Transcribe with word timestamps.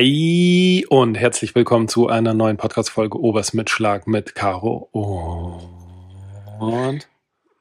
Hi 0.00 0.86
und 0.90 1.16
herzlich 1.16 1.56
willkommen 1.56 1.88
zu 1.88 2.06
einer 2.06 2.32
neuen 2.32 2.56
Podcast-Folge 2.56 3.18
Obersmitschlag 3.18 4.06
mit 4.06 4.36
Caro 4.36 4.88
und 4.92 7.08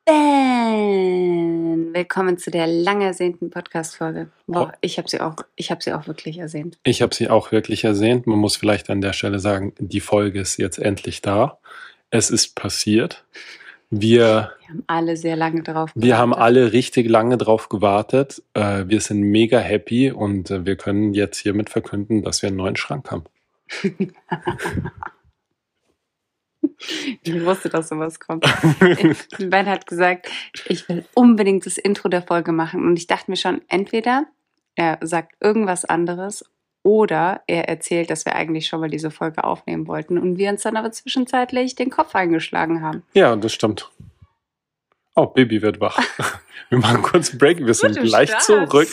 Ben. 0.05 1.95
Willkommen 1.95 2.37
zu 2.37 2.51
der 2.51 2.67
lang 2.67 3.01
ersehnten 3.01 3.49
Podcast-Folge. 3.49 4.29
Boah, 4.45 4.71
ich 4.81 4.99
habe 4.99 5.09
sie 5.09 5.19
auch, 5.19 5.37
ich 5.55 5.71
habe 5.71 5.81
sie 5.81 5.93
auch 5.93 6.05
wirklich 6.05 6.37
ersehnt. 6.37 6.77
ich 6.83 7.01
habe 7.01 7.15
sie 7.15 7.27
auch 7.27 7.51
wirklich 7.51 7.83
ersehnt. 7.83 8.27
Man 8.27 8.37
muss 8.37 8.55
vielleicht 8.55 8.91
an 8.91 9.01
der 9.01 9.13
Stelle 9.13 9.39
sagen, 9.39 9.73
die 9.79 9.99
Folge 9.99 10.39
ist 10.39 10.57
jetzt 10.57 10.77
endlich 10.77 11.23
da. 11.23 11.57
Es 12.11 12.29
ist 12.29 12.53
passiert. 12.53 13.25
Wir, 13.89 14.51
Wir 14.59 14.69
haben 14.69 14.83
alle 14.87 15.15
sehr 15.15 15.35
lange 15.37 15.63
drauf 15.63 15.91
wir 15.95 16.17
haben 16.17 16.31
gewartet. 16.31 16.45
alle 16.45 16.73
richtig 16.73 17.09
lange 17.09 17.37
drauf 17.37 17.69
gewartet. 17.69 18.43
Äh, 18.53 18.85
Wir 18.87 18.99
sind 18.99 19.21
mega 19.21 19.59
happy 19.59 20.11
und 20.11 20.51
äh, 20.51 20.65
wir 20.65 20.75
können 20.75 21.13
jetzt 21.13 21.37
hiermit 21.37 21.69
verkünden, 21.69 22.21
dass 22.21 22.41
wir 22.41 22.47
einen 22.47 22.57
neuen 22.57 22.75
Schrank 22.75 23.09
haben. 23.11 23.23
Ich 27.23 27.45
wusste, 27.45 27.69
dass 27.69 27.89
sowas 27.89 28.19
kommt. 28.19 28.43
ben 29.39 29.65
hat 29.65 29.87
gesagt, 29.87 30.27
ich 30.67 30.87
will 30.89 31.05
unbedingt 31.13 31.65
das 31.65 31.77
Intro 31.77 32.09
der 32.09 32.21
Folge 32.21 32.51
machen. 32.51 32.85
Und 32.85 32.97
ich 32.97 33.07
dachte 33.07 33.31
mir 33.31 33.37
schon, 33.37 33.61
entweder 33.67 34.25
er 34.75 34.99
sagt 35.01 35.35
irgendwas 35.41 35.85
anderes 35.85 36.45
oder 36.87 37.41
er 37.47 37.67
erzählt, 37.67 38.09
dass 38.09 38.23
wir 38.23 38.33
eigentlich 38.33 38.67
schon 38.67 38.79
mal 38.79 38.89
diese 38.89 39.11
Folge 39.11 39.43
aufnehmen 39.43 39.87
wollten 39.87 40.17
und 40.17 40.37
wir 40.37 40.49
uns 40.49 40.61
dann 40.61 40.77
aber 40.77 40.89
zwischenzeitlich 40.89 41.75
den 41.75 41.89
Kopf 41.89 42.15
eingeschlagen 42.15 42.81
haben. 42.81 43.03
Ja, 43.13 43.35
das 43.35 43.51
stimmt. 43.51 43.91
Oh, 45.13 45.25
Baby 45.25 45.61
wird 45.61 45.81
wach. 45.81 45.99
Wir 46.69 46.77
machen 46.77 47.01
kurz 47.01 47.31
einen 47.31 47.39
Break. 47.39 47.65
Wir 47.65 47.73
sind 47.73 47.99
gleich 47.99 48.29
Start. 48.29 48.43
zurück. 48.43 48.89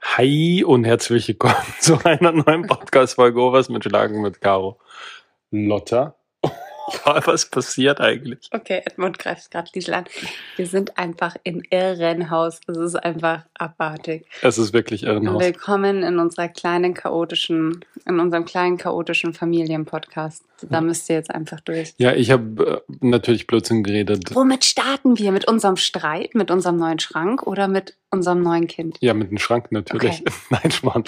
Hi 0.00 0.64
und 0.64 0.84
herzlich 0.84 1.28
willkommen 1.28 1.54
zu 1.78 2.02
einer 2.04 2.32
neuen 2.32 2.66
Podcast-Folge 2.66 3.40
Overs 3.40 3.68
mit 3.68 3.84
Schlagen 3.84 4.22
mit 4.22 4.40
Caro. 4.40 4.78
Lotta. 5.50 6.16
Was 7.04 7.46
passiert 7.46 8.00
eigentlich? 8.00 8.48
Okay, 8.52 8.82
Edmund 8.84 9.18
greift 9.18 9.50
gerade 9.50 9.70
Liesel 9.74 9.94
an. 9.94 10.04
Wir 10.56 10.66
sind 10.66 10.98
einfach 10.98 11.36
im 11.44 11.62
Irrenhaus. 11.70 12.60
Es 12.66 12.76
ist 12.76 12.96
einfach 12.96 13.44
abartig. 13.54 14.26
Es 14.42 14.58
ist 14.58 14.72
wirklich 14.72 15.04
Irrenhaus. 15.04 15.42
Willkommen 15.42 16.02
in 16.02 16.18
unserer 16.18 16.48
kleinen 16.48 16.94
chaotischen, 16.94 17.84
in 18.06 18.20
unserem 18.20 18.44
kleinen 18.44 18.76
chaotischen 18.76 19.34
Familienpodcast. 19.34 20.44
Da 20.70 20.80
müsst 20.80 21.08
ihr 21.10 21.16
jetzt 21.16 21.34
einfach 21.34 21.60
durch. 21.60 21.94
Ja, 21.98 22.12
ich 22.12 22.30
habe 22.30 22.84
äh, 22.88 22.96
natürlich 23.00 23.46
Blödsinn 23.46 23.82
geredet. 23.82 24.34
Womit 24.34 24.64
starten 24.64 25.18
wir? 25.18 25.32
Mit 25.32 25.48
unserem 25.48 25.76
Streit, 25.76 26.34
mit 26.34 26.50
unserem 26.50 26.76
neuen 26.76 27.00
Schrank 27.00 27.46
oder 27.46 27.66
mit 27.68 27.96
unserem 28.10 28.42
neuen 28.42 28.68
Kind? 28.68 28.98
Ja, 29.00 29.14
mit 29.14 29.30
dem 29.30 29.38
Schrank 29.38 29.72
natürlich. 29.72 30.22
Nein, 30.50 30.70
Schmarrn. 30.70 31.04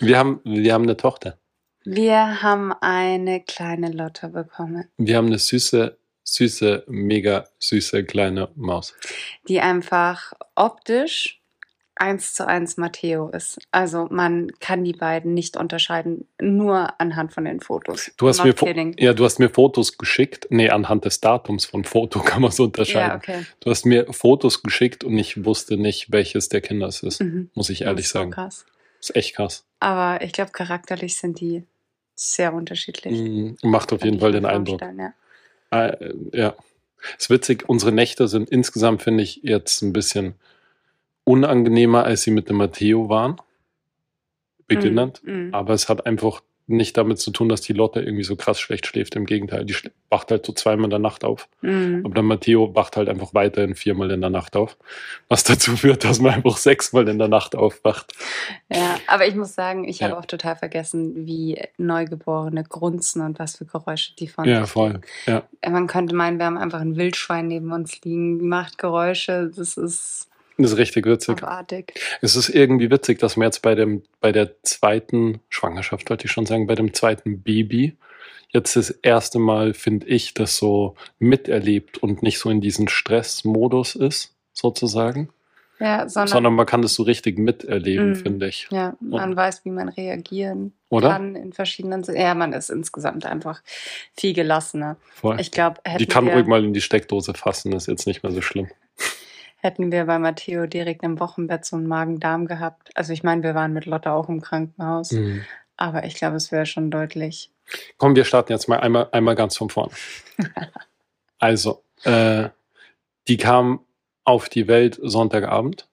Wir 0.00 0.18
haben, 0.18 0.40
wir 0.44 0.74
haben 0.74 0.84
eine 0.84 0.96
Tochter. 0.96 1.38
Wir 1.84 2.42
haben 2.42 2.72
eine 2.80 3.40
kleine 3.42 3.90
Lotte 3.90 4.28
bekommen, 4.28 4.84
Wir 4.98 5.16
haben 5.16 5.26
eine 5.26 5.38
süße, 5.38 5.96
süße, 6.24 6.84
mega 6.88 7.46
süße 7.58 8.04
kleine 8.04 8.50
Maus. 8.54 8.94
die 9.48 9.60
einfach 9.60 10.32
optisch 10.54 11.40
eins 12.00 12.32
zu 12.32 12.46
eins 12.46 12.78
Matteo 12.78 13.28
ist. 13.28 13.58
Also 13.72 14.08
man 14.10 14.50
kann 14.60 14.84
die 14.84 14.94
beiden 14.94 15.34
nicht 15.34 15.56
unterscheiden, 15.56 16.26
nur 16.40 16.98
anhand 16.98 17.32
von 17.32 17.44
den 17.44 17.60
Fotos. 17.60 18.10
Du 18.16 18.26
hast, 18.26 18.42
mir, 18.42 18.54
kidding. 18.54 18.94
ja, 18.98 19.12
du 19.12 19.24
hast 19.24 19.38
mir 19.38 19.50
Fotos 19.50 19.98
geschickt. 19.98 20.46
Nee, 20.50 20.70
anhand 20.70 21.04
des 21.04 21.20
Datums 21.20 21.66
von 21.66 21.84
Foto 21.84 22.20
kann 22.24 22.40
man 22.40 22.50
es 22.50 22.60
unterscheiden. 22.60 23.08
Ja, 23.08 23.16
okay. 23.16 23.46
Du 23.60 23.70
hast 23.70 23.84
mir 23.84 24.10
Fotos 24.12 24.62
geschickt 24.62 25.04
und 25.04 25.16
ich 25.18 25.44
wusste 25.44 25.76
nicht, 25.76 26.10
welches 26.10 26.48
der 26.48 26.62
Kinder 26.62 26.86
es 26.86 27.02
ist. 27.02 27.20
Mhm. 27.20 27.50
Muss 27.54 27.68
ich 27.68 27.82
ehrlich 27.82 28.08
so 28.08 28.18
sagen. 28.20 28.30
Krass. 28.30 28.64
Ist 29.00 29.16
echt 29.16 29.34
krass. 29.34 29.64
Aber 29.80 30.22
ich 30.22 30.32
glaube, 30.32 30.52
charakterlich 30.52 31.16
sind 31.16 31.40
die 31.40 31.64
sehr 32.14 32.52
unterschiedlich. 32.52 33.18
Mhm. 33.18 33.56
Macht 33.62 33.92
auf 33.92 34.04
jeden 34.04 34.20
Fall 34.20 34.32
den 34.32 34.44
Eindruck. 34.44 34.80
Ja. 34.80 35.14
Äh, 35.70 36.14
ja. 36.32 36.54
Ist 37.18 37.30
witzig, 37.30 37.66
unsere 37.66 37.92
Nächte 37.92 38.28
sind 38.28 38.50
insgesamt, 38.50 39.02
finde 39.02 39.22
ich, 39.22 39.40
jetzt 39.42 39.80
ein 39.80 39.94
bisschen 39.94 40.34
unangenehmer, 41.24 42.04
als 42.04 42.22
sie 42.22 42.30
mit 42.30 42.50
dem 42.50 42.56
Matteo 42.56 43.08
waren. 43.08 43.40
Beginnend. 44.66 45.22
Mhm. 45.24 45.46
Mhm. 45.46 45.54
Aber 45.54 45.72
es 45.72 45.88
hat 45.88 46.04
einfach 46.06 46.42
nicht 46.70 46.96
damit 46.96 47.18
zu 47.18 47.30
tun, 47.30 47.48
dass 47.48 47.60
die 47.60 47.72
Lotte 47.72 48.00
irgendwie 48.00 48.24
so 48.24 48.36
krass 48.36 48.58
schlecht 48.60 48.86
schläft. 48.86 49.16
Im 49.16 49.26
Gegenteil, 49.26 49.64
die 49.64 49.74
wacht 50.08 50.30
halt 50.30 50.46
so 50.46 50.52
zweimal 50.52 50.84
in 50.84 50.90
der 50.90 50.98
Nacht 50.98 51.24
auf. 51.24 51.48
Mhm. 51.60 52.02
Aber 52.04 52.14
der 52.14 52.22
Matteo 52.22 52.74
wacht 52.74 52.96
halt 52.96 53.08
einfach 53.08 53.34
weiterhin 53.34 53.74
viermal 53.74 54.10
in 54.10 54.20
der 54.20 54.30
Nacht 54.30 54.56
auf. 54.56 54.76
Was 55.28 55.44
dazu 55.44 55.76
führt, 55.76 56.04
dass 56.04 56.20
man 56.20 56.34
einfach 56.34 56.56
sechsmal 56.56 57.08
in 57.08 57.18
der 57.18 57.28
Nacht 57.28 57.54
aufwacht. 57.54 58.12
Ja, 58.72 58.96
aber 59.06 59.26
ich 59.26 59.34
muss 59.34 59.54
sagen, 59.54 59.86
ich 59.86 60.02
habe 60.02 60.14
Ja. 60.14 60.18
auch 60.18 60.26
total 60.26 60.56
vergessen, 60.56 61.26
wie 61.26 61.60
Neugeborene 61.76 62.64
grunzen 62.64 63.22
und 63.22 63.38
was 63.38 63.56
für 63.56 63.64
Geräusche 63.66 64.14
die 64.16 64.28
von 64.28 64.44
Ja, 64.46 64.66
voll. 64.66 65.00
Ja. 65.26 65.42
Man 65.68 65.86
könnte 65.86 66.14
meinen, 66.14 66.38
wir 66.38 66.46
haben 66.46 66.58
einfach 66.58 66.80
ein 66.80 66.96
Wildschwein 66.96 67.48
neben 67.48 67.72
uns 67.72 68.00
liegen, 68.02 68.48
macht 68.48 68.78
Geräusche, 68.78 69.50
das 69.54 69.76
ist 69.76 70.29
Das 70.62 70.72
ist 70.72 70.78
richtig 70.78 71.06
witzig. 71.06 71.42
abartig. 71.42 71.94
Es 72.20 72.36
ist 72.36 72.48
irgendwie 72.48 72.90
witzig, 72.90 73.18
dass 73.18 73.36
man 73.36 73.46
jetzt 73.46 73.62
bei 73.62 73.74
dem, 73.74 74.02
bei 74.20 74.32
der 74.32 74.62
zweiten 74.62 75.40
Schwangerschaft, 75.48 76.10
wollte 76.10 76.26
ich 76.26 76.32
schon 76.32 76.46
sagen, 76.46 76.66
bei 76.66 76.74
dem 76.74 76.92
zweiten 76.94 77.42
Baby, 77.42 77.96
jetzt 78.50 78.76
das 78.76 78.90
erste 78.90 79.38
Mal, 79.38 79.74
finde 79.74 80.06
ich, 80.08 80.34
das 80.34 80.56
so 80.56 80.96
miterlebt 81.18 81.98
und 81.98 82.22
nicht 82.22 82.38
so 82.38 82.50
in 82.50 82.60
diesen 82.60 82.88
Stressmodus 82.88 83.94
ist, 83.94 84.34
sozusagen. 84.52 85.28
Ja, 85.78 86.06
sondern, 86.10 86.28
Sondern 86.28 86.54
man 86.56 86.66
kann 86.66 86.82
das 86.82 86.92
so 86.92 87.04
richtig 87.04 87.38
miterleben, 87.38 88.10
Mhm. 88.10 88.16
finde 88.16 88.48
ich. 88.48 88.68
ja, 88.70 88.96
man 89.00 89.34
weiß, 89.34 89.64
wie 89.64 89.70
man 89.70 89.88
reagieren 89.88 90.74
Oder? 90.90 91.08
kann 91.08 91.36
in 91.36 91.54
verschiedenen 91.54 92.04
Ja, 92.14 92.34
man 92.34 92.52
ist 92.52 92.68
insgesamt 92.68 93.24
einfach 93.24 93.62
viel 94.14 94.34
gelassener. 94.34 94.96
Voll. 95.14 95.40
Ich 95.40 95.50
glaube, 95.52 95.80
Die 95.98 96.04
kann 96.04 96.26
wir- 96.26 96.34
ruhig 96.34 96.46
mal 96.46 96.62
in 96.62 96.74
die 96.74 96.82
Steckdose 96.82 97.32
fassen, 97.32 97.72
ist 97.72 97.86
jetzt 97.88 98.06
nicht 98.06 98.22
mehr 98.22 98.30
so 98.32 98.42
schlimm. 98.42 98.68
Hätten 99.60 99.92
wir 99.92 100.04
bei 100.06 100.18
Matteo 100.18 100.66
direkt 100.66 101.02
im 101.02 101.20
Wochenbett 101.20 101.64
so 101.64 101.76
einen 101.76 101.86
Magen-Darm 101.86 102.46
gehabt. 102.46 102.90
Also 102.94 103.12
ich 103.12 103.22
meine, 103.22 103.42
wir 103.42 103.54
waren 103.54 103.72
mit 103.72 103.86
Lotte 103.86 104.12
auch 104.12 104.28
im 104.28 104.40
Krankenhaus, 104.40 105.12
Mhm. 105.12 105.44
aber 105.76 106.04
ich 106.04 106.14
glaube, 106.14 106.36
es 106.36 106.50
wäre 106.50 106.66
schon 106.66 106.90
deutlich. 106.90 107.50
Komm, 107.98 108.16
wir 108.16 108.24
starten 108.24 108.52
jetzt 108.52 108.68
mal 108.68 108.80
einmal, 108.80 109.08
einmal 109.12 109.34
ganz 109.34 109.56
von 109.56 109.70
vorn. 109.70 109.90
Also, 111.42 111.82
äh, 112.04 112.50
die 113.26 113.38
kam 113.38 113.80
auf 114.24 114.50
die 114.50 114.68
Welt 114.68 114.98
Sonntagabend. 115.02 115.88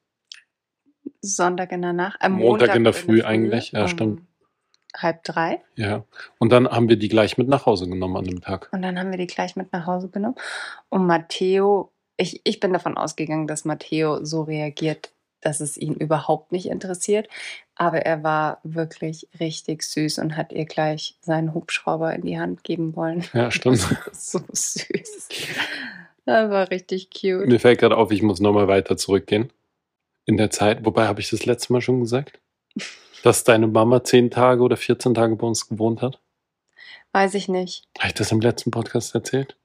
Sonntag 1.22 1.72
in 1.72 1.82
der 1.82 1.94
Nacht, 1.94 2.18
äh, 2.22 2.28
Montag 2.28 2.76
in 2.76 2.84
der 2.84 2.92
Früh 2.92 3.24
eigentlich, 3.24 3.72
ja, 3.72 3.84
um 3.84 3.88
stimmt. 3.88 4.22
Halb 4.96 5.24
drei. 5.24 5.62
Ja. 5.76 6.04
Und 6.38 6.52
dann 6.52 6.68
haben 6.68 6.90
wir 6.90 6.98
die 6.98 7.08
gleich 7.08 7.38
mit 7.38 7.48
nach 7.48 7.66
Hause 7.66 7.88
genommen 7.88 8.18
an 8.18 8.26
dem 8.26 8.42
Tag. 8.42 8.68
Und 8.72 8.82
dann 8.82 9.00
haben 9.00 9.12
wir 9.12 9.18
die 9.18 9.28
gleich 9.28 9.56
mit 9.56 9.72
nach 9.72 9.86
Hause 9.86 10.10
genommen. 10.10 10.36
Und 10.90 11.06
Matteo, 11.06 11.92
ich, 12.18 12.42
ich 12.44 12.60
bin 12.60 12.74
davon 12.74 12.98
ausgegangen, 12.98 13.48
dass 13.48 13.66
Matteo 13.66 14.24
so 14.26 14.42
reagiert, 14.44 15.12
dass 15.42 15.62
es 15.62 15.78
ihn 15.78 15.94
überhaupt 15.94 16.52
nicht 16.52 16.68
interessiert. 16.68 17.30
Aber 17.76 18.00
er 18.00 18.24
war 18.24 18.60
wirklich 18.64 19.28
richtig 19.40 19.84
süß 19.84 20.18
und 20.20 20.36
hat 20.36 20.52
ihr 20.52 20.66
gleich 20.66 21.16
seinen 21.22 21.54
Hubschrauber 21.54 22.14
in 22.14 22.24
die 22.24 22.40
Hand 22.40 22.64
geben 22.64 22.96
wollen. 22.96 23.24
Ja, 23.34 23.52
stimmt. 23.52 23.88
so 24.12 24.40
süß. 24.52 25.30
Das 26.26 26.50
war 26.50 26.70
richtig 26.72 27.10
cute. 27.12 27.48
Mir 27.48 27.60
fällt 27.60 27.80
gerade 27.80 27.96
auf, 27.96 28.12
ich 28.12 28.24
muss 28.24 28.40
nochmal 28.40 28.68
weiter 28.68 28.98
zurückgehen. 28.98 29.54
In 30.26 30.38
der 30.38 30.50
Zeit, 30.50 30.84
wobei 30.86 31.08
habe 31.08 31.22
ich 31.22 31.30
das 31.30 31.46
letzte 31.46 31.72
Mal 31.72 31.82
schon 31.82 32.02
gesagt, 32.02 32.40
dass 33.24 33.44
deine 33.44 33.68
Mama 33.68 34.04
zehn 34.04 34.32
Tage 34.32 34.64
oder 34.64 34.76
14 34.76 35.14
Tage 35.14 35.36
bei 35.36 35.48
uns 35.48 35.70
gewohnt 35.70 36.02
hat. 36.02 36.20
Weiß 37.14 37.36
ich 37.36 37.48
nicht. 37.48 37.86
Habe 37.98 38.10
ich 38.10 38.14
das 38.16 38.32
im 38.32 38.42
letzten 38.42 38.72
Podcast 38.72 39.16
erzählt? 39.16 39.56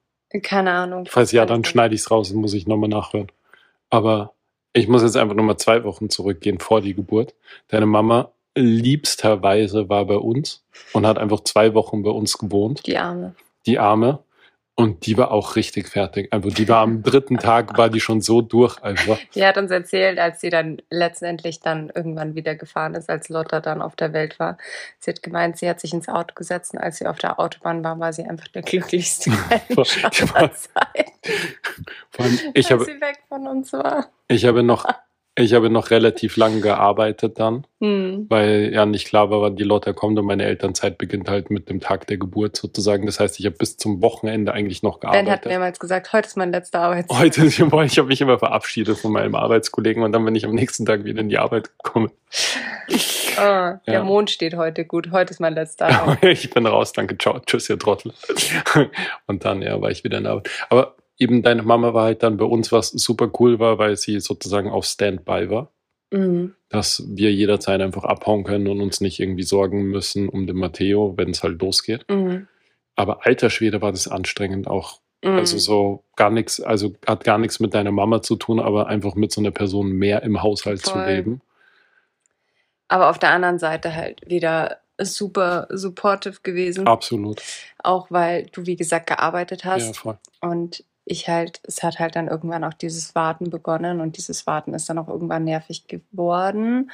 Keine 0.42 0.72
Ahnung. 0.72 1.06
Falls 1.10 1.32
ja, 1.32 1.44
dann 1.44 1.64
schneide 1.64 1.94
ich 1.94 2.02
es 2.02 2.10
raus 2.10 2.30
und 2.30 2.40
muss 2.40 2.54
ich 2.54 2.66
nochmal 2.66 2.88
nachhören. 2.88 3.30
Aber 3.90 4.32
ich 4.72 4.88
muss 4.88 5.02
jetzt 5.02 5.16
einfach 5.16 5.34
nochmal 5.34 5.58
zwei 5.58 5.84
Wochen 5.84 6.08
zurückgehen 6.08 6.58
vor 6.58 6.80
die 6.80 6.94
Geburt. 6.94 7.34
Deine 7.68 7.86
Mama 7.86 8.30
liebsterweise 8.54 9.88
war 9.88 10.06
bei 10.06 10.16
uns 10.16 10.64
und 10.92 11.06
hat 11.06 11.18
einfach 11.18 11.40
zwei 11.40 11.74
Wochen 11.74 12.02
bei 12.02 12.10
uns 12.10 12.38
gewohnt. 12.38 12.86
Die 12.86 12.96
Arme. 12.96 13.34
Die 13.66 13.78
Arme. 13.78 14.20
Und 14.74 15.04
die 15.04 15.18
war 15.18 15.30
auch 15.30 15.54
richtig 15.56 15.88
fertig. 15.88 16.32
Also 16.32 16.48
die 16.48 16.66
war 16.66 16.80
am 16.80 17.02
dritten 17.02 17.36
Tag, 17.36 17.76
war 17.76 17.90
die 17.90 18.00
schon 18.00 18.22
so 18.22 18.40
durch 18.40 18.82
einfach. 18.82 19.18
Die 19.34 19.44
hat 19.44 19.58
uns 19.58 19.70
erzählt, 19.70 20.18
als 20.18 20.40
sie 20.40 20.48
dann 20.48 20.80
letztendlich 20.88 21.60
dann 21.60 21.92
irgendwann 21.94 22.34
wieder 22.34 22.54
gefahren 22.54 22.94
ist, 22.94 23.10
als 23.10 23.28
Lotta 23.28 23.60
dann 23.60 23.82
auf 23.82 23.96
der 23.96 24.14
Welt 24.14 24.38
war. 24.38 24.56
Sie 24.98 25.10
hat 25.10 25.22
gemeint, 25.22 25.58
sie 25.58 25.68
hat 25.68 25.78
sich 25.78 25.92
ins 25.92 26.08
Auto 26.08 26.34
gesetzt 26.34 26.72
und 26.72 26.80
als 26.80 26.96
sie 26.96 27.06
auf 27.06 27.18
der 27.18 27.38
Autobahn 27.38 27.84
war, 27.84 28.00
war 28.00 28.14
sie 28.14 28.24
einfach 28.24 28.48
der 28.48 28.62
glücklichste 28.62 29.30
Mensch 29.68 30.04
aller 30.04 30.52
Zeiten, 30.52 31.12
Vor 32.10 32.24
allem, 32.24 32.38
ich 32.54 32.66
als 32.66 32.70
habe, 32.70 32.84
sie 32.86 33.00
weg 33.00 33.18
von 33.28 33.46
uns 33.46 33.74
war. 33.74 34.08
ich 34.28 34.46
habe 34.46 34.62
noch 34.62 34.86
Ich 35.34 35.54
habe 35.54 35.70
noch 35.70 35.90
relativ 35.90 36.36
lang 36.36 36.60
gearbeitet 36.60 37.38
dann, 37.38 37.66
Hm. 37.80 38.26
weil 38.28 38.70
ja 38.74 38.84
nicht 38.84 39.06
klar 39.08 39.30
war, 39.30 39.40
wann 39.40 39.56
die 39.56 39.62
Lotta 39.64 39.94
kommt 39.94 40.18
und 40.18 40.26
meine 40.26 40.44
Elternzeit 40.44 40.98
beginnt 40.98 41.30
halt 41.30 41.50
mit 41.50 41.70
dem 41.70 41.80
Tag 41.80 42.06
der 42.06 42.18
Geburt 42.18 42.54
sozusagen. 42.56 43.06
Das 43.06 43.18
heißt, 43.18 43.40
ich 43.40 43.46
habe 43.46 43.56
bis 43.56 43.78
zum 43.78 44.02
Wochenende 44.02 44.52
eigentlich 44.52 44.82
noch 44.82 45.00
Ben 45.00 45.08
hat 45.10 45.24
gearbeitet. 45.24 45.46
mehrmals 45.46 45.78
gesagt, 45.80 46.12
heute 46.12 46.28
ist 46.28 46.36
mein 46.36 46.52
letzter 46.52 46.80
Arbeitstag. 46.80 47.18
Heute, 47.18 47.46
ich 47.46 47.60
habe 47.60 48.08
mich 48.08 48.20
immer 48.20 48.38
verabschiedet 48.38 48.98
von 48.98 49.10
meinem 49.12 49.34
Arbeitskollegen 49.34 50.02
und 50.02 50.12
dann 50.12 50.22
bin 50.26 50.34
ich 50.34 50.44
am 50.44 50.54
nächsten 50.54 50.84
Tag 50.84 51.04
wieder 51.04 51.20
in 51.22 51.30
die 51.30 51.38
Arbeit 51.38 51.70
gekommen. 51.82 52.10
Der 53.38 53.80
Ja. 53.86 54.04
Mond 54.04 54.30
steht 54.30 54.54
heute 54.56 54.84
gut. 54.84 55.10
Heute 55.12 55.30
ist 55.32 55.40
mein 55.40 55.54
letzter 55.54 55.88
Tag. 55.88 56.22
ich 56.24 56.50
bin 56.50 56.66
raus, 56.66 56.92
danke, 56.92 57.16
ciao, 57.16 57.38
tschüss, 57.40 57.70
ihr 57.70 57.78
Trottel. 57.78 58.12
Und 59.26 59.44
dann, 59.46 59.62
ja, 59.62 59.80
war 59.80 59.90
ich 59.90 60.04
wieder 60.04 60.18
in 60.18 60.24
der 60.24 60.32
Arbeit. 60.34 60.50
Aber 60.68 60.94
eben 61.22 61.42
deine 61.42 61.62
Mama 61.62 61.94
war 61.94 62.04
halt 62.04 62.22
dann 62.22 62.36
bei 62.36 62.44
uns, 62.44 62.72
was 62.72 62.88
super 62.88 63.30
cool 63.38 63.58
war, 63.58 63.78
weil 63.78 63.96
sie 63.96 64.18
sozusagen 64.20 64.68
auf 64.70 64.84
Standby 64.84 65.48
war. 65.50 65.70
Mhm. 66.10 66.54
Dass 66.68 67.04
wir 67.08 67.32
jederzeit 67.32 67.80
einfach 67.80 68.04
abhauen 68.04 68.44
können 68.44 68.66
und 68.66 68.80
uns 68.80 69.00
nicht 69.00 69.20
irgendwie 69.20 69.44
sorgen 69.44 69.84
müssen 69.84 70.28
um 70.28 70.46
den 70.46 70.56
Matteo, 70.56 71.14
wenn 71.16 71.30
es 71.30 71.42
halt 71.42 71.60
losgeht. 71.62 72.04
Mhm. 72.10 72.48
Aber 72.96 73.24
alter 73.24 73.48
Schwede 73.48 73.80
war 73.80 73.92
das 73.92 74.08
anstrengend 74.08 74.66
auch. 74.66 75.00
Mhm. 75.24 75.36
Also 75.36 75.58
so 75.58 76.04
gar 76.16 76.30
nichts, 76.30 76.60
also 76.60 76.92
hat 77.06 77.24
gar 77.24 77.38
nichts 77.38 77.60
mit 77.60 77.72
deiner 77.72 77.92
Mama 77.92 78.20
zu 78.20 78.36
tun, 78.36 78.60
aber 78.60 78.88
einfach 78.88 79.14
mit 79.14 79.32
so 79.32 79.40
einer 79.40 79.52
Person 79.52 79.92
mehr 79.92 80.22
im 80.22 80.42
Haushalt 80.42 80.84
zu 80.84 80.92
Voll. 80.92 81.06
leben. 81.06 81.40
Aber 82.88 83.08
auf 83.08 83.18
der 83.18 83.30
anderen 83.30 83.58
Seite 83.58 83.94
halt 83.94 84.20
wieder 84.28 84.78
super 85.00 85.66
supportive 85.70 86.40
gewesen. 86.42 86.86
Absolut. 86.86 87.40
Auch 87.82 88.10
weil 88.10 88.46
du, 88.52 88.66
wie 88.66 88.76
gesagt, 88.76 89.06
gearbeitet 89.06 89.64
hast. 89.64 89.86
Ja, 89.86 89.92
voll. 89.94 90.18
Und 90.40 90.84
ich 91.04 91.28
halt, 91.28 91.60
es 91.64 91.82
hat 91.82 91.98
halt 91.98 92.16
dann 92.16 92.28
irgendwann 92.28 92.64
auch 92.64 92.74
dieses 92.74 93.14
Warten 93.14 93.50
begonnen 93.50 94.00
und 94.00 94.16
dieses 94.16 94.46
Warten 94.46 94.74
ist 94.74 94.88
dann 94.88 94.98
auch 94.98 95.08
irgendwann 95.08 95.44
nervig 95.44 95.86
geworden. 95.88 96.90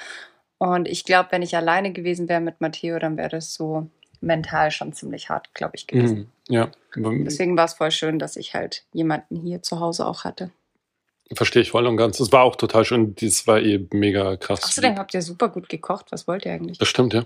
Und 0.59 0.89
ich 0.89 1.05
glaube, 1.05 1.29
wenn 1.33 1.43
ich 1.43 1.57
alleine 1.57 1.93
gewesen 1.93 2.29
wäre 2.29 2.41
mit 2.41 2.61
Matteo, 2.61 2.99
dann 2.99 3.17
wäre 3.17 3.29
das 3.29 3.55
so 3.55 3.89
mental 4.21 4.71
schon 4.71 4.93
ziemlich 4.93 5.29
hart, 5.29 5.55
glaube 5.55 5.77
ich, 5.77 5.87
gewesen. 5.87 6.31
Mhm. 6.49 6.55
Ja, 6.55 6.71
Deswegen 6.97 7.57
war 7.57 7.67
es 7.67 7.75
voll 7.75 7.91
schön, 7.91 8.19
dass 8.19 8.37
ich 8.37 8.55
halt 8.55 8.85
jemanden 8.93 9.37
hier 9.37 9.63
zu 9.63 9.81
Hause 9.81 10.07
auch 10.07 10.25
hatte. 10.25 10.51
verstehe 11.33 11.63
ich 11.63 11.71
voll 11.71 11.87
und 11.87 11.97
ganz. 11.97 12.19
Es 12.19 12.33
war 12.33 12.43
auch 12.43 12.57
total 12.57 12.85
schön. 12.85 13.15
Das 13.15 13.47
war 13.47 13.61
eh 13.61 13.87
mega 13.93 14.37
krass. 14.37 14.65
Außerdem 14.65 14.97
habt 14.97 15.15
ihr 15.15 15.23
super 15.23 15.49
gut 15.51 15.69
gekocht. 15.69 16.07
Was 16.11 16.27
wollt 16.27 16.47
ihr 16.47 16.53
eigentlich? 16.53 16.79
Das 16.79 16.89
stimmt, 16.89 17.13
ja. 17.13 17.25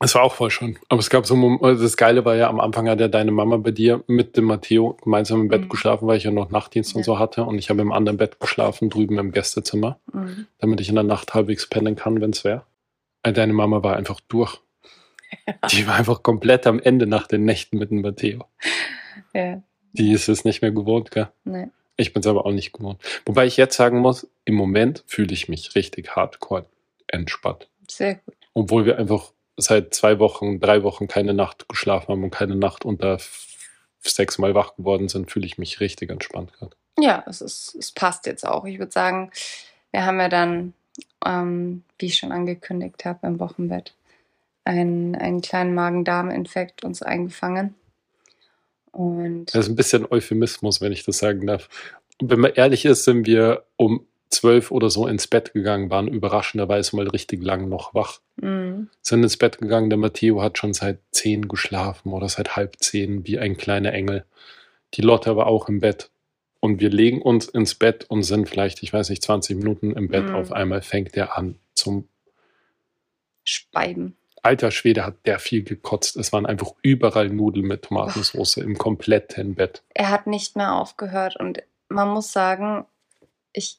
Es 0.00 0.14
war 0.14 0.22
auch 0.22 0.34
voll 0.34 0.50
schön. 0.50 0.76
Aber 0.88 0.98
es 1.00 1.08
gab 1.08 1.24
so, 1.26 1.36
Mom- 1.36 1.62
also 1.62 1.82
das 1.82 1.96
Geile 1.96 2.24
war 2.24 2.34
ja, 2.34 2.48
am 2.48 2.60
Anfang 2.60 2.88
hat 2.88 3.00
ja 3.00 3.08
deine 3.08 3.30
Mama 3.30 3.56
bei 3.58 3.70
dir 3.70 4.02
mit 4.06 4.36
dem 4.36 4.44
Matteo 4.44 4.96
gemeinsam 5.02 5.40
im 5.42 5.48
Bett 5.48 5.62
Mhm. 5.62 5.68
geschlafen, 5.68 6.06
weil 6.08 6.18
ich 6.18 6.24
ja 6.24 6.30
noch 6.30 6.50
Nachtdienst 6.50 6.94
und 6.94 7.00
Ja. 7.02 7.04
so 7.04 7.18
hatte. 7.18 7.44
Und 7.44 7.58
ich 7.58 7.70
habe 7.70 7.80
im 7.80 7.92
anderen 7.92 8.18
Bett 8.18 8.40
geschlafen, 8.40 8.90
drüben 8.90 9.18
im 9.18 9.30
Gästezimmer, 9.32 9.98
Mhm. 10.12 10.46
damit 10.58 10.80
ich 10.80 10.88
in 10.88 10.96
der 10.96 11.04
Nacht 11.04 11.32
halbwegs 11.32 11.68
pennen 11.68 11.96
kann, 11.96 12.20
wenn 12.20 12.30
es 12.30 12.44
wäre. 12.44 12.64
Deine 13.22 13.52
Mama 13.54 13.82
war 13.82 13.96
einfach 13.96 14.20
durch. 14.28 14.58
Die 15.72 15.86
war 15.86 15.94
einfach 15.94 16.22
komplett 16.22 16.66
am 16.66 16.78
Ende 16.80 17.06
nach 17.06 17.26
den 17.26 17.44
Nächten 17.44 17.78
mit 17.78 17.90
dem 17.90 18.02
Matteo. 18.02 18.44
Ja, 19.32 19.62
Die 19.92 20.12
ist 20.12 20.28
es 20.28 20.44
nicht 20.44 20.60
mehr 20.60 20.70
gewohnt, 20.72 21.10
gell? 21.12 21.28
ne. 21.44 21.70
Ich 21.96 22.12
bin 22.12 22.20
es 22.20 22.26
aber 22.26 22.44
auch 22.44 22.50
nicht 22.52 22.72
gewohnt. 22.72 23.00
Wobei 23.24 23.46
ich 23.46 23.56
jetzt 23.56 23.76
sagen 23.76 24.00
muss, 24.00 24.28
im 24.44 24.54
Moment 24.56 25.04
fühle 25.06 25.32
ich 25.32 25.48
mich 25.48 25.74
richtig 25.76 26.16
hardcore 26.16 26.66
entspannt. 27.06 27.68
Sehr 27.88 28.16
gut. 28.16 28.34
Obwohl 28.52 28.84
wir 28.86 28.98
einfach 28.98 29.30
seit 29.56 29.94
zwei 29.94 30.18
Wochen, 30.18 30.60
drei 30.60 30.82
Wochen 30.82 31.08
keine 31.08 31.34
Nacht 31.34 31.68
geschlafen 31.68 32.08
haben 32.08 32.24
und 32.24 32.30
keine 32.30 32.56
Nacht 32.56 32.84
unter 32.84 33.18
sechsmal 34.00 34.54
wach 34.54 34.76
geworden 34.76 35.08
sind, 35.08 35.30
fühle 35.30 35.46
ich 35.46 35.58
mich 35.58 35.80
richtig 35.80 36.10
entspannt 36.10 36.52
gerade. 36.52 36.76
Ja, 36.98 37.24
es, 37.26 37.40
ist, 37.40 37.74
es 37.74 37.92
passt 37.92 38.26
jetzt 38.26 38.46
auch. 38.46 38.64
Ich 38.64 38.78
würde 38.78 38.92
sagen, 38.92 39.30
wir 39.90 40.04
haben 40.04 40.20
ja 40.20 40.28
dann, 40.28 40.74
ähm, 41.24 41.82
wie 41.98 42.06
ich 42.06 42.18
schon 42.18 42.32
angekündigt 42.32 43.04
habe, 43.04 43.26
im 43.26 43.40
Wochenbett 43.40 43.94
einen, 44.64 45.14
einen 45.14 45.40
kleinen 45.40 45.74
Magen-Darm-Infekt 45.74 46.84
uns 46.84 47.02
eingefangen. 47.02 47.74
Und 48.92 49.46
Das 49.46 49.64
ist 49.64 49.68
ein 49.70 49.76
bisschen 49.76 50.06
Euphemismus, 50.10 50.80
wenn 50.80 50.92
ich 50.92 51.04
das 51.04 51.18
sagen 51.18 51.46
darf. 51.46 51.68
Und 52.20 52.30
wenn 52.30 52.40
man 52.40 52.52
ehrlich 52.52 52.84
ist, 52.84 53.04
sind 53.04 53.26
wir 53.26 53.64
um 53.76 54.06
zwölf 54.30 54.70
oder 54.70 54.90
so 54.90 55.06
ins 55.06 55.26
Bett 55.26 55.52
gegangen, 55.52 55.90
waren 55.90 56.08
überraschenderweise 56.08 56.96
mal 56.96 57.08
richtig 57.08 57.42
lang 57.42 57.68
noch 57.68 57.94
wach. 57.94 58.20
mh, 58.36 58.86
Sind 59.00 59.22
ins 59.22 59.36
Bett 59.36 59.58
gegangen, 59.58 59.90
der 59.90 59.98
Matteo 59.98 60.42
hat 60.42 60.58
schon 60.58 60.74
seit 60.74 60.98
zehn 61.12 61.48
geschlafen 61.48 62.12
oder 62.12 62.28
seit 62.28 62.56
halb 62.56 62.76
zehn, 62.80 63.26
wie 63.26 63.38
ein 63.38 63.56
kleiner 63.56 63.92
Engel. 63.92 64.24
Die 64.94 65.02
Lotte 65.02 65.36
war 65.36 65.46
auch 65.46 65.68
im 65.68 65.80
Bett. 65.80 66.10
Und 66.60 66.80
wir 66.80 66.88
legen 66.90 67.20
uns 67.20 67.46
ins 67.46 67.74
Bett 67.74 68.06
und 68.08 68.22
sind 68.22 68.48
vielleicht, 68.48 68.82
ich 68.82 68.92
weiß 68.92 69.10
nicht, 69.10 69.22
20 69.22 69.56
Minuten 69.58 69.92
im 69.92 70.08
Bett. 70.08 70.30
Mhm. 70.30 70.34
Auf 70.34 70.50
einmal 70.50 70.80
fängt 70.80 71.14
der 71.14 71.36
an 71.36 71.56
zum 71.74 72.08
Speiben. 73.44 74.16
Alter 74.42 74.70
Schwede 74.70 75.04
hat 75.04 75.26
der 75.26 75.38
viel 75.38 75.62
gekotzt. 75.62 76.16
Es 76.16 76.32
waren 76.32 76.46
einfach 76.46 76.72
überall 76.82 77.28
Nudeln 77.28 77.66
mit 77.66 77.82
Tomatensauce 77.82 78.58
im 78.58 78.76
kompletten 78.76 79.54
Bett. 79.54 79.82
Er 79.94 80.10
hat 80.10 80.26
nicht 80.26 80.56
mehr 80.56 80.74
aufgehört 80.74 81.36
und 81.38 81.62
man 81.88 82.08
muss 82.08 82.32
sagen, 82.32 82.84
ich 83.52 83.78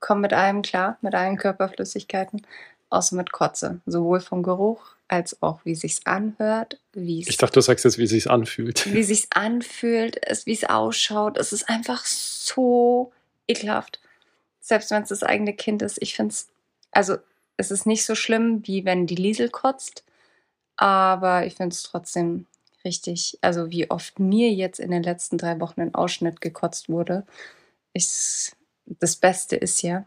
komme 0.00 0.22
mit 0.22 0.32
allem 0.32 0.62
klar, 0.62 0.98
mit 1.00 1.14
allen 1.14 1.36
Körperflüssigkeiten, 1.36 2.46
außer 2.90 3.16
mit 3.16 3.32
Kotze. 3.32 3.80
Sowohl 3.86 4.20
vom 4.20 4.42
Geruch 4.42 4.94
als 5.08 5.42
auch 5.42 5.60
wie 5.64 5.74
sich's 5.74 6.04
anhört, 6.04 6.78
wie 6.92 7.20
Ich 7.26 7.38
dachte, 7.38 7.54
du 7.54 7.60
sagst 7.62 7.84
jetzt, 7.84 7.98
wie 7.98 8.04
es 8.04 8.10
sich 8.10 8.30
anfühlt. 8.30 8.92
wie 8.92 9.02
sich's 9.02 9.28
anfühlt, 9.30 10.16
wie 10.44 10.52
es 10.52 10.64
ausschaut. 10.64 11.38
Es 11.38 11.52
ist 11.52 11.68
einfach 11.68 12.04
so 12.04 13.12
ekelhaft. 13.46 14.00
Selbst 14.60 14.90
wenn 14.90 15.02
es 15.02 15.08
das 15.08 15.22
eigene 15.22 15.54
Kind 15.54 15.80
ist. 15.80 16.00
Ich 16.02 16.14
finde 16.14 16.32
es, 16.32 16.48
also 16.92 17.16
es 17.56 17.70
ist 17.70 17.86
nicht 17.86 18.04
so 18.04 18.14
schlimm, 18.14 18.66
wie 18.66 18.84
wenn 18.84 19.06
die 19.06 19.14
Liesel 19.14 19.48
kotzt, 19.48 20.04
aber 20.76 21.46
ich 21.46 21.54
finde 21.54 21.74
es 21.74 21.82
trotzdem 21.82 22.46
richtig, 22.84 23.38
also 23.40 23.70
wie 23.70 23.90
oft 23.90 24.18
mir 24.18 24.50
jetzt 24.52 24.78
in 24.78 24.90
den 24.90 25.02
letzten 25.02 25.38
drei 25.38 25.58
Wochen 25.60 25.80
ein 25.80 25.94
Ausschnitt 25.94 26.40
gekotzt 26.40 26.88
wurde. 26.88 27.26
Ich, 27.92 28.52
das 29.00 29.16
Beste 29.16 29.56
ist 29.56 29.82
ja, 29.82 30.06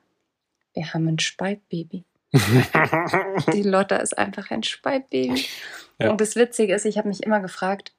wir 0.74 0.94
haben 0.94 1.08
ein 1.08 1.20
Speitbaby. 1.20 2.06
Die 3.54 3.64
Lotta 3.64 3.98
ist 3.98 4.18
einfach 4.18 4.52
ein 4.52 4.64
Speitbaby. 4.64 5.46
Ja. 6.00 6.12
Und 6.12 6.22
das 6.22 6.36
Witzige 6.36 6.74
ist, 6.74 6.86
ich 6.86 6.98
habe 6.98 7.10
mich 7.10 7.24
immer 7.24 7.42
gefragt, 7.42 7.94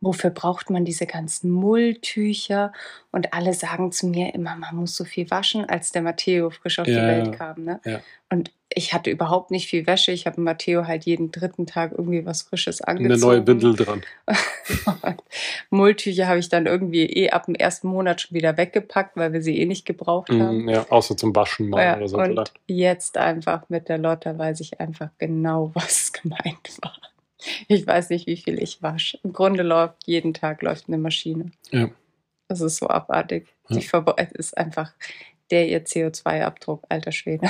wofür 0.00 0.30
braucht 0.30 0.70
man 0.70 0.84
diese 0.84 1.06
ganzen 1.06 1.50
Mulltücher? 1.50 2.72
Und 3.12 3.32
alle 3.34 3.52
sagen 3.54 3.92
zu 3.92 4.06
mir 4.06 4.34
immer, 4.34 4.56
man 4.56 4.76
muss 4.76 4.96
so 4.96 5.04
viel 5.04 5.30
waschen, 5.30 5.64
als 5.68 5.92
der 5.92 6.02
Matteo 6.02 6.50
frisch 6.50 6.78
auf 6.78 6.86
die 6.86 6.92
Ja, 6.92 7.06
Welt 7.06 7.26
ja. 7.26 7.32
kam. 7.32 7.64
Ne? 7.64 7.80
Ja. 7.84 8.00
Und 8.30 8.52
ich 8.72 8.92
hatte 8.94 9.10
überhaupt 9.10 9.50
nicht 9.50 9.68
viel 9.68 9.86
Wäsche. 9.88 10.12
Ich 10.12 10.26
habe 10.26 10.40
Matteo 10.40 10.86
halt 10.86 11.04
jeden 11.04 11.32
dritten 11.32 11.66
Tag 11.66 11.90
irgendwie 11.90 12.24
was 12.24 12.42
Frisches 12.42 12.80
angezogen. 12.80 13.12
Eine 13.12 13.20
neue 13.20 13.46
Windel 13.46 13.74
dran. 13.74 14.02
Mulltücher 15.70 16.28
habe 16.28 16.38
ich 16.38 16.48
dann 16.48 16.66
irgendwie 16.66 17.04
eh 17.06 17.30
ab 17.30 17.46
dem 17.46 17.54
ersten 17.56 17.88
Monat 17.88 18.20
schon 18.20 18.34
wieder 18.36 18.56
weggepackt, 18.56 19.16
weil 19.16 19.32
wir 19.32 19.42
sie 19.42 19.58
eh 19.58 19.66
nicht 19.66 19.86
gebraucht 19.86 20.30
haben. 20.30 20.62
Mhm, 20.62 20.68
ja, 20.68 20.86
außer 20.88 21.16
zum 21.16 21.34
Waschen 21.34 21.68
mal 21.68 21.82
Ja, 21.82 21.96
oder 21.96 22.08
so. 22.08 22.18
und 22.18 22.30
Oder? 22.32 22.44
jetzt 22.66 23.16
einfach 23.18 23.68
mit 23.68 23.88
der 23.88 23.98
Lotta 23.98 24.38
weiß 24.38 24.60
ich 24.60 24.78
einfach 24.80 25.10
genau, 25.18 25.70
was 25.74 26.12
gemeint 26.12 26.78
war. 26.82 26.96
Ich 27.68 27.86
weiß 27.86 28.10
nicht, 28.10 28.26
wie 28.26 28.36
viel 28.36 28.62
ich 28.62 28.82
wasche. 28.82 29.18
Im 29.22 29.32
Grunde 29.32 29.62
läuft 29.62 30.06
jeden 30.06 30.34
Tag 30.34 30.62
läuft 30.62 30.88
eine 30.88 30.98
Maschine. 30.98 31.52
Ja. 31.70 31.90
Das 32.48 32.60
ist 32.60 32.78
so 32.78 32.88
abartig. 32.88 33.48
Ja. 33.68 33.76
Die 33.76 33.86
es 34.16 34.32
ist 34.32 34.58
einfach 34.58 34.92
der 35.50 35.68
ihr 35.68 35.84
CO2-Abdruck, 35.84 36.84
alter 36.88 37.12
Schwede. 37.12 37.48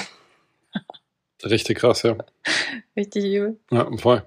Richtig 1.45 1.79
krass, 1.79 2.03
ja. 2.03 2.17
Richtig 2.97 3.25
übel. 3.25 3.59
Ja, 3.71 3.89
voll. 3.97 4.27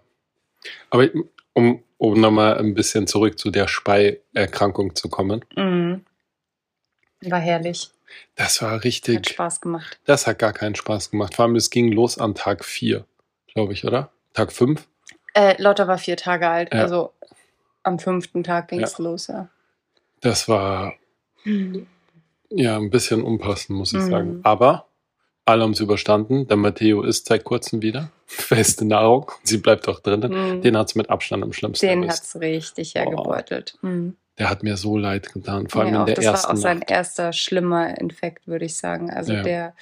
Aber 0.90 1.10
um, 1.54 1.84
um 1.98 2.20
nochmal 2.20 2.58
ein 2.58 2.74
bisschen 2.74 3.08
zurück 3.08 3.38
zu 3.38 3.52
der 3.52 3.68
Speierkrankung 3.68 4.96
zu 4.96 5.10
kommen. 5.10 5.46
Mhm. 5.56 6.06
War 7.22 7.40
herrlich. 7.40 7.92
Das 8.36 8.62
war 8.62 8.74
Hat 8.74 8.84
richtig, 8.84 9.30
Spaß 9.30 9.62
gemacht. 9.62 10.00
das 10.06 10.28
hat 10.28 10.40
gar 10.40 10.54
keinen 10.54 10.76
Spaß 10.76 11.12
gemacht. 11.12 11.36
Vor 11.36 11.46
allem, 11.46 11.56
es 11.56 11.70
ging 11.70 11.92
los 11.92 12.18
an 12.18 12.36
Tag 12.36 12.64
4, 12.64 13.06
glaube 13.48 13.74
ich, 13.74 13.86
oder? 13.86 14.12
Tag 14.34 14.52
5? 14.52 14.88
Äh, 15.34 15.62
Lotta 15.62 15.88
war 15.88 15.98
vier 15.98 16.18
Tage 16.18 16.48
alt, 16.48 16.74
Ja. 16.74 16.82
also 16.82 17.12
am 17.84 18.00
fünften 18.00 18.44
Tag 18.44 18.68
ging 18.70 18.82
es 18.82 18.98
los, 19.00 19.28
ja. 19.28 19.50
Das 20.22 20.48
war 20.48 20.94
ja 22.50 22.78
ein 22.78 22.90
bisschen 22.90 23.22
unpassend, 23.24 23.78
muss 23.78 23.94
ich 23.94 24.00
Mhm. 24.00 24.10
sagen. 24.10 24.40
Aber 24.44 24.86
alle 25.46 25.64
haben 25.64 25.72
es 25.72 25.80
überstanden. 25.82 26.48
Der 26.48 26.56
Matteo 26.58 27.02
isst 27.04 27.26
seit 27.28 27.44
kurzem 27.44 27.82
wieder. 27.82 28.10
Feste 28.26 28.86
Nahrung. 28.86 29.30
Sie 29.44 29.58
bleibt 29.58 29.88
auch 29.90 30.00
drinnen. 30.00 30.32
Mhm. 30.32 30.62
Den 30.62 30.78
hat 30.78 30.88
es 30.90 30.96
mit 30.96 31.10
Abstand 31.10 31.44
am 31.44 31.52
schlimmsten 31.52 31.86
Den 31.86 32.04
erwischt. 32.04 32.20
hat's 32.20 32.36
richtig 32.40 32.96
hergebeutelt. 32.96 33.78
Mhm. 33.82 34.16
Der 34.40 34.50
hat 34.50 34.64
mir 34.64 34.78
so 34.78 34.98
leid 34.98 35.32
getan. 35.34 35.68
Vor 35.68 35.82
allem 35.82 35.94
Ja, 35.94 36.00
in 36.02 36.06
der 36.08 36.16
das 36.16 36.26
war 36.26 36.34
ersten 36.34 36.52
auch 36.54 36.56
sein 36.58 36.80
Nacht. 36.80 36.90
erster 36.92 37.34
schlimmer 37.34 37.98
Infekt, 38.00 38.48
würde 38.48 38.66
ich 38.66 38.78
sagen. 38.78 39.12
Also 39.12 39.34
Ja. 39.34 39.42
der, 39.44 39.74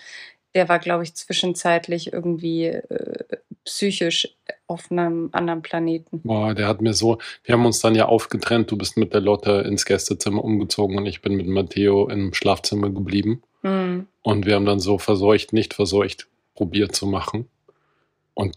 der 0.56 0.70
war, 0.70 0.80
glaube 0.80 1.04
ich, 1.04 1.14
zwischenzeitlich 1.16 2.12
irgendwie 2.14 2.66
äh, 2.66 3.24
psychisch 3.64 4.28
auf 4.68 4.92
einem 4.92 5.30
anderen 5.32 5.62
Planeten. 5.62 6.22
Boah, 6.24 6.54
der 6.54 6.68
hat 6.68 6.82
mir 6.82 6.94
so, 6.94 7.20
wir 7.44 7.54
haben 7.54 7.66
uns 7.66 7.80
dann 7.80 7.96
ja 7.96 8.06
aufgetrennt. 8.06 8.72
Du 8.72 8.78
bist 8.78 8.98
mit 8.98 9.14
der 9.14 9.22
Lotte 9.22 9.64
ins 9.68 9.86
Gästezimmer 9.86 10.44
umgezogen 10.44 10.98
und 10.98 11.06
ich 11.06 11.22
bin 11.22 11.36
mit 11.36 11.48
Matteo 11.48 12.08
im 12.10 12.34
Schlafzimmer 12.34 12.90
geblieben. 12.90 13.44
Mhm. 13.62 14.08
Und 14.24 14.46
wir 14.46 14.56
haben 14.56 14.66
dann 14.66 14.80
so 14.80 14.98
verseucht, 14.98 15.54
nicht 15.54 15.74
verseucht 15.74 16.28
probiert 16.56 16.96
zu 16.96 17.06
machen. 17.06 17.48
Und 18.34 18.56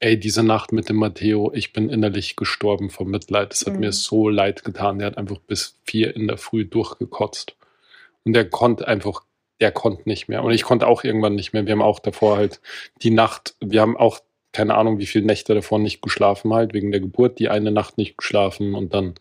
ey, 0.00 0.18
diese 0.18 0.42
Nacht 0.42 0.72
mit 0.72 0.88
dem 0.88 0.96
Matteo, 0.96 1.52
ich 1.54 1.72
bin 1.72 1.88
innerlich 1.88 2.36
gestorben 2.36 2.90
vom 2.90 3.08
Mitleid. 3.10 3.52
Es 3.54 3.66
hat 3.66 3.74
Mhm. 3.74 3.80
mir 3.80 3.92
so 3.92 4.28
leid 4.28 4.64
getan. 4.64 4.98
Der 4.98 5.06
hat 5.08 5.18
einfach 5.18 5.38
bis 5.38 5.78
vier 5.84 6.14
in 6.14 6.28
der 6.28 6.38
Früh 6.38 6.64
durchgekotzt. 6.64 7.56
Und 8.24 8.32
der 8.34 8.48
konnte 8.50 8.86
einfach 8.88 9.22
der 9.60 9.72
konnte 9.72 10.02
nicht 10.06 10.28
mehr. 10.28 10.42
Und 10.44 10.52
ich 10.52 10.62
konnte 10.62 10.86
auch 10.86 11.04
irgendwann 11.04 11.34
nicht 11.34 11.52
mehr. 11.52 11.66
Wir 11.66 11.72
haben 11.72 11.82
auch 11.82 11.98
davor 11.98 12.36
halt 12.36 12.60
die 13.02 13.10
Nacht, 13.10 13.54
wir 13.60 13.80
haben 13.80 13.96
auch 13.96 14.20
keine 14.52 14.74
Ahnung, 14.74 14.98
wie 14.98 15.06
viele 15.06 15.26
Nächte 15.26 15.54
davor 15.54 15.78
nicht 15.78 16.00
geschlafen 16.00 16.54
halt, 16.54 16.72
wegen 16.72 16.90
der 16.90 17.00
Geburt, 17.00 17.38
die 17.38 17.50
eine 17.50 17.70
Nacht 17.70 17.98
nicht 17.98 18.16
geschlafen 18.16 18.74
und 18.74 18.94
dann 18.94 19.14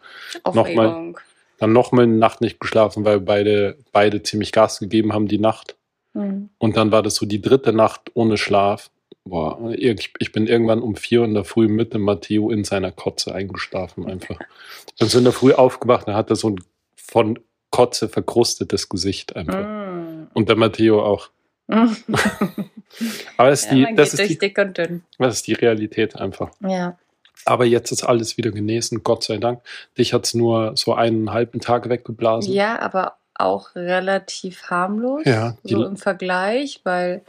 nochmal 0.53 1.13
dann 1.57 1.73
noch 1.73 1.91
mal 1.91 2.03
eine 2.03 2.17
Nacht 2.17 2.41
nicht 2.41 2.59
geschlafen, 2.59 3.05
weil 3.05 3.19
beide, 3.19 3.77
beide 3.91 4.23
ziemlich 4.23 4.51
Gas 4.51 4.79
gegeben 4.79 5.13
haben 5.13 5.27
die 5.27 5.37
Nacht. 5.37 5.75
Mhm. 6.13 6.49
Und 6.57 6.77
dann 6.77 6.91
war 6.91 7.03
das 7.03 7.15
so 7.15 7.25
die 7.25 7.41
dritte 7.41 7.73
Nacht 7.73 8.11
ohne 8.13 8.37
Schlaf. 8.37 8.91
Boah, 9.23 9.71
ich, 9.71 10.13
ich 10.19 10.31
bin 10.31 10.47
irgendwann 10.47 10.81
um 10.81 10.95
vier 10.95 11.23
in 11.23 11.33
der 11.33 11.45
Früh 11.45 11.67
mit 11.67 11.93
dem 11.93 12.01
Matteo 12.01 12.51
in 12.51 12.63
seiner 12.63 12.91
Kotze 12.91 13.33
eingeschlafen 13.33 14.05
einfach. 14.05 14.39
Bin 14.99 15.07
so 15.07 15.17
in 15.17 15.23
der 15.23 15.33
Früh 15.33 15.53
aufgewacht, 15.53 16.07
dann 16.07 16.15
hat 16.15 16.29
er 16.29 16.35
so 16.35 16.49
ein 16.49 16.59
von 16.95 17.39
Kotze 17.75 18.07
verkrustetes 18.07 18.87
Gesicht 18.87 19.35
einfach. 19.35 19.65
Mhm. 19.67 20.27
Und 20.33 20.47
der 20.47 20.55
Matteo 20.55 21.03
auch. 21.03 21.29
Aber 21.67 23.49
das 23.49 23.63
ist, 23.65 23.71
Ja, 23.71 23.87
die, 23.89 23.95
das, 23.95 24.13
ist 24.13 24.29
die, 24.29 24.37
dick 24.37 24.57
und 24.57 24.77
dünn. 24.77 25.03
das 25.17 25.35
ist 25.35 25.47
die 25.47 25.53
Realität 25.53 26.15
einfach. 26.15 26.51
Ja. 26.61 26.97
Aber 27.43 27.65
jetzt 27.65 27.91
ist 27.91 28.03
alles 28.03 28.37
wieder 28.37 28.51
genesen, 28.51 29.03
Gott 29.03 29.23
sei 29.23 29.37
Dank. 29.37 29.59
Dich 29.97 30.13
hat's 30.13 30.33
nur 30.33 30.77
so 30.77 30.93
einen 30.93 31.33
halben 31.33 31.59
Tag 31.59 31.89
weggeblasen. 31.89 32.53
ja, 32.53 32.79
aber 32.79 33.17
auch 33.33 33.75
relativ 33.75 34.69
harmlos. 34.69 35.23
Ja, 35.25 35.57
so 35.63 35.83
im 35.85 35.97
Vergleich, 35.97 36.79
weil 36.85 37.23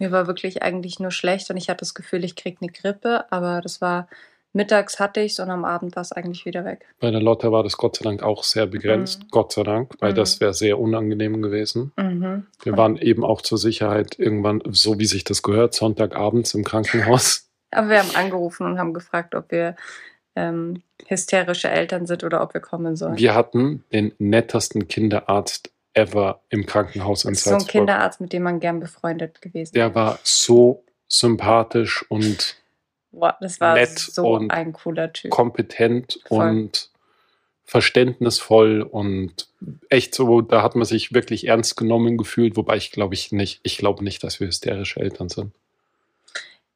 mir 0.00 0.10
war 0.10 0.26
wirklich 0.26 0.62
eigentlich 0.64 0.98
nur 0.98 1.12
schlecht 1.12 1.48
und 1.50 1.56
ich 1.56 1.68
hatte 1.68 1.78
das 1.80 1.94
Gefühl, 1.94 2.24
ich 2.24 2.34
krieg 2.34 2.58
eine 2.60 2.72
Grippe, 2.72 3.26
aber 3.30 3.60
das 3.60 3.80
war 3.80 4.08
mittags 4.52 5.00
hatte 5.00 5.20
ich's 5.20 5.38
und 5.40 5.50
am 5.50 5.64
Abend 5.64 5.96
war 5.96 6.02
es 6.02 6.12
eigentlich 6.12 6.44
wieder 6.44 6.64
weg. 6.64 6.86
Bei 7.00 7.10
der 7.10 7.20
Lotte 7.20 7.52
war 7.52 7.62
das 7.62 7.76
Gott 7.76 7.96
sei 7.96 8.04
Dank 8.04 8.22
auch 8.22 8.44
sehr 8.44 8.66
begrenzt. 8.66 9.20
Mhm. 9.24 9.28
Gott 9.30 9.52
sei 9.52 9.62
Dank, 9.62 9.92
weil 10.00 10.12
Mhm. 10.12 10.16
das 10.16 10.40
wäre 10.40 10.54
sehr 10.54 10.78
unangenehm 10.78 11.40
gewesen. 11.42 11.92
Mhm. 11.96 12.46
Wir 12.62 12.76
waren 12.76 12.96
eben 12.96 13.24
auch 13.24 13.40
zur 13.40 13.58
Sicherheit 13.58 14.18
irgendwann, 14.18 14.62
so 14.70 14.98
wie 14.98 15.06
sich 15.06 15.24
das 15.24 15.42
gehört, 15.42 15.74
Sonntagabends 15.74 16.54
im 16.54 16.64
Krankenhaus. 16.64 17.48
Aber 17.70 17.88
wir 17.88 17.98
haben 18.00 18.14
angerufen 18.14 18.66
und 18.66 18.78
haben 18.78 18.92
gefragt, 18.92 19.34
ob 19.34 19.50
wir 19.50 19.76
ähm, 20.36 20.82
hysterische 21.06 21.68
Eltern 21.70 22.06
sind 22.06 22.22
oder 22.24 22.42
ob 22.42 22.54
wir 22.54 22.60
kommen 22.60 22.96
sollen. 22.96 23.16
Wir 23.18 23.34
hatten 23.34 23.84
den 23.92 24.12
nettesten 24.18 24.88
Kinderarzt 24.88 25.70
ever 25.94 26.40
im 26.48 26.64
Krankenhaus 26.66 27.24
in 27.24 27.32
ist 27.32 27.44
so 27.44 27.50
ein 27.50 27.52
Salzburg. 27.54 27.70
Kinderarzt, 27.70 28.20
mit 28.20 28.32
dem 28.32 28.42
man 28.42 28.60
gern 28.60 28.80
befreundet 28.80 29.42
gewesen 29.42 29.74
Der 29.74 29.94
war 29.94 30.18
so 30.22 30.84
sympathisch 31.06 32.04
und 32.10 32.56
Boah, 33.12 33.36
das 33.40 33.60
war 33.60 33.74
nett 33.74 33.98
so 33.98 34.32
und 34.32 34.50
ein 34.50 34.72
cooler 34.72 35.12
Typ. 35.12 35.30
kompetent 35.30 36.20
Voll. 36.26 36.48
und 36.48 36.90
verständnisvoll 37.64 38.82
und 38.82 39.48
echt 39.88 40.14
so, 40.14 40.40
da 40.42 40.62
hat 40.62 40.74
man 40.74 40.84
sich 40.84 41.14
wirklich 41.14 41.46
ernst 41.46 41.76
genommen 41.76 42.18
gefühlt, 42.18 42.56
wobei 42.56 42.76
ich 42.76 42.90
glaube 42.90 43.14
ich 43.14 43.32
nicht, 43.32 43.60
ich 43.62 43.78
glaube 43.78 44.04
nicht, 44.04 44.22
dass 44.24 44.40
wir 44.40 44.46
hysterische 44.48 45.00
Eltern 45.00 45.28
sind. 45.28 45.52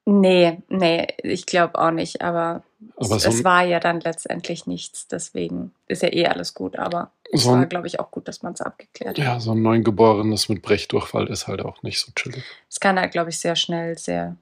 Nee, 0.09 0.59
nee, 0.69 1.09
ich 1.25 1.47
glaube 1.47 1.79
auch 1.81 1.91
nicht, 1.91 2.23
aber, 2.23 2.63
Aber 2.97 3.17
es, 3.17 3.25
so 3.25 3.29
es 3.29 3.43
war 3.45 3.65
ja 3.65 3.81
dann 3.81 4.01
letztendlich 4.01 4.67
nichts, 4.67 5.09
deswegen 5.09 5.73
ist 5.89 6.03
ja 6.03 6.13
eh 6.13 6.27
alles 6.27 6.55
gut, 6.55 6.79
aber 6.79 7.11
es 7.33 7.43
So 7.43 7.51
war, 7.51 7.59
ein, 7.61 7.69
glaube 7.69 7.89
ich, 7.89 7.99
auch 7.99 8.13
gut, 8.13 8.29
dass 8.29 8.43
man 8.43 8.53
es 8.53 8.61
abgeklärt 8.61 9.19
hat. 9.19 9.25
ja, 9.25 9.41
so 9.41 9.51
ein 9.51 9.63
Neugeborenes 9.63 10.49
mit 10.49 10.63
Brechdurchfall 10.63 11.27
ist 11.27 11.49
halt 11.49 11.61
auch 11.61 11.83
nicht 11.83 11.99
so 11.99 12.13
chillig. 12.15 12.45
Es 12.71 12.79
kann 12.79 13.01
halt, 13.01 13.11
glaube 13.11 13.31
ich, 13.31 13.39
sehr 13.41 13.57
schnell 13.57 13.99
sehr 13.99 14.37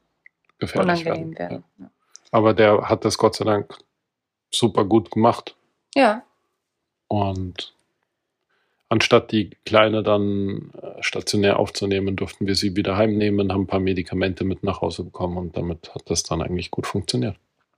Gefährlich 0.66 1.04
werden. 1.04 1.38
werden. 1.38 1.64
Ja. 1.78 1.90
Aber 2.30 2.54
der 2.54 2.88
hat 2.88 3.04
das 3.04 3.18
Gott 3.18 3.37
sei 3.37 3.44
Dank 3.44 3.76
super 4.50 4.85
gut 4.85 5.11
gemacht. 5.11 5.54
Ja, 5.94 6.23
Und 7.09 7.73
anstatt 8.88 9.33
die 9.33 9.50
Kleine 9.64 10.02
dann 10.02 10.73
äh, 10.80 11.02
stationär 11.02 11.59
aufzunehmen, 11.59 12.16
durften 12.16 12.47
wir 12.47 12.54
sie 12.54 12.76
wieder 12.76 12.97
heimnehmen, 12.97 13.52
haben 13.52 13.62
ein 13.62 13.66
paar 13.66 13.80
Medikamente 13.80 14.44
mit 14.44 14.62
nach 14.62 14.80
Hause 14.80 15.04
bekommen 15.04 15.37
und 15.37 15.56
damit 15.56 15.94
hat 15.94 16.02
das 16.11 16.23
dann 16.23 16.42
eigentlich 16.42 16.71
gut 16.71 16.87
funktioniert. 16.87 17.37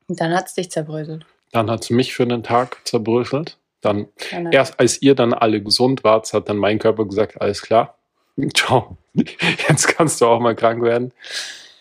und 0.08 0.20
dann 0.20 0.34
hat 0.34 0.46
es 0.46 0.54
dich 0.54 0.70
zerbröselt. 0.70 1.24
Dann 1.52 1.70
hat 1.70 1.84
es 1.84 1.90
mich 1.90 2.14
für 2.14 2.22
einen 2.24 2.42
Tag 2.42 2.80
zerbröselt. 2.86 3.56
Dann, 3.80 4.08
Dann- 4.30 4.52
erst 4.52 4.80
als 4.80 5.00
ihr 5.02 5.14
dann 5.14 5.32
alle 5.32 5.62
gesund 5.62 6.02
wart, 6.04 6.32
hat 6.32 6.48
dann 6.48 6.56
mein 6.56 6.78
Körper 6.78 7.04
gesagt, 7.04 7.40
alles 7.40 7.62
klar, 7.62 7.96
ciao, 8.54 8.96
jetzt 9.14 9.86
kannst 9.88 10.20
du 10.20 10.26
auch 10.26 10.40
mal 10.40 10.54
krank 10.56 10.82
werden. 10.82 11.12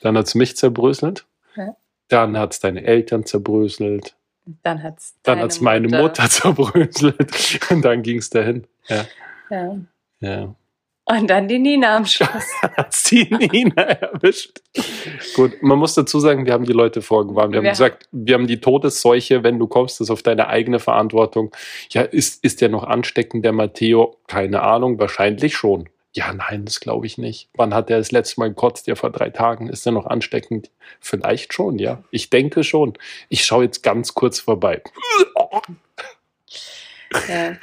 Dann 0.05 0.19
hat 0.19 0.27
es 0.27 0.35
mich 0.35 0.55
zerbröselt. 0.55 1.25
Ja. 1.55 1.75
Dann 2.09 2.37
hat 2.37 2.53
es 2.53 2.59
deine 2.59 2.83
Eltern 2.83 3.25
zerbröselt. 3.25 4.15
Dann 4.61 4.83
hat 4.83 4.99
es 4.99 5.15
Dann 5.23 5.39
hat 5.39 5.49
es 5.49 5.61
meine 5.61 5.87
Mutter 5.87 6.29
zerbröselt. 6.29 7.59
Und 7.71 7.83
dann 7.83 8.03
ging 8.03 8.19
es 8.19 8.29
dahin. 8.29 8.67
Ja. 8.87 9.05
Ja. 9.49 9.77
ja. 10.19 10.55
Und 11.05 11.27
dann 11.27 11.47
die 11.47 11.57
Nina 11.57 11.97
am 11.97 12.05
Schluss. 12.05 12.29
hat 12.61 12.93
sie 12.93 13.23
Nina 13.31 13.81
erwischt. 13.81 14.61
Gut, 15.35 15.63
man 15.63 15.79
muss 15.79 15.95
dazu 15.95 16.19
sagen, 16.19 16.45
wir 16.45 16.53
haben 16.53 16.65
die 16.65 16.73
Leute 16.73 17.01
vorgewarnt. 17.01 17.53
Wir 17.53 17.57
haben 17.57 17.63
Wir 17.63 17.71
gesagt, 17.71 18.07
wir 18.11 18.35
haben 18.35 18.45
die 18.45 18.61
Todesseuche, 18.61 19.43
wenn 19.43 19.57
du 19.57 19.65
kommst, 19.65 19.99
das 19.99 20.05
ist 20.05 20.11
auf 20.11 20.21
deine 20.21 20.49
eigene 20.49 20.77
Verantwortung. 20.77 21.49
Ja, 21.89 22.03
ist, 22.03 22.43
ist 22.43 22.61
der 22.61 22.69
noch 22.69 22.83
ansteckend, 22.83 23.43
der 23.43 23.53
Matteo? 23.53 24.17
Keine 24.27 24.61
Ahnung, 24.61 24.99
wahrscheinlich 24.99 25.55
schon. 25.55 25.89
Ja, 26.15 26.31
nein, 26.31 26.63
das 26.63 26.79
glaube 26.79 27.05
ich 27.05 27.17
nicht. 27.17 27.49
Wann 27.55 27.73
hat 27.73 27.89
er 27.89 27.97
das 27.97 28.13
letzte 28.13 28.39
Mal 28.39 28.47
gekotzt? 28.47 28.87
Ja, 28.87 28.95
vor 28.95 29.11
drei 29.11 29.31
Tagen. 29.31 29.67
Ist 29.67 29.85
er 29.85 29.91
noch 29.91 30.05
ansteckend? 30.05 30.71
Vielleicht 31.01 31.53
schon, 31.53 31.77
ja. 31.77 32.05
Ich 32.09 32.29
denke 32.29 32.63
schon. 32.63 32.93
Ich 33.27 33.45
schaue 33.45 33.65
jetzt 33.65 33.83
ganz 33.83 34.13
kurz 34.13 34.39
vorbei. 34.39 34.81
ja. 37.27 37.57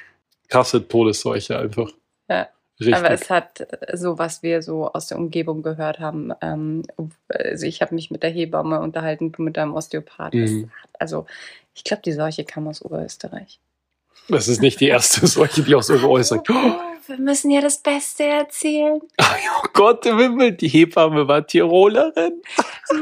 Krasse 0.49 0.87
Todesseuche 0.87 1.59
einfach. 1.59 1.91
Ja. 2.29 2.49
Richtig. 2.79 2.95
Aber 2.95 3.11
es 3.11 3.31
hat 3.31 3.67
so, 3.95 4.19
was 4.19 4.43
wir 4.43 4.61
so 4.61 4.93
aus 4.93 5.07
der 5.07 5.17
Umgebung 5.17 5.63
gehört 5.63 5.99
haben. 5.99 6.33
Ähm, 6.43 6.83
also 7.29 7.65
ich 7.65 7.81
habe 7.81 7.95
mich 7.95 8.11
mit 8.11 8.23
der 8.23 8.31
Hebamme 8.31 8.81
unterhalten, 8.81 9.33
du 9.33 9.41
mit 9.41 9.57
deinem 9.57 9.75
Osteopath. 9.75 10.35
Das 10.35 10.51
Mhm. 10.51 10.71
Also 10.99 11.25
ich 11.75 11.85
glaube, 11.85 12.03
die 12.03 12.13
Seuche 12.13 12.45
kam 12.45 12.69
aus 12.69 12.83
Oberösterreich. 12.83 13.61
das 14.29 14.49
ist 14.49 14.61
nicht 14.61 14.81
die 14.81 14.89
erste 14.89 15.27
Seuche, 15.27 15.63
die 15.63 15.75
aus 15.75 15.91
Oberösterreich. 15.91 16.43
Wir 17.07 17.19
müssen 17.19 17.51
ja 17.51 17.61
das 17.61 17.79
Beste 17.79 18.25
erzählen. 18.25 19.01
Oh 19.21 19.67
Gott 19.73 20.07
im 20.07 20.19
Himmel, 20.19 20.53
die 20.53 20.69
Hebamme 20.69 21.27
war 21.27 21.47
Tirolerin. 21.47 22.41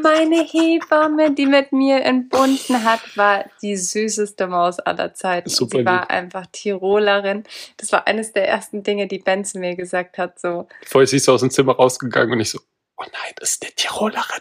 Meine 0.02 0.42
Hebamme, 0.44 1.32
die 1.34 1.46
mit 1.46 1.72
mir 1.72 2.02
entbunden 2.02 2.82
hat, 2.84 3.00
war 3.16 3.44
die 3.62 3.76
süßeste 3.76 4.46
Maus 4.46 4.78
aller 4.78 5.12
Zeiten. 5.14 5.48
Und 5.48 5.54
Super 5.54 5.78
sie 5.78 5.84
war 5.84 6.00
lieb. 6.02 6.10
einfach 6.10 6.46
Tirolerin. 6.52 7.44
Das 7.76 7.92
war 7.92 8.06
eines 8.06 8.32
der 8.32 8.48
ersten 8.48 8.82
Dinge, 8.82 9.06
die 9.06 9.18
Ben 9.18 9.44
zu 9.44 9.58
mir 9.58 9.74
gesagt 9.76 10.16
hat. 10.18 10.38
So. 10.40 10.66
Vorher 10.86 11.06
sie 11.06 11.16
ist 11.16 11.28
aus 11.28 11.40
dem 11.40 11.50
Zimmer 11.50 11.74
rausgegangen 11.76 12.32
und 12.34 12.40
ich 12.40 12.50
so, 12.50 12.60
oh 12.96 13.02
nein, 13.04 13.32
das 13.36 13.50
ist 13.52 13.64
eine 13.64 13.72
Tirolerin. 13.74 14.40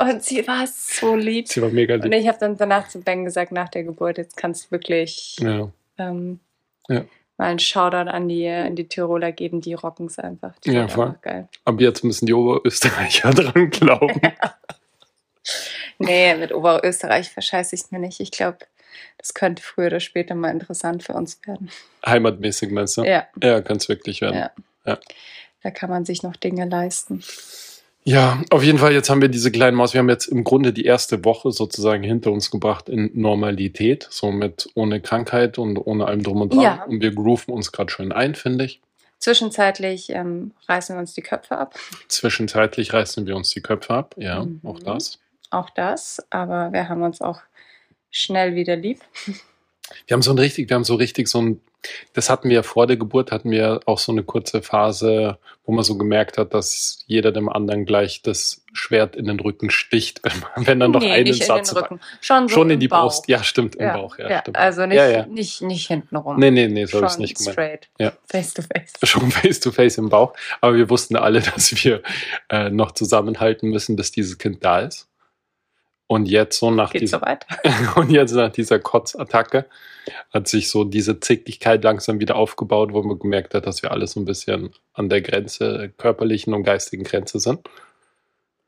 Und 0.00 0.22
sie 0.22 0.46
war 0.46 0.64
so 0.66 1.14
lieb. 1.16 1.48
Sie 1.48 1.60
war 1.60 1.70
mega 1.70 1.94
Und 1.94 2.04
lieb. 2.04 2.14
ich 2.14 2.28
habe 2.28 2.38
dann 2.38 2.56
danach 2.56 2.88
zu 2.88 3.00
Ben 3.00 3.24
gesagt, 3.24 3.52
nach 3.52 3.68
der 3.68 3.82
Geburt, 3.84 4.18
jetzt 4.18 4.36
kannst 4.36 4.66
du 4.66 4.70
wirklich 4.72 5.36
Ja. 5.40 5.68
ähm, 5.98 6.40
Ja. 6.88 7.04
Mal 7.38 7.46
einen 7.46 7.58
Shoutout 7.58 8.10
an 8.10 8.28
die, 8.28 8.46
an 8.48 8.76
die 8.76 8.86
Tiroler 8.88 9.32
geben. 9.32 9.60
Die 9.60 9.72
rocken 9.74 10.06
es 10.06 10.18
einfach. 10.18 10.58
Die 10.60 10.72
Ja, 10.72 10.86
voll. 10.88 11.06
einfach 11.08 11.22
geil. 11.22 11.48
Aber 11.64 11.80
jetzt 11.80 12.04
müssen 12.04 12.26
die 12.26 12.34
Oberösterreicher 12.34 13.30
dran 13.34 13.70
glauben. 13.70 14.20
Nee, 15.98 16.34
mit 16.36 16.52
Oberösterreich 16.52 17.30
verscheiße 17.30 17.74
ich 17.74 17.90
mir 17.90 17.98
nicht. 17.98 18.20
Ich 18.20 18.30
glaube, 18.30 18.58
das 19.16 19.34
könnte 19.34 19.62
früher 19.62 19.86
oder 19.86 20.00
später 20.00 20.34
mal 20.34 20.50
interessant 20.50 21.02
für 21.02 21.14
uns 21.14 21.40
werden. 21.46 21.70
Heimatmäßig 22.06 22.70
meinst 22.70 22.96
du? 22.98 23.02
Ja, 23.04 23.26
Ja, 23.42 23.60
kann 23.62 23.78
es 23.78 23.88
wirklich 23.88 24.20
werden. 24.20 24.36
ja. 24.36 24.50
Ja. 24.84 24.98
Da 25.62 25.70
kann 25.70 25.90
man 25.90 26.04
sich 26.04 26.22
noch 26.22 26.36
Dinge 26.36 26.64
leisten. 26.66 27.22
Ja, 28.08 28.42
auf 28.48 28.62
jeden 28.62 28.78
Fall, 28.78 28.94
jetzt 28.94 29.10
haben 29.10 29.20
wir 29.20 29.28
diese 29.28 29.52
kleinen 29.52 29.76
Maus. 29.76 29.92
Wir 29.92 29.98
haben 29.98 30.08
jetzt 30.08 30.28
im 30.28 30.42
Grunde 30.42 30.72
die 30.72 30.86
erste 30.86 31.26
Woche 31.26 31.52
sozusagen 31.52 32.02
hinter 32.02 32.32
uns 32.32 32.50
gebracht 32.50 32.88
in 32.88 33.10
Normalität, 33.12 34.06
so 34.08 34.32
mit 34.32 34.70
ohne 34.74 35.02
Krankheit 35.02 35.58
und 35.58 35.76
ohne 35.76 36.06
allem 36.06 36.22
drum 36.22 36.40
und 36.40 36.54
dran. 36.54 36.62
Ja. 36.62 36.84
Und 36.84 37.02
wir 37.02 37.14
grooven 37.14 37.52
uns 37.52 37.70
gerade 37.70 37.90
schön 37.92 38.10
ein, 38.10 38.34
finde 38.34 38.64
ich. 38.64 38.80
Zwischenzeitlich 39.18 40.08
ähm, 40.08 40.52
reißen 40.70 40.96
wir 40.96 41.00
uns 41.00 41.12
die 41.12 41.20
Köpfe 41.20 41.58
ab. 41.58 41.74
Zwischenzeitlich 42.08 42.94
reißen 42.94 43.26
wir 43.26 43.36
uns 43.36 43.50
die 43.50 43.60
Köpfe 43.60 43.92
ab. 43.92 44.14
Ja, 44.16 44.42
Mhm. 44.42 44.60
auch 44.64 44.78
das. 44.80 45.18
Auch 45.50 45.68
das. 45.68 46.24
Aber 46.30 46.72
wir 46.72 46.88
haben 46.88 47.02
uns 47.02 47.20
auch 47.20 47.40
schnell 48.10 48.54
wieder 48.54 48.76
lieb. 48.76 49.00
Wir 50.06 50.14
haben 50.14 50.22
so 50.22 50.30
ein 50.30 50.38
richtig, 50.38 50.70
wir 50.70 50.76
haben 50.76 50.84
so 50.84 50.94
richtig 50.94 51.28
so 51.28 51.42
ein, 51.42 51.60
das 52.12 52.28
hatten 52.28 52.48
wir 52.48 52.62
vor 52.64 52.86
der 52.86 52.96
Geburt, 52.96 53.30
hatten 53.30 53.50
wir 53.50 53.80
auch 53.86 53.98
so 53.98 54.12
eine 54.12 54.24
kurze 54.24 54.62
Phase, 54.62 55.38
wo 55.64 55.72
man 55.72 55.84
so 55.84 55.96
gemerkt 55.96 56.38
hat, 56.38 56.52
dass 56.54 57.04
jeder 57.06 57.30
dem 57.30 57.48
anderen 57.48 57.84
gleich 57.84 58.22
das 58.22 58.64
Schwert 58.72 59.16
in 59.16 59.26
den 59.26 59.38
Rücken 59.38 59.70
sticht, 59.70 60.20
wenn, 60.24 60.40
man, 60.40 60.66
wenn 60.66 60.80
dann 60.80 60.90
noch 60.90 61.00
nee, 61.00 61.12
einen 61.12 61.24
nicht 61.24 61.44
Satz 61.44 61.70
in 61.70 61.74
den 61.74 61.82
Rücken. 61.82 62.00
Schon, 62.20 62.48
so 62.48 62.54
Schon 62.54 62.70
in 62.70 62.80
die 62.80 62.88
Bauch. 62.88 63.02
Brust. 63.02 63.28
Ja, 63.28 63.42
stimmt, 63.42 63.76
im 63.76 63.86
ja, 63.86 63.96
Bauch, 63.96 64.18
ja, 64.18 64.28
ja, 64.28 64.40
stimmt. 64.40 64.56
Also 64.56 64.86
nicht, 64.86 64.96
ja, 64.96 65.26
nicht, 65.26 65.62
nicht 65.62 65.86
hinten 65.86 66.16
rum. 66.16 66.38
Nee, 66.38 66.50
nee, 66.50 66.68
nee, 66.68 66.86
so 66.86 66.98
habe 66.98 67.06
ich 67.06 67.12
es 67.12 67.18
nicht 67.18 67.36
gemeint. 67.36 67.52
straight. 67.52 67.88
Ja. 67.98 68.12
Face 68.26 68.54
to 68.54 68.62
face. 68.62 68.92
Schon 69.02 69.30
face 69.30 69.60
to 69.60 69.70
face 69.70 69.98
im 69.98 70.08
Bauch. 70.08 70.34
Aber 70.60 70.74
wir 70.74 70.90
wussten 70.90 71.16
alle, 71.16 71.40
dass 71.54 71.72
wir 71.84 72.02
äh, 72.48 72.70
noch 72.70 72.92
zusammenhalten 72.92 73.70
müssen, 73.70 73.96
bis 73.96 74.10
dieses 74.10 74.38
Kind 74.38 74.64
da 74.64 74.80
ist. 74.80 75.07
Und 76.10 76.26
jetzt 76.26 76.58
so 76.58 76.70
nach 76.70 76.90
Geht 76.92 77.02
dieser 77.02 77.20
so 77.20 78.00
und 78.00 78.10
jetzt 78.10 78.32
nach 78.32 78.50
dieser 78.50 78.78
Kotzattacke 78.78 79.66
hat 80.32 80.48
sich 80.48 80.70
so 80.70 80.84
diese 80.84 81.20
Zickigkeit 81.20 81.84
langsam 81.84 82.18
wieder 82.18 82.36
aufgebaut, 82.36 82.94
wo 82.94 83.02
man 83.02 83.18
gemerkt 83.18 83.54
hat, 83.54 83.66
dass 83.66 83.82
wir 83.82 83.90
alle 83.92 84.06
so 84.06 84.18
ein 84.18 84.24
bisschen 84.24 84.70
an 84.94 85.10
der 85.10 85.20
Grenze, 85.20 85.92
körperlichen 85.98 86.54
und 86.54 86.62
geistigen 86.64 87.04
Grenze 87.04 87.40
sind. 87.40 87.68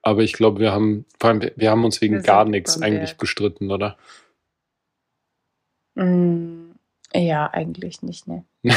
Aber 0.03 0.21
ich 0.21 0.35
glaube, 0.35 0.61
wir 0.61 0.73
haben, 0.73 1.07
vor 1.19 1.31
allem, 1.31 1.51
wir- 1.57 1.71
haben 1.71 1.85
uns 1.85 2.01
wegen 2.03 2.17
Wir 2.17 2.23
gar 2.23 2.45
nichts 2.45 2.81
eigentlich 2.83 3.17
gestritten, 3.17 3.71
oder? 3.71 3.97
Mm, 5.95 6.73
ja, 7.15 7.47
eigentlich 7.51 8.03
nicht, 8.03 8.27
ne. 8.29 8.45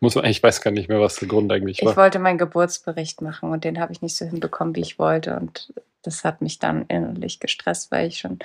Muss 0.00 0.14
man, 0.14 0.24
ich 0.26 0.42
weiß 0.42 0.60
gar 0.60 0.70
nicht 0.70 0.88
mehr, 0.88 1.00
was 1.00 1.16
der 1.16 1.28
Grund 1.28 1.50
eigentlich 1.52 1.80
Ich 1.80 1.86
war. 1.86 1.96
wollte 1.96 2.18
meinen 2.18 2.38
Geburtsbericht 2.38 3.22
machen 3.22 3.50
und 3.52 3.64
den 3.64 3.80
habe 3.80 3.92
ich 3.92 4.02
nicht 4.02 4.16
so 4.16 4.24
hinbekommen, 4.26 4.74
wie 4.76 4.80
ich 4.80 4.98
wollte. 4.98 5.36
Und 5.36 5.72
das 6.06 6.24
hat 6.24 6.40
mich 6.42 6.58
dann 6.58 6.86
innerlich 6.88 7.40
gestresst, 7.40 7.90
weil 7.90 8.08
ich 8.08 8.18
schon, 8.18 8.38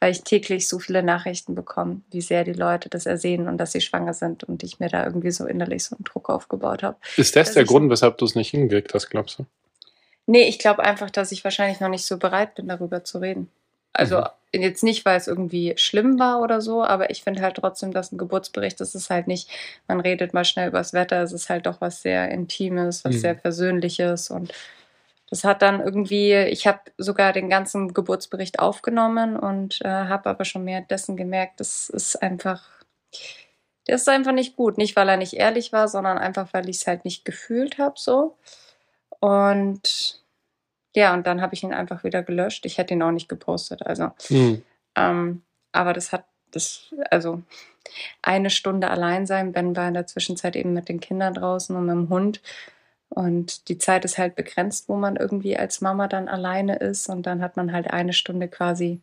weil 0.00 0.12
ich 0.12 0.22
täglich 0.22 0.68
so 0.68 0.78
viele 0.78 1.02
Nachrichten 1.02 1.54
bekomme, 1.54 2.02
wie 2.10 2.20
sehr 2.20 2.44
die 2.44 2.52
Leute 2.52 2.88
das 2.88 3.06
ersehen 3.06 3.48
und 3.48 3.58
dass 3.58 3.72
sie 3.72 3.80
schwanger 3.80 4.14
sind 4.14 4.44
und 4.44 4.62
ich 4.62 4.78
mir 4.80 4.88
da 4.88 5.04
irgendwie 5.04 5.30
so 5.30 5.46
innerlich 5.46 5.84
so 5.84 5.96
einen 5.96 6.04
Druck 6.04 6.28
aufgebaut 6.30 6.82
habe. 6.82 6.96
Ist 7.16 7.36
das 7.36 7.52
der 7.54 7.64
Grund, 7.64 7.90
weshalb 7.90 8.18
du 8.18 8.24
es 8.24 8.34
nicht 8.34 8.50
hingekriegt 8.50 8.94
hast, 8.94 9.10
glaubst 9.10 9.38
du? 9.38 9.46
Nee, 10.26 10.42
ich 10.48 10.58
glaube 10.58 10.82
einfach, 10.84 11.10
dass 11.10 11.32
ich 11.32 11.42
wahrscheinlich 11.44 11.80
noch 11.80 11.88
nicht 11.88 12.04
so 12.04 12.18
bereit 12.18 12.54
bin, 12.54 12.68
darüber 12.68 13.02
zu 13.02 13.18
reden. 13.18 13.50
Also 13.94 14.18
Mhm. 14.52 14.62
jetzt 14.62 14.84
nicht, 14.84 15.04
weil 15.04 15.16
es 15.16 15.26
irgendwie 15.26 15.72
schlimm 15.76 16.18
war 16.18 16.42
oder 16.42 16.60
so, 16.60 16.84
aber 16.84 17.10
ich 17.10 17.22
finde 17.22 17.42
halt 17.42 17.56
trotzdem, 17.56 17.92
dass 17.92 18.12
ein 18.12 18.18
Geburtsbericht, 18.18 18.78
das 18.80 18.94
ist 18.94 19.10
halt 19.10 19.26
nicht, 19.26 19.50
man 19.88 20.00
redet 20.00 20.34
mal 20.34 20.44
schnell 20.44 20.68
über 20.68 20.78
das 20.78 20.92
Wetter, 20.92 21.22
es 21.22 21.32
ist 21.32 21.48
halt 21.48 21.66
doch 21.66 21.80
was 21.80 22.02
sehr 22.02 22.30
Intimes, 22.30 23.04
was 23.04 23.16
Mhm. 23.16 23.18
sehr 23.20 23.34
Persönliches 23.34 24.30
und 24.30 24.52
das 25.30 25.44
hat 25.44 25.62
dann 25.62 25.80
irgendwie, 25.80 26.34
ich 26.34 26.66
habe 26.66 26.80
sogar 26.96 27.32
den 27.32 27.50
ganzen 27.50 27.92
Geburtsbericht 27.92 28.58
aufgenommen 28.58 29.36
und 29.36 29.80
äh, 29.82 29.88
habe 29.88 30.30
aber 30.30 30.44
schon 30.44 30.64
währenddessen 30.64 31.16
gemerkt, 31.16 31.60
das 31.60 31.90
ist 31.90 32.16
einfach, 32.22 32.66
der 33.86 33.96
ist 33.96 34.08
einfach 34.08 34.32
nicht 34.32 34.56
gut. 34.56 34.78
Nicht, 34.78 34.96
weil 34.96 35.08
er 35.08 35.16
nicht 35.18 35.34
ehrlich 35.34 35.72
war, 35.72 35.88
sondern 35.88 36.18
einfach, 36.18 36.52
weil 36.52 36.68
ich 36.68 36.78
es 36.78 36.86
halt 36.86 37.04
nicht 37.04 37.24
gefühlt 37.24 37.78
habe 37.78 37.94
so. 37.96 38.36
Und 39.20 40.22
ja, 40.94 41.12
und 41.12 41.26
dann 41.26 41.42
habe 41.42 41.54
ich 41.54 41.62
ihn 41.62 41.74
einfach 41.74 42.04
wieder 42.04 42.22
gelöscht. 42.22 42.64
Ich 42.64 42.78
hätte 42.78 42.94
ihn 42.94 43.02
auch 43.02 43.10
nicht 43.10 43.28
gepostet. 43.28 43.86
Also, 43.86 44.10
Hm. 44.28 44.62
ähm, 44.96 45.42
aber 45.72 45.92
das 45.92 46.12
hat 46.12 46.24
das, 46.50 46.94
also 47.10 47.42
eine 48.22 48.48
Stunde 48.50 48.90
allein 48.90 49.26
sein. 49.26 49.52
Ben 49.52 49.76
war 49.76 49.88
in 49.88 49.94
der 49.94 50.06
Zwischenzeit 50.06 50.56
eben 50.56 50.72
mit 50.72 50.88
den 50.88 51.00
Kindern 51.00 51.34
draußen 51.34 51.76
und 51.76 51.86
mit 51.86 51.94
dem 51.94 52.08
Hund. 52.08 52.40
Und 53.10 53.68
die 53.68 53.78
Zeit 53.78 54.04
ist 54.04 54.18
halt 54.18 54.36
begrenzt, 54.36 54.88
wo 54.88 54.96
man 54.96 55.16
irgendwie 55.16 55.56
als 55.56 55.80
Mama 55.80 56.08
dann 56.08 56.28
alleine 56.28 56.76
ist. 56.76 57.08
Und 57.08 57.26
dann 57.26 57.40
hat 57.42 57.56
man 57.56 57.72
halt 57.72 57.90
eine 57.90 58.12
Stunde 58.12 58.48
quasi 58.48 59.00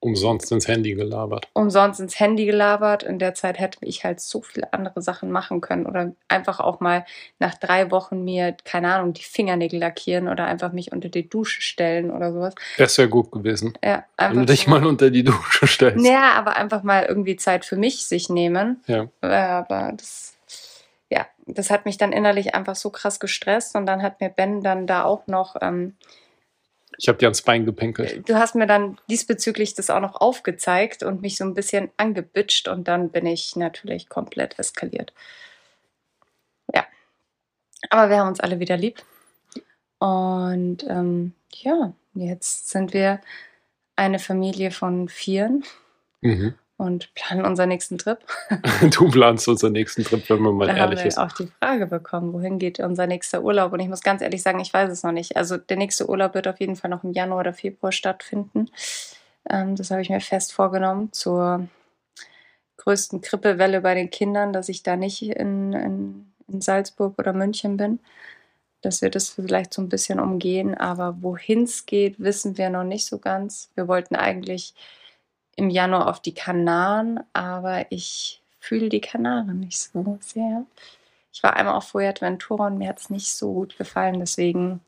Umsonst 0.00 0.52
ins 0.52 0.68
Handy 0.68 0.92
gelabert. 0.94 1.48
umsonst 1.54 1.98
ins 1.98 2.20
Handy 2.20 2.44
gelabert. 2.44 3.02
In 3.02 3.18
der 3.18 3.32
Zeit 3.32 3.58
hätte 3.58 3.78
ich 3.80 4.04
halt 4.04 4.20
so 4.20 4.42
viele 4.42 4.70
andere 4.74 5.00
Sachen 5.00 5.30
machen 5.30 5.62
können 5.62 5.86
oder 5.86 6.12
einfach 6.28 6.60
auch 6.60 6.80
mal 6.80 7.06
nach 7.38 7.54
drei 7.54 7.90
Wochen 7.90 8.22
mir, 8.22 8.54
keine 8.66 8.92
Ahnung, 8.92 9.14
die 9.14 9.22
Fingernägel 9.22 9.80
lackieren 9.80 10.28
oder 10.28 10.44
einfach 10.44 10.72
mich 10.72 10.92
unter 10.92 11.08
die 11.08 11.26
Dusche 11.26 11.62
stellen 11.62 12.10
oder 12.10 12.34
sowas. 12.34 12.54
Das 12.76 12.98
wäre 12.98 13.08
gut 13.08 13.32
gewesen. 13.32 13.78
Ja, 13.82 14.04
Wenn 14.18 14.26
einfach 14.26 14.40
du 14.42 14.44
dich 14.46 14.66
mal 14.66 14.84
unter 14.84 15.08
die 15.10 15.24
Dusche 15.24 15.66
stellst. 15.66 16.04
Ja, 16.04 16.32
aber 16.34 16.56
einfach 16.56 16.82
mal 16.82 17.06
irgendwie 17.08 17.36
Zeit 17.36 17.64
für 17.64 17.76
mich 17.76 18.04
sich 18.04 18.28
nehmen. 18.28 18.82
Ja. 18.86 19.06
Äh, 19.22 19.26
Aber 19.28 19.92
das, 19.96 20.34
ja, 21.14 21.26
das 21.46 21.70
hat 21.70 21.84
mich 21.84 21.96
dann 21.96 22.12
innerlich 22.12 22.54
einfach 22.56 22.74
so 22.74 22.90
krass 22.90 23.20
gestresst 23.20 23.76
und 23.76 23.86
dann 23.86 24.02
hat 24.02 24.20
mir 24.20 24.28
Ben 24.30 24.62
dann 24.62 24.88
da 24.88 25.04
auch 25.04 25.28
noch, 25.28 25.54
ähm, 25.62 25.96
Ich 26.98 27.06
habe 27.08 27.18
dir 27.18 27.26
ans 27.26 27.42
Bein 27.42 27.64
gepinkelt. 27.64 28.28
du 28.28 28.34
hast 28.34 28.56
mir 28.56 28.66
dann 28.66 28.98
diesbezüglich 29.08 29.74
das 29.74 29.90
auch 29.90 30.00
noch 30.00 30.20
aufgezeigt 30.20 31.04
und 31.04 31.22
mich 31.22 31.36
so 31.36 31.44
ein 31.44 31.54
bisschen 31.54 31.90
angebitscht 31.96 32.66
und 32.66 32.88
dann 32.88 33.10
bin 33.10 33.26
ich 33.26 33.54
natürlich 33.54 34.08
komplett 34.08 34.58
eskaliert. 34.58 35.12
Ja. 36.74 36.84
Aber 37.90 38.10
wir 38.10 38.18
haben 38.18 38.28
uns 38.28 38.40
alle 38.40 38.58
wieder 38.58 38.76
lieb. 38.76 39.02
Und 40.00 40.84
ähm, 40.88 41.32
ja, 41.52 41.92
jetzt 42.14 42.70
sind 42.70 42.92
wir 42.92 43.20
eine 43.96 44.18
Familie 44.18 44.72
von 44.72 45.08
Vieren 45.08 45.64
Mhm. 46.24 46.54
Und 46.84 47.12
planen 47.14 47.44
unseren 47.44 47.68
nächsten 47.70 47.98
Trip. 47.98 48.18
Du 48.90 49.10
planst 49.10 49.48
unseren 49.48 49.72
nächsten 49.72 50.04
Trip, 50.04 50.28
wenn 50.28 50.42
man 50.42 50.54
mal 50.54 50.66
Da 50.66 50.72
haben 50.74 50.80
ehrlich 50.80 51.00
wir 51.00 51.06
ist. 51.06 51.18
auch 51.18 51.32
die 51.32 51.48
Frage 51.58 51.86
bekommen, 51.86 52.32
wohin 52.32 52.58
geht 52.58 52.78
unser 52.80 53.06
nächster 53.06 53.42
Urlaub? 53.42 53.72
Und 53.72 53.80
ich 53.80 53.88
muss 53.88 54.02
ganz 54.02 54.22
ehrlich 54.22 54.42
sagen, 54.42 54.60
ich 54.60 54.72
weiß 54.72 54.90
es 54.90 55.02
noch 55.02 55.12
nicht. 55.12 55.36
Also 55.36 55.56
der 55.56 55.76
nächste 55.76 56.08
Urlaub 56.08 56.34
wird 56.34 56.46
auf 56.46 56.60
jeden 56.60 56.76
Fall 56.76 56.90
noch 56.90 57.04
im 57.04 57.12
Januar 57.12 57.40
oder 57.40 57.52
Februar 57.54 57.92
stattfinden. 57.92 58.70
Ähm, 59.48 59.76
das 59.76 59.90
habe 59.90 60.02
ich 60.02 60.10
mir 60.10 60.20
fest 60.20 60.52
vorgenommen 60.52 61.12
zur 61.12 61.66
größten 62.76 63.20
Krippewelle 63.20 63.80
bei 63.80 63.94
den 63.94 64.10
Kindern, 64.10 64.52
dass 64.52 64.68
ich 64.68 64.82
da 64.82 64.96
nicht 64.96 65.22
in, 65.22 65.72
in, 65.72 66.26
in 66.48 66.60
Salzburg 66.60 67.18
oder 67.18 67.32
München 67.32 67.76
bin. 67.76 68.00
Dass 68.82 69.00
wir 69.00 69.08
das 69.08 69.30
vielleicht 69.30 69.72
so 69.72 69.80
ein 69.80 69.88
bisschen 69.88 70.20
umgehen. 70.20 70.74
Aber 70.74 71.16
wohin 71.22 71.62
es 71.62 71.86
geht, 71.86 72.20
wissen 72.20 72.58
wir 72.58 72.68
noch 72.68 72.84
nicht 72.84 73.06
so 73.06 73.18
ganz. 73.18 73.70
Wir 73.74 73.88
wollten 73.88 74.14
eigentlich 74.14 74.74
im 75.56 75.70
Januar 75.70 76.08
auf 76.08 76.20
die 76.20 76.34
Kanaren, 76.34 77.20
aber 77.32 77.86
ich 77.90 78.40
fühle 78.60 78.88
die 78.88 79.00
Kanaren 79.00 79.60
nicht 79.60 79.78
so 79.78 80.18
sehr. 80.20 80.64
Ich 81.32 81.42
war 81.42 81.54
einmal 81.56 81.74
auf 81.74 81.88
Fuerteventura 81.88 82.68
und 82.68 82.78
mir 82.78 82.88
hat 82.88 83.00
es 83.00 83.10
nicht 83.10 83.32
so 83.34 83.52
gut 83.52 83.76
gefallen, 83.76 84.20
deswegen. 84.20 84.80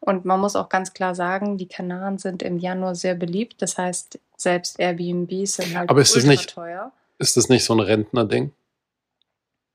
Und 0.00 0.24
man 0.24 0.40
muss 0.40 0.56
auch 0.56 0.68
ganz 0.68 0.92
klar 0.92 1.14
sagen, 1.14 1.56
die 1.58 1.66
Kanaren 1.68 2.18
sind 2.18 2.42
im 2.42 2.58
Januar 2.58 2.94
sehr 2.94 3.14
beliebt. 3.14 3.60
Das 3.62 3.78
heißt, 3.78 4.18
selbst 4.36 4.78
Airbnbs 4.78 5.54
sind 5.54 5.76
halt 5.76 5.88
Aber 5.90 6.00
ist 6.00 6.14
das 6.16 6.24
ultra 6.24 6.30
nicht- 6.32 6.50
teuer. 6.54 6.92
Ist 7.18 7.36
das 7.36 7.48
nicht 7.48 7.64
so 7.64 7.74
ein 7.74 7.80
Rentner-Ding? 7.80 8.52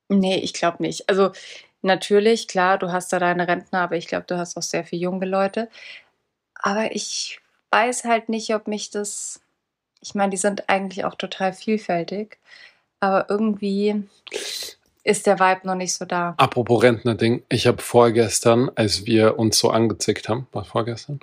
Nee, 0.10 0.38
ich 0.38 0.54
glaube 0.54 0.82
nicht. 0.84 1.08
Also 1.10 1.32
natürlich, 1.82 2.48
klar, 2.48 2.78
du 2.78 2.92
hast 2.92 3.12
da 3.14 3.20
deine 3.20 3.48
Rentner, 3.48 3.82
aber 3.82 3.96
ich 3.96 4.08
glaube, 4.08 4.26
du 4.28 4.38
hast 4.38 4.58
auch 4.58 4.64
sehr 4.64 4.84
viele 4.84 5.02
junge 5.04 5.26
Leute. 5.26 5.70
Aber 6.56 6.94
ich 6.96 7.40
weiß 7.72 8.04
halt 8.06 8.30
nicht, 8.30 8.54
ob 8.56 8.68
mich 8.68 8.90
das. 8.90 9.40
Ich 10.08 10.16
meine, 10.16 10.30
die 10.30 10.38
sind 10.38 10.70
eigentlich 10.70 11.04
auch 11.04 11.16
total 11.16 11.52
vielfältig, 11.52 12.38
aber 13.02 13.26
irgendwie 13.30 14.08
ist 15.04 15.28
der 15.28 15.38
Vibe 15.38 15.68
noch 15.68 15.76
nicht 15.76 15.94
so 15.94 16.06
da. 16.06 16.34
Apropos 16.38 16.82
Rentner-Ding. 16.82 17.44
Ich 17.50 17.68
habe 17.68 17.82
vorgestern, 17.82 18.72
als 18.76 19.06
wir 19.06 19.38
uns 19.38 19.60
so 19.60 19.70
angezickt 19.70 20.30
haben, 20.30 20.48
war 20.54 20.64
vorgestern? 20.64 21.20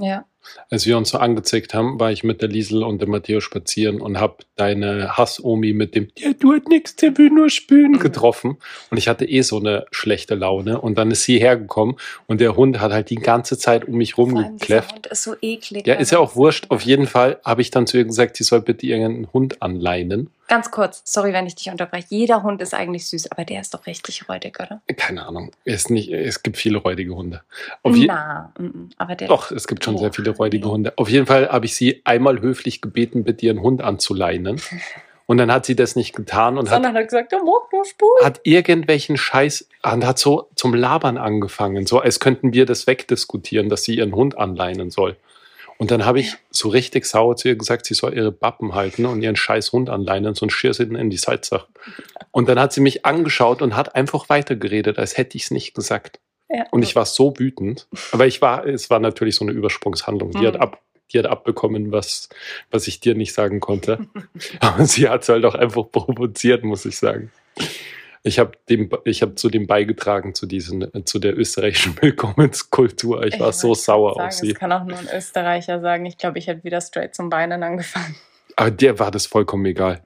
Ja. 0.00 0.24
Als 0.70 0.86
wir 0.86 0.96
uns 0.96 1.08
so 1.08 1.18
angezickt 1.18 1.74
haben, 1.74 1.98
war 1.98 2.12
ich 2.12 2.22
mit 2.22 2.40
der 2.40 2.48
Liesel 2.48 2.84
und 2.84 3.02
dem 3.02 3.10
Matteo 3.10 3.40
spazieren 3.40 4.00
und 4.00 4.20
habe 4.20 4.36
deine 4.54 5.16
Hass-Omi 5.16 5.72
mit 5.72 5.96
dem 5.96 6.08
Der 6.22 6.38
tut 6.38 6.68
nichts, 6.68 6.94
der 6.94 7.18
will 7.18 7.30
nur 7.30 7.50
spülen 7.50 7.92
Mhm. 7.92 7.98
getroffen. 7.98 8.56
Und 8.90 8.96
ich 8.96 9.08
hatte 9.08 9.24
eh 9.24 9.40
so 9.42 9.58
eine 9.58 9.86
schlechte 9.90 10.36
Laune. 10.36 10.80
Und 10.80 10.98
dann 10.98 11.10
ist 11.10 11.24
sie 11.24 11.38
hergekommen 11.40 11.96
und 12.28 12.40
der 12.40 12.56
Hund 12.56 12.78
hat 12.80 12.92
halt 12.92 13.10
die 13.10 13.16
ganze 13.16 13.58
Zeit 13.58 13.86
um 13.88 13.96
mich 13.96 14.16
rumgekläfft. 14.18 14.92
Hund 14.92 15.06
ist 15.08 15.22
so 15.24 15.34
eklig. 15.42 15.84
Ja, 15.86 15.94
ist 15.94 16.12
ja 16.12 16.18
auch 16.20 16.36
wurscht. 16.36 16.66
Auf 16.68 16.82
jeden 16.82 17.06
Fall 17.06 17.40
habe 17.44 17.62
ich 17.62 17.70
dann 17.72 17.88
zu 17.88 17.96
ihr 17.96 18.04
gesagt, 18.04 18.36
sie 18.36 18.44
soll 18.44 18.60
bitte 18.60 18.86
ihren 18.86 19.32
Hund 19.32 19.62
anleinen. 19.62 20.30
Ganz 20.48 20.70
kurz, 20.70 21.02
sorry, 21.04 21.32
wenn 21.32 21.46
ich 21.46 21.56
dich 21.56 21.70
unterbreche. 21.70 22.06
Jeder 22.10 22.42
Hund 22.42 22.62
ist 22.62 22.72
eigentlich 22.72 23.06
süß, 23.08 23.32
aber 23.32 23.44
der 23.44 23.60
ist 23.60 23.74
doch 23.74 23.86
richtig 23.86 24.28
räudig, 24.28 24.58
oder? 24.60 24.80
Keine 24.96 25.26
Ahnung. 25.26 25.50
Ist 25.64 25.90
nicht, 25.90 26.10
es 26.12 26.42
gibt 26.42 26.56
viele 26.56 26.78
räudige 26.78 27.14
Hunde. 27.14 27.42
Auf 27.82 27.94
Na, 27.96 28.52
aber 28.96 29.16
der. 29.16 29.28
Doch, 29.28 29.50
es 29.50 29.66
gibt 29.66 29.84
schon 29.84 29.98
sehr 29.98 30.10
Oh, 30.10 30.12
viele 30.12 30.30
räudige 30.30 30.66
nee. 30.66 30.72
Hunde. 30.72 30.92
Auf 30.96 31.08
jeden 31.08 31.26
Fall 31.26 31.48
habe 31.48 31.66
ich 31.66 31.74
sie 31.74 32.00
einmal 32.04 32.40
höflich 32.40 32.80
gebeten, 32.80 33.24
bitte 33.24 33.46
ihren 33.46 33.60
Hund 33.60 33.82
anzuleinen. 33.82 34.60
Und 35.28 35.38
dann 35.38 35.50
hat 35.50 35.66
sie 35.66 35.74
das 35.74 35.96
nicht 35.96 36.14
getan 36.14 36.56
und 36.56 36.70
hat, 36.70 36.76
Sondern 36.76 36.94
hat 36.94 37.08
gesagt, 37.08 37.32
der 37.32 37.40
mag 37.40 37.72
nur 37.72 37.84
Spur. 37.84 38.08
hat 38.22 38.38
irgendwelchen 38.44 39.16
Scheiß 39.16 39.68
und 39.82 40.06
hat 40.06 40.20
so 40.20 40.48
zum 40.54 40.72
Labern 40.72 41.18
angefangen, 41.18 41.84
so 41.84 41.98
als 41.98 42.20
könnten 42.20 42.52
wir 42.52 42.64
das 42.64 42.86
wegdiskutieren, 42.86 43.68
dass 43.68 43.82
sie 43.82 43.96
ihren 43.96 44.14
Hund 44.14 44.38
anleinen 44.38 44.92
soll. 44.92 45.16
Und 45.78 45.90
dann 45.90 46.04
habe 46.04 46.20
ich 46.20 46.34
so 46.50 46.68
richtig 46.68 47.04
sauer 47.04 47.36
zu 47.36 47.48
ihr 47.48 47.56
gesagt, 47.56 47.86
sie 47.86 47.94
soll 47.94 48.14
ihre 48.14 48.32
Bappen 48.32 48.74
halten 48.74 49.04
und 49.06 49.22
ihren 49.22 49.36
scheiß 49.36 49.72
Hund 49.72 49.90
anleinen, 49.90 50.34
sonst 50.34 50.54
schier 50.54 50.72
sie 50.74 50.84
in 50.84 51.10
die 51.10 51.16
Salzach. 51.16 51.66
Und 52.30 52.48
dann 52.48 52.58
hat 52.58 52.72
sie 52.72 52.80
mich 52.80 53.04
angeschaut 53.04 53.62
und 53.62 53.76
hat 53.76 53.94
einfach 53.94 54.28
weitergeredet, 54.28 54.98
als 54.98 55.16
hätte 55.18 55.36
ich 55.36 55.44
es 55.44 55.50
nicht 55.50 55.74
gesagt. 55.74 56.20
Ja. 56.48 56.64
Und 56.70 56.82
ich 56.82 56.96
war 56.96 57.04
so 57.04 57.34
wütend. 57.38 57.88
Aber 58.12 58.26
ich 58.26 58.40
war, 58.40 58.66
es 58.66 58.88
war 58.88 59.00
natürlich 59.00 59.36
so 59.36 59.44
eine 59.44 59.52
Übersprungshandlung. 59.52 60.30
Die, 60.30 60.46
hat, 60.46 60.54
Mhm. 60.54 60.60
ab, 60.60 60.80
die 61.12 61.18
hat 61.18 61.26
abbekommen, 61.26 61.92
was, 61.92 62.28
was 62.70 62.86
ich 62.86 63.00
dir 63.00 63.14
nicht 63.14 63.34
sagen 63.34 63.60
konnte. 63.60 64.06
Aber 64.60 64.86
sie 64.86 65.08
hat 65.08 65.22
es 65.22 65.28
halt 65.28 65.44
auch 65.44 65.54
einfach 65.54 65.90
provoziert, 65.90 66.64
muss 66.64 66.84
ich 66.84 66.96
sagen. 66.96 67.32
Ich 68.26 68.38
habe 68.40 68.52
dem, 68.68 68.90
ich 69.04 69.22
habe 69.22 69.36
zu 69.36 69.48
dem 69.48 69.66
beigetragen, 69.66 70.34
zu 70.34 70.46
diesen, 70.46 70.90
zu 71.06 71.18
der 71.18 71.38
österreichischen 71.38 71.96
Willkommenskultur. 72.02 73.24
Ich 73.24 73.38
war 73.38 73.50
Ich 73.50 73.56
so 73.56 73.68
wollte 73.68 73.80
sauer 73.82 74.14
sagen, 74.14 74.26
auf 74.26 74.32
sie. 74.32 74.48
Das 74.48 74.58
kann 74.58 74.72
auch 74.72 74.84
nur 74.84 74.98
ein 74.98 75.08
Österreicher 75.14 75.80
sagen. 75.80 76.06
Ich 76.06 76.18
glaube, 76.18 76.38
ich 76.38 76.46
hätte 76.48 76.64
wieder 76.64 76.80
straight 76.80 77.14
zum 77.14 77.30
Beinen 77.30 77.62
angefangen. 77.62 78.16
Aber 78.56 78.70
der 78.70 78.98
war 78.98 79.10
das 79.10 79.26
vollkommen 79.26 79.64
egal. 79.66 80.02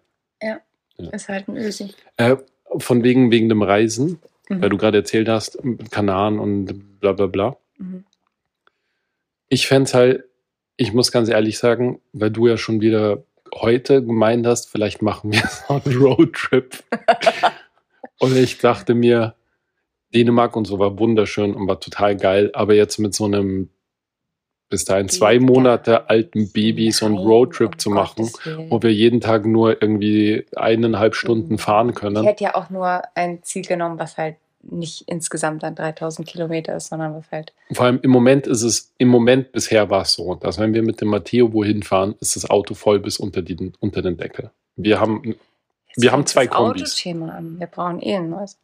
Ist 1.13 1.31
halt 1.31 1.49
ein 1.49 1.57
Ösi. 1.57 1.95
Äh, 2.19 2.37
von 2.77 3.03
wegen, 3.03 3.31
wegen 3.31 3.49
dem 3.49 3.63
Reisen, 3.63 4.21
Mhm. 4.51 4.61
weil 4.63 4.69
du 4.69 4.77
gerade 4.77 4.99
erzählt 4.99 5.29
hast, 5.29 5.59
Kanaren 5.91 6.39
und 6.39 6.99
bla 7.01 7.13
bla 7.13 7.27
bla. 7.27 7.57
Mhm. 7.79 8.05
ich 9.49 9.67
fände 9.67 9.91
halt, 9.95 10.25
ich 10.77 10.93
muss 10.93 11.11
ganz 11.13 11.29
ehrlich 11.31 11.57
sagen, 11.59 12.01
weil 12.13 12.31
du 12.31 12.49
ja 12.49 12.57
schon 12.59 12.81
wieder 12.83 13.23
heute 13.55 14.05
gemeint 14.05 14.47
hast, 14.47 14.69
vielleicht 14.69 15.01
machen 15.03 15.33
wir 15.33 15.41
so 15.69 15.81
einen 15.83 15.97
Roadtrip. 15.97 16.83
und 18.21 18.37
ich 18.37 18.59
dachte 18.59 18.95
mir, 18.95 19.35
Dänemark 20.15 20.55
und 20.57 20.67
so 20.67 20.79
war 20.79 20.99
wunderschön 20.99 21.55
und 21.55 21.67
war 21.69 21.81
total 21.81 22.17
geil, 22.17 22.51
aber 22.55 22.75
jetzt 22.75 22.99
mit 22.99 23.15
so 23.15 23.25
einem 23.25 23.69
bis 24.69 24.85
dahin 24.85 25.09
zwei 25.09 25.41
Monate 25.41 26.09
alten 26.09 26.53
Baby 26.53 26.93
so 26.93 27.07
einen 27.07 27.19
Roadtrip 27.19 27.81
zu 27.81 27.91
machen, 27.91 28.31
wo 28.69 28.81
wir 28.83 28.93
jeden 28.93 29.21
Tag 29.21 29.45
nur 29.45 29.83
irgendwie 29.83 30.47
eineinhalb 30.55 31.17
Stunden 31.17 31.55
Mhm. 31.55 31.59
fahren 31.59 31.89
Ich 31.91 31.97
können. 31.97 32.25
hätte 32.25 32.45
ja 32.45 32.55
auch 32.55 32.71
nur 32.71 33.03
ein 33.17 33.43
Ziel 33.43 33.63
genommen, 33.63 33.99
was 33.99 34.17
halt 34.17 34.37
nicht 34.63 35.09
insgesamt 35.09 35.63
dann 35.65 35.75
3000 35.75 36.29
Kilometer 36.29 36.77
ist, 36.77 36.89
sondern 36.89 37.15
was 37.15 37.25
halt. 37.33 37.53
Vor 37.73 37.87
allem 37.87 37.99
im 38.03 38.11
Moment 38.11 38.47
ist 38.47 38.63
es, 38.63 38.93
im 38.99 39.09
Moment 39.09 39.51
bisher 39.53 39.91
war 39.91 40.03
es 40.03 40.13
so, 40.13 40.35
dass 40.37 40.59
wenn 40.59 40.75
wir 40.75 40.83
mit 40.83 41.01
dem 41.01 41.09
Matteo 41.09 41.53
wohin 41.53 41.83
fahren, 41.83 42.15
ist 42.21 42.37
das 42.37 42.49
Auto 42.49 42.75
voll 42.75 43.01
bis 43.01 43.17
unter, 43.19 43.43
die, 43.43 43.73
unter 43.81 44.03
den 44.03 44.19
Deckel. 44.19 44.51
Wir 44.77 45.01
haben, 45.01 45.35
Jetzt 45.95 46.03
Wir 46.03 46.13
haben 46.13 46.27
zwei 46.27 46.47
das 46.47 46.57
Kombis. 46.57 46.83
Autothema 46.93 47.29
an. 47.31 47.59
Wir 47.59 47.67
brauchen 47.67 48.01
eh 48.03 48.17
ein 48.17 48.31
neues. 48.31 48.59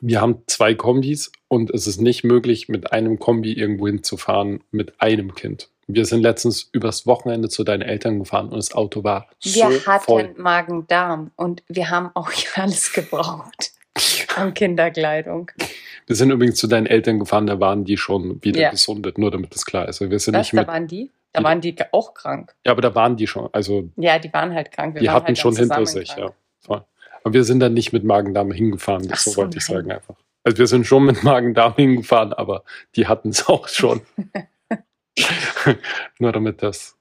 wir 0.00 0.20
haben 0.20 0.42
zwei 0.46 0.74
Kombis 0.74 1.32
und 1.48 1.70
es 1.70 1.86
ist 1.86 2.00
nicht 2.00 2.22
möglich, 2.24 2.68
mit 2.68 2.92
einem 2.92 3.18
Kombi 3.18 3.52
irgendwo 3.52 3.86
hinzufahren 3.88 4.62
mit 4.70 5.00
einem 5.00 5.34
Kind. 5.34 5.70
Wir 5.88 6.04
sind 6.04 6.20
letztens 6.20 6.68
übers 6.72 7.06
Wochenende 7.06 7.48
zu 7.48 7.64
deinen 7.64 7.82
Eltern 7.82 8.18
gefahren 8.18 8.50
und 8.50 8.56
das 8.58 8.72
Auto 8.72 9.04
war 9.04 9.26
so 9.38 9.54
Wir 9.54 9.86
hatten 9.86 10.04
voll. 10.04 10.34
Magen-Darm 10.36 11.30
und 11.36 11.62
wir 11.68 11.88
haben 11.90 12.10
auch 12.14 12.30
alles 12.54 12.92
gebraucht 12.92 13.72
an 14.36 14.54
Kinderkleidung. 14.54 15.50
Wir 16.06 16.14
sind 16.14 16.30
übrigens 16.30 16.56
zu 16.56 16.66
deinen 16.68 16.86
Eltern 16.86 17.18
gefahren, 17.18 17.46
da 17.46 17.58
waren 17.58 17.84
die 17.84 17.96
schon 17.96 18.42
wieder 18.44 18.60
Ja. 18.60 18.70
gesundet, 18.70 19.18
nur 19.18 19.30
damit 19.30 19.54
das 19.54 19.64
klar 19.64 19.88
ist. 19.88 20.00
Also 20.00 20.10
wir 20.10 20.18
sind 20.18 20.34
Was, 20.34 20.40
nicht 20.46 20.52
da 20.54 20.60
mit, 20.60 20.68
waren 20.68 20.86
die? 20.86 21.10
Da 21.38 21.44
waren 21.44 21.60
die 21.60 21.76
auch 21.92 22.14
krank. 22.14 22.54
ja, 22.64 22.72
aber 22.72 22.82
da 22.82 22.94
waren 22.94 23.16
die 23.16 23.26
schon. 23.26 23.48
Also 23.52 23.88
Ja, 23.96 24.18
die 24.18 24.32
waren 24.32 24.54
halt 24.54 24.70
krank. 24.72 24.94
Wir 24.94 25.00
die 25.00 25.10
hatten 25.10 25.28
halt 25.28 25.38
schon 25.38 25.56
hinter 25.56 25.84
sich, 25.86 26.08
krank. 26.10 26.30
ja. 26.30 26.34
Voll. 26.60 26.84
Aber 27.24 27.34
wir 27.34 27.44
sind 27.44 27.60
dann 27.60 27.74
nicht 27.74 27.92
mit 27.92 28.04
Magen-Darm 28.04 28.52
hingefahren, 28.52 29.04
so 29.04 29.14
so, 29.30 29.36
wollte 29.36 29.58
ich 29.58 29.68
nein. 29.68 29.76
sagen 29.78 29.92
einfach. 29.92 30.14
Also 30.44 30.58
wir 30.58 30.66
sind 30.66 30.86
schon 30.86 31.04
mit 31.04 31.22
Magen-Darm 31.24 31.74
hingefahren, 31.76 32.32
aber 32.32 32.62
die 32.96 33.06
hatten 33.06 33.30
es 33.30 33.48
auch 33.48 33.68
schon. 33.68 34.00
Nur 36.18 36.32
damit 36.32 36.62
das 36.62 36.96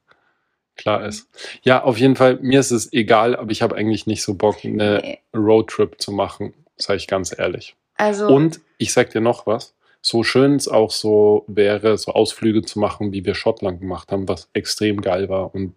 klar 0.76 1.06
ist. 1.06 1.30
Ja, 1.64 1.84
auf 1.84 1.98
jeden 1.98 2.16
Fall, 2.16 2.38
mir 2.42 2.60
ist 2.60 2.72
es 2.72 2.92
egal, 2.94 3.36
aber 3.36 3.52
ich 3.52 3.62
habe 3.62 3.76
eigentlich 3.76 4.06
nicht 4.08 4.24
so 4.24 4.36
Bock, 4.36 4.58
eine. 4.64 5.18
Roadtrip 5.36 6.00
zu 6.02 6.12
machen, 6.12 6.54
sage 6.78 6.98
ich 6.98 7.08
ganz 7.08 7.38
ehrlich. 7.38 7.76
Also, 7.96 8.28
Und 8.28 8.60
ich 8.78 8.94
sag 8.94 9.10
dir 9.10 9.22
noch 9.22 9.48
was, 9.48 9.76
so 10.08 10.24
schön 10.24 10.56
es 10.56 10.68
auch 10.68 10.92
so 10.92 11.44
wäre, 11.48 11.98
so 11.98 12.14
Ausflüge 12.14 12.62
zu 12.62 12.80
machen, 12.80 13.12
wie 13.14 13.26
wir 13.26 13.36
Schottland 13.36 13.82
gemacht 13.82 14.12
haben, 14.12 14.28
was 14.28 14.50
extrem 14.54 15.02
geil 15.02 15.28
war 15.30 15.54
und 15.54 15.76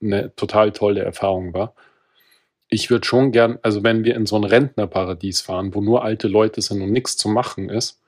eine 0.00 0.34
total 0.36 0.70
tolle 0.72 1.02
Erfahrung 1.02 1.52
war. 1.52 1.74
Ich 2.68 2.88
würde 2.90 3.06
schon 3.06 3.32
gern, 3.32 3.58
also 3.62 3.82
wenn 3.82 4.04
wir 4.04 4.14
in 4.14 4.26
so 4.26 4.36
ein 4.36 4.44
Rentnerparadies 4.44 5.40
fahren, 5.42 5.74
wo 5.74 5.80
nur 5.80 6.04
alte 6.04 6.28
Leute 6.28 6.62
sind 6.62 6.80
und 6.82 6.92
nichts 6.92 7.16
zu 7.16 7.28
machen 7.28 7.68
ist, 7.68 8.00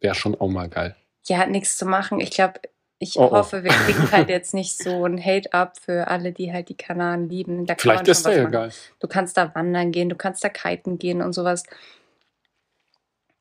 wäre 0.00 0.14
schon 0.14 0.34
auch 0.34 0.48
mal 0.48 0.68
geil. 0.68 0.96
ja, 1.28 1.38
hat 1.38 1.50
nichts 1.50 1.76
zu 1.78 1.86
machen. 1.86 2.20
Ich 2.20 2.30
glaube, 2.32 2.60
ich 2.98 3.16
Oh, 3.16 3.24
oh. 3.24 3.30
hoffe, 3.32 3.62
wir 3.64 3.70
kriegen 3.70 4.10
halt 4.12 4.28
jetzt 4.28 4.54
nicht 4.54 4.76
so 4.80 5.04
ein 5.04 5.24
Hate-up 5.24 5.78
für 5.78 6.08
alle, 6.08 6.32
die 6.32 6.52
halt 6.52 6.68
die 6.68 6.76
Kanaren 6.76 7.28
lieben. 7.28 7.66
Da 7.66 7.74
Vielleicht 7.78 8.06
ist 8.08 8.26
der 8.26 8.32
ja 8.36 8.42
machen. 8.42 8.52
geil. 8.52 8.70
Du 9.00 9.08
kannst 9.08 9.36
da 9.36 9.52
wandern 9.54 9.90
gehen, 9.92 10.08
du 10.08 10.16
kannst 10.16 10.42
da 10.44 10.48
kiten 10.48 10.98
gehen 10.98 11.22
und 11.22 11.32
sowas. 11.32 11.62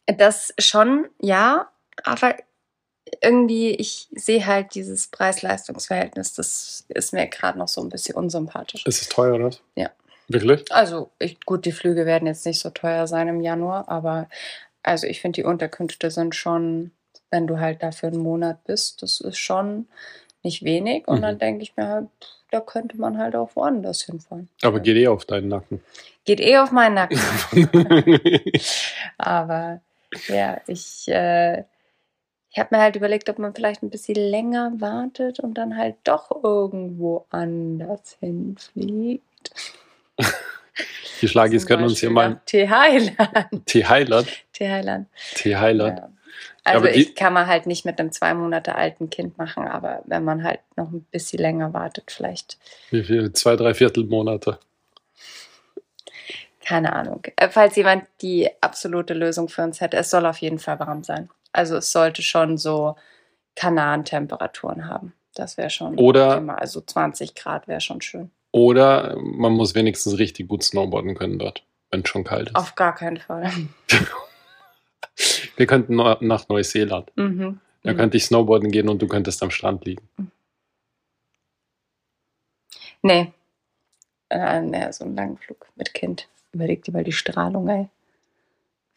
Das 0.08 0.54
schon, 0.60 1.08
ja, 1.22 1.70
aber 2.04 2.36
irgendwie, 3.22 3.72
ich 3.76 4.08
sehe 4.12 4.46
halt 4.46 4.74
dieses 4.76 5.08
Preis-Leistungs-Verhältnis, 5.08 6.34
das 6.34 6.86
ist 6.90 7.14
mir 7.14 7.28
gerade 7.28 7.58
noch 7.60 7.68
so 7.68 7.82
ein 7.82 7.90
bisschen 7.90 8.16
unsympathisch. 8.16 8.86
Ist 8.86 9.02
es 9.02 9.10
teuer, 9.10 9.36
oder? 9.36 9.52
Ja. 9.76 9.90
Wirklich? 10.28 10.72
Also, 10.72 11.10
ich, 11.20 11.42
gut, 11.46 11.66
die 11.66 11.72
Flüge 11.74 12.06
werden 12.06 12.26
jetzt 12.28 12.46
nicht 12.46 12.60
so 12.60 12.70
teuer 12.70 13.06
sein 13.08 13.28
im 13.28 13.42
Januar, 13.42 13.90
aber 13.90 14.30
also 14.82 15.06
ich 15.08 15.20
finde, 15.22 15.42
die 15.42 15.44
Unterkünfte 15.46 16.10
sind 16.10 16.36
schon, 16.36 16.92
wenn 17.32 17.48
du 17.48 17.60
halt 17.60 17.84
da 17.84 17.92
für 17.92 18.08
einen 18.08 18.22
Monat 18.24 18.64
bist, 18.64 19.02
das 19.04 19.20
ist 19.20 19.38
schon 19.38 19.88
nicht 20.44 20.64
wenig. 20.64 21.08
Und 21.08 21.18
Mhm. 21.18 21.22
dann 21.24 21.40
denke 21.40 21.64
ich 21.64 21.76
mir 21.76 21.88
halt, 21.88 22.08
da 22.50 22.62
könnte 22.62 22.98
man 22.98 23.18
halt 23.18 23.36
auch 23.36 23.56
woanders 23.56 24.04
hinfahren. 24.04 24.50
Aber 24.64 24.80
geht 24.80 24.98
eh 24.98 25.08
auf 25.08 25.26
deinen 25.26 25.50
Nacken. 25.50 25.84
Geht 26.26 26.40
eh 26.40 26.58
auf 26.58 26.72
meinen 26.72 26.96
Nacken. 26.96 27.20
Aber 29.18 29.82
ja, 30.28 30.60
ich, 30.68 31.08
äh, 31.08 31.64
ich 32.50 32.60
habe 32.60 32.76
mir 32.76 32.82
halt 32.82 32.96
überlegt, 32.96 33.30
ob 33.30 33.40
man 33.40 33.54
vielleicht 33.56 33.82
ein 33.84 33.90
bisschen 33.90 34.16
länger 34.16 34.74
wartet 34.80 35.40
und 35.40 35.54
dann 35.56 35.78
halt 35.78 35.96
doch 36.04 36.44
irgendwo 36.44 37.26
anders 37.30 38.18
hinfliegt. 38.20 39.52
Die 41.22 41.28
Schlagis 41.28 41.66
können 41.68 41.84
uns 41.84 42.00
hier 42.00 42.10
mal 42.10 42.30
nach 42.32 42.40
T-Highland. 42.46 43.18
T-Highland. 43.66 44.28
T-Highland. 44.54 45.08
T-Highland. 45.36 46.00
Ja. 46.00 46.10
Also 46.64 46.88
die- 46.88 46.94
ich 46.94 47.16
kann 47.16 47.34
man 47.34 47.48
halt 47.48 47.66
nicht 47.68 47.86
mit 47.86 48.00
einem 48.00 48.12
zwei 48.12 48.34
Monate 48.34 48.76
alten 48.76 49.10
Kind 49.10 49.38
machen, 49.38 49.68
aber 49.68 50.02
wenn 50.06 50.24
man 50.24 50.44
halt 50.44 50.60
noch 50.76 50.92
ein 50.92 51.04
bisschen 51.12 51.40
länger 51.40 51.74
wartet, 51.74 52.12
vielleicht, 52.12 52.58
Wie 52.90 53.04
viel? 53.04 53.32
Zwei, 53.34 53.56
drei 53.56 53.74
Viertel 53.74 54.06
Monate. 54.06 54.60
Keine 56.66 56.94
Ahnung. 56.94 57.22
Äh, 57.36 57.50
Falls 57.50 57.76
jemand 57.76 58.06
die 58.22 58.50
absolute 58.62 59.14
Lösung 59.14 59.50
für 59.50 59.64
uns 59.64 59.82
hätte, 59.82 59.98
es 59.98 60.10
soll 60.10 60.26
auf 60.26 60.38
jeden 60.38 60.60
Fall 60.60 60.80
warm 60.80 61.04
sein. 61.04 61.30
Also 61.54 61.78
es 61.78 61.92
sollte 61.92 62.22
schon 62.22 62.58
so 62.58 62.96
Kanaren-Temperaturen 63.56 64.88
haben. 64.88 65.14
Das 65.36 65.58
wäre 65.58 65.70
schon 65.70 65.98
Oder- 65.98 66.30
optimal. 66.34 66.58
Also 66.58 66.82
20 66.82 67.36
Grad 67.36 67.68
wäre 67.68 67.82
schon 67.82 68.02
schön. 68.02 68.32
Oder 68.52 69.18
man 69.20 69.54
muss 69.54 69.76
wenigstens 69.76 70.18
richtig 70.20 70.48
gut 70.50 70.64
snowboarden 70.64 71.16
können 71.16 71.40
dort, 71.40 71.64
wenn 71.90 72.02
es 72.02 72.10
schon 72.10 72.24
kalt 72.24 72.50
ist. 72.50 72.56
Auf 72.56 72.76
gar 72.76 72.94
keinen 72.96 73.18
Fall. 73.18 73.50
Wir 75.58 75.66
könnten 75.68 75.96
nach 75.96 76.48
Neuseeland. 76.50 77.12
Mhm. 77.16 77.60
Da 77.84 77.94
Mhm. 77.94 77.98
könnte 77.98 78.18
ich 78.18 78.26
snowboarden 78.26 78.72
gehen 78.72 78.90
und 78.90 79.02
du 79.02 79.08
könntest 79.08 79.42
am 79.44 79.52
Strand 79.52 79.86
liegen. 79.86 80.08
Nee. 83.02 83.32
Äh, 84.30 84.62
nee, 84.62 84.92
so 84.92 85.04
einen 85.06 85.16
langen 85.16 85.38
Flug 85.38 85.68
mit 85.76 85.94
Kind. 85.94 86.28
Überleg 86.54 86.84
dir 86.84 86.92
mal 86.92 87.04
die 87.04 87.12
Strahlung, 87.12 87.68
ey. 87.70 87.88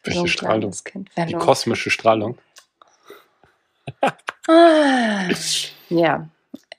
Welche 0.03 0.19
ein 0.21 0.27
Strahlung? 0.27 0.71
Kind. 0.83 1.09
Die 1.17 1.31
du- 1.33 1.37
kosmische 1.39 1.89
Strahlung. 1.89 2.37
Ah, 4.47 5.29
Ja, 5.89 6.29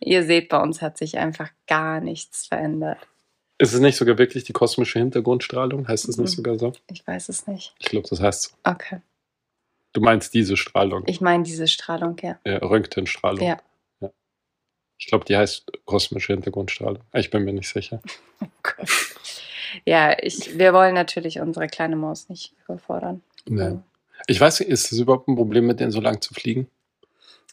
ihr 0.00 0.24
seht, 0.24 0.48
bei 0.48 0.58
uns 0.60 0.82
hat 0.82 0.98
sich 0.98 1.18
einfach 1.18 1.50
gar 1.66 2.00
nichts 2.00 2.46
verändert. 2.46 2.98
Ist 3.58 3.72
es 3.72 3.80
nicht 3.80 3.96
sogar 3.96 4.18
wirklich 4.18 4.44
die 4.44 4.52
kosmische 4.52 4.98
Hintergrundstrahlung? 4.98 5.88
Heißt 5.88 6.08
es 6.08 6.18
nicht 6.18 6.30
Mhm. 6.32 6.36
sogar 6.36 6.58
so? 6.58 6.72
Ich 6.90 7.06
weiß 7.06 7.28
es 7.30 7.46
nicht. 7.46 7.74
Ich 7.78 7.86
glaube, 7.86 8.06
das 8.08 8.20
heißt 8.20 8.42
so. 8.42 8.50
Okay. 8.64 9.00
Du 9.94 10.00
meinst 10.02 10.34
diese 10.34 10.56
Strahlung, 10.58 11.04
Ich 11.06 11.20
meine 11.22 11.42
diese 11.42 11.66
Strahlung, 11.66 12.16
ja. 12.22 12.38
ja, 12.44 12.58
Röntgenstrahlung. 12.58 13.42
Ja. 13.42 13.58
Ja. 14.00 14.10
Ich 14.98 15.06
glaube, 15.06 15.24
die 15.24 15.36
heißt 15.36 15.72
kosmische 15.86 16.34
Hintergrundstrahlung. 16.34 17.02
Ich 17.14 17.30
bin 17.30 17.44
mir 17.44 17.52
nicht 17.52 17.68
sicher. 17.68 18.00
Oh 18.42 18.46
Gott. 18.62 19.05
Ja, 19.86 20.16
ich, 20.20 20.58
wir 20.58 20.74
wollen 20.74 20.94
natürlich 20.94 21.40
unsere 21.40 21.68
kleine 21.68 21.96
Maus 21.96 22.28
nicht 22.28 22.52
überfordern. 22.64 23.22
Nee. 23.48 23.78
Ich 24.26 24.40
weiß 24.40 24.60
nicht, 24.60 24.68
ist 24.68 24.90
es 24.90 24.98
überhaupt 24.98 25.28
ein 25.28 25.36
Problem, 25.36 25.66
mit 25.66 25.78
denen 25.80 25.92
so 25.92 26.00
lang 26.00 26.20
zu 26.20 26.34
fliegen? 26.34 26.68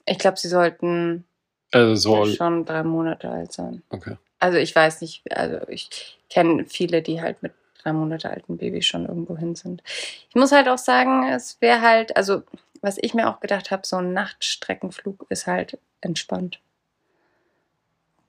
Ich 0.06 0.18
glaube, 0.18 0.38
sie 0.38 0.48
sollten 0.48 1.26
Also 1.72 1.96
so, 1.96 2.26
schon 2.26 2.66
drei 2.66 2.84
Monate 2.84 3.30
alt 3.30 3.54
sein. 3.54 3.84
okay. 3.90 4.18
Also 4.40 4.58
ich 4.58 4.76
weiß 4.76 5.00
nicht, 5.00 5.24
also 5.34 5.66
ich 5.70 6.20
kenne 6.30 6.66
viele, 6.66 7.02
die 7.02 7.22
halt 7.22 7.42
mit 7.44 7.54
drei 7.82 7.94
Monate 7.94 8.30
alten 8.30 8.58
Babys 8.58 8.86
schon 8.86 9.06
irgendwo 9.06 9.38
hin 9.38 9.56
sind. 9.56 9.82
Ich 10.28 10.36
muss 10.36 10.52
halt 10.52 10.68
auch 10.68 10.78
sagen, 10.78 11.30
es 11.30 11.62
wäre 11.62 11.80
halt, 11.80 12.18
also 12.18 12.44
was 12.82 12.98
ich 13.00 13.14
mir 13.14 13.30
auch 13.30 13.40
gedacht 13.40 13.72
habe, 13.72 13.88
so 13.88 13.96
ein 13.98 14.12
Nachtstreckenflug 14.12 15.28
ist 15.30 15.48
halt 15.48 15.78
entspannt. 16.02 16.60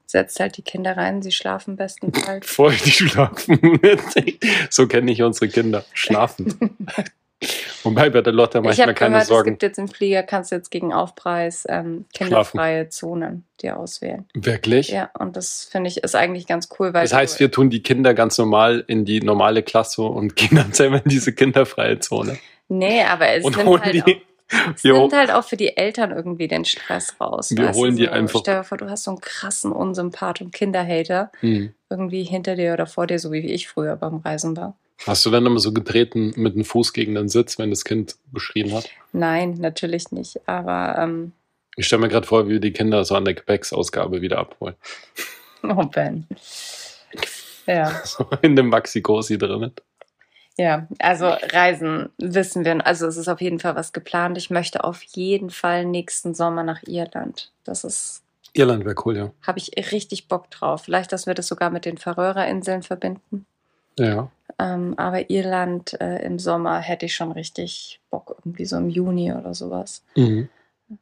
Setzt 0.07 0.39
halt 0.41 0.57
die 0.57 0.63
Kinder 0.63 0.97
rein, 0.97 1.23
sie 1.23 1.33
schlafen 1.33 1.77
bestenfalls. 1.77 2.47
Voll 2.51 2.75
die 2.85 2.91
schlafen. 2.91 3.81
so 4.71 4.87
kenne 4.87 5.11
ich 5.11 5.23
unsere 5.23 5.49
Kinder. 5.49 5.85
Schlafen. 5.93 6.77
Wobei 7.83 8.09
bei 8.09 8.23
der 8.23 8.33
Lotta 8.33 8.61
ich 8.61 8.65
manchmal 8.65 8.87
habe 8.87 8.95
keine 8.95 9.11
gehört, 9.11 9.23
es 9.23 9.29
Sorgen. 9.29 9.51
gibt 9.51 9.63
jetzt 9.63 9.79
im 9.79 9.89
Flieger, 9.89 10.23
kannst 10.23 10.51
du 10.51 10.57
jetzt 10.57 10.71
gegen 10.71 10.93
Aufpreis 10.95 11.67
ähm, 11.69 12.07
kinderfreie 12.15 12.89
Zonen 12.89 13.45
dir 13.61 13.79
auswählen. 13.79 14.27
Wirklich? 14.33 14.89
Ja, 14.89 15.11
und 15.19 15.37
das 15.37 15.69
finde 15.71 15.89
ich 15.89 15.99
ist 15.99 16.15
eigentlich 16.15 16.47
ganz 16.47 16.69
cool, 16.79 16.95
weil 16.95 17.03
Das 17.03 17.13
heißt, 17.13 17.41
wir 17.41 17.51
tun 17.51 17.69
die 17.69 17.83
Kinder 17.83 18.15
ganz 18.15 18.39
normal 18.39 18.85
in 18.87 19.05
die 19.05 19.21
normale 19.21 19.63
Klasse 19.63 20.03
und 20.03 20.37
gehen 20.37 20.57
dann 20.57 20.73
selber 20.73 21.03
in 21.05 21.11
diese 21.11 21.35
kinderfreie 21.35 21.99
Zone. 21.99 22.39
nee, 22.69 23.03
aber 23.03 23.29
es 23.29 23.45
Und 23.45 23.57
nimmt 23.57 23.69
holen 23.69 23.83
halt 23.83 24.07
die. 24.07 24.23
Es 24.77 24.85
nimmt 24.85 25.13
halt 25.13 25.31
auch 25.31 25.45
für 25.45 25.57
die 25.57 25.77
Eltern 25.77 26.11
irgendwie 26.11 26.49
den 26.49 26.65
Stress 26.65 27.15
raus. 27.21 27.51
Wir 27.51 27.67
weißt 27.67 27.75
du, 27.77 27.81
holen 27.81 27.97
die 27.97 28.05
so, 28.07 28.11
einfach- 28.11 28.41
Stell 28.41 28.57
dir 28.59 28.65
vor, 28.65 28.79
du 28.79 28.89
hast 28.89 29.05
so 29.05 29.11
einen 29.11 29.21
krassen 29.21 29.73
Unsympath 29.73 30.41
und 30.41 30.53
Kinderhater 30.53 31.31
Hm. 31.41 31.73
irgendwie 31.91 32.25
hinter 32.25 32.57
dir 32.57 32.73
oder 32.73 32.87
vor 32.87 33.07
dir, 33.07 33.19
so 33.19 33.33
wie 33.33 33.39
ich 33.41 33.69
früher 33.69 33.97
beim 33.97 34.17
Reisen 34.19 34.57
war. 34.57 34.77
Hast 35.07 35.27
du 35.27 35.31
dann 35.31 35.45
immer 35.45 35.59
so 35.59 35.73
getreten 35.73 36.33
mit 36.37 36.55
dem 36.55 36.65
Fuß 36.65 36.93
gegen 36.93 37.15
den 37.17 37.29
Sitz, 37.29 37.59
wenn 37.59 37.71
das 37.71 37.85
Kind 37.85 38.17
geschrien 38.33 38.73
hat? 38.73 38.89
Nein, 39.13 39.55
natürlich 39.59 40.13
nicht. 40.13 40.41
Aber 40.49 40.97
ähm, 40.99 41.33
Ich 41.77 41.87
stelle 41.87 42.03
mir 42.03 42.09
gerade 42.09 42.27
vor, 42.27 42.47
wie 42.47 42.53
wir 42.53 42.61
die 42.61 42.73
Kinder 42.73 43.05
so 43.05 43.15
an 43.17 43.25
der 43.25 43.35
Gepäcksausgabe 43.35 44.23
wieder 44.23 44.39
abholen. 44.39 44.77
Oh, 45.65 45.85
Ben. 45.87 46.27
Ja. 47.67 47.91
So 48.05 48.29
in 48.43 48.55
dem 48.57 48.69
Maxi-Cosi 48.69 49.39
drinnen. 49.39 49.73
Ja, 50.57 50.87
also 51.01 51.27
Reisen 51.27 52.11
wissen 52.19 52.65
wir. 52.65 52.87
Also 52.87 53.07
es 53.07 53.17
ist 53.17 53.29
auf 53.29 53.41
jeden 53.41 53.59
Fall 53.59 53.75
was 53.75 53.93
geplant. 53.93 54.39
Ich 54.39 54.51
möchte 54.51 54.85
auf 54.85 55.03
jeden 55.03 55.51
Fall 55.51 55.85
nächsten 55.85 56.35
Sommer 56.35 56.63
nach 56.63 56.83
Irland. 56.87 57.53
Das 57.65 57.83
ist, 57.83 58.23
Irland 58.53 58.85
wäre 58.85 58.95
cool, 59.05 59.17
ja. 59.17 59.33
habe 59.43 59.59
ich 59.59 59.73
richtig 59.93 60.29
Bock 60.29 60.51
drauf. 60.51 60.83
Vielleicht, 60.83 61.13
dass 61.13 61.27
wir 61.27 61.35
das 61.35 61.49
sogar 61.49 61.71
mit 61.71 61.85
den 61.85 61.99
Färöerinseln 61.99 62.83
verbinden. 62.83 63.47
Ja. 63.99 64.31
Ähm, 64.59 64.95
aber 64.97 65.29
Irland 65.31 66.01
äh, 66.01 66.25
im 66.25 66.39
Sommer 66.39 66.79
hätte 66.79 67.07
ich 67.07 67.15
schon 67.15 67.33
richtig 67.33 68.01
Bock, 68.11 68.37
irgendwie 68.39 68.65
so 68.65 68.77
im 68.77 68.89
Juni 68.89 69.33
oder 69.33 69.55
sowas. 69.55 70.05
Mhm. 70.15 70.49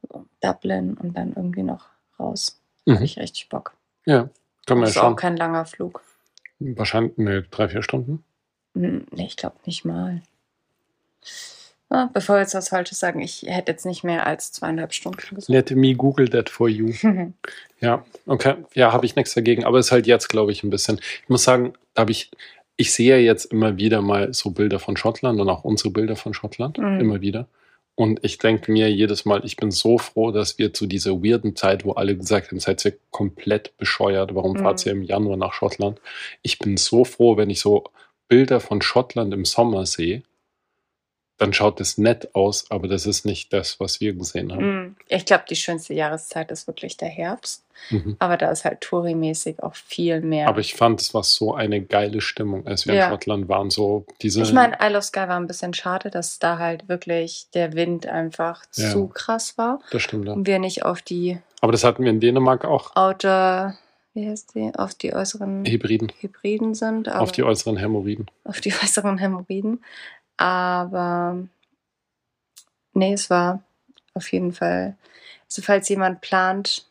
So, 0.08 0.24
Dublin 0.40 0.94
und 0.94 1.16
dann 1.16 1.34
irgendwie 1.34 1.62
noch 1.62 1.86
raus. 2.18 2.58
Mhm. 2.86 2.94
Habe 2.94 3.04
ich 3.04 3.18
richtig 3.18 3.48
Bock. 3.50 3.74
Ja. 4.06 4.30
Kann 4.66 4.78
man 4.78 4.86
Das 4.86 4.94
ja 4.94 5.02
ist 5.02 5.08
auch 5.08 5.16
kein 5.16 5.36
langer 5.36 5.66
Flug. 5.66 6.02
Wahrscheinlich 6.58 7.18
ne, 7.18 7.42
drei, 7.42 7.68
vier 7.68 7.82
Stunden. 7.82 8.24
Nee, 8.74 9.02
ich 9.26 9.37
glaube 9.37 9.56
nicht 9.66 9.85
mal. 9.85 10.22
Ja, 11.90 12.08
bevor 12.12 12.37
wir 12.37 12.40
jetzt 12.40 12.54
was 12.54 12.70
Falsches 12.70 12.98
sagen, 12.98 13.20
ich 13.20 13.42
hätte 13.46 13.70
jetzt 13.72 13.85
nicht 13.85 14.02
mehr 14.02 14.26
als 14.26 14.50
zweieinhalb 14.52 14.94
Stunden 14.94 15.18
gesagt. 15.35 15.48
Let 15.48 15.70
me 15.72 15.94
Google 15.94 16.28
that 16.30 16.48
for 16.48 16.68
you. 16.68 16.92
Ja, 17.80 18.04
okay. 18.26 18.54
Ja, 18.74 18.92
habe 18.92 19.04
ich 19.06 19.16
nichts 19.16 19.35
dagegen. 19.35 19.64
Aber 19.64 19.80
ist 19.80 19.90
halt 19.90 20.06
jetzt, 20.06 20.28
glaube 20.28 20.52
ich, 20.52 20.62
ein 20.62 20.70
bisschen. 20.70 21.00
Ich 21.24 21.28
muss 21.28 21.42
sagen, 21.42 21.72
da 21.94 22.02
habe 22.02 22.12
ich, 22.12 22.30
ich 22.76 22.92
sehe 22.92 23.18
jetzt 23.18 23.46
immer 23.46 23.76
wieder 23.76 24.00
mal 24.02 24.32
so 24.32 24.50
Bilder 24.52 24.78
von 24.78 24.96
Schottland 24.96 25.40
und 25.40 25.48
auch 25.48 25.64
unsere 25.64 25.90
Bilder 25.90 26.14
von 26.14 26.32
Schottland. 26.32 26.78
Mhm. 26.78 27.00
Immer 27.00 27.20
wieder. 27.20 27.48
Und 27.96 28.20
ich 28.24 28.38
denke 28.38 28.70
mir 28.70 28.88
jedes 28.90 29.24
Mal, 29.24 29.44
ich 29.44 29.56
bin 29.56 29.72
so 29.72 29.98
froh, 29.98 30.30
dass 30.30 30.58
wir 30.58 30.72
zu 30.72 30.87
dieser 30.87 31.11
weirden 31.24 31.56
Zeit, 31.56 31.85
wo 31.85 31.92
alle 31.92 32.16
gesagt 32.16 32.52
haben, 32.52 32.61
seid 32.61 32.85
ihr 32.87 32.94
komplett 33.11 33.76
bescheuert, 33.78 34.32
warum 34.35 34.52
Mhm. 34.56 34.61
fahrt 34.62 34.87
ihr 34.87 34.92
im 34.92 35.02
Januar 35.02 35.37
nach 35.37 35.52
Schottland? 35.52 36.00
Ich 36.42 36.61
bin 36.61 36.76
so 36.76 37.04
froh, 37.04 37.37
wenn 37.37 37.50
ich 37.50 37.58
so 37.61 37.82
Bilder 38.32 38.60
von 38.60 38.80
Schottland 38.80 39.34
im 39.34 39.44
Sommer 39.44 39.84
sehe, 39.84 40.22
dann 41.36 41.52
schaut 41.52 41.80
es 41.82 41.98
nett 41.98 42.34
aus, 42.34 42.70
aber 42.70 42.88
das 42.88 43.04
ist 43.04 43.26
nicht 43.26 43.52
das, 43.52 43.78
was 43.78 44.00
wir 44.00 44.14
gesehen 44.14 44.52
haben. 44.52 44.60
Hm, 44.60 44.96
Ich 45.08 45.26
glaube, 45.26 45.44
die 45.50 45.56
schönste 45.56 45.92
Jahreszeit 45.92 46.50
ist 46.50 46.66
wirklich 46.66 46.96
der 46.96 47.08
Herbst. 47.08 47.64
Mhm. 47.90 48.16
Aber 48.20 48.38
da 48.38 48.50
ist 48.50 48.64
halt 48.64 48.80
Touri-mäßig 48.80 49.62
auch 49.62 49.74
viel 49.74 50.22
mehr. 50.22 50.48
Aber 50.48 50.60
ich 50.60 50.74
fand, 50.74 51.02
es 51.02 51.12
war 51.12 51.24
so 51.24 51.52
eine 51.54 51.82
geile 51.82 52.22
Stimmung, 52.22 52.66
als 52.66 52.86
wir 52.86 52.94
Ja. 52.94 53.06
in 53.06 53.10
Schottland 53.12 53.48
waren. 53.50 53.68
So 53.70 54.06
diese. 54.22 54.40
Ich 54.40 54.52
meine, 54.54 54.78
Isle 54.80 54.96
of 54.96 55.04
Skye 55.04 55.28
war 55.28 55.36
ein 55.36 55.46
bisschen 55.46 55.74
schade, 55.74 56.08
dass 56.10 56.38
da 56.38 56.58
halt 56.58 56.88
wirklich 56.88 57.48
der 57.52 57.74
Wind 57.74 58.06
einfach 58.06 58.62
Ja. 58.74 58.90
zu 58.90 59.08
krass 59.08 59.58
war 59.58 59.80
das 59.90 60.00
stimmt. 60.00 60.28
Ja. 60.28 60.32
und 60.32 60.46
wir 60.46 60.58
nicht 60.58 60.84
auf 60.86 61.02
die 61.02 61.38
Aber 61.60 61.72
das 61.72 61.84
hatten 61.84 62.02
wir 62.04 62.10
in 62.10 62.20
Dänemark 62.20 62.64
auch. 62.64 62.96
Outer, 62.96 63.76
wie 64.14 64.29
heißt 64.29 64.55
die, 64.55 64.72
auf 64.77 64.94
die 64.94 65.14
äußeren 65.14 65.64
Hybriden. 65.64 66.12
Hybriden 66.20 66.75
sind. 66.75 67.09
Aber 67.09 67.22
Auf 67.22 67.33
die 67.33 67.42
äußeren 67.42 67.77
Hämorrhoiden. 67.77 68.27
auf 68.44 68.61
die 68.61 68.72
äußeren 68.83 69.18
Hämorrhoiden. 69.18 69.83
Aber 70.37 71.46
nee, 72.94 73.12
es 73.12 73.31
war 73.31 73.62
auf 74.14 74.31
jeden 74.33 74.53
Fall, 74.53 74.96
also 75.48 75.62
falls 75.62 75.88
jemand 75.88 76.20
plant, 76.20 76.87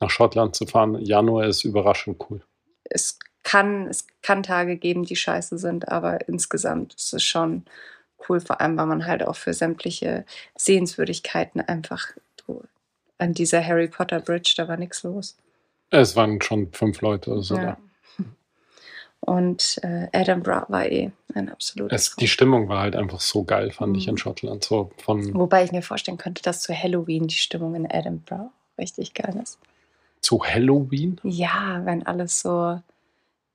Nach 0.00 0.10
Schottland 0.10 0.54
zu 0.56 0.66
fahren. 0.66 1.00
Januar 1.00 1.46
ist 1.46 1.64
überraschend 1.64 2.24
cool. 2.30 2.42
es 2.84 3.18
kann, 3.42 3.86
es 3.86 4.06
kann 4.22 4.42
Tage 4.42 4.76
geben, 4.76 5.04
die 5.04 5.14
scheiße 5.14 5.56
sind, 5.58 5.88
aber 5.88 6.28
insgesamt 6.28 6.94
ist 6.94 7.14
es 7.14 7.22
schon 7.22 7.64
cool, 8.28 8.40
vor 8.40 8.60
allem, 8.60 8.76
weil 8.76 8.86
man 8.86 9.06
halt 9.06 9.22
auch 9.22 9.36
für 9.36 9.52
sämtliche 9.54 10.24
Sehenswürdigkeiten 10.56 11.60
einfach 11.60 12.08
an 13.18 13.32
dieser 13.34 13.64
Harry 13.64 13.86
Potter 13.88 14.20
Bridge, 14.20 14.54
da 14.56 14.66
war 14.68 14.76
nichts 14.76 15.02
los. 15.04 15.36
Es 15.90 16.16
waren 16.16 16.40
schon 16.42 16.72
fünf 16.72 17.00
Leute 17.00 17.30
oder 17.30 17.42
so. 17.42 17.56
ja. 17.56 17.62
da. 17.64 17.78
Und 19.20 19.80
äh, 19.82 20.08
Edinburgh 20.12 20.66
war 20.68 20.86
eh 20.90 21.10
ein 21.34 21.48
absolutes 21.48 22.10
Es, 22.10 22.16
die 22.16 22.28
Stimmung 22.28 22.68
war 22.68 22.80
halt 22.80 22.94
einfach 22.94 23.20
so 23.20 23.42
geil, 23.44 23.72
fand 23.72 23.96
ich 23.96 24.04
Mhm. 24.06 24.10
in 24.10 24.18
Schottland. 24.18 24.64
So 24.64 24.90
von 25.02 25.34
Wobei 25.34 25.64
ich 25.64 25.72
mir 25.72 25.82
vorstellen 25.82 26.18
könnte, 26.18 26.42
dass 26.42 26.62
zu 26.62 26.72
Halloween 26.74 27.26
die 27.26 27.34
Stimmung 27.34 27.74
in 27.74 27.86
Edinburgh 27.86 28.50
richtig 28.78 29.14
geil 29.14 29.34
ist. 29.42 29.58
zu 30.20 30.42
Halloween. 30.44 31.20
Ja, 31.24 31.80
wenn 31.84 32.04
alles 32.06 32.40
so 32.40 32.80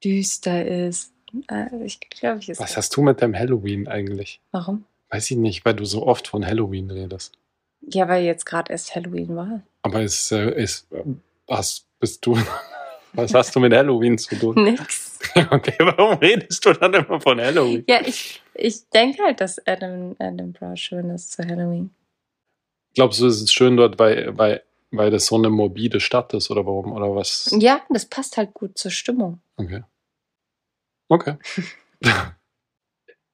düster 0.04 0.66
ist. 0.66 1.14
Äh, 1.50 1.68
ich 1.86 2.00
glaube, 2.10 2.40
ich 2.40 2.50
ist. 2.50 2.60
Was 2.60 2.76
hast 2.78 2.96
du 2.96 3.02
mit 3.02 3.22
deinem 3.22 3.36
Halloween 3.36 3.88
eigentlich? 3.88 4.40
Warum? 4.52 4.84
Weiß 5.10 5.32
ich 5.32 5.38
nicht, 5.38 5.64
weil 5.66 5.74
du 5.76 5.86
so 5.86 6.06
oft 6.08 6.28
von 6.28 6.46
Halloween 6.46 6.90
redest. 6.92 7.34
Ja, 7.82 8.08
weil 8.08 8.24
jetzt 8.24 8.46
gerade 8.46 8.72
erst 8.72 8.94
Halloween 8.96 9.36
war. 9.36 9.62
Aber 9.84 10.02
es 10.02 10.32
äh, 10.32 10.50
ist. 10.62 10.92
äh, 10.92 11.04
Was 11.48 11.86
bist 12.02 12.26
du? 12.26 12.38
Was 13.14 13.34
hast 13.34 13.56
du 13.56 13.60
mit 13.60 13.74
Halloween 13.74 14.18
zu 14.18 14.36
tun? 14.36 14.56
Nix. 14.64 15.20
Okay, 15.52 15.76
warum 15.80 16.18
redest 16.18 16.66
du 16.66 16.74
dann 16.74 16.94
immer 16.96 17.22
von 17.22 17.40
Halloween? 17.40 17.84
Ja, 17.88 18.02
ich, 18.04 18.42
ich 18.56 18.90
denke 18.90 19.24
halt, 19.24 19.40
dass 19.40 19.66
Adam, 19.68 20.16
Edinburgh 20.18 20.76
schön 20.76 21.10
ist 21.12 21.34
zu 21.34 21.44
Halloween. 21.44 21.94
Glaubst 22.96 23.20
du, 23.22 23.28
es 23.28 23.40
ist 23.42 23.54
schön 23.54 23.78
dort, 23.78 24.00
weil, 24.00 24.36
weil, 24.38 24.64
weil 24.90 25.12
das 25.12 25.28
so 25.28 25.36
eine 25.36 25.50
morbide 25.50 26.00
Stadt 26.00 26.34
ist 26.34 26.50
oder 26.50 26.66
warum? 26.66 26.92
Oder 26.94 27.16
was? 27.16 27.56
Ja, 27.58 27.82
das 27.90 28.08
passt 28.08 28.36
halt 28.38 28.54
gut 28.56 28.78
zur 28.80 28.90
Stimmung. 28.92 29.42
Okay. 29.58 29.84
Okay. 31.08 31.36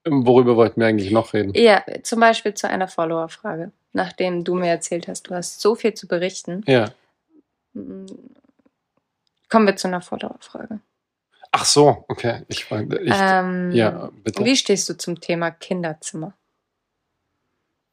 Worüber 0.06 0.56
wollten 0.58 0.82
wir 0.82 0.88
eigentlich 0.88 1.12
noch 1.12 1.34
reden? 1.34 1.54
Ja, 1.56 1.84
zum 2.04 2.20
Beispiel 2.20 2.54
zu 2.54 2.68
einer 2.70 2.88
Follower-Frage. 2.88 3.72
Nachdem 3.94 4.44
du 4.44 4.56
mir 4.56 4.68
erzählt 4.70 5.08
hast, 5.08 5.30
du 5.30 5.36
hast 5.36 5.62
so 5.62 5.74
viel 5.76 5.94
zu 5.94 6.08
berichten, 6.08 6.64
Ja. 6.68 6.92
Mm, 9.48 9.50
kommen 9.50 9.68
wir 9.68 9.76
zu 9.76 9.88
einer 9.88 10.02
Follower-Frage. 10.02 10.80
Ach 11.52 11.66
so, 11.66 12.06
okay. 12.08 12.44
Ich, 12.50 12.66
ich, 12.70 13.14
Ähm, 13.14 13.72
ja, 13.72 14.12
bitte. 14.24 14.44
Wie 14.46 14.56
stehst 14.58 14.88
du 14.90 14.98
zum 14.98 15.20
Thema 15.22 15.52
Kinderzimmer? 15.52 16.34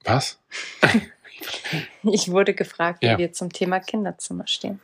Was? 0.05 0.39
Ich 2.05 2.31
wurde 2.31 2.55
gefragt, 2.55 3.03
wie 3.03 3.07
Ja. 3.07 3.19
wir 3.19 3.33
zum 3.33 3.53
Thema 3.53 3.79
Kinderzimmer 3.81 4.47
stehen. 4.47 4.81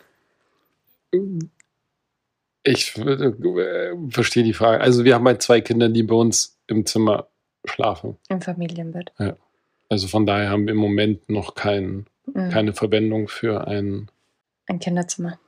Ich 2.65 2.97
äh, 2.99 3.93
verstehe 4.11 4.43
die 4.45 4.53
Frage. 4.53 4.83
Also 4.83 5.05
wir 5.05 5.15
haben 5.15 5.27
halt 5.27 5.41
zwei 5.43 5.61
Kinder, 5.63 5.89
die 5.89 6.03
bei 6.03 6.15
uns 6.17 6.59
im 6.67 6.85
Zimmer 6.85 7.29
schlafen. 7.65 8.19
Im 8.29 8.43
Familienbett. 8.43 9.13
Also 9.89 10.09
von 10.09 10.27
daher 10.27 10.51
haben 10.51 10.67
wir 10.67 10.73
im 10.73 10.79
Moment 10.81 11.29
noch 11.31 11.55
kein, 11.55 12.07
Mhm. 12.27 12.51
keine 12.51 12.73
Verwendung 12.75 13.29
für 13.29 13.67
ein, 13.67 14.11
Ein 14.67 14.79
Kinderzimmer. 14.81 15.39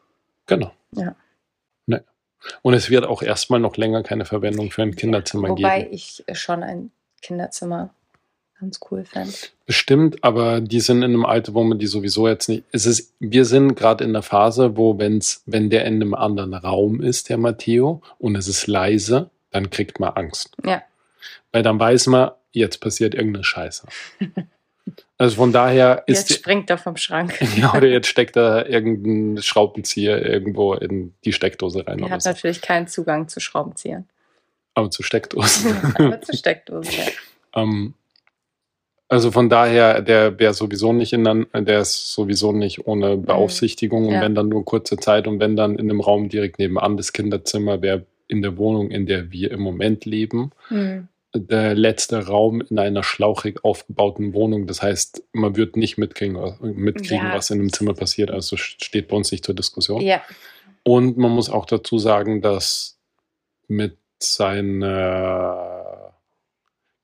genau. 0.46 0.72
Ja. 0.94 1.16
Ne. 1.86 2.04
Und 2.62 2.74
es 2.74 2.90
wird 2.90 3.06
auch 3.06 3.22
erstmal 3.22 3.60
noch 3.60 3.76
länger 3.76 4.02
keine 4.02 4.24
Verwendung 4.24 4.70
für 4.70 4.82
ein 4.82 4.96
Kinderzimmer 4.96 5.50
Wobei 5.50 5.82
geben. 5.82 5.94
ich 5.94 6.24
schon 6.32 6.62
ein 6.62 6.90
Kinderzimmer 7.20 7.94
ganz 8.62 8.78
cool 8.90 9.04
fände. 9.04 9.32
Bestimmt, 9.66 10.22
aber 10.22 10.60
die 10.60 10.80
sind 10.80 10.98
in 10.98 11.12
einem 11.12 11.24
Alter, 11.24 11.54
wo 11.54 11.64
man 11.64 11.80
die 11.80 11.88
sowieso 11.88 12.28
jetzt 12.28 12.48
nicht. 12.48 12.64
Es 12.70 12.86
ist, 12.86 13.12
wir 13.18 13.44
sind 13.44 13.74
gerade 13.74 14.04
in 14.04 14.12
der 14.12 14.22
Phase, 14.22 14.76
wo, 14.76 14.98
wenn's, 14.98 15.42
wenn 15.46 15.68
der 15.68 15.84
in 15.84 15.96
einem 15.96 16.14
anderen 16.14 16.54
Raum 16.54 17.00
ist, 17.00 17.28
der 17.28 17.38
Matteo, 17.38 18.02
und 18.18 18.36
es 18.36 18.46
ist 18.46 18.68
leise, 18.68 19.30
dann 19.50 19.70
kriegt 19.70 19.98
man 19.98 20.10
Angst. 20.10 20.54
Ja. 20.64 20.82
Weil 21.50 21.64
dann 21.64 21.78
weiß 21.78 22.06
man, 22.06 22.30
jetzt 22.52 22.80
passiert 22.80 23.14
irgendeine 23.14 23.44
Scheiße. 23.44 23.86
Also 25.22 25.36
von 25.36 25.52
daher 25.52 26.02
ist. 26.06 26.30
Jetzt 26.30 26.40
springt 26.40 26.68
er 26.68 26.78
vom 26.78 26.96
Schrank. 26.96 27.38
ja, 27.56 27.72
oder 27.74 27.86
jetzt 27.86 28.08
steckt 28.08 28.34
da 28.34 28.64
irgendein 28.66 29.40
Schraubenzieher 29.40 30.20
irgendwo 30.24 30.74
in 30.74 31.14
die 31.24 31.32
Steckdose 31.32 31.86
rein 31.86 32.00
Er 32.00 32.10
hat 32.10 32.22
so. 32.22 32.30
natürlich 32.30 32.60
keinen 32.60 32.88
Zugang 32.88 33.28
zu 33.28 33.38
Schraubenziehern. 33.38 34.08
Aber 34.74 34.90
zu 34.90 35.02
Steckdosen. 35.04 35.76
Aber 35.94 36.20
zur 36.22 36.34
Steckdose. 36.34 36.90
ja. 36.92 37.04
Ähm, 37.54 37.92
also 39.08 39.30
von 39.30 39.50
daher, 39.50 40.00
der 40.00 40.38
wäre 40.38 40.54
sowieso 40.54 40.94
nicht 40.94 41.12
in 41.12 41.22
dann, 41.22 41.46
der 41.54 41.80
ist 41.80 42.14
sowieso 42.14 42.52
nicht 42.52 42.86
ohne 42.86 43.18
Beaufsichtigung 43.18 44.06
und 44.06 44.14
Ja. 44.14 44.22
wenn 44.22 44.34
dann 44.34 44.48
nur 44.48 44.64
kurze 44.64 44.96
Zeit 44.96 45.26
und 45.28 45.38
wenn 45.38 45.54
dann 45.54 45.78
in 45.78 45.86
dem 45.88 46.00
Raum 46.00 46.30
direkt 46.30 46.58
nebenan 46.58 46.96
das 46.96 47.12
Kinderzimmer 47.12 47.82
wäre 47.82 48.06
in 48.26 48.40
der 48.40 48.56
Wohnung, 48.56 48.90
in 48.90 49.04
der 49.04 49.30
wir 49.30 49.50
im 49.50 49.60
Moment 49.60 50.06
leben, 50.06 50.50
Hm. 50.68 51.08
Der 51.34 51.74
letzte 51.74 52.26
Raum 52.26 52.60
in 52.60 52.78
einer 52.78 53.02
schlauchig 53.02 53.64
aufgebauten 53.64 54.34
Wohnung. 54.34 54.66
Das 54.66 54.82
heißt, 54.82 55.24
man 55.32 55.56
wird 55.56 55.76
nicht 55.76 55.96
mitkriegen, 55.98 56.36
was, 56.36 56.60
mitkriegen, 56.60 57.28
Ja. 57.28 57.34
was 57.34 57.50
in 57.50 57.58
dem 57.58 57.72
Zimmer 57.72 57.94
passiert. 57.94 58.30
Also 58.30 58.56
steht 58.56 59.08
bei 59.08 59.16
uns 59.16 59.32
nicht 59.32 59.44
zur 59.44 59.54
Diskussion. 59.54 60.00
Ja, 60.02 60.20
Und 60.84 61.16
man 61.16 61.30
muss 61.30 61.48
auch 61.48 61.64
dazu 61.66 61.98
sagen, 61.98 62.42
dass 62.42 62.98
mit 63.68 63.96
seiner 65.02 66.12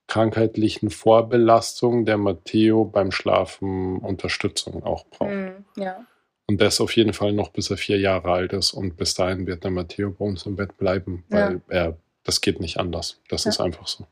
krankheitlichen 0.07 0.89
Vorbelastung 0.89 2.05
der 2.05 2.17
Matteo 2.17 2.85
beim 2.85 3.11
Schlafen 3.11 3.97
Unterstützung 3.99 4.83
auch 4.83 5.05
braucht. 5.05 5.31
hm. 5.31 5.65
ja. 5.77 6.05
Und 6.47 6.59
das 6.61 6.81
auf 6.81 6.95
jeden 6.95 7.13
Fall 7.13 7.31
noch 7.33 7.49
bis 7.49 7.69
er 7.69 7.77
vier 7.77 7.99
Jahre 7.99 8.31
alt 8.31 8.53
ist. 8.53 8.73
Und 8.73 8.97
bis 8.97 9.13
dahin 9.13 9.45
wird 9.45 9.63
der 9.63 9.69
Matteo 9.69 10.09
bei 10.09 10.25
uns 10.25 10.47
im 10.47 10.55
Bett 10.55 10.77
bleiben, 10.77 11.23
weil 11.29 11.61
er, 11.67 11.95
das 12.23 12.41
geht 12.41 12.59
nicht 12.59 12.77
anders. 12.79 13.19
Das 13.29 13.43
Ja. 13.43 13.51
ist 13.51 13.59
einfach 13.61 13.85
so. 13.87 14.07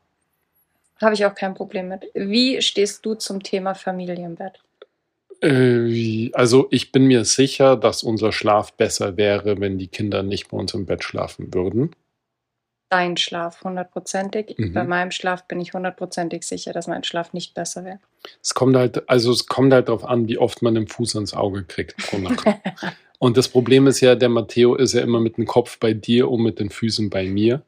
Habe 1.01 1.13
ich 1.13 1.25
auch 1.25 1.35
kein 1.35 1.53
Problem 1.53 1.89
mit. 1.89 2.05
Wie 2.13 2.61
stehst 2.61 3.05
du 3.05 3.15
zum 3.15 3.43
Thema 3.43 3.75
Familienbett? 3.75 4.59
Äh, 5.41 6.31
also 6.33 6.67
ich 6.71 6.91
bin 6.91 7.05
mir 7.05 7.25
sicher, 7.25 7.75
dass 7.75 8.03
unser 8.03 8.31
Schlaf 8.31 8.73
besser 8.73 9.17
wäre, 9.17 9.59
wenn 9.59 9.77
die 9.77 9.87
Kinder 9.87 10.23
nicht 10.23 10.49
bei 10.49 10.57
uns 10.57 10.73
im 10.73 10.85
Bett 10.85 11.03
schlafen 11.03 11.53
würden. 11.53 11.95
Dein 12.89 13.17
Schlaf 13.17 13.63
hundertprozentig. 13.63 14.55
Mhm. 14.57 14.73
Bei 14.73 14.83
meinem 14.85 15.11
Schlaf 15.11 15.45
bin 15.47 15.59
ich 15.59 15.73
hundertprozentig 15.73 16.43
sicher, 16.43 16.71
dass 16.71 16.87
mein 16.87 17.03
Schlaf 17.03 17.33
nicht 17.33 17.53
besser 17.53 17.83
wäre. 17.83 17.99
Es 18.41 18.53
kommt 18.53 18.77
halt, 18.77 19.09
also 19.09 19.31
es 19.31 19.47
kommt 19.47 19.73
halt 19.73 19.89
darauf 19.89 20.05
an, 20.05 20.27
wie 20.27 20.37
oft 20.37 20.61
man 20.61 20.75
den 20.75 20.87
Fuß 20.87 21.15
ans 21.15 21.33
Auge 21.33 21.65
kriegt 21.65 21.97
pro 21.97 22.17
Nacht. 22.17 22.45
Und 23.19 23.35
das 23.35 23.49
Problem 23.49 23.87
ist 23.87 23.99
ja, 23.99 24.15
der 24.15 24.29
Matteo 24.29 24.75
ist 24.75 24.93
ja 24.93 25.01
immer 25.01 25.19
mit 25.19 25.37
dem 25.37 25.45
Kopf 25.45 25.79
bei 25.79 25.93
dir 25.93 26.29
und 26.29 26.43
mit 26.43 26.59
den 26.59 26.69
Füßen 26.69 27.09
bei 27.09 27.25
mir. 27.25 27.63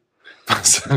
Was, 0.50 0.88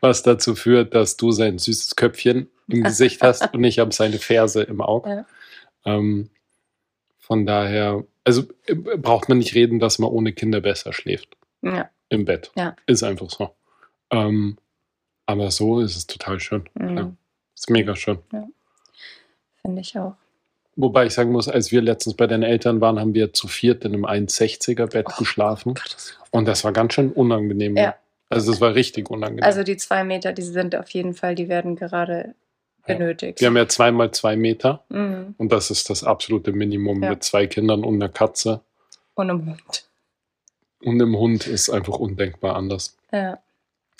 was 0.00 0.22
dazu 0.22 0.54
führt, 0.54 0.94
dass 0.94 1.16
du 1.16 1.32
sein 1.32 1.58
süßes 1.58 1.96
Köpfchen 1.96 2.48
im 2.68 2.84
Gesicht 2.84 3.20
hast 3.22 3.52
und 3.52 3.64
ich 3.64 3.78
habe 3.80 3.92
seine 3.92 4.18
Ferse 4.18 4.62
im 4.62 4.80
Auge. 4.80 5.10
Ja. 5.84 5.96
Ähm, 5.96 6.30
von 7.18 7.46
daher, 7.46 8.04
also 8.24 8.42
äh, 8.66 8.74
braucht 8.74 9.28
man 9.28 9.38
nicht 9.38 9.54
reden, 9.54 9.78
dass 9.80 9.98
man 9.98 10.10
ohne 10.10 10.32
Kinder 10.32 10.60
besser 10.60 10.92
schläft 10.92 11.36
Ja. 11.62 11.90
im 12.10 12.24
Bett. 12.24 12.52
Ja. 12.56 12.76
Ist 12.86 13.02
einfach 13.02 13.28
so. 13.30 13.50
Ähm, 14.10 14.56
aber 15.26 15.50
so 15.50 15.80
ist 15.80 15.96
es 15.96 16.06
total 16.06 16.38
schön. 16.40 16.68
Mhm. 16.74 16.96
Ja. 16.96 17.12
Ist 17.56 17.70
mega 17.70 17.94
schön. 17.96 18.18
Finde 19.62 19.80
ich 19.80 19.98
auch. 19.98 20.14
Wobei 20.76 21.06
ich 21.06 21.12
sagen 21.14 21.32
muss, 21.32 21.48
als 21.48 21.72
wir 21.72 21.82
letztens 21.82 22.16
bei 22.16 22.26
deinen 22.26 22.42
Eltern 22.44 22.80
waren, 22.80 22.98
haben 22.98 23.14
wir 23.14 23.32
zu 23.32 23.48
viert 23.48 23.84
in 23.84 23.92
einem 23.92 24.04
1,60er 24.06 24.86
Bett 24.86 25.06
Oh, 25.10 25.18
geschlafen. 25.18 25.74
Gott, 25.74 25.92
das- 25.94 26.18
Und 26.30 26.46
das 26.46 26.64
war 26.64 26.72
ganz 26.72 26.94
schön 26.94 27.12
unangenehm. 27.12 27.76
Ja. 27.76 27.96
Also 28.30 28.50
das 28.52 28.60
war 28.60 28.74
richtig 28.74 29.10
unangenehm. 29.10 29.44
Also 29.44 29.62
die 29.64 29.76
zwei 29.76 30.04
Meter, 30.04 30.32
die 30.32 30.42
sind 30.42 30.74
auf 30.76 30.88
jeden 30.90 31.14
Fall, 31.14 31.34
die 31.34 31.48
werden 31.48 31.76
gerade 31.76 32.34
Ja. 32.86 32.94
benötigt. 32.96 33.40
wir 33.40 33.48
haben 33.48 33.56
ja 33.56 33.68
zweimal 33.68 34.10
zwei 34.12 34.36
Meter 34.36 34.84
Mhm. 34.88 35.34
und 35.36 35.52
das 35.52 35.70
ist 35.70 35.90
das 35.90 36.02
absolute 36.04 36.52
Minimum 36.52 37.02
Ja. 37.02 37.10
mit 37.10 37.22
zwei 37.24 37.46
Kindern 37.46 37.84
und 37.84 37.96
einer 37.96 38.08
Katze. 38.08 38.62
Und 39.14 39.28
im 39.28 39.44
Hund. 39.46 39.88
Und 40.82 40.94
einem 41.02 41.16
Hund 41.18 41.46
ist 41.46 41.68
einfach 41.68 41.98
undenkbar 41.98 42.56
anders. 42.56 42.96
Ja. 43.12 43.38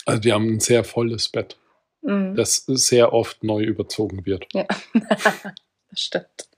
Also 0.07 0.25
wir 0.25 0.33
haben 0.35 0.49
ein 0.55 0.61
sehr 0.61 0.83
volles 0.85 1.29
Bett, 1.29 1.59
Mhm. 2.03 2.35
das 2.37 2.65
sehr 2.67 3.13
oft 3.13 3.45
neu 3.45 3.63
überzogen 3.63 4.25
wird. 4.25 4.47
Ja, 4.55 4.65
das 5.91 6.01
stimmt. 6.01 6.49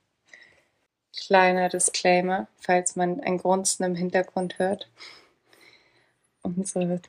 Kleiner 1.25 1.69
Disclaimer, 1.69 2.47
falls 2.59 2.95
man 2.95 3.19
ein 3.19 3.37
Grunzen 3.37 3.83
im 3.83 3.95
Hintergrund 3.95 4.59
hört. 4.59 4.89
Unsere, 6.41 7.01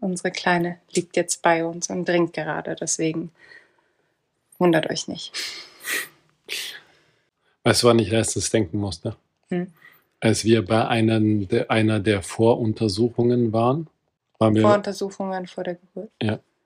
unsere 0.00 0.30
Kleine 0.30 0.78
liegt 0.92 1.16
jetzt 1.16 1.42
bei 1.42 1.64
uns 1.64 1.88
und 1.90 2.06
trinkt 2.06 2.34
gerade, 2.34 2.76
deswegen 2.76 3.30
wundert 4.58 4.90
euch 4.90 5.08
nicht. 5.08 5.32
Weißt 7.64 7.82
du, 7.82 7.88
wann 7.88 7.98
ich 7.98 8.10
letztens 8.10 8.50
denken 8.50 8.78
musste? 8.78 9.16
Hm. 9.48 9.72
Als 10.20 10.44
wir 10.44 10.64
bei 10.64 10.86
einer 10.86 11.20
der, 11.20 11.70
einer 11.70 12.00
der 12.00 12.22
Voruntersuchungen 12.22 13.52
waren, 13.52 13.88
waren 14.38 14.54
wir 14.54 14.62
Voruntersuchungen 14.62 15.46
vor 15.46 15.64
der 15.64 15.74
Geburt. 15.74 16.10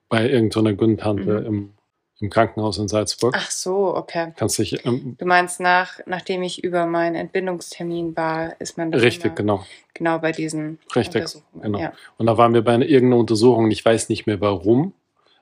bei 0.09 0.29
irgendeiner 0.29 0.73
Güntante 0.73 1.39
Mhm. 1.41 1.45
im, 1.45 1.73
im 2.21 2.29
Krankenhaus 2.29 2.77
in 2.77 2.87
Salzburg. 2.87 3.33
Ach 3.37 3.49
so, 3.51 3.95
okay. 3.95 4.31
Kannst 4.37 4.59
dich 4.59 4.85
ähm, 4.85 5.15
Du 5.17 5.25
meinst, 5.25 5.59
nach, 5.59 5.99
nachdem 6.05 6.43
ich 6.43 6.63
über 6.63 6.85
meinen 6.85 7.15
Entbindungstermin 7.15 8.15
war, 8.15 8.59
ist 8.61 8.77
man 8.77 8.93
richtig, 8.93 9.35
genau. 9.35 9.65
genau 9.93 10.19
bei 10.19 10.31
diesen 10.31 10.77
Richtig, 10.95 11.15
Untersuchungen. 11.23 11.61
genau. 11.63 11.79
Ja. 11.79 11.93
Und 12.17 12.27
da 12.27 12.37
waren 12.37 12.53
wir 12.53 12.61
bei 12.63 12.73
einer, 12.73 12.85
irgendeiner 12.85 13.19
Untersuchung, 13.19 13.69
ich 13.71 13.83
weiß 13.83 14.09
nicht 14.09 14.27
mehr 14.27 14.39
warum, 14.39 14.93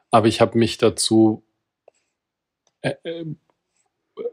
aber 0.09 0.27
ich 0.27 0.41
habe 0.41 0.57
mich 0.57 0.77
dazu 0.77 1.43
äh, 2.81 2.93
äh, 3.03 3.25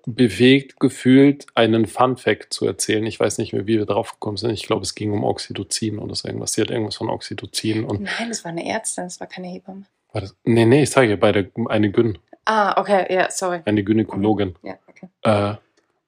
bewegt 0.06 0.80
gefühlt, 0.80 1.46
einen 1.54 1.86
Fun 1.86 2.16
Fact 2.16 2.52
zu 2.52 2.66
erzählen. 2.66 3.04
Ich 3.06 3.18
weiß 3.20 3.38
nicht 3.38 3.52
mehr, 3.52 3.66
wie 3.66 3.78
wir 3.78 3.86
drauf 3.86 4.12
gekommen 4.12 4.36
sind. 4.36 4.50
Ich 4.52 4.66
glaube, 4.66 4.82
es 4.82 4.94
ging 4.94 5.12
um 5.12 5.24
Oxytocin 5.24 5.98
oder 5.98 6.14
so 6.14 6.26
irgendwas. 6.28 6.52
Sie 6.52 6.60
hat 6.60 6.70
irgendwas 6.70 6.96
von 6.96 7.08
Oxytocin 7.10 7.84
und 7.84 8.02
Nein, 8.02 8.28
das 8.28 8.44
war 8.44 8.50
eine 8.52 8.66
Ärztin, 8.68 9.04
das 9.04 9.20
war 9.20 9.26
keine 9.26 9.48
Hebamme. 9.48 9.82
war 10.12 10.20
das? 10.22 10.36
Nee, 10.44 10.64
nee, 10.64 10.82
ich 10.84 10.90
sage 10.90 11.10
ja 11.10 11.16
bei 11.16 11.32
der 11.32 11.50
eine 11.66 11.90
Gyn, 11.90 12.18
Ah, 12.46 12.80
okay, 12.80 13.12
ja, 13.12 13.30
sorry. 13.30 13.60
eine 13.64 13.82
Gynäkologin. 13.84 14.56
Ja, 14.62 14.74
okay. 14.86 15.08
Äh, 15.22 15.56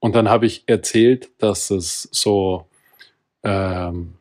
und 0.01 0.15
dann 0.15 0.29
habe 0.29 0.47
ich 0.47 0.63
erzählt, 0.67 1.31
dass 1.39 1.71
es 1.71 2.09
so, 2.13 2.67
ähm, 3.43 4.15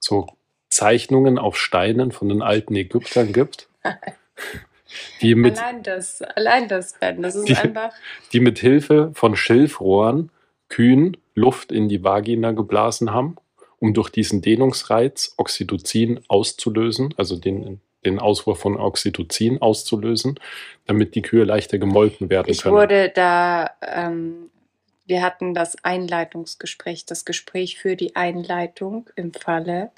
so 0.00 0.26
Zeichnungen 0.68 1.38
auf 1.38 1.56
Steinen 1.56 2.12
von 2.12 2.28
den 2.28 2.42
alten 2.42 2.74
Ägyptern 2.76 3.32
gibt, 3.32 3.68
die 5.20 5.34
mit, 5.34 5.58
allein 5.58 5.82
das, 5.82 6.22
allein 6.22 6.68
das, 6.68 6.94
Ben, 6.98 7.22
das 7.22 7.34
ist 7.36 7.48
Die- 7.48 7.56
einfach. 7.56 7.92
die 8.32 8.40
mit 8.40 8.58
Hilfe 8.58 9.10
von 9.14 9.36
Schilfrohren 9.36 10.30
Kühen 10.68 11.16
Luft 11.34 11.72
in 11.72 11.88
die 11.88 12.02
Vagina 12.04 12.52
geblasen 12.52 13.12
haben, 13.12 13.36
um 13.78 13.94
durch 13.94 14.10
diesen 14.10 14.42
Dehnungsreiz 14.42 15.34
Oxytocin 15.36 16.20
auszulösen, 16.28 17.14
also 17.16 17.36
den, 17.36 17.80
den 18.04 18.18
Auswurf 18.18 18.60
von 18.60 18.76
Oxytocin 18.78 19.60
auszulösen, 19.60 20.38
damit 20.86 21.14
die 21.14 21.22
Kühe 21.22 21.44
leichter 21.44 21.78
gemolken 21.78 22.30
werden 22.30 22.50
Ich 22.50 22.62
können. 22.62 22.74
wurde 22.74 23.10
da, 23.10 23.70
ähm, 23.82 24.50
wir 25.06 25.22
hatten 25.22 25.54
das 25.54 25.76
Einleitungsgespräch, 25.84 27.04
das 27.06 27.24
Gespräch 27.24 27.78
für 27.78 27.96
die 27.96 28.16
Einleitung 28.16 29.08
im 29.16 29.32
Falle, 29.34 29.90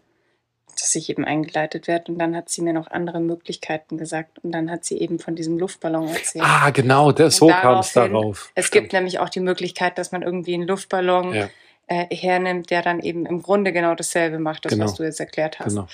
dass 0.81 0.95
ich 0.95 1.11
eben 1.11 1.25
eingeleitet 1.25 1.87
werde. 1.87 2.11
Und 2.13 2.19
dann 2.19 2.35
hat 2.35 2.49
sie 2.49 2.63
mir 2.63 2.73
noch 2.73 2.91
andere 2.91 3.21
Möglichkeiten 3.21 3.99
gesagt. 3.99 4.39
Und 4.43 4.53
dann 4.53 4.71
hat 4.71 4.85
sie 4.87 4.99
eben 4.99 5.19
von 5.19 5.37
diesem 5.37 5.59
Luftballon 5.59 6.09
erzählt. 6.09 6.45
ah, 6.47 6.71
genau, 6.71 7.13
der, 7.13 7.31
so 7.31 7.49
kam 7.49 7.81
es 7.81 7.93
darauf. 7.93 8.51
Es 8.55 8.71
gibt 8.71 8.93
nämlich 8.95 9.19
auch 9.19 9.29
die 9.29 9.41
Möglichkeit, 9.41 9.99
dass 9.99 10.13
man 10.13 10.23
irgendwie 10.23 10.55
einen 10.55 10.67
Luftballon 10.67 11.35
Ja. 11.35 11.49
äh, 11.89 12.07
hernimmt, 12.17 12.71
der 12.71 12.81
dann 12.81 13.01
eben 13.01 13.27
im 13.27 13.43
Grunde 13.43 13.73
genau 13.73 13.95
dasselbe 13.95 14.39
macht, 14.39 14.65
das, 14.65 14.73
Genau. 14.73 14.87
was 14.87 14.95
du 14.95 15.03
jetzt 15.03 15.21
erklärt 15.21 15.61
hast. 15.61 15.75
Genau. 15.75 15.87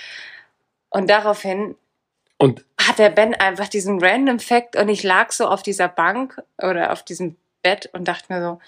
Und 0.91 1.11
daraufhin 1.11 1.75
Und 2.39 2.65
hat 2.81 2.99
der 2.99 3.11
Ben 3.11 3.35
einfach 3.35 3.69
diesen 3.69 4.03
random 4.03 4.39
Fact 4.39 4.77
und 4.77 4.89
ich 4.89 5.03
lag 5.03 5.33
so 5.33 5.47
auf 5.47 5.63
dieser 5.63 5.89
Bank 5.89 6.41
oder 6.63 6.93
auf 6.93 7.03
diesem 7.05 7.37
Bett 7.63 7.91
und 7.93 8.07
dachte 8.07 8.33
mir 8.33 8.41
so, 8.41 8.61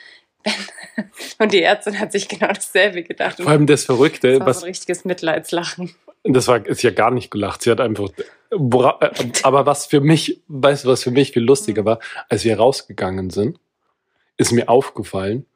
Ben. 0.43 0.55
Und 1.39 1.53
die 1.53 1.63
Ärztin 1.63 1.99
hat 1.99 2.13
sich 2.13 2.27
genau 2.29 2.49
dasselbe 2.49 3.03
gedacht. 3.03 3.37
Vor 3.37 3.49
allem 3.49 3.67
das 3.67 3.85
Verrückte, 3.85 4.33
das 4.33 4.41
war 4.41 4.47
was, 4.47 4.61
so 4.61 4.65
ein 4.65 4.71
richtiges 4.71 5.05
Mitleidslachen. 5.05 5.95
Das 6.25 6.49
war 6.49 6.67
ist 6.67 6.83
ja 6.83 6.91
gar 6.91 7.11
nicht 7.11 7.31
gelacht. 7.31 7.63
Sie 7.63 7.71
hat 7.71 7.81
einfach. 7.81 8.09
Äh, 8.51 9.07
Aber 9.43 9.67
was 9.67 9.87
für 9.87 10.01
mich, 10.01 10.41
weißt 10.49 10.85
du, 10.85 10.89
was 10.89 11.03
für 11.03 11.11
mich 11.11 11.33
viel 11.33 11.43
lustiger 11.43 11.83
Mhm. 11.83 11.87
war, 11.87 11.99
als 12.29 12.45
wir 12.45 12.57
rausgegangen 12.57 13.31
sind, 13.31 13.59
ist 14.37 14.53
mir 14.53 14.69
aufgefallen, 14.69 15.47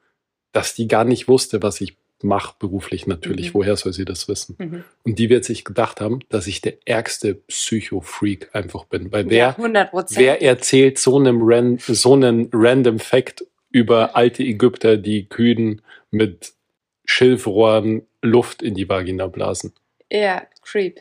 dass 0.53 0.75
die 0.75 0.87
gar 0.87 1.05
nicht 1.05 1.29
wusste, 1.29 1.63
was 1.63 1.81
ich 1.81 1.97
mache 2.25 2.55
beruflich 2.59 3.07
natürlich. 3.07 3.51
Mhm. 3.51 3.55
Woher 3.55 3.77
soll 3.77 3.93
sie 3.93 4.05
das 4.05 4.29
wissen? 4.29 4.57
Mhm. 4.59 4.85
Und 5.05 5.19
die 5.19 5.29
wird 5.29 5.45
sich 5.45 5.65
gedacht 5.65 6.01
haben, 6.01 6.21
dass 6.31 6.47
ich 6.47 6.61
der 6.61 6.79
ärgste 6.87 7.35
Psycho-Freak 7.35 8.51
einfach 8.55 8.85
bin. 8.87 9.13
Weil 9.13 9.29
wer, 9.31 9.39
ja, 9.39 9.49
100 9.51 9.91
Prozent. 9.91 10.21
wer 10.21 10.43
erzählt 10.43 10.99
so 10.99 11.19
einem 11.19 11.41
ran, 11.43 11.79
so 11.79 12.15
einen 12.15 12.49
random 12.53 12.99
Fact 12.99 13.45
über 13.71 14.17
alte 14.17 14.43
Ägypter, 14.43 14.97
die 14.97 15.29
Kühen 15.29 15.83
mit 16.11 16.55
Schilfrohren 17.05 18.07
Luft 18.23 18.63
in 18.63 18.75
die 18.75 18.89
Vagina 18.89 19.27
blasen? 19.27 19.73
Ja, 20.11 20.47
Creep. 20.63 21.01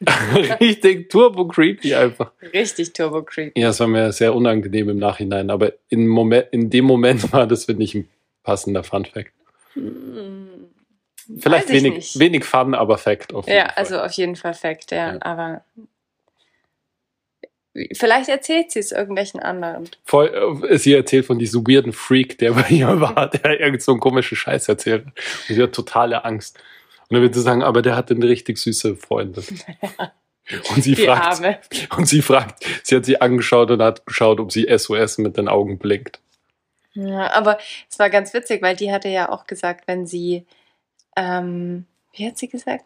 Richtig 0.60 1.08
turbo 1.10 1.46
creepy 1.46 1.94
einfach. 1.94 2.32
Richtig 2.52 2.92
Turbo 2.92 3.22
Creep. 3.22 3.56
Ja, 3.56 3.70
es 3.70 3.80
war 3.80 3.86
mir 3.86 4.12
sehr 4.12 4.34
unangenehm 4.34 4.90
im 4.90 4.98
Nachhinein, 4.98 5.50
aber 5.50 5.72
in, 5.88 6.06
Moment, 6.06 6.48
in 6.50 6.68
dem 6.68 6.84
Moment 6.84 7.32
war 7.32 7.46
das, 7.46 7.66
finde 7.66 7.84
ich, 7.84 7.94
ein 7.94 8.08
passender 8.42 8.82
Fun 8.84 9.04
Fact. 9.04 9.32
Hm, 9.74 10.48
Vielleicht 11.38 11.68
wenig, 11.70 11.94
nicht. 11.94 12.18
wenig 12.18 12.44
Fun, 12.44 12.74
aber 12.74 12.98
Fact 12.98 13.32
auf 13.34 13.46
jeden 13.46 13.58
Ja, 13.58 13.64
Fall. 13.66 13.74
also 13.76 14.00
auf 14.00 14.12
jeden 14.12 14.36
Fall 14.36 14.54
Fact, 14.54 14.90
ja. 14.90 15.14
Ja. 15.14 15.22
Aber 15.22 15.64
vielleicht 17.92 18.28
erzählt 18.28 18.70
sie 18.70 18.78
es 18.78 18.92
irgendwelchen 18.92 19.40
anderen. 19.40 19.88
Voll, 20.04 20.62
äh, 20.68 20.78
sie 20.78 20.92
erzählt 20.94 21.26
von 21.26 21.38
diesem 21.38 21.66
weirden 21.66 21.92
Freak, 21.92 22.38
der 22.38 22.52
bei 22.52 22.68
ihr 22.68 22.88
war, 23.00 23.30
der 23.30 23.60
irgend 23.60 23.82
so 23.82 23.92
einen 23.92 24.00
komischen 24.00 24.36
Scheiß 24.36 24.68
erzählt. 24.68 25.06
Und 25.06 25.14
sie 25.48 25.62
hat 25.62 25.72
totale 25.72 26.24
Angst. 26.24 26.58
Und 27.08 27.14
dann 27.16 27.22
wird 27.22 27.34
sie 27.34 27.42
sagen, 27.42 27.62
aber 27.62 27.82
der 27.82 27.96
hat 27.96 28.10
eine 28.10 28.26
richtig 28.26 28.58
süße 28.58 28.96
Freundin. 28.96 29.44
Und 30.74 30.82
sie 30.84 30.94
Die 30.94 31.06
fragt, 31.06 31.24
Arme. 31.40 31.58
und 31.96 32.06
sie 32.06 32.20
fragt, 32.20 32.66
sie 32.82 32.96
hat 32.96 33.06
sie 33.06 33.18
angeschaut 33.18 33.70
und 33.70 33.80
hat 33.80 34.04
geschaut, 34.04 34.40
ob 34.40 34.52
sie 34.52 34.66
SOS 34.76 35.16
mit 35.16 35.38
den 35.38 35.48
Augen 35.48 35.78
blinkt. 35.78 36.20
Ja, 36.92 37.32
aber 37.32 37.56
es 37.90 37.98
war 37.98 38.10
ganz 38.10 38.34
witzig, 38.34 38.60
weil 38.60 38.76
die 38.76 38.92
hatte 38.92 39.08
ja 39.08 39.30
auch 39.30 39.46
gesagt, 39.46 39.88
wenn 39.88 40.06
sie, 40.06 40.44
ähm, 41.16 41.86
wie 42.12 42.26
hat 42.26 42.38
sie 42.38 42.48
gesagt? 42.48 42.84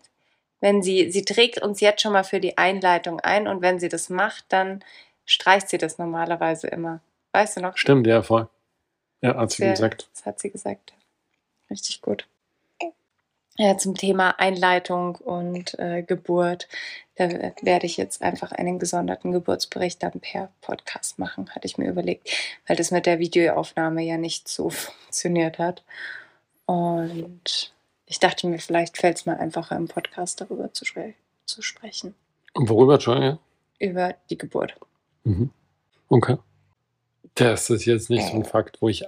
Wenn 0.61 0.83
sie, 0.83 1.11
sie 1.13 1.23
trägt 1.25 1.63
uns 1.63 1.81
jetzt 1.81 2.03
schon 2.03 2.13
mal 2.13 2.25
für 2.25 2.41
die 2.41 2.59
Einleitung 2.59 3.21
ein 3.21 3.47
und 3.47 3.63
wenn 3.63 3.79
sie 3.79 3.89
das 3.89 4.11
macht, 4.11 4.45
dann 4.49 4.83
streicht 5.25 5.69
sie 5.69 5.79
das 5.79 5.99
normalerweise 5.99 6.67
immer. 6.67 7.01
Weißt 7.33 7.57
du 7.57 7.61
noch? 7.61 7.77
Stimmt, 7.77 8.07
ja, 8.07 8.23
voll. 8.23 8.49
Ja, 9.21 9.37
hat 9.37 9.51
sie 9.53 9.59
Sehr- 9.63 9.73
gesagt. 9.73 10.09
Das 10.15 10.27
hat 10.27 10.41
sie 10.41 10.51
gesagt. 10.51 10.95
Richtig 11.71 12.01
gut. 12.03 12.27
ja, 13.57 13.77
zum 13.77 13.95
Thema 13.95 14.39
Einleitung 14.39 15.17
und 15.17 15.79
äh, 15.79 16.03
Geburt. 16.03 16.69
Da 17.17 17.29
werde 17.63 17.87
ich 17.87 17.97
jetzt 17.97 18.23
einfach 18.23 18.53
einen 18.53 18.79
gesonderten 18.79 19.33
Geburtsbericht 19.33 20.03
dann 20.03 20.21
per 20.21 20.51
Podcast 20.61 21.19
machen, 21.19 21.51
hatte 21.51 21.67
ich 21.67 21.77
mir 21.77 21.89
überlegt, 21.91 22.31
weil 22.67 22.77
das 22.77 22.91
mit 22.93 23.07
der 23.07 23.19
Videoaufnahme 23.19 24.03
ja 24.03 24.17
nicht 24.17 24.49
so 24.49 24.71
funktioniert 24.71 25.59
hat. 25.59 25.83
Und 26.67 27.73
ich 28.09 28.19
dachte 28.19 28.47
mir, 28.47 28.59
vielleicht 28.59 28.97
fällt 28.97 29.19
es 29.19 29.27
mir 29.27 29.39
einfacher 29.39 29.77
im 29.77 29.87
Podcast 29.87 30.41
darüber 30.41 30.73
zu, 30.73 30.87
zu 31.45 31.63
sprechen. 31.63 32.15
Worüber, 32.55 32.99
schon, 33.01 33.39
Über 33.79 34.15
die 34.31 34.39
Geburt. 34.39 34.75
Mhm. 35.25 35.51
Okay. 36.09 36.39
Das 37.35 37.69
ist 37.69 37.85
jetzt 37.85 38.09
nicht 38.09 38.27
so 38.27 38.35
ein 38.35 38.45
Fakt, 38.45 38.81
wo 38.81 38.89
ich. 38.89 39.05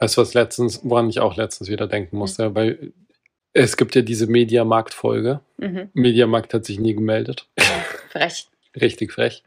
weißt 0.00 0.16
du, 0.16 0.22
was 0.22 0.34
letztens, 0.34 0.80
woran 0.82 1.10
ich 1.10 1.20
auch 1.20 1.36
letztens 1.36 1.68
wieder 1.68 1.86
denken 1.86 2.16
musste, 2.16 2.48
mhm. 2.50 2.54
weil 2.54 2.92
es 3.52 3.76
gibt 3.76 3.94
ja 3.94 4.00
diese 4.02 4.26
Mediamarkt-Folge. 4.26 5.40
Mhm. 5.58 5.90
Mediamarkt 5.92 6.54
hat 6.54 6.64
sich 6.64 6.78
nie 6.80 6.94
gemeldet. 6.94 7.48
frech. 8.08 8.48
Richtig 8.80 9.12
frech. 9.12 9.44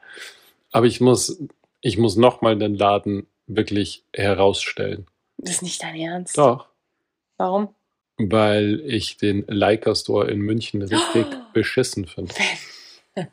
Aber 0.72 0.86
ich 0.86 1.02
muss, 1.02 1.42
ich 1.82 1.98
muss 1.98 2.18
nochmal 2.18 2.58
den 2.58 2.76
Laden 2.76 3.26
wirklich 3.48 4.04
herausstellen. 4.14 5.08
Das 5.44 5.56
ist 5.56 5.62
nicht 5.62 5.84
dein 5.84 5.96
Ernst. 5.96 6.38
Doch. 6.38 6.68
Warum? 7.38 7.70
Weil 8.18 8.82
ich 8.86 9.18
den 9.18 9.44
Leica 9.48 9.96
Store 9.96 10.30
in 10.30 10.40
München 10.40 10.82
richtig 10.82 11.26
oh. 11.32 11.36
beschissen 11.54 12.06
finde. 12.06 12.34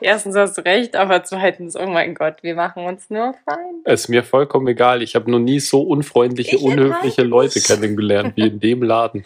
Erstens 0.00 0.36
hast 0.36 0.58
du 0.58 0.64
recht, 0.64 0.94
aber 0.94 1.24
zweitens, 1.24 1.76
oh 1.76 1.86
mein 1.86 2.14
Gott, 2.14 2.42
wir 2.42 2.54
machen 2.54 2.84
uns 2.84 3.10
nur 3.10 3.34
fein. 3.44 3.80
Es 3.84 4.02
ist 4.02 4.08
mir 4.08 4.22
vollkommen 4.22 4.68
egal. 4.68 5.02
Ich 5.02 5.16
habe 5.16 5.30
noch 5.30 5.40
nie 5.40 5.58
so 5.58 5.82
unfreundliche, 5.82 6.56
ich 6.56 6.62
unhöfliche 6.62 7.22
Leute 7.22 7.60
kennengelernt 7.60 8.36
wie 8.36 8.46
in 8.46 8.60
dem 8.60 8.82
Laden. 8.82 9.24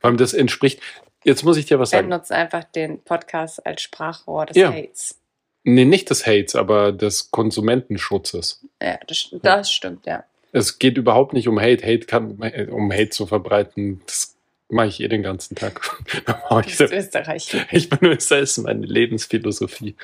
Vor 0.00 0.08
allem 0.08 0.16
das 0.16 0.32
entspricht. 0.32 0.80
Jetzt 1.24 1.42
muss 1.42 1.56
ich 1.56 1.66
dir 1.66 1.78
was 1.78 1.90
sagen. 1.90 2.10
Er 2.10 2.18
nutzt 2.18 2.30
einfach 2.30 2.64
den 2.64 3.02
Podcast 3.02 3.66
als 3.66 3.82
Sprachrohr 3.82 4.46
des 4.46 4.56
ja. 4.56 4.70
Hates. 4.70 5.18
Nee, 5.64 5.86
nicht 5.86 6.10
des 6.10 6.26
Hates, 6.26 6.54
aber 6.54 6.92
des 6.92 7.30
Konsumentenschutzes. 7.30 8.64
Ja, 8.82 8.98
das, 9.06 9.34
das 9.42 9.72
stimmt, 9.72 10.06
ja. 10.06 10.24
Es 10.54 10.78
geht 10.78 10.96
überhaupt 10.96 11.32
nicht 11.32 11.48
um 11.48 11.58
Hate. 11.58 11.84
Hate 11.84 12.06
kann, 12.06 12.38
um 12.70 12.92
Hate 12.92 13.10
zu 13.10 13.26
verbreiten, 13.26 14.00
das 14.06 14.36
mache 14.68 14.86
ich 14.86 15.00
eh 15.00 15.08
den 15.08 15.24
ganzen 15.24 15.56
Tag. 15.56 15.80
du 16.48 16.62
bist 16.62 16.80
Österreich. 16.80 17.66
Ich 17.72 17.90
bin 17.90 18.08
Österreich, 18.08 18.42
das 18.42 18.58
ist 18.58 18.64
meine 18.64 18.86
Lebensphilosophie. 18.86 19.96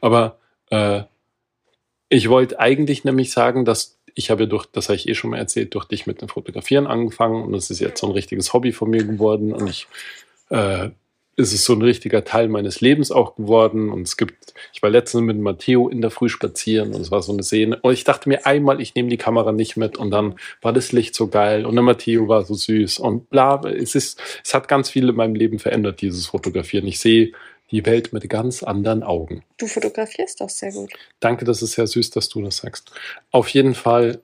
Aber 0.00 0.38
äh, 0.70 1.02
ich 2.08 2.28
wollte 2.28 2.60
eigentlich 2.60 3.02
nämlich 3.02 3.32
sagen, 3.32 3.64
dass 3.64 3.98
ich 4.14 4.30
habe 4.30 4.46
durch, 4.46 4.66
das 4.66 4.88
habe 4.88 4.96
ich 4.96 5.08
eh 5.08 5.14
schon 5.14 5.30
mal 5.30 5.38
erzählt, 5.38 5.74
durch 5.74 5.86
dich 5.86 6.06
mit 6.06 6.22
dem 6.22 6.28
Fotografieren 6.28 6.86
angefangen 6.86 7.42
und 7.42 7.52
das 7.52 7.70
ist 7.70 7.80
jetzt 7.80 8.00
so 8.00 8.06
ein 8.06 8.12
richtiges 8.12 8.52
Hobby 8.52 8.72
von 8.72 8.88
mir 8.88 9.02
geworden 9.02 9.52
und 9.52 9.68
ich 9.68 9.88
äh, 10.50 10.90
ist 11.36 11.52
es 11.52 11.64
so 11.64 11.74
ein 11.74 11.82
richtiger 11.82 12.24
Teil 12.24 12.48
meines 12.48 12.80
Lebens 12.80 13.12
auch 13.12 13.36
geworden. 13.36 13.90
Und 13.90 14.02
es 14.02 14.16
gibt, 14.16 14.54
ich 14.72 14.82
war 14.82 14.88
letztens 14.88 15.22
mit 15.22 15.38
Matteo 15.38 15.88
in 15.88 16.00
der 16.00 16.10
Früh 16.10 16.30
spazieren 16.30 16.94
und 16.94 17.00
es 17.02 17.10
war 17.10 17.22
so 17.22 17.32
eine 17.32 17.42
Szene. 17.42 17.78
Und 17.82 17.92
ich 17.92 18.04
dachte 18.04 18.28
mir 18.28 18.46
einmal, 18.46 18.80
ich 18.80 18.94
nehme 18.94 19.10
die 19.10 19.18
Kamera 19.18 19.52
nicht 19.52 19.76
mit 19.76 19.98
und 19.98 20.10
dann 20.10 20.36
war 20.62 20.72
das 20.72 20.92
Licht 20.92 21.14
so 21.14 21.28
geil 21.28 21.66
und 21.66 21.74
der 21.74 21.82
Matteo 21.82 22.26
war 22.26 22.44
so 22.44 22.54
süß 22.54 22.98
und 22.98 23.28
bla. 23.28 23.60
Es 23.66 23.94
ist, 23.94 24.20
es 24.42 24.54
hat 24.54 24.66
ganz 24.66 24.88
viel 24.88 25.08
in 25.10 25.14
meinem 25.14 25.34
Leben 25.34 25.58
verändert, 25.58 26.00
dieses 26.00 26.26
Fotografieren. 26.26 26.86
Ich 26.86 27.00
sehe 27.00 27.32
die 27.70 27.84
Welt 27.84 28.12
mit 28.12 28.28
ganz 28.30 28.62
anderen 28.62 29.02
Augen. 29.02 29.42
Du 29.58 29.66
fotografierst 29.66 30.40
doch 30.40 30.48
sehr 30.48 30.72
gut. 30.72 30.92
Danke, 31.20 31.44
das 31.44 31.62
ist 31.62 31.72
sehr 31.72 31.86
süß, 31.86 32.10
dass 32.10 32.28
du 32.28 32.40
das 32.40 32.58
sagst. 32.58 32.92
Auf 33.30 33.48
jeden 33.48 33.74
Fall 33.74 34.22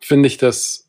finde 0.00 0.26
ich 0.26 0.36
das 0.36 0.83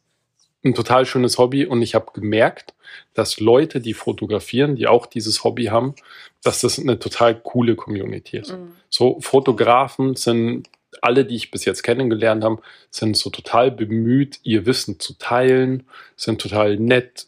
ein 0.66 0.74
total 0.74 1.06
schönes 1.06 1.38
Hobby 1.38 1.66
und 1.66 1.82
ich 1.82 1.96
habe 1.96 2.12
gemerkt, 2.14 2.74
dass 3.14 3.40
Leute, 3.40 3.80
die 3.80 3.94
fotografieren, 3.94 4.76
die 4.76 4.88
auch 4.88 5.06
dieses 5.06 5.44
Hobby 5.44 5.66
haben, 5.66 5.96
dass 6.44 6.62
das 6.62 6.80
eine 6.80 7.00
total 7.00 7.40
coole 7.40 7.76
Community 7.76 8.38
ist. 8.38 8.52
Mhm. 8.52 8.74
So 8.90 9.20
Fotografen 9.22 10.16
sind 10.16 10.68
alle, 11.02 11.26
die 11.26 11.36
ich 11.36 11.52
bis 11.52 11.66
jetzt 11.66 11.84
kennengelernt 11.84 12.44
habe, 12.44 12.62
sind 12.90 13.18
so 13.18 13.30
total 13.30 13.72
bemüht, 13.72 14.40
ihr 14.44 14.66
Wissen 14.66 15.00
zu 15.00 15.14
teilen, 15.18 15.84
sind 16.16 16.42
total 16.42 16.78
nett, 16.78 17.28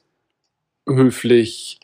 höflich, 0.88 1.77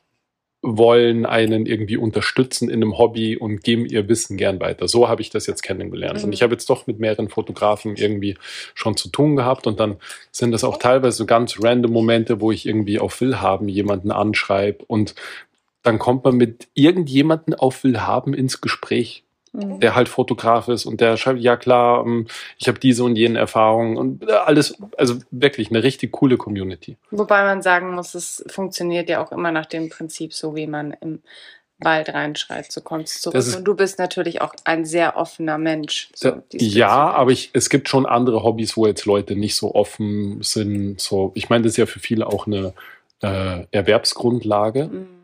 wollen 0.63 1.25
einen 1.25 1.65
irgendwie 1.65 1.97
unterstützen 1.97 2.69
in 2.69 2.81
einem 2.81 2.97
Hobby 2.97 3.35
und 3.35 3.63
geben 3.63 3.85
ihr 3.85 4.07
Wissen 4.07 4.37
gern 4.37 4.61
weiter. 4.61 4.87
So 4.87 5.09
habe 5.09 5.21
ich 5.21 5.29
das 5.29 5.45
jetzt 5.45 5.61
kennengelernt. 5.61 6.19
Mhm. 6.19 6.25
Und 6.25 6.33
ich 6.33 6.41
habe 6.41 6.53
jetzt 6.53 6.69
doch 6.69 6.87
mit 6.87 6.99
mehreren 6.99 7.27
Fotografen 7.27 7.97
irgendwie 7.97 8.37
schon 8.73 8.95
zu 8.95 9.09
tun 9.09 9.35
gehabt 9.35 9.67
und 9.67 9.79
dann 9.79 9.97
sind 10.31 10.51
das 10.51 10.63
auch 10.63 10.77
teilweise 10.77 11.17
so 11.17 11.25
ganz 11.25 11.61
random 11.61 11.91
Momente, 11.91 12.39
wo 12.39 12.51
ich 12.51 12.65
irgendwie 12.65 12.97
auf 12.97 13.19
Willhaben 13.19 13.67
jemanden 13.67 14.11
anschreibe 14.11 14.85
und 14.87 15.15
dann 15.83 15.99
kommt 15.99 16.23
man 16.23 16.35
mit 16.35 16.69
irgendjemanden 16.73 17.53
auf 17.53 17.83
Willhaben 17.83 18.33
ins 18.33 18.61
Gespräch 18.61 19.22
Mhm. 19.53 19.79
der 19.79 19.93
halt 19.93 20.09
Fotograf 20.09 20.67
ist 20.67 20.87
und 20.87 20.99
der 20.99 21.15
schreibt, 21.15 21.39
ja 21.39 21.55
klar, 21.55 22.03
ähm, 22.03 22.25
ich 22.57 22.67
habe 22.67 22.79
diese 22.79 23.03
und 23.03 23.15
jene 23.15 23.37
Erfahrungen 23.37 23.97
und 23.97 24.27
äh, 24.27 24.31
alles, 24.31 24.75
also 24.97 25.19
wirklich 25.29 25.69
eine 25.69 25.83
richtig 25.83 26.11
coole 26.11 26.37
Community. 26.37 26.97
Wobei 27.11 27.43
man 27.43 27.61
sagen 27.61 27.93
muss, 27.93 28.15
es 28.15 28.43
funktioniert 28.47 29.09
ja 29.09 29.23
auch 29.23 29.31
immer 29.31 29.51
nach 29.51 29.67
dem 29.67 29.89
Prinzip, 29.89 30.33
so 30.33 30.55
wie 30.55 30.65
man 30.65 30.95
im 31.01 31.21
Wald 31.77 32.09
reinschreit, 32.09 32.71
so 32.71 32.81
kommst 32.81 33.17
du 33.17 33.29
zurück. 33.29 33.35
Ist, 33.35 33.55
und 33.55 33.65
du 33.65 33.75
bist 33.75 33.99
natürlich 33.99 34.41
auch 34.41 34.55
ein 34.63 34.85
sehr 34.85 35.17
offener 35.17 35.59
Mensch. 35.59 36.09
So, 36.15 36.31
da, 36.31 36.41
ja, 36.51 37.11
aber 37.11 37.29
ich, 37.29 37.51
es 37.53 37.69
gibt 37.69 37.89
schon 37.89 38.07
andere 38.07 38.41
Hobbys, 38.41 38.75
wo 38.75 38.87
jetzt 38.87 39.05
Leute 39.05 39.35
nicht 39.35 39.55
so 39.55 39.75
offen 39.75 40.41
sind. 40.41 40.99
So, 40.99 41.31
ich 41.35 41.49
meine, 41.49 41.63
das 41.63 41.73
ist 41.73 41.77
ja 41.77 41.85
für 41.85 41.99
viele 41.99 42.25
auch 42.25 42.47
eine 42.47 42.73
äh, 43.21 43.65
Erwerbsgrundlage. 43.71 44.85
Mhm 44.85 45.22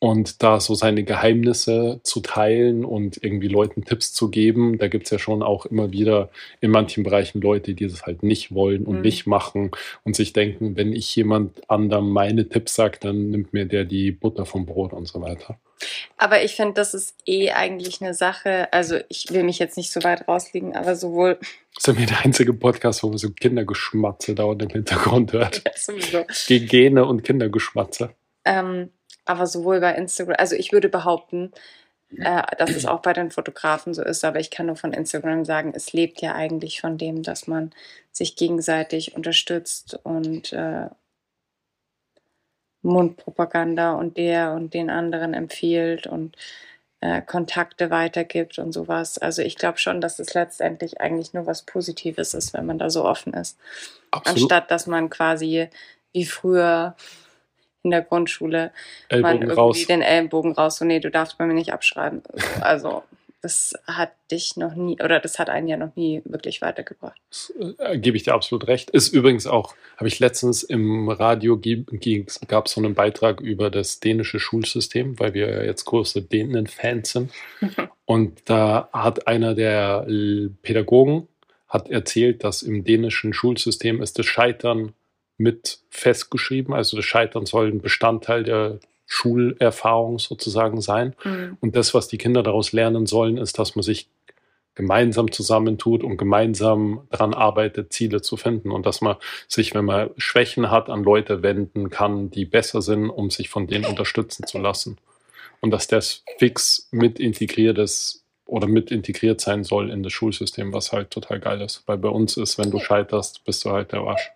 und 0.00 0.42
da 0.42 0.60
so 0.60 0.74
seine 0.74 1.02
Geheimnisse 1.02 2.00
zu 2.04 2.20
teilen 2.20 2.84
und 2.84 3.22
irgendwie 3.22 3.48
Leuten 3.48 3.84
Tipps 3.84 4.12
zu 4.12 4.30
geben. 4.30 4.78
Da 4.78 4.86
gibt 4.86 5.06
es 5.06 5.10
ja 5.10 5.18
schon 5.18 5.42
auch 5.42 5.66
immer 5.66 5.90
wieder 5.90 6.30
in 6.60 6.70
manchen 6.70 7.02
Bereichen 7.02 7.40
Leute, 7.40 7.74
die 7.74 7.86
das 7.86 8.02
halt 8.02 8.22
nicht 8.22 8.54
wollen 8.54 8.84
und 8.84 8.96
mhm. 8.96 9.02
nicht 9.02 9.26
machen 9.26 9.72
und 10.04 10.14
sich 10.14 10.32
denken, 10.32 10.76
wenn 10.76 10.92
ich 10.92 11.14
jemand 11.16 11.68
anderem 11.68 12.10
meine 12.10 12.48
Tipps 12.48 12.76
sage, 12.76 12.98
dann 13.00 13.30
nimmt 13.30 13.52
mir 13.52 13.66
der 13.66 13.84
die 13.84 14.12
Butter 14.12 14.46
vom 14.46 14.66
Brot 14.66 14.92
und 14.92 15.08
so 15.08 15.20
weiter. 15.20 15.58
Aber 16.16 16.42
ich 16.42 16.54
finde, 16.56 16.74
das 16.74 16.94
ist 16.94 17.16
eh 17.26 17.50
eigentlich 17.50 18.00
eine 18.00 18.14
Sache, 18.14 18.72
also 18.72 18.98
ich 19.08 19.26
will 19.30 19.44
mich 19.44 19.58
jetzt 19.58 19.76
nicht 19.76 19.92
so 19.92 20.02
weit 20.02 20.26
rausliegen, 20.26 20.74
aber 20.74 20.96
sowohl. 20.96 21.38
Das 21.74 21.78
ist 21.78 21.86
ja 21.86 21.92
mir 21.94 22.06
der 22.06 22.24
einzige 22.24 22.52
Podcast, 22.52 23.02
wo 23.02 23.08
man 23.08 23.18
so 23.18 23.30
Kindergeschmatze 23.30 24.34
dauernd 24.34 24.62
im 24.62 24.70
Hintergrund 24.70 25.32
hört. 25.32 25.62
Ja, 25.64 25.72
sowieso. 25.76 26.24
Gene 26.66 27.04
und 27.04 27.22
Kindergeschmatze. 27.22 28.10
Ähm, 28.44 28.90
aber 29.28 29.46
sowohl 29.46 29.80
bei 29.80 29.94
Instagram, 29.94 30.36
also 30.38 30.56
ich 30.56 30.72
würde 30.72 30.88
behaupten, 30.88 31.52
äh, 32.16 32.42
dass 32.56 32.70
es 32.70 32.86
auch 32.86 33.00
bei 33.00 33.12
den 33.12 33.30
Fotografen 33.30 33.92
so 33.92 34.02
ist, 34.02 34.24
aber 34.24 34.40
ich 34.40 34.50
kann 34.50 34.66
nur 34.66 34.76
von 34.76 34.92
Instagram 34.92 35.44
sagen, 35.44 35.72
es 35.74 35.92
lebt 35.92 36.22
ja 36.22 36.34
eigentlich 36.34 36.80
von 36.80 36.96
dem, 36.96 37.22
dass 37.22 37.46
man 37.46 37.72
sich 38.10 38.36
gegenseitig 38.36 39.14
unterstützt 39.14 40.00
und 40.04 40.52
äh, 40.52 40.88
Mundpropaganda 42.82 43.92
und 43.92 44.16
der 44.16 44.52
und 44.52 44.72
den 44.72 44.88
anderen 44.88 45.34
empfiehlt 45.34 46.06
und 46.06 46.36
äh, 47.00 47.20
Kontakte 47.20 47.90
weitergibt 47.90 48.58
und 48.58 48.72
sowas. 48.72 49.18
Also 49.18 49.42
ich 49.42 49.56
glaube 49.56 49.78
schon, 49.78 50.00
dass 50.00 50.18
es 50.18 50.32
letztendlich 50.32 51.00
eigentlich 51.00 51.34
nur 51.34 51.46
was 51.46 51.62
Positives 51.62 52.32
ist, 52.32 52.54
wenn 52.54 52.64
man 52.64 52.78
da 52.78 52.88
so 52.88 53.04
offen 53.04 53.34
ist. 53.34 53.58
Absolut. 54.10 54.42
Anstatt 54.42 54.70
dass 54.70 54.86
man 54.86 55.10
quasi 55.10 55.68
wie 56.12 56.24
früher 56.24 56.96
in 57.82 57.90
der 57.90 58.02
Grundschule 58.02 58.72
Ellbogen 59.08 59.22
man 59.22 59.42
irgendwie 59.42 59.60
raus. 59.60 59.86
den 59.86 60.02
Ellenbogen 60.02 60.52
raus, 60.52 60.76
so 60.76 60.84
nee, 60.84 61.00
du 61.00 61.10
darfst 61.10 61.38
bei 61.38 61.46
mir 61.46 61.54
nicht 61.54 61.72
abschreiben. 61.72 62.22
Also 62.60 63.02
das 63.40 63.72
hat 63.86 64.12
dich 64.32 64.56
noch 64.56 64.74
nie, 64.74 65.00
oder 65.00 65.20
das 65.20 65.38
hat 65.38 65.48
einen 65.48 65.68
ja 65.68 65.76
noch 65.76 65.94
nie 65.94 66.22
wirklich 66.24 66.60
weitergebracht. 66.60 67.20
Das, 67.30 67.52
äh, 67.78 67.96
gebe 67.98 68.16
ich 68.16 68.24
dir 68.24 68.34
absolut 68.34 68.66
recht. 68.66 68.90
Ist 68.90 69.08
übrigens 69.08 69.46
auch, 69.46 69.74
habe 69.96 70.08
ich 70.08 70.18
letztens 70.18 70.64
im 70.64 71.08
Radio 71.08 71.58
gab 72.48 72.66
es 72.66 72.72
so 72.72 72.80
einen 72.80 72.94
Beitrag 72.94 73.40
über 73.40 73.70
das 73.70 74.00
dänische 74.00 74.40
Schulsystem, 74.40 75.20
weil 75.20 75.34
wir 75.34 75.50
ja 75.50 75.62
jetzt 75.62 75.84
große 75.84 76.22
Dänen-Fans 76.22 77.10
sind. 77.10 77.32
Und 78.04 78.40
da 78.46 78.88
hat 78.92 79.28
einer 79.28 79.54
der 79.54 80.06
Pädagogen 80.62 81.28
hat 81.68 81.90
erzählt, 81.90 82.44
dass 82.44 82.62
im 82.62 82.82
dänischen 82.82 83.34
Schulsystem 83.34 84.02
ist 84.02 84.18
das 84.18 84.26
Scheitern 84.26 84.94
mit 85.38 85.78
festgeschrieben. 85.88 86.74
Also 86.74 86.96
das 86.96 87.06
Scheitern 87.06 87.46
soll 87.46 87.68
ein 87.68 87.80
Bestandteil 87.80 88.42
der 88.42 88.80
Schulerfahrung 89.06 90.18
sozusagen 90.18 90.80
sein. 90.82 91.14
Mhm. 91.24 91.56
Und 91.60 91.76
das, 91.76 91.94
was 91.94 92.08
die 92.08 92.18
Kinder 92.18 92.42
daraus 92.42 92.72
lernen 92.72 93.06
sollen, 93.06 93.38
ist, 93.38 93.58
dass 93.58 93.74
man 93.74 93.82
sich 93.82 94.08
gemeinsam 94.74 95.32
zusammentut 95.32 96.04
und 96.04 96.18
gemeinsam 96.18 97.00
daran 97.10 97.34
arbeitet, 97.34 97.92
Ziele 97.92 98.22
zu 98.22 98.36
finden 98.36 98.70
und 98.70 98.86
dass 98.86 99.00
man 99.00 99.16
sich, 99.48 99.74
wenn 99.74 99.86
man 99.86 100.10
Schwächen 100.18 100.70
hat, 100.70 100.88
an 100.88 101.02
Leute 101.02 101.42
wenden 101.42 101.90
kann, 101.90 102.30
die 102.30 102.44
besser 102.44 102.80
sind, 102.80 103.10
um 103.10 103.30
sich 103.30 103.48
von 103.48 103.66
denen 103.66 103.86
unterstützen 103.86 104.46
zu 104.46 104.58
lassen. 104.58 104.98
Und 105.60 105.72
dass 105.72 105.88
das 105.88 106.22
fix 106.38 106.86
mit 106.92 107.18
integriert 107.18 107.78
ist 107.78 108.24
oder 108.46 108.68
mit 108.68 108.92
integriert 108.92 109.40
sein 109.40 109.64
soll 109.64 109.90
in 109.90 110.04
das 110.04 110.12
Schulsystem, 110.12 110.72
was 110.72 110.92
halt 110.92 111.10
total 111.10 111.40
geil 111.40 111.60
ist. 111.60 111.82
Weil 111.86 111.98
bei 111.98 112.08
uns 112.08 112.36
ist, 112.36 112.56
wenn 112.56 112.70
du 112.70 112.78
scheiterst, 112.78 113.44
bist 113.44 113.64
du 113.64 113.70
halt 113.70 113.90
der 113.90 114.06
Wasch. 114.06 114.30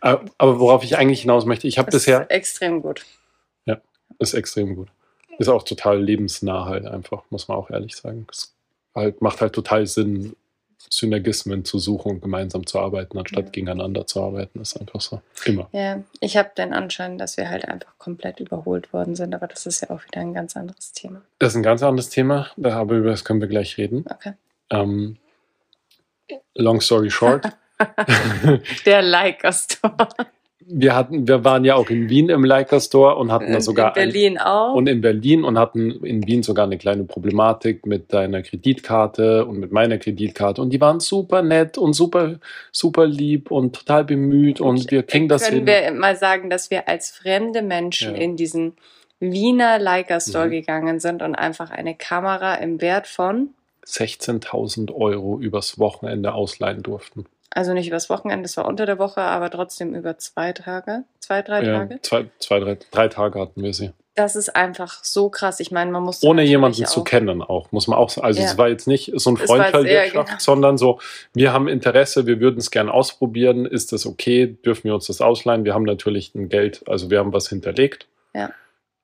Äh, 0.00 0.16
Aber 0.38 0.60
worauf 0.60 0.84
ich 0.84 0.96
eigentlich 0.98 1.22
hinaus 1.22 1.44
möchte, 1.46 1.66
ich 1.68 1.78
habe 1.78 1.90
bisher, 1.90 2.22
ist 2.22 2.30
extrem 2.30 2.82
gut. 2.82 3.04
ist 4.18 4.34
extrem 4.34 4.76
gut. 4.76 4.88
Ist 5.38 5.48
auch 5.48 5.62
total 5.64 6.00
lebensnah 6.02 6.66
halt 6.66 6.84
einfach, 6.86 7.24
muss 7.30 7.48
man 7.48 7.56
auch 7.56 7.70
ehrlich 7.70 7.96
sagen. 7.96 8.26
Es 8.30 8.54
halt, 8.94 9.22
macht 9.22 9.40
halt 9.40 9.54
total 9.54 9.86
Sinn, 9.86 10.36
Synergismen 10.90 11.64
zu 11.64 11.78
suchen 11.78 12.12
und 12.12 12.20
gemeinsam 12.20 12.66
zu 12.66 12.78
arbeiten, 12.78 13.18
anstatt 13.18 13.44
Ja. 13.46 13.50
gegeneinander 13.50 14.06
zu 14.06 14.22
arbeiten. 14.22 14.60
Ist 14.60 14.78
einfach 14.78 15.00
so. 15.00 15.22
Immer. 15.46 15.68
Ja, 15.72 16.02
ich 16.20 16.36
habe 16.36 16.50
den 16.56 16.72
Anschein, 16.74 17.16
dass 17.18 17.36
wir 17.38 17.48
halt 17.48 17.64
einfach 17.66 17.96
komplett 17.98 18.38
überholt 18.40 18.92
worden 18.92 19.14
sind, 19.16 19.34
aber 19.34 19.46
das 19.46 19.64
ist 19.66 19.80
ja 19.80 19.90
auch 19.90 20.04
wieder 20.04 20.20
ein 20.20 20.34
ganz 20.34 20.56
anderes 20.56 20.92
Thema. 20.92 21.22
Das 21.38 21.52
ist 21.52 21.56
ein 21.56 21.62
ganz 21.62 21.82
anderes 21.82 22.10
Thema, 22.10 22.48
aber 22.62 22.94
über 22.96 23.10
das 23.10 23.24
können 23.24 23.40
wir 23.40 23.48
gleich 23.48 23.78
reden. 23.78 24.04
Okay. 24.08 24.34
Ähm, 24.70 25.16
long 26.54 26.80
story 26.80 27.10
short. 27.10 27.44
Der 28.86 29.02
Leica 29.02 29.52
Store. 29.52 30.08
wir 30.64 30.94
hatten, 30.94 31.26
wir 31.26 31.44
waren 31.44 31.64
ja 31.64 31.74
auch 31.74 31.90
in 31.90 32.08
Wien 32.08 32.28
im 32.28 32.44
Leica 32.44 32.78
Store 32.80 33.16
und 33.16 33.32
hatten 33.32 33.52
da 33.52 33.60
sogar 33.60 33.88
in 33.88 33.94
Berlin 33.94 34.38
auch. 34.38 34.70
Ein, 34.72 34.76
und 34.78 34.86
in 34.88 35.00
Berlin 35.00 35.44
und 35.44 35.58
hatten 35.58 35.90
in 36.04 36.26
Wien 36.26 36.42
sogar 36.42 36.66
eine 36.66 36.78
kleine 36.78 37.04
Problematik 37.04 37.84
mit 37.84 38.12
deiner 38.12 38.42
Kreditkarte 38.42 39.44
und 39.44 39.58
mit 39.58 39.72
meiner 39.72 39.98
Kreditkarte 39.98 40.62
und 40.62 40.70
die 40.70 40.80
waren 40.80 41.00
super 41.00 41.42
nett 41.42 41.78
und 41.78 41.94
super 41.94 42.36
super 42.70 43.06
lieb 43.06 43.50
und 43.50 43.74
total 43.76 44.04
bemüht 44.04 44.60
und 44.60 44.90
wir 44.90 45.02
kriegen 45.02 45.28
das 45.28 45.44
können 45.44 45.66
hin. 45.66 45.66
wir 45.66 45.92
mal 45.92 46.16
sagen, 46.16 46.48
dass 46.48 46.70
wir 46.70 46.88
als 46.88 47.10
fremde 47.10 47.62
Menschen 47.62 48.14
Ja. 48.14 48.20
in 48.22 48.36
diesen 48.36 48.74
Wiener 49.20 49.78
Leica 49.78 50.20
Store 50.20 50.46
Mhm. 50.46 50.50
gegangen 50.52 51.00
sind 51.00 51.22
und 51.22 51.34
einfach 51.34 51.70
eine 51.70 51.94
Kamera 51.94 52.54
im 52.56 52.80
Wert 52.80 53.06
von, 53.06 53.50
16.000 53.84 54.92
Euro 54.92 55.38
übers 55.40 55.78
Wochenende 55.80 56.34
ausleihen 56.34 56.82
durften. 56.84 57.26
Also 57.54 57.72
nicht 57.74 57.88
übers 57.88 58.10
Wochenende, 58.10 58.42
das 58.42 58.56
war 58.56 58.66
unter 58.66 58.86
der 58.86 58.98
Woche, 58.98 59.20
aber 59.20 59.50
trotzdem 59.50 59.94
über 59.94 60.18
zwei 60.18 60.52
Tage, 60.52 61.04
zwei, 61.20 61.42
drei 61.42 61.62
Ja, 61.62 61.78
Tage. 61.78 62.00
zwei, 62.02 62.26
zwei 62.38 62.60
drei, 62.60 62.78
drei 62.90 63.08
Tage 63.08 63.40
hatten 63.40 63.62
wir 63.62 63.72
sie. 63.74 63.92
Das 64.14 64.36
ist 64.36 64.54
einfach 64.54 65.02
so 65.04 65.30
krass. 65.30 65.58
Ich 65.58 65.70
meine, 65.70 65.90
man 65.90 66.02
muss 66.02 66.22
Ohne 66.22 66.42
jemanden 66.42 66.84
zu 66.84 67.02
kennen 67.02 67.40
auch, 67.40 67.72
muss 67.72 67.88
man 67.88 67.98
auch 67.98 68.10
sagen. 68.10 68.26
Also 68.26 68.40
Ja. 68.40 68.46
es 68.46 68.58
war 68.58 68.68
jetzt 68.68 68.86
nicht 68.86 69.10
so 69.14 69.30
ein 69.30 69.38
Freundschaftswirtschaft, 69.38 70.28
genau. 70.28 70.38
sondern 70.38 70.76
so, 70.76 71.00
wir 71.32 71.54
haben 71.54 71.66
Interesse, 71.66 72.26
wir 72.26 72.38
würden 72.38 72.58
es 72.58 72.70
gerne 72.70 72.92
ausprobieren. 72.92 73.64
Ist 73.64 73.92
das 73.92 74.04
okay? 74.04 74.46
Dürfen 74.46 74.84
wir 74.84 74.94
uns 74.94 75.06
das 75.06 75.22
ausleihen? 75.22 75.64
Wir 75.64 75.72
haben 75.72 75.84
natürlich 75.84 76.34
ein 76.34 76.50
Geld, 76.50 76.86
also 76.86 77.10
wir 77.10 77.20
haben 77.20 77.32
was 77.32 77.48
hinterlegt. 77.48 78.06
Ja. 78.34 78.50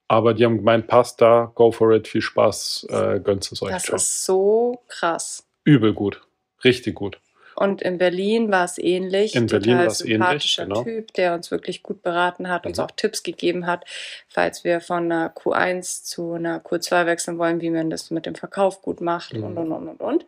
Aber 0.09 0.35
die 0.35 0.45
haben 0.45 0.59
gemeint, 0.59 0.89
passt 0.89 1.21
da, 1.23 1.53
go 1.55 1.71
for 1.71 1.91
it, 1.93 2.07
viel 2.07 2.23
Spaß, 2.23 2.87
äh, 2.91 3.21
gönnt 3.21 3.51
es 3.51 3.63
euch. 3.63 3.71
Das 3.71 3.85
Ciao. 3.85 3.97
ist 3.97 4.25
so 4.27 4.83
krass. 4.89 5.47
Übel 5.65 5.95
gut. 5.95 6.21
Richtig 6.65 6.95
gut. 6.95 7.19
Und 7.59 7.83
in 7.83 7.99
Berlin 7.99 8.51
war 8.51 8.65
es 8.65 8.79
ähnlich. 8.79 9.35
In 9.35 9.47
Berlin 9.47 9.79
war 9.79 9.87
es 9.87 10.01
ähnlich, 10.01 10.13
sympathischer 10.15 10.63
genau. 10.67 10.85
Typ, 10.85 11.13
der 11.15 11.35
uns 11.35 11.51
wirklich 11.51 11.83
gut 11.83 12.03
beraten 12.03 12.49
hat, 12.49 12.67
uns 12.67 12.79
Mhm. 12.79 12.85
auch 12.85 12.91
Tipps 12.93 13.23
gegeben 13.23 13.67
hat, 13.67 13.85
falls 14.29 14.63
wir 14.65 14.81
von 14.81 15.05
einer 15.11 15.31
Q1 15.35 16.05
zu 16.05 16.35
einer 16.35 16.61
Q2 16.61 17.07
wechseln 17.07 17.39
wollen, 17.39 17.61
wie 17.61 17.71
man 17.71 17.91
das 17.91 18.11
mit 18.11 18.27
dem 18.27 18.35
Verkauf 18.37 18.81
gut 18.83 19.01
macht 19.01 19.33
Mhm. 19.35 19.43
und 19.45 19.59
und 19.59 19.73
und 19.73 19.89
und 19.89 20.01
und. 20.01 20.27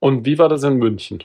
Und 0.00 0.24
wie 0.26 0.38
war 0.38 0.48
das 0.48 0.62
in 0.62 0.76
München? 0.76 1.24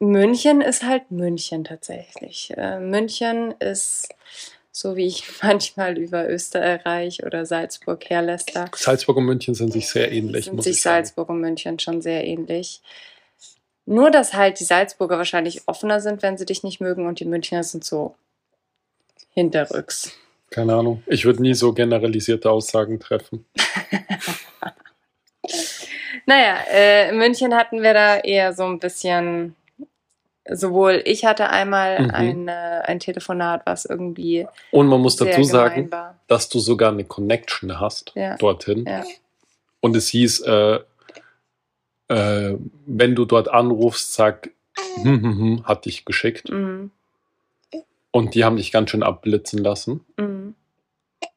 München 0.00 0.60
ist 0.60 0.82
halt 0.84 1.10
München 1.10 1.64
tatsächlich. 1.64 2.52
Äh, 2.56 2.80
München 2.80 3.52
ist 3.60 4.08
so 4.72 4.96
wie 4.96 5.06
ich 5.06 5.24
manchmal 5.42 5.98
über 5.98 6.28
Österreich 6.28 7.24
oder 7.24 7.44
Salzburg 7.46 8.08
herläster. 8.08 8.70
Salzburg 8.74 9.18
und 9.18 9.26
München 9.26 9.54
sind 9.54 9.72
sich 9.72 9.88
sehr 9.88 10.10
ähnlich, 10.10 10.46
sind 10.46 10.56
muss 10.56 10.64
sich 10.64 10.76
ich 10.76 10.82
sagen. 10.82 11.04
Salzburg 11.04 11.28
und 11.28 11.40
München 11.40 11.78
schon 11.78 12.00
sehr 12.02 12.24
ähnlich. 12.24 12.80
Nur, 13.86 14.10
dass 14.10 14.32
halt 14.34 14.60
die 14.60 14.64
Salzburger 14.64 15.18
wahrscheinlich 15.18 15.66
offener 15.66 16.00
sind, 16.00 16.22
wenn 16.22 16.38
sie 16.38 16.46
dich 16.46 16.62
nicht 16.62 16.80
mögen, 16.80 17.06
und 17.06 17.18
die 17.20 17.24
Münchner 17.24 17.64
sind 17.64 17.84
so 17.84 18.14
hinterrücks. 19.34 20.12
Keine 20.50 20.74
Ahnung. 20.74 21.02
Ich 21.06 21.24
würde 21.24 21.42
nie 21.42 21.54
so 21.54 21.72
generalisierte 21.72 22.50
Aussagen 22.50 23.00
treffen. 23.00 23.44
Naja, 26.26 26.56
äh, 26.72 27.08
in 27.10 27.18
München 27.18 27.54
hatten 27.54 27.82
wir 27.82 27.94
da 27.94 28.16
eher 28.18 28.52
so 28.52 28.64
ein 28.64 28.78
bisschen, 28.78 29.56
sowohl 30.48 31.02
ich 31.04 31.24
hatte 31.24 31.50
einmal 31.50 32.00
Mhm. 32.00 32.10
ein, 32.12 32.48
äh, 32.48 32.52
ein 32.84 33.00
Telefonat, 33.00 33.62
was 33.64 33.84
irgendwie 33.86 34.46
Und 34.70 34.86
man 34.86 35.00
muss 35.00 35.16
dazu 35.16 35.42
sagen, 35.42 35.90
dass 36.28 36.48
du 36.48 36.60
sogar 36.60 36.92
eine 36.92 37.04
Connection 37.04 37.80
hast 37.80 38.12
Ja. 38.14 38.36
dorthin. 38.36 38.84
Ja. 38.86 39.02
Und 39.80 39.96
es 39.96 40.08
hieß, 40.08 40.42
äh, 40.42 40.80
äh, 42.12 42.58
wenn 42.86 43.14
du 43.14 43.24
dort 43.24 43.48
anrufst, 43.48 44.12
sag, 44.12 44.50
hm, 45.02 45.22
hm, 45.22 45.38
hm, 45.38 45.64
hat 45.64 45.86
dich 45.86 46.04
geschickt. 46.04 46.50
Mhm. 46.50 46.90
Und 48.10 48.34
die 48.34 48.44
haben 48.44 48.56
dich 48.56 48.70
ganz 48.70 48.90
schön 48.90 49.02
abblitzen 49.02 49.58
lassen. 49.58 50.04
Mhm. 50.18 50.54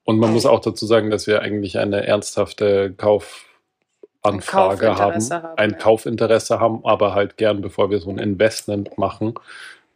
Und 0.04 0.20
man 0.20 0.34
muss 0.34 0.46
auch 0.46 0.60
dazu 0.60 0.86
sagen, 0.86 1.10
dass 1.10 1.28
wir 1.28 1.42
eigentlich 1.42 1.80
eine 1.80 2.06
ernsthafte 2.06 2.94
Kaufanfrage 2.98 4.98
haben, 4.98 5.14
Kaufinteresse 5.14 5.44
haben, 5.44 5.58
ein 5.58 5.72
ja. 5.72 5.78
Kaufinteresse 5.78 6.60
haben, 6.60 6.86
aber 6.86 7.16
halt 7.16 7.38
gern, 7.38 7.62
bevor 7.62 7.90
wir 7.90 8.00
so 8.00 8.10
ein 8.10 8.18
Investment 8.18 8.98
machen, 8.98 9.36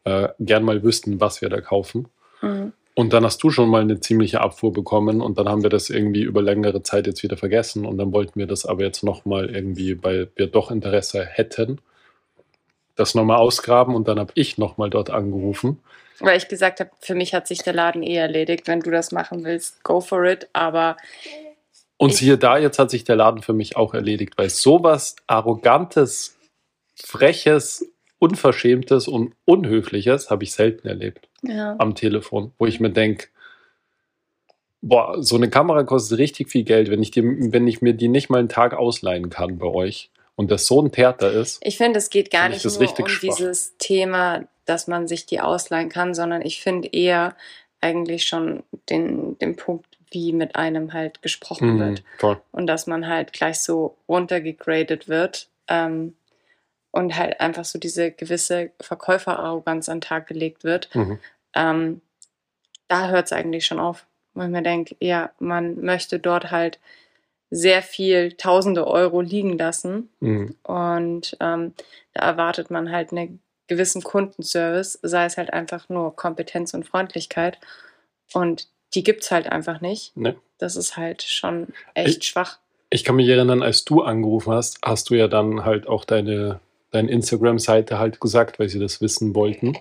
äh, 0.06 0.30
gern 0.40 0.64
mal 0.64 0.82
wüssten, 0.82 1.20
was 1.20 1.42
wir 1.42 1.50
da 1.50 1.60
kaufen. 1.60 2.08
Mhm. 2.42 2.72
Und 3.00 3.14
dann 3.14 3.24
hast 3.24 3.42
du 3.44 3.50
schon 3.50 3.70
mal 3.70 3.80
eine 3.80 4.02
ziemliche 4.02 4.42
Abfuhr 4.42 4.74
bekommen 4.74 5.22
und 5.22 5.38
dann 5.38 5.48
haben 5.48 5.64
wir 5.64 5.70
das 5.70 5.90
irgendwie 5.90 6.24
über 6.24 6.42
längere 6.42 6.84
Zeit 6.84 7.08
jetzt 7.08 7.24
wieder 7.24 7.38
vergessen 7.38 7.86
und 7.86 7.98
dann 7.98 8.12
wollten 8.12 8.38
wir 8.38 8.46
das 8.46 8.66
aber 8.66 8.84
jetzt 8.84 9.06
nochmal 9.06 9.50
irgendwie, 9.50 10.04
weil 10.04 10.30
wir 10.36 10.48
doch 10.48 10.70
Interesse 10.70 11.26
hätten, 11.26 11.80
das 12.98 13.16
nochmal 13.16 13.38
ausgraben 13.38 13.96
und 13.96 14.10
dann 14.10 14.20
habe 14.20 14.34
ich 14.36 14.58
nochmal 14.58 14.90
dort 14.90 15.12
angerufen. 15.12 15.80
Weil 16.20 16.36
ich 16.36 16.50
gesagt 16.50 16.82
habe, 16.82 16.90
für 17.00 17.16
mich 17.16 17.34
hat 17.34 17.48
sich 17.48 17.60
der 17.60 17.72
Laden 17.72 18.04
eh 18.04 18.16
erledigt. 18.16 18.68
Wenn 18.68 18.82
du 18.82 18.92
das 18.92 19.14
machen 19.14 19.46
willst, 19.46 19.82
go 19.86 20.02
for 20.02 20.26
it. 20.26 20.50
Aber 20.52 20.98
Und 21.96 22.14
siehe 22.14 22.38
da, 22.38 22.58
jetzt 22.58 22.80
hat 22.80 22.92
sich 22.92 23.06
der 23.06 23.16
Laden 23.16 23.42
für 23.42 23.54
mich 23.54 23.78
auch 23.78 23.94
erledigt, 23.94 24.34
weil 24.36 24.50
sowas 24.50 25.16
Arrogantes, 25.26 26.38
Freches, 26.96 27.90
Unverschämtes 28.20 29.08
und 29.08 29.34
Unhöfliches 29.46 30.30
habe 30.30 30.44
ich 30.44 30.52
selten 30.52 30.88
erlebt 30.88 31.28
ja, 31.42 31.76
am 31.80 31.96
Telefon, 31.96 32.52
wo 32.58 32.66
ich 32.66 32.80
mir 32.80 32.90
denke, 32.90 33.28
boah, 34.82 35.22
so 35.22 35.36
eine 35.36 35.50
Kamera 35.50 35.84
kostet 35.84 36.20
richtig 36.20 36.50
viel 36.50 36.64
Geld, 36.64 36.90
wenn 36.90 37.02
ich, 37.02 37.12
die, 37.12 37.24
wenn 37.24 37.68
ich 37.68 37.82
mir 37.82 37.94
die 37.94 38.08
nicht 38.08 38.30
mal 38.30 38.40
einen 38.40 38.50
Tag 38.50 38.74
ausleihen 38.74 39.30
kann 39.30 39.58
bei 39.58 39.68
euch 39.68 40.10
und 40.36 40.52
das 40.52 40.66
so 40.66 40.82
ein 40.82 40.92
Theater 40.92 41.32
ist. 41.32 41.60
ich 41.64 41.78
finde, 41.78 41.98
es 42.00 42.10
geht 42.10 42.32
gar 42.32 42.50
nicht 42.50 42.64
nur 42.66 42.80
richtig 42.80 43.06
um 43.06 43.10
schwach. 43.10 43.36
dieses 43.36 43.76
Thema, 43.78 44.44
dass 44.66 44.88
man 44.88 45.08
sich 45.08 45.26
die 45.26 45.42
ausleihen 45.42 45.90
kann, 45.90 46.14
sondern 46.14 46.42
ich 46.46 46.62
finde 46.62 46.90
eher 46.92 47.36
eigentlich 47.82 48.26
schon 48.26 48.64
den, 48.90 49.38
den 49.40 49.56
Punkt, 49.56 49.86
wie 50.12 50.34
mit 50.34 50.56
einem 50.56 50.94
halt 50.94 51.22
gesprochen 51.22 51.76
Mhm, 51.76 51.80
wird. 51.80 52.04
voll. 52.18 52.42
und 52.52 52.68
dass 52.68 52.88
man 52.88 53.08
halt 53.08 53.32
gleich 53.34 53.60
so 53.60 53.96
runtergegradet 54.08 55.08
wird 55.08 55.48
ähm, 55.68 56.16
und 56.92 57.16
halt 57.18 57.40
einfach 57.40 57.66
so 57.66 57.80
diese 57.80 58.12
gewisse 58.12 58.72
Verkäuferarroganz 58.82 59.90
an 59.90 59.98
den 59.98 60.02
Tag 60.02 60.28
gelegt 60.28 60.64
wird. 60.64 60.94
Mhm. 60.96 61.20
Ähm, 61.54 62.02
da 62.88 63.10
hört 63.10 63.28
es 63.28 63.34
eigentlich 63.34 63.66
schon 63.66 63.80
auf, 63.80 64.06
wo 64.34 64.42
ich 64.44 64.50
mir 64.50 64.64
denke, 64.64 64.96
ja, 65.00 65.32
man 65.40 65.82
möchte 65.82 66.20
dort 66.20 66.52
halt 66.52 66.80
sehr 67.52 67.82
viel 67.82 68.34
tausende 68.34 68.86
Euro 68.88 69.22
liegen 69.22 69.58
lassen 69.58 70.10
Mhm. 70.20 70.56
und 70.64 71.36
ähm, 71.40 71.74
da 72.14 72.22
erwartet 72.22 72.70
man 72.70 72.92
halt 72.92 73.12
einen 73.12 73.40
gewissen 73.68 74.04
Kundenservice, 74.04 75.00
sei 75.02 75.26
es 75.26 75.38
halt 75.38 75.52
einfach 75.54 75.90
nur 75.90 76.16
Kompetenz 76.16 76.74
und 76.74 76.88
Freundlichkeit 76.88 77.60
und 78.34 78.68
die 78.94 79.04
gibt 79.04 79.24
es 79.24 79.32
halt 79.32 79.48
einfach 79.52 79.82
nicht. 79.82 80.16
Ne. 80.18 80.36
Das 80.58 80.76
ist 80.76 80.98
halt 80.98 81.22
schon 81.24 81.68
echt 81.94 82.26
schwach. 82.26 82.58
Ich 82.92 83.04
kann 83.04 83.16
mich 83.16 83.28
erinnern, 83.28 83.62
als 83.62 83.86
du 83.86 84.02
angerufen 84.02 84.52
hast, 84.54 84.80
hast 84.84 85.10
du 85.12 85.16
ja 85.16 85.28
dann 85.28 85.64
halt 85.66 85.88
auch 85.88 86.06
deine, 86.06 86.60
deine 86.92 87.12
Instagram-Seite 87.12 88.00
halt 88.00 88.20
gesagt, 88.20 88.60
weil 88.60 88.70
sie 88.70 88.80
das 88.80 89.02
wissen 89.02 89.36
wollten. 89.36 89.78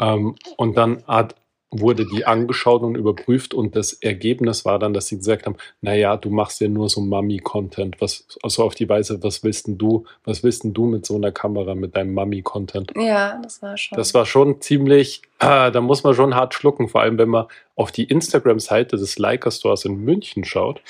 Ähm, 0.00 0.36
und 0.56 0.76
dann 0.76 1.02
hat, 1.06 1.34
wurde 1.70 2.06
die 2.06 2.24
angeschaut 2.24 2.82
und 2.82 2.96
überprüft 2.96 3.52
und 3.52 3.76
das 3.76 3.92
Ergebnis 3.92 4.64
war 4.64 4.78
dann, 4.78 4.94
dass 4.94 5.08
sie 5.08 5.18
gesagt 5.18 5.44
haben, 5.44 5.56
naja, 5.82 6.16
du 6.16 6.30
machst 6.30 6.60
ja 6.60 6.68
nur 6.68 6.88
so 6.88 7.00
Mummy-Content. 7.00 8.00
Was, 8.00 8.26
also 8.42 8.64
auf 8.64 8.74
die 8.74 8.88
Weise, 8.88 9.22
was 9.22 9.44
willst 9.44 9.66
denn 9.66 9.76
du, 9.76 10.04
was 10.24 10.42
willst 10.42 10.64
denn 10.64 10.72
du 10.72 10.86
mit 10.86 11.04
so 11.04 11.16
einer 11.16 11.30
Kamera, 11.30 11.74
mit 11.74 11.94
deinem 11.94 12.14
Mummy-Content? 12.14 12.92
Ja, 12.96 13.38
das 13.42 13.60
war 13.60 13.76
schon. 13.76 13.96
Das 13.96 14.14
war 14.14 14.24
schon 14.24 14.60
ziemlich, 14.62 15.22
ah, 15.40 15.70
da 15.70 15.80
muss 15.80 16.04
man 16.04 16.14
schon 16.14 16.34
hart 16.34 16.54
schlucken, 16.54 16.88
vor 16.88 17.02
allem 17.02 17.18
wenn 17.18 17.28
man 17.28 17.46
auf 17.76 17.92
die 17.92 18.04
Instagram-Seite 18.04 18.96
des 18.96 19.18
Leica 19.18 19.50
Stores 19.50 19.84
in 19.84 19.96
München 19.96 20.44
schaut. 20.44 20.80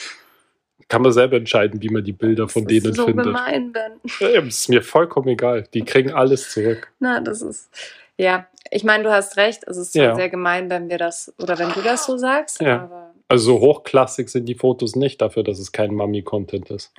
Kann 0.89 1.03
man 1.03 1.12
selber 1.12 1.36
entscheiden, 1.36 1.82
wie 1.82 1.91
man 1.91 2.03
die 2.03 2.12
Bilder 2.12 2.49
von 2.49 2.64
Das 2.64 2.72
ist 2.72 2.84
denen 2.84 2.95
so 2.95 3.05
findet. 3.07 3.26
gemein, 3.26 3.72
Ben. 3.72 3.93
Ja, 4.20 4.41
Das 4.41 4.61
ist 4.61 4.68
mir 4.68 4.82
vollkommen 4.82 5.28
egal. 5.28 5.64
Die 5.74 5.84
kriegen 5.84 6.12
alles 6.12 6.51
zurück. 6.51 6.91
Na, 6.99 7.20
das 7.20 7.43
ist. 7.43 7.68
Ja, 8.16 8.47
ich 8.70 8.84
meine, 8.84 9.05
du 9.05 9.11
hast 9.11 9.36
recht. 9.36 9.64
Es 9.66 9.76
ist 9.76 9.95
Ja. 9.95 10.14
sehr 10.16 10.28
gemein, 10.30 10.70
wenn 10.70 10.89
wir 10.89 10.99
das 10.99 11.32
oder 11.39 11.59
wenn 11.59 11.70
du 11.72 11.82
das 11.82 12.07
so 12.07 12.16
sagst, 12.16 12.61
Ja. 12.61 13.12
Also 13.30 13.53
so 13.57 13.61
hochklassig 13.61 14.30
sind 14.30 14.47
die 14.47 14.55
Fotos 14.55 14.97
nicht 14.97 15.20
dafür, 15.20 15.43
dass 15.45 15.59
es 15.59 15.70
kein 15.72 15.93
Mummy-Content 15.95 16.70
ist. 16.70 16.95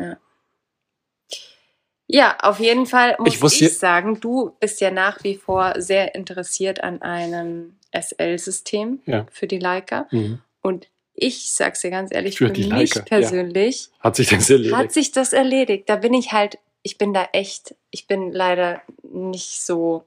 Ja, 2.07 2.37
auf 2.41 2.59
jeden 2.59 2.85
Fall 2.85 3.15
muss 3.19 3.53
Ich 3.55 3.61
ich, 3.63 3.77
sagen, 3.77 4.19
du 4.19 4.55
bist 4.59 4.81
ja 4.81 4.89
nach 4.91 5.23
wie 5.23 5.35
vor 5.35 5.73
sehr 5.77 6.15
interessiert 6.15 6.83
an 6.83 7.01
einem 7.01 7.75
SL-System 7.91 8.99
Ja. 9.05 9.25
für 9.31 9.47
die 9.47 9.59
Leica. 9.59 10.07
Mhm. 10.11 10.39
Und 10.61 10.87
ich 11.21 11.51
sag's 11.51 11.81
dir 11.81 11.91
ganz 11.91 12.13
ehrlich, 12.13 12.37
Für 12.37 12.47
für, 12.53 12.67
mich 12.73 12.93
ja. 12.95 13.01
persönlich 13.01 13.89
Hat 13.99 14.15
sich 14.15 14.29
das 14.29 14.49
erledigt? 14.49 14.75
hat 14.75 14.91
sich 14.91 15.11
das 15.11 15.33
erledigt. 15.33 15.89
Da 15.89 15.95
bin 15.97 16.13
ich 16.13 16.31
halt, 16.31 16.57
ich 16.83 16.97
bin 16.97 17.13
da 17.13 17.27
echt, 17.33 17.75
ich 17.91 18.07
bin 18.07 18.31
leider 18.31 18.81
nicht 19.03 19.61
so, 19.61 20.03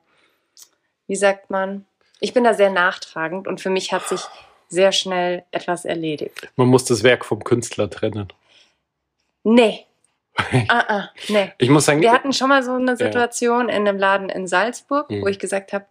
wie 1.07 1.17
sagt 1.17 1.51
man, 1.51 1.85
ich 2.21 2.33
bin 2.33 2.45
da 2.45 2.55
sehr 2.55 2.71
nachtragend 2.71 3.47
und 3.49 3.61
für 3.61 3.71
mich 3.71 3.93
hat 3.93 4.07
sich 4.09 4.21
sehr 4.69 4.93
schnell 4.93 5.45
etwas 5.51 5.85
erledigt. 5.85 6.49
Man 6.57 6.69
muss 6.69 6.85
das 6.85 7.03
Werk 7.03 7.25
vom 7.25 7.43
Künstler 7.45 7.91
trennen. 7.91 8.29
Nee. 9.45 9.87
Ah, 10.69 10.85
ah, 10.89 11.11
nee. 11.29 11.53
Ich 11.59 11.69
muss 11.69 11.85
sagen, 11.85 12.01
Wir 12.01 12.11
hatten 12.13 12.33
schon 12.33 12.49
mal 12.49 12.63
so 12.63 12.73
eine 12.73 12.97
Situation 12.97 13.69
in 13.69 13.87
einem 13.87 13.99
Laden 13.99 14.31
in 14.31 14.47
Salzburg, 14.47 15.11
Mhm. 15.11 15.21
wo 15.23 15.27
ich 15.27 15.39
gesagt 15.39 15.75
habe, 15.75 15.85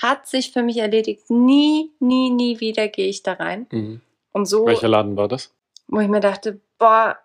hat 0.00 0.28
sich 0.28 0.52
für 0.52 0.62
mich 0.62 0.76
erledigt. 0.78 1.28
Nie, 1.30 1.90
nie, 1.98 2.30
nie 2.30 2.60
wieder 2.60 2.86
gehe 2.88 3.08
ich 3.08 3.24
da 3.24 3.32
rein. 3.34 3.66
Mhm. 3.72 4.00
Und 4.32 4.46
so, 4.46 4.66
welcher 4.66 4.88
Laden 4.88 5.16
war 5.16 5.28
das? 5.28 5.52
wo 5.88 6.00
ich 6.00 6.08
mir 6.08 6.20
dachte, 6.20 6.58
boah, 6.78 7.18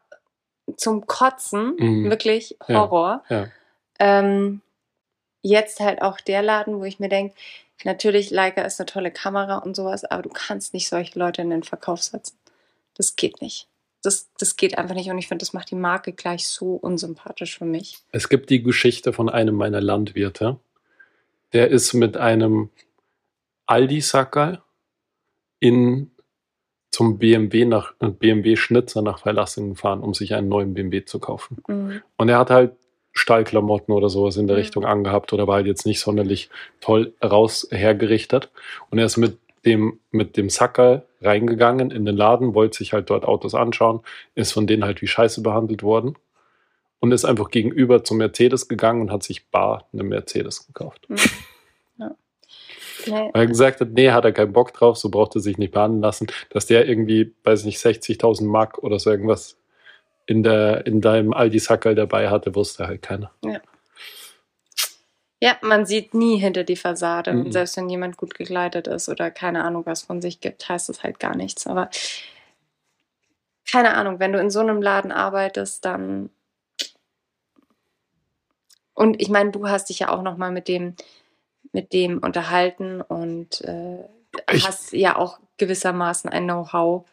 zum 0.76 1.08
Kotzen, 1.08 1.76
Mhm. 1.78 2.10
wirklich 2.10 2.58
Ja, 2.68 2.82
Horror. 2.82 3.24
ja. 3.30 3.48
Ähm, 4.00 4.62
jetzt 5.42 5.80
halt 5.80 6.02
auch 6.02 6.20
der 6.20 6.42
Laden, 6.42 6.80
wo 6.80 6.84
ich 6.84 7.00
mir 7.00 7.08
denke, 7.10 7.36
natürlich, 7.86 8.30
Leica 8.32 8.62
ist 8.64 8.80
eine 8.80 8.86
tolle 8.88 9.12
Kamera 9.12 9.60
und 9.60 9.76
sowas, 9.76 10.04
aber 10.04 10.24
du 10.24 10.30
kannst 10.30 10.74
nicht 10.74 10.90
solche 10.90 11.18
Leute 11.18 11.42
in 11.42 11.50
den 11.50 11.64
Verkauf 11.64 12.04
setzen. 12.04 12.38
Das 12.96 13.16
geht 13.16 13.42
nicht. 13.42 13.68
Das, 14.04 14.30
das 14.38 14.58
geht 14.58 14.78
einfach 14.78 14.96
nicht 14.96 15.10
und 15.10 15.18
ich 15.18 15.28
finde, 15.28 15.44
das 15.44 15.54
macht 15.54 15.72
die 15.72 15.76
Marke 15.76 16.12
gleich 16.14 16.48
so 16.48 16.74
unsympathisch 16.76 17.58
für 17.58 17.66
mich. 17.66 18.00
Es 18.12 18.28
gibt 18.30 18.50
die 18.50 18.62
Geschichte 18.62 19.14
von 19.14 19.30
einem 19.30 19.56
meiner 19.56 19.80
Landwirte. 19.82 20.60
Der 21.54 21.70
ist 21.70 21.94
mit 21.94 22.18
einem 22.18 22.70
Aldi-Sackerl 23.66 24.62
in 25.60 26.12
zum 26.98 27.20
BMW 27.20 27.66
nach 27.66 27.94
äh, 28.00 28.08
BMW 28.08 28.56
Schnitzer 28.56 29.04
nach 29.04 29.20
Verlassing 29.20 29.70
gefahren, 29.76 30.00
um 30.00 30.16
sich 30.16 30.34
einen 30.34 30.50
neuen 30.50 30.74
BMW 30.74 31.06
zu 31.06 31.20
kaufen. 31.20 31.62
Mhm. 31.68 32.02
Und 32.18 32.28
er 32.28 32.40
hat 32.40 32.50
halt 32.50 32.72
Stallklamotten 33.14 33.94
oder 33.94 34.10
sowas 34.10 34.36
in 34.36 34.48
der 34.48 34.56
Mhm. 34.56 34.62
Richtung 34.62 34.84
angehabt 34.84 35.32
oder 35.32 35.46
war 35.46 35.58
halt 35.58 35.68
jetzt 35.68 35.86
nicht 35.86 36.00
sonderlich 36.00 36.50
toll 36.82 37.14
raus 37.24 37.68
hergerichtet. 37.70 38.50
Und 38.90 38.98
er 38.98 39.06
ist 39.06 39.18
mit 39.18 39.38
dem, 39.64 40.00
mit 40.10 40.38
dem 40.38 40.50
Sackerl 40.50 41.04
reingegangen 41.22 41.92
in 41.92 42.04
den 42.04 42.18
Laden, 42.18 42.56
wollte 42.56 42.80
sich 42.80 42.94
halt 42.94 43.12
dort 43.12 43.26
Autos 43.26 43.54
anschauen, 43.54 44.00
ist 44.34 44.54
von 44.54 44.66
denen 44.66 44.84
halt 44.84 45.04
wie 45.04 45.08
Scheiße 45.08 45.44
behandelt 45.44 45.84
worden 45.84 46.16
und 47.00 47.12
ist 47.12 47.26
einfach 47.26 47.52
gegenüber 47.52 48.04
zum 48.04 48.18
Mercedes 48.18 48.68
gegangen 48.68 49.02
und 49.02 49.12
hat 49.12 49.22
sich 49.22 49.46
bar 49.52 49.86
eine 49.94 50.02
Mercedes 50.02 50.66
gekauft. 50.66 51.08
Mhm. 51.08 51.18
Ja. 53.08 53.24
Nee. 53.24 53.30
Weil 53.34 53.44
er 53.44 53.48
gesagt 53.48 53.82
hat, 53.82 53.90
nee, 53.92 54.12
hat 54.12 54.26
er 54.26 54.32
keinen 54.32 54.54
Bock 54.54 54.74
drauf, 54.74 54.98
so 54.98 55.10
braucht 55.10 55.36
er 55.36 55.42
sich 55.42 55.58
nicht 55.58 55.74
behandeln 55.74 56.02
lassen, 56.02 56.28
dass 56.50 56.66
der 56.66 56.88
irgendwie, 56.88 57.34
weiß 57.44 57.66
nicht, 57.66 57.80
60.000 57.80 58.46
Mark 58.46 58.78
oder 58.80 59.00
so 59.00 59.10
irgendwas 59.10 59.58
in, 60.26 60.44
der, 60.44 60.86
in 60.86 61.02
deinem 61.02 61.34
Aldi-Sackerl 61.34 61.96
dabei 61.96 62.30
hatte, 62.30 62.54
wusste 62.54 62.88
halt 62.88 63.02
keiner. 63.02 63.32
Ja, 65.40 65.56
man 65.62 65.86
sieht 65.86 66.14
nie 66.14 66.38
hinter 66.38 66.64
die 66.64 66.76
Fassade. 66.76 67.32
Mhm. 67.34 67.52
Selbst 67.52 67.78
wenn 67.78 67.90
jemand 67.90 68.18
gut 68.18 68.34
gekleidet 68.34 68.88
ist 68.88 69.08
oder 69.08 69.30
keine 69.30 69.64
Ahnung 69.64 69.86
was 69.86 70.02
von 70.02 70.22
sich 70.22 70.42
gibt, 70.42 70.68
heißt 70.68 70.90
das 70.90 71.04
halt 71.04 71.20
gar 71.20 71.36
nichts. 71.36 71.68
Aber 71.68 71.90
keine 73.72 73.94
Ahnung, 73.94 74.20
wenn 74.20 74.34
du 74.34 74.40
in 74.40 74.50
so 74.50 74.60
einem 74.60 74.82
Laden 74.82 75.12
arbeitest, 75.12 75.86
dann. 75.86 76.30
Und 78.94 79.22
ich 79.22 79.30
meine, 79.30 79.52
du 79.52 79.68
hast 79.68 79.90
dich 79.90 80.00
ja 80.00 80.10
auch 80.10 80.24
noch 80.24 80.38
mal 80.38 80.52
mit 80.52 80.68
dem, 80.68 80.96
mit 81.74 81.94
dem 81.94 82.20
unterhalten 82.20 83.02
und 83.02 83.62
äh, 83.62 83.98
hast 84.64 84.94
ja 84.94 85.16
auch 85.18 85.40
gewissermaßen 85.58 86.30
ein 86.30 86.44
Know-how 86.46 87.06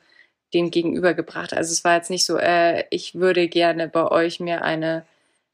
dem 0.53 0.71
gegenübergebracht. 0.71 1.53
Also 1.55 1.73
es 1.73 1.85
war 1.85 1.97
jetzt 1.97 2.11
nicht 2.11 2.25
so, 2.25 2.37
äh, 2.39 2.85
ich 2.91 3.15
würde 3.17 3.49
gerne 3.49 3.89
bei 3.89 4.07
euch 4.11 4.41
mir 4.41 4.63
eine 4.63 5.05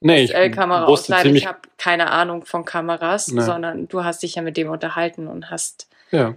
Nee, 0.03 0.27
SL-Kamera 0.27 0.85
ausleihen. 0.87 1.37
Ich 1.37 1.47
habe 1.47 1.59
keine 1.77 2.11
Ahnung 2.11 2.45
von 2.47 2.65
Kameras, 2.65 3.29
Nee. 3.29 3.43
sondern 3.43 3.87
du 3.89 4.03
hast 4.03 4.23
dich 4.23 4.35
ja 4.35 4.43
mit 4.43 4.57
dem 4.57 4.71
unterhalten 4.71 5.27
und 5.29 5.51
hast 5.51 5.89
ja. 6.11 6.35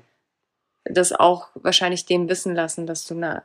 das 0.83 1.13
auch 1.13 1.47
wahrscheinlich 1.55 2.05
dem 2.05 2.27
wissen 2.27 2.55
lassen, 2.55 2.85
dass 2.87 3.05
du 3.07 3.15
eine, 3.15 3.43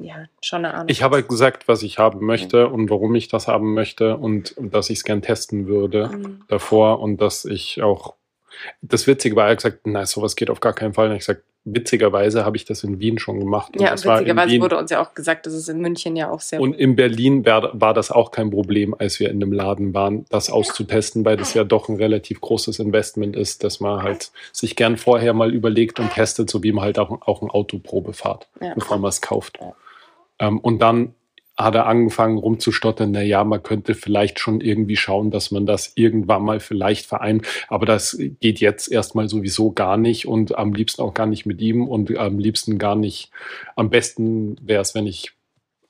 ja, 0.00 0.26
schon 0.42 0.64
eine 0.64 0.74
Ahnung 0.74 0.88
Ich 0.88 1.02
habe 1.02 1.16
hast. 1.16 1.22
halt 1.22 1.28
gesagt, 1.28 1.66
was 1.68 1.82
ich 1.82 1.98
haben 1.98 2.24
möchte 2.24 2.68
und 2.68 2.88
warum 2.88 3.14
ich 3.16 3.26
das 3.28 3.48
haben 3.48 3.74
möchte 3.74 4.16
und 4.16 4.54
dass 4.58 4.90
ich 4.90 4.98
es 4.98 5.04
gern 5.04 5.22
testen 5.22 5.66
würde 5.66 6.08
Mhm. 6.08 6.44
davor 6.48 7.00
und 7.00 7.20
dass 7.20 7.44
ich 7.44 7.82
auch. 7.82 8.14
Das 8.82 9.06
Witzige 9.06 9.36
war, 9.36 9.46
er 9.46 9.50
hat 9.52 9.58
gesagt, 9.58 9.86
nein, 9.86 10.06
sowas 10.06 10.36
geht 10.36 10.50
auf 10.50 10.60
gar 10.60 10.72
keinen 10.72 10.94
Fall. 10.94 11.08
Und 11.08 11.14
ich 11.14 11.20
gesagt, 11.20 11.42
witzigerweise 11.64 12.44
habe 12.44 12.56
ich 12.56 12.64
das 12.64 12.82
in 12.84 12.98
Wien 13.00 13.18
schon 13.18 13.40
gemacht. 13.40 13.76
Und 13.76 13.82
Ja, 13.82 13.92
witzigerweise 13.92 14.60
wurde 14.60 14.78
uns 14.78 14.90
ja 14.90 15.02
auch 15.02 15.14
gesagt, 15.14 15.46
dass 15.46 15.52
es 15.52 15.68
in 15.68 15.80
München 15.80 16.16
ja 16.16 16.30
auch 16.30 16.40
sehr 16.40 16.60
Und 16.60 16.74
in 16.74 16.96
Berlin 16.96 17.44
war, 17.44 17.78
war 17.78 17.94
das 17.94 18.10
auch 18.10 18.30
kein 18.30 18.50
Problem, 18.50 18.94
als 18.98 19.20
wir 19.20 19.30
in 19.30 19.40
dem 19.40 19.52
Laden 19.52 19.94
waren, 19.94 20.24
das 20.30 20.50
auszutesten, 20.50 21.24
weil 21.24 21.36
das 21.36 21.54
ja 21.54 21.64
doch 21.64 21.88
ein 21.88 21.96
relativ 21.96 22.40
großes 22.40 22.78
Investment 22.78 23.36
ist, 23.36 23.64
dass 23.64 23.80
man 23.80 24.02
halt 24.02 24.30
sich 24.52 24.76
gern 24.76 24.96
vorher 24.96 25.34
mal 25.34 25.52
überlegt 25.52 26.00
und 26.00 26.12
testet, 26.12 26.48
so 26.48 26.62
wie 26.62 26.72
man 26.72 26.84
halt 26.84 26.98
auch, 26.98 27.10
auch 27.22 27.42
ein 27.42 27.50
Autoprobe 27.50 28.12
fahrt, 28.12 28.48
Ja. 28.60 28.74
bevor 28.74 28.98
man 28.98 29.08
es 29.10 29.20
kauft. 29.20 29.58
Ja. 29.60 29.74
Ähm, 30.40 30.58
und 30.60 30.80
dann 30.80 31.14
hat 31.58 31.74
er 31.74 31.86
angefangen 31.86 32.38
rumzustottern, 32.38 33.10
na 33.10 33.22
ja, 33.22 33.42
man 33.42 33.62
könnte 33.62 33.94
vielleicht 33.94 34.38
schon 34.38 34.60
irgendwie 34.60 34.96
schauen, 34.96 35.32
dass 35.32 35.50
man 35.50 35.66
das 35.66 35.92
irgendwann 35.96 36.44
mal 36.44 36.60
vielleicht 36.60 37.06
vereint, 37.06 37.46
aber 37.66 37.84
das 37.84 38.16
geht 38.40 38.60
jetzt 38.60 38.90
erstmal 38.90 39.28
sowieso 39.28 39.72
gar 39.72 39.96
nicht 39.96 40.28
und 40.28 40.56
am 40.56 40.72
liebsten 40.72 41.02
auch 41.02 41.14
gar 41.14 41.26
nicht 41.26 41.46
mit 41.46 41.60
ihm 41.60 41.88
und 41.88 42.16
am 42.16 42.38
liebsten 42.38 42.78
gar 42.78 42.94
nicht, 42.94 43.32
am 43.74 43.90
besten 43.90 44.56
wäre 44.62 44.82
es, 44.82 44.94
wenn 44.94 45.08
ich 45.08 45.32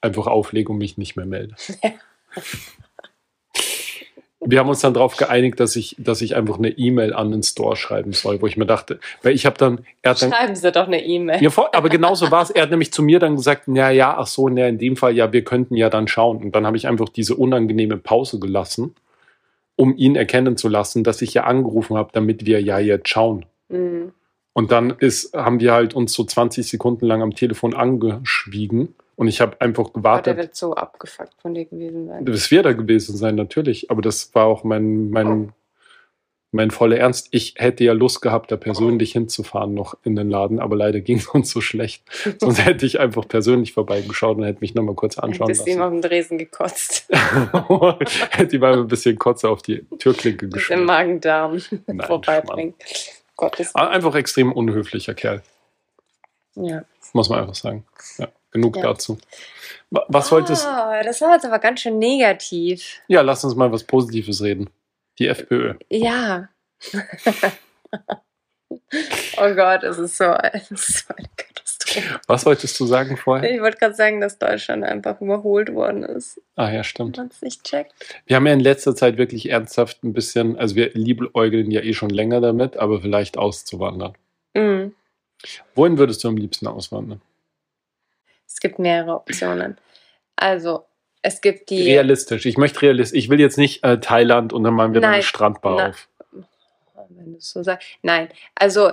einfach 0.01 0.27
auflege 0.27 0.73
und 0.73 0.79
mich 0.79 0.97
nicht 0.97 1.17
mehr 1.17 1.27
melde. 1.27 1.55
Wir 4.41 4.61
haben 4.61 4.69
uns 4.69 4.81
dann 4.81 4.95
darauf 4.95 5.17
geeinigt, 5.17 5.59
dass 5.59 5.75
ich, 5.75 5.97
dass 5.99 6.23
ich 6.23 6.37
einfach 6.37 6.59
eine 6.59 6.71
E-Mail 6.71 7.13
an 7.13 7.33
den 7.33 7.43
Store 7.43 7.75
schreiben 7.75 8.13
soll, 8.13 8.41
wo 8.41 8.47
ich 8.47 8.57
mir 8.57 8.67
dachte, 8.67 9.01
weil 9.23 9.35
ich 9.35 9.47
habe 9.47 9.59
dann, 9.59 9.81
er 10.03 10.13
hat 10.13 10.23
dann, 10.23 10.31
Schreiben 10.31 10.55
Sie 10.55 10.71
doch 10.71 10.87
eine 10.87 11.05
E-Mail. 11.05 11.43
ja, 11.43 11.51
aber 11.73 11.89
genauso 11.89 12.31
war 12.31 12.43
es. 12.43 12.51
Er 12.51 12.63
hat 12.63 12.71
nämlich 12.71 12.93
zu 12.93 13.03
mir 13.03 13.19
dann 13.19 13.35
gesagt, 13.35 13.65
ja, 13.67 13.91
ja, 13.91 14.17
ach 14.17 14.29
so, 14.29 14.49
ne, 14.49 14.69
in 14.69 14.79
dem 14.79 14.97
Fall, 14.97 15.17
ja, 15.17 15.33
wir 15.33 15.43
könnten 15.43 15.75
ja 15.75 15.91
dann 15.91 16.07
schauen. 16.07 16.39
Und 16.39 16.55
dann 16.55 16.67
habe 16.67 16.77
ich 16.77 16.87
einfach 16.87 17.09
diese 17.09 17.35
unangenehme 17.35 17.97
Pause 17.97 18.39
gelassen, 18.39 18.95
um 19.75 19.97
ihn 19.97 20.15
erkennen 20.15 20.57
zu 20.57 20.69
lassen, 20.69 21.03
dass 21.03 21.21
ich 21.21 21.35
ja 21.35 21.45
angerufen 21.45 21.97
habe, 21.97 22.11
damit 22.13 22.47
wir 22.47 22.63
ja 22.63 22.79
jetzt 22.79 23.09
schauen. 23.09 23.45
Mhm. 23.69 24.13
Und 24.53 24.73
dann 24.73 24.91
ist, 24.99 25.35
haben 25.35 25.61
wir 25.61 25.73
halt 25.73 25.95
uns 25.95 26.13
so 26.13 26.25
20 26.25 26.67
Sekunden 26.67 27.07
lang 27.07 27.23
am 27.23 27.35
Telefon 27.35 27.75
angeschwiegen. 27.75 28.95
Und 29.19 29.27
ich 29.27 29.41
habe 29.41 29.61
einfach 29.61 29.87
Aber 29.87 29.93
der 29.93 30.01
gewartet. 30.03 30.37
wird 30.37 30.55
so 30.55 30.75
abgefuckt 30.77 31.35
von 31.43 31.53
dir 31.53 31.65
gewesen 31.65 32.07
sein. 32.07 32.25
Das 32.25 32.53
wird 32.53 32.67
er 32.67 32.75
gewesen 32.75 33.17
sein, 33.17 33.35
natürlich. 33.35 33.91
Aber 33.91 34.01
das 34.01 34.33
war 34.33 34.45
auch 34.47 34.63
mein, 34.63 35.11
mein, 35.11 35.53
mein 36.53 36.71
voller 36.71 36.99
Ernst. 36.99 37.27
Ich 37.33 37.55
hätte 37.57 37.83
ja 37.83 37.95
Lust 37.95 38.23
gehabt, 38.23 38.53
da 38.53 38.57
persönlich 38.57 39.11
hinzufahren 39.11 39.75
noch 39.75 39.97
in 40.05 40.15
den 40.15 40.31
Laden, 40.31 40.61
aber 40.61 40.77
leider 40.77 41.01
ging 41.01 41.17
es 41.19 41.27
uns 41.27 41.51
so 41.51 41.61
schlecht. 41.61 42.05
Sonst 42.39 42.65
hätte 42.65 42.87
ich 42.87 43.01
einfach 43.01 43.27
persönlich 43.27 43.73
vorbeigeschaut 43.73 44.37
und 44.37 44.45
hätte 44.45 44.61
mich 44.61 44.77
nochmal 44.77 44.95
kurz 44.95 45.19
anschauen 45.19 45.51
ihm 45.51 45.57
lassen. 45.57 45.81
auf 45.83 45.91
dem 45.91 46.01
Dresen 46.03 46.39
gekotzt. 46.39 47.09
hätte 48.31 48.55
ihm 48.55 48.61
mal 48.63 48.79
ein 48.79 48.87
bisschen 48.87 49.19
Kotze 49.19 49.49
auf 49.49 49.63
die 49.63 49.85
Türklinke 49.99 50.47
Das 50.47 50.71
im. 50.71 50.85
Magen-Darm 50.85 51.61
Nein, 51.89 52.07
vorbeibringt. 52.07 52.77
Gottes 53.37 53.75
Ah, 53.75 53.89
Einfach 53.89 54.15
extrem 54.15 54.53
unhöflicher 54.53 55.15
Kerl, 55.15 55.43
Ja. 56.55 56.83
muss 57.13 57.29
man 57.29 57.41
einfach 57.41 57.57
sagen. 57.57 57.85
Ja, 58.19 58.29
genug 58.51 58.77
Ja. 58.77 58.83
dazu. 58.83 59.19
Wa- 59.91 60.05
Was 60.09 60.31
wolltest 60.33 60.67
Ah, 60.67 61.03
das 61.03 61.21
war 61.21 61.35
jetzt 61.35 61.45
aber 61.47 61.59
ganz 61.59 61.81
schön 61.81 61.99
negativ. 61.99 63.01
Ja, 63.09 63.21
lass 63.23 63.45
uns 63.45 63.55
mal 63.55 63.71
was 63.73 63.85
Positives 63.85 64.43
reden. 64.43 64.69
Die 65.19 65.27
FPÖ. 65.29 65.75
Ja. 65.91 66.49
oh 69.39 69.55
Gott, 69.55 69.83
es 69.83 69.99
ist 69.99 70.17
so, 70.17 70.25
es 70.53 70.71
ist 70.71 71.07
so 71.09 71.15
eine 71.15 71.29
Katastrophe. 71.37 72.21
Was 72.27 72.45
wolltest 72.47 72.79
du 72.79 72.87
sagen 72.87 73.17
vorher? 73.17 73.53
Ich 73.53 73.61
wollte 73.61 73.79
gerade 73.79 73.95
sagen, 73.95 74.21
dass 74.21 74.39
Deutschland 74.39 74.85
einfach 74.85 75.21
überholt 75.21 75.73
worden 75.75 76.03
ist. 76.05 76.41
Ah 76.57 76.71
ja, 76.71 76.85
stimmt. 76.85 77.17
Man 77.17 77.29
es 77.29 77.43
nicht 77.43 77.65
checkt. 77.65 77.93
Wir 78.27 78.37
haben 78.37 78.47
ja 78.47 78.53
in 78.53 78.61
letzter 78.61 78.95
Zeit 78.95 79.17
wirklich 79.19 79.49
ernsthaft 79.51 80.05
ein 80.05 80.13
bisschen, 80.13 80.59
also 80.59 80.75
wir 80.77 80.91
liebäugeln 80.93 81.71
ja 81.71 81.81
eh 81.81 81.95
schon 81.95 82.11
länger 82.11 82.41
damit, 82.41 82.77
aber 82.77 83.01
vielleicht 83.01 83.39
auszuwandern. 83.39 84.15
Mhm. 84.55 84.95
Wohin 85.75 85.99
würdest 85.99 86.23
du 86.25 86.29
am 86.29 86.37
liebsten 86.37 86.67
auswandern? 86.67 87.21
Es 88.49 88.61
gibt 88.61 88.79
mehrere 88.79 89.15
Optionen. 89.15 89.79
Also, 90.37 90.85
es 91.23 91.41
gibt 91.41 91.71
die. 91.71 91.83
Realistisch. 91.83 92.47
Ich 92.47 92.57
möchte 92.57 92.83
realistisch. 92.83 93.19
Ich 93.19 93.29
will 93.29 93.39
jetzt 93.41 93.59
nicht 93.59 93.85
äh, 93.85 94.01
Thailand 94.01 94.53
und 94.53 94.65
dann 94.65 94.75
machen 94.75 94.95
wir 94.95 95.01
dann 95.01 95.11
eine 95.11 95.17
Nein. 95.19 95.23
Strandbar 95.27 95.77
Na- 95.77 95.89
auf. 95.91 96.09
wenn 97.11 97.35
du 97.35 97.41
so 97.41 97.63
sagst. 97.63 97.87
Nein, 98.03 98.29
also 98.55 98.93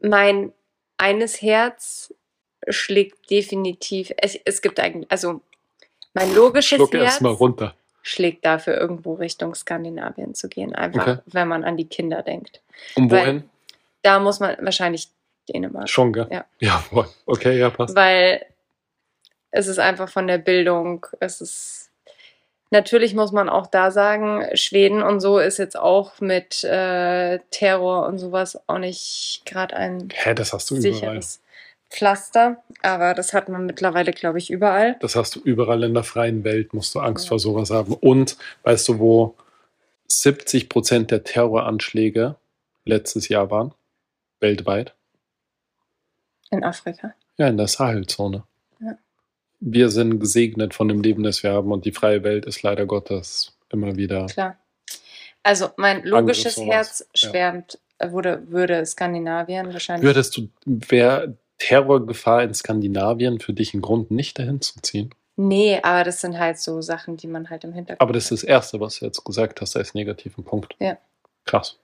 mein 0.00 0.52
eines 0.98 1.42
Herz 1.42 2.14
schlägt 2.68 3.30
definitiv. 3.30 4.12
Es, 4.16 4.36
es 4.44 4.62
gibt 4.62 4.80
eigentlich, 4.80 5.10
also 5.10 5.40
mein 6.14 6.34
logisches 6.34 6.76
Schluck 6.76 6.92
Herz. 6.94 7.04
erst 7.04 7.20
mal 7.22 7.32
runter. 7.32 7.74
schlägt 8.02 8.44
dafür 8.46 8.76
irgendwo 8.78 9.14
Richtung 9.14 9.54
Skandinavien 9.54 10.34
zu 10.34 10.48
gehen. 10.48 10.74
Einfach, 10.74 11.06
Okay. 11.06 11.18
wenn 11.26 11.48
man 11.48 11.64
an 11.64 11.76
die 11.76 11.88
Kinder 11.88 12.22
denkt. 12.22 12.62
Und 12.94 13.10
Weil- 13.10 13.20
wohin? 13.26 13.50
Da 14.02 14.20
muss 14.20 14.38
man 14.38 14.56
wahrscheinlich 14.60 15.08
Dänemark. 15.48 15.88
Schon, 15.88 16.12
gell? 16.12 16.28
Ja. 16.30 16.44
Ja, 16.60 16.84
okay, 17.26 17.58
ja, 17.58 17.70
passt. 17.70 17.94
Weil 17.94 18.44
es 19.50 19.66
ist 19.66 19.78
einfach 19.78 20.08
von 20.08 20.26
der 20.26 20.38
Bildung, 20.38 21.06
es 21.20 21.40
ist. 21.40 21.90
Natürlich 22.72 23.14
muss 23.14 23.30
man 23.30 23.48
auch 23.48 23.68
da 23.68 23.92
sagen, 23.92 24.44
Schweden 24.54 25.00
und 25.02 25.20
so 25.20 25.38
ist 25.38 25.58
jetzt 25.58 25.78
auch 25.78 26.20
mit 26.20 26.64
äh, 26.64 27.38
Terror 27.50 28.06
und 28.06 28.18
sowas 28.18 28.58
auch 28.66 28.78
nicht 28.78 29.42
gerade 29.46 29.76
ein 29.76 30.08
Hä, 30.12 30.34
das 30.34 30.52
hast 30.52 30.70
du 30.70 30.74
überall. 30.74 30.92
sicheres 30.92 31.40
Pflaster. 31.90 32.62
Aber 32.82 33.14
das 33.14 33.32
hat 33.32 33.48
man 33.48 33.66
mittlerweile, 33.66 34.12
glaube 34.12 34.38
ich, 34.38 34.50
überall. 34.50 34.96
Das 35.00 35.14
hast 35.14 35.36
du 35.36 35.40
überall 35.40 35.84
in 35.84 35.94
der 35.94 36.02
freien 36.02 36.42
Welt, 36.42 36.74
musst 36.74 36.92
du 36.96 36.98
Angst 37.00 37.28
vor 37.28 37.38
sowas 37.38 37.70
haben. 37.70 37.94
Und 37.94 38.36
weißt 38.64 38.88
du, 38.88 38.98
wo 38.98 39.36
70 40.08 40.68
Prozent 40.68 41.12
der 41.12 41.22
Terroranschläge 41.22 42.34
letztes 42.84 43.28
Jahr 43.28 43.50
waren? 43.50 43.72
Weltweit? 44.40 44.94
In 46.50 46.64
Afrika. 46.64 47.14
Ja, 47.38 47.48
in 47.48 47.56
der 47.56 47.68
Sahelzone. 47.68 48.44
Ja. 48.80 48.96
Wir 49.60 49.90
sind 49.90 50.20
gesegnet 50.20 50.74
von 50.74 50.88
dem 50.88 51.02
Leben, 51.02 51.22
das 51.22 51.42
wir 51.42 51.52
haben 51.52 51.72
und 51.72 51.84
die 51.84 51.92
freie 51.92 52.22
Welt 52.22 52.46
ist 52.46 52.62
leider 52.62 52.86
Gottes 52.86 53.56
immer 53.70 53.96
wieder. 53.96 54.26
Klar. 54.26 54.56
Also 55.42 55.70
mein 55.76 56.02
logisches 56.04 56.56
Herz 56.56 57.06
ja. 57.14 57.30
schwärmt, 57.30 57.78
äh, 57.98 58.10
würde, 58.10 58.42
würde 58.48 58.84
Skandinavien 58.84 59.72
wahrscheinlich. 59.72 60.04
Würdest 60.04 60.36
du, 60.36 60.48
wäre 60.64 61.36
Terrorgefahr 61.58 62.42
in 62.42 62.52
Skandinavien 62.52 63.40
für 63.40 63.52
dich 63.52 63.72
ein 63.74 63.80
Grund, 63.80 64.10
nicht 64.10 64.38
dahin 64.38 64.60
zu 64.60 64.80
ziehen? 64.82 65.14
Nee, 65.36 65.80
aber 65.82 66.02
das 66.02 66.20
sind 66.20 66.38
halt 66.38 66.58
so 66.58 66.80
Sachen, 66.80 67.16
die 67.16 67.26
man 67.26 67.50
halt 67.50 67.64
im 67.64 67.72
Hinterkopf 67.72 68.00
Aber 68.00 68.12
das 68.12 68.24
ist 68.24 68.42
das 68.42 68.44
Erste, 68.44 68.80
was 68.80 68.98
du 68.98 69.04
jetzt 69.04 69.22
gesagt 69.22 69.60
hast, 69.60 69.76
als 69.76 69.94
negativen 69.94 70.44
Punkt. 70.44 70.74
Ja. 70.78 70.96
Krass. 71.44 71.78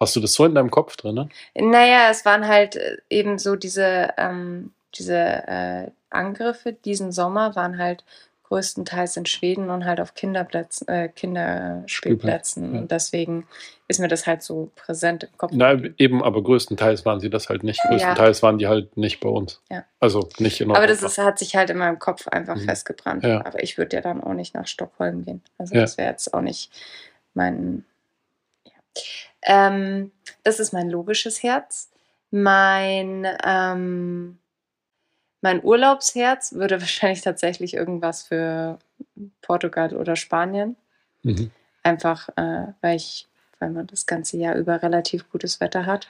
Hast 0.00 0.16
du 0.16 0.20
das 0.20 0.32
so 0.34 0.44
in 0.44 0.54
deinem 0.54 0.70
Kopf 0.70 0.96
drin? 0.96 1.14
Ne? 1.14 1.28
Naja, 1.54 2.08
es 2.10 2.24
waren 2.24 2.46
halt 2.46 2.76
äh, 2.76 2.96
eben 3.10 3.38
so 3.38 3.56
diese, 3.56 4.10
ähm, 4.16 4.72
diese 4.94 5.16
äh, 5.16 5.90
Angriffe 6.10 6.72
diesen 6.72 7.12
Sommer 7.12 7.54
waren 7.56 7.78
halt 7.78 8.04
größtenteils 8.44 9.16
in 9.16 9.24
Schweden 9.26 9.70
und 9.70 9.84
halt 9.86 10.00
auf 10.00 10.14
Kinderplätzen, 10.14 10.86
äh, 10.86 11.08
Kinderspielplätzen. 11.08 12.74
ja. 12.74 12.80
Und 12.80 12.90
deswegen 12.90 13.46
ist 13.88 14.00
mir 14.00 14.08
das 14.08 14.26
halt 14.26 14.42
so 14.42 14.70
präsent 14.76 15.24
im 15.24 15.36
Kopf. 15.38 15.52
Na, 15.54 15.72
eben, 15.98 16.22
aber 16.22 16.42
größtenteils 16.42 17.04
waren 17.06 17.20
sie 17.20 17.30
das 17.30 17.48
halt 17.48 17.62
nicht. 17.64 17.80
Größtenteils 17.88 18.42
waren 18.42 18.58
die 18.58 18.66
halt 18.68 18.96
nicht 18.96 19.20
bei 19.20 19.28
uns. 19.30 19.60
Ja. 19.70 19.84
Also 19.98 20.28
nicht 20.38 20.60
in 20.60 20.68
Europa. 20.68 20.78
aber 20.80 20.86
das 20.86 21.02
ist, 21.02 21.18
hat 21.18 21.38
sich 21.38 21.56
halt 21.56 21.70
in 21.70 21.78
meinem 21.78 21.98
Kopf 21.98 22.28
einfach 22.28 22.56
Mhm. 22.56 22.60
festgebrannt. 22.66 23.24
Ja. 23.24 23.44
Aber 23.44 23.62
ich 23.62 23.78
würde 23.78 23.96
ja 23.96 24.02
dann 24.02 24.22
auch 24.22 24.34
nicht 24.34 24.54
nach 24.54 24.66
Stockholm 24.66 25.24
gehen. 25.24 25.42
Also 25.58 25.74
Ja. 25.74 25.80
das 25.80 25.96
wäre 25.98 26.10
jetzt 26.10 26.32
auch 26.34 26.42
nicht 26.42 26.70
mein. 27.32 27.84
Ähm, 29.44 30.12
das 30.42 30.60
ist 30.60 30.72
mein 30.72 30.90
logisches 30.90 31.42
Herz. 31.42 31.90
Mein, 32.30 33.26
ähm, 33.44 34.38
mein 35.40 35.62
Urlaubsherz 35.62 36.52
würde 36.54 36.80
wahrscheinlich 36.80 37.22
tatsächlich 37.22 37.74
irgendwas 37.74 38.24
für 38.24 38.78
Portugal 39.42 39.94
oder 39.94 40.16
Spanien. 40.16 40.76
Mhm. 41.22 41.50
Einfach, 41.82 42.28
äh, 42.36 42.72
weil 42.80 42.96
ich, 42.96 43.28
weil 43.58 43.70
man 43.70 43.86
das 43.86 44.06
ganze 44.06 44.36
Jahr 44.36 44.56
über 44.56 44.82
relativ 44.82 45.30
gutes 45.30 45.60
Wetter 45.60 45.86
hat 45.86 46.08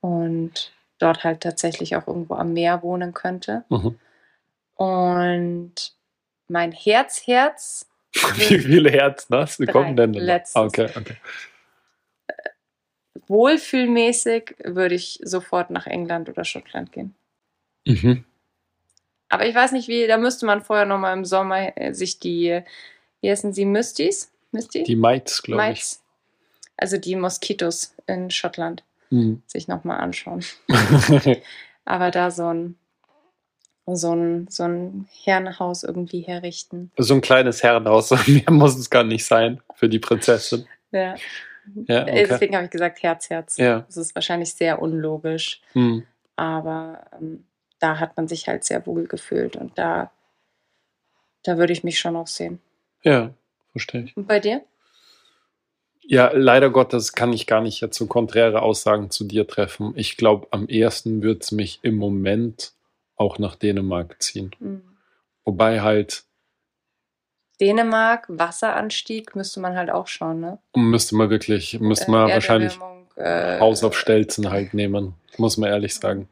und 0.00 0.72
dort 0.98 1.24
halt 1.24 1.40
tatsächlich 1.40 1.96
auch 1.96 2.06
irgendwo 2.06 2.34
am 2.34 2.52
Meer 2.52 2.82
wohnen 2.82 3.14
könnte. 3.14 3.64
Mhm. 3.70 3.98
Und 4.76 5.94
mein 6.48 6.72
Herz, 6.72 7.26
Herz, 7.26 7.86
Wie 8.36 8.58
viele 8.58 8.90
Herzen 8.90 9.34
hast 9.36 9.58
du? 9.58 9.66
Kommen 9.66 9.96
denn? 9.96 10.12
Letztes. 10.12 10.54
Okay, 10.54 10.88
okay. 10.94 11.16
Wohlfühlmäßig 13.26 14.56
würde 14.64 14.94
ich 14.94 15.20
sofort 15.22 15.70
nach 15.70 15.86
England 15.86 16.28
oder 16.28 16.44
Schottland 16.44 16.92
gehen. 16.92 17.14
Mhm. 17.86 18.24
Aber 19.28 19.46
ich 19.46 19.54
weiß 19.54 19.72
nicht, 19.72 19.88
wie, 19.88 20.06
da 20.06 20.16
müsste 20.18 20.46
man 20.46 20.62
vorher 20.62 20.86
nochmal 20.86 21.16
im 21.16 21.24
Sommer 21.24 21.76
äh, 21.76 21.92
sich 21.92 22.18
die, 22.20 22.62
wie 23.20 23.30
heißen 23.30 23.52
sie, 23.52 23.64
Misties? 23.64 24.30
Misty? 24.52 24.84
Die 24.84 24.96
Mites, 24.96 25.42
glaube 25.42 25.72
ich. 25.72 25.84
Also 26.76 26.98
die 26.98 27.16
Moskitos 27.16 27.94
in 28.06 28.30
Schottland 28.30 28.82
Mhm. 29.10 29.42
sich 29.46 29.68
nochmal 29.68 30.00
anschauen. 30.00 30.44
Aber 31.84 32.10
da 32.10 32.30
so 32.30 32.48
ein, 32.52 32.76
so 33.86 34.14
ein, 34.14 34.48
so 34.48 34.64
ein 34.64 35.08
Herrenhaus 35.24 35.84
irgendwie 35.84 36.22
herrichten. 36.22 36.90
so 36.96 37.14
ein 37.14 37.20
kleines 37.20 37.62
Herrenhaus, 37.62 38.10
mehr 38.26 38.50
muss 38.50 38.76
es 38.76 38.90
gar 38.90 39.04
nicht 39.04 39.24
sein 39.24 39.60
für 39.74 39.88
die 39.88 39.98
Prinzessin. 39.98 40.66
Ja. 40.90 41.14
Ja, 41.86 42.06
Äh, 42.06 42.10
okay. 42.10 42.26
Deswegen 42.28 42.54
habe 42.54 42.64
ich 42.64 42.70
gesagt 42.70 43.02
Herz, 43.02 43.30
Herz. 43.30 43.56
Ja. 43.56 43.80
Das 43.80 43.96
ist 43.96 44.14
wahrscheinlich 44.14 44.54
sehr 44.54 44.80
unlogisch. 44.80 45.60
Mhm. 45.74 46.04
Aber 46.36 47.04
ähm, 47.20 47.44
da 47.78 47.98
hat 47.98 48.16
man 48.16 48.28
sich 48.28 48.48
halt 48.48 48.64
sehr 48.64 48.86
wohl 48.86 49.06
gefühlt 49.06 49.56
und 49.56 49.78
da, 49.78 50.10
da 51.42 51.58
würde 51.58 51.72
ich 51.72 51.84
mich 51.84 51.98
schon 51.98 52.16
auch 52.16 52.26
sehen. 52.26 52.60
Ja, 53.02 53.34
verstehe 53.72 54.04
ich. 54.04 54.16
Und 54.16 54.26
bei 54.26 54.40
dir? 54.40 54.62
Ja, 56.06 56.30
leider 56.34 56.70
Gottes 56.70 57.12
kann 57.12 57.32
ich 57.32 57.46
gar 57.46 57.62
nicht 57.62 57.80
jetzt 57.80 57.96
so 57.96 58.06
konträre 58.06 58.62
Aussagen 58.62 59.10
zu 59.10 59.24
dir 59.24 59.46
treffen. 59.46 59.92
Ich 59.96 60.16
glaube, 60.16 60.48
am 60.50 60.66
ehesten 60.68 61.22
wird 61.22 61.44
es 61.44 61.52
mich 61.52 61.80
im 61.82 61.96
Moment 61.96 62.72
auch 63.16 63.38
nach 63.38 63.54
Dänemark 63.54 64.22
ziehen. 64.22 64.50
Hm. 64.58 64.82
Wobei 65.44 65.80
halt, 65.80 66.24
Dänemark, 67.60 68.26
Wasseranstieg, 68.28 69.36
müsste 69.36 69.60
man 69.60 69.76
halt 69.76 69.90
auch 69.90 70.06
schauen, 70.08 70.40
ne? 70.40 70.58
müsste 70.74 71.14
man 71.16 71.30
wirklich, 71.30 71.78
müsste 71.80 72.06
Äh, 72.06 72.10
man 72.10 72.30
wahrscheinlich 72.30 72.78
äh, 73.16 73.60
Haus 73.60 73.84
auf 73.84 73.96
Stelzen 73.96 74.50
halt 74.50 74.74
nehmen, 74.74 75.14
muss 75.38 75.56
man 75.56 75.70
ehrlich 75.70 75.94
sagen. 75.94 76.28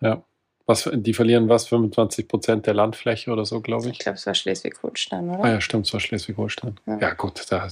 Ja. 0.00 0.22
Was, 0.66 0.90
die 0.92 1.14
verlieren 1.14 1.48
was, 1.48 1.68
25 1.68 2.26
Prozent 2.26 2.66
der 2.66 2.74
Landfläche 2.74 3.30
oder 3.30 3.44
so, 3.44 3.60
glaube 3.60 3.86
Ich 3.86 3.92
ich. 3.92 3.98
glaube, 4.00 4.16
es 4.16 4.26
war 4.26 4.34
Schleswig-Holstein, 4.34 5.30
oder? 5.30 5.44
Ah 5.44 5.48
ja, 5.52 5.60
stimmt, 5.60 5.86
es 5.86 5.92
war 5.92 6.00
Schleswig-Holstein. 6.00 6.78
Ja. 6.86 6.98
Ja. 6.98 7.14
gut, 7.14 7.44
da, 7.50 7.68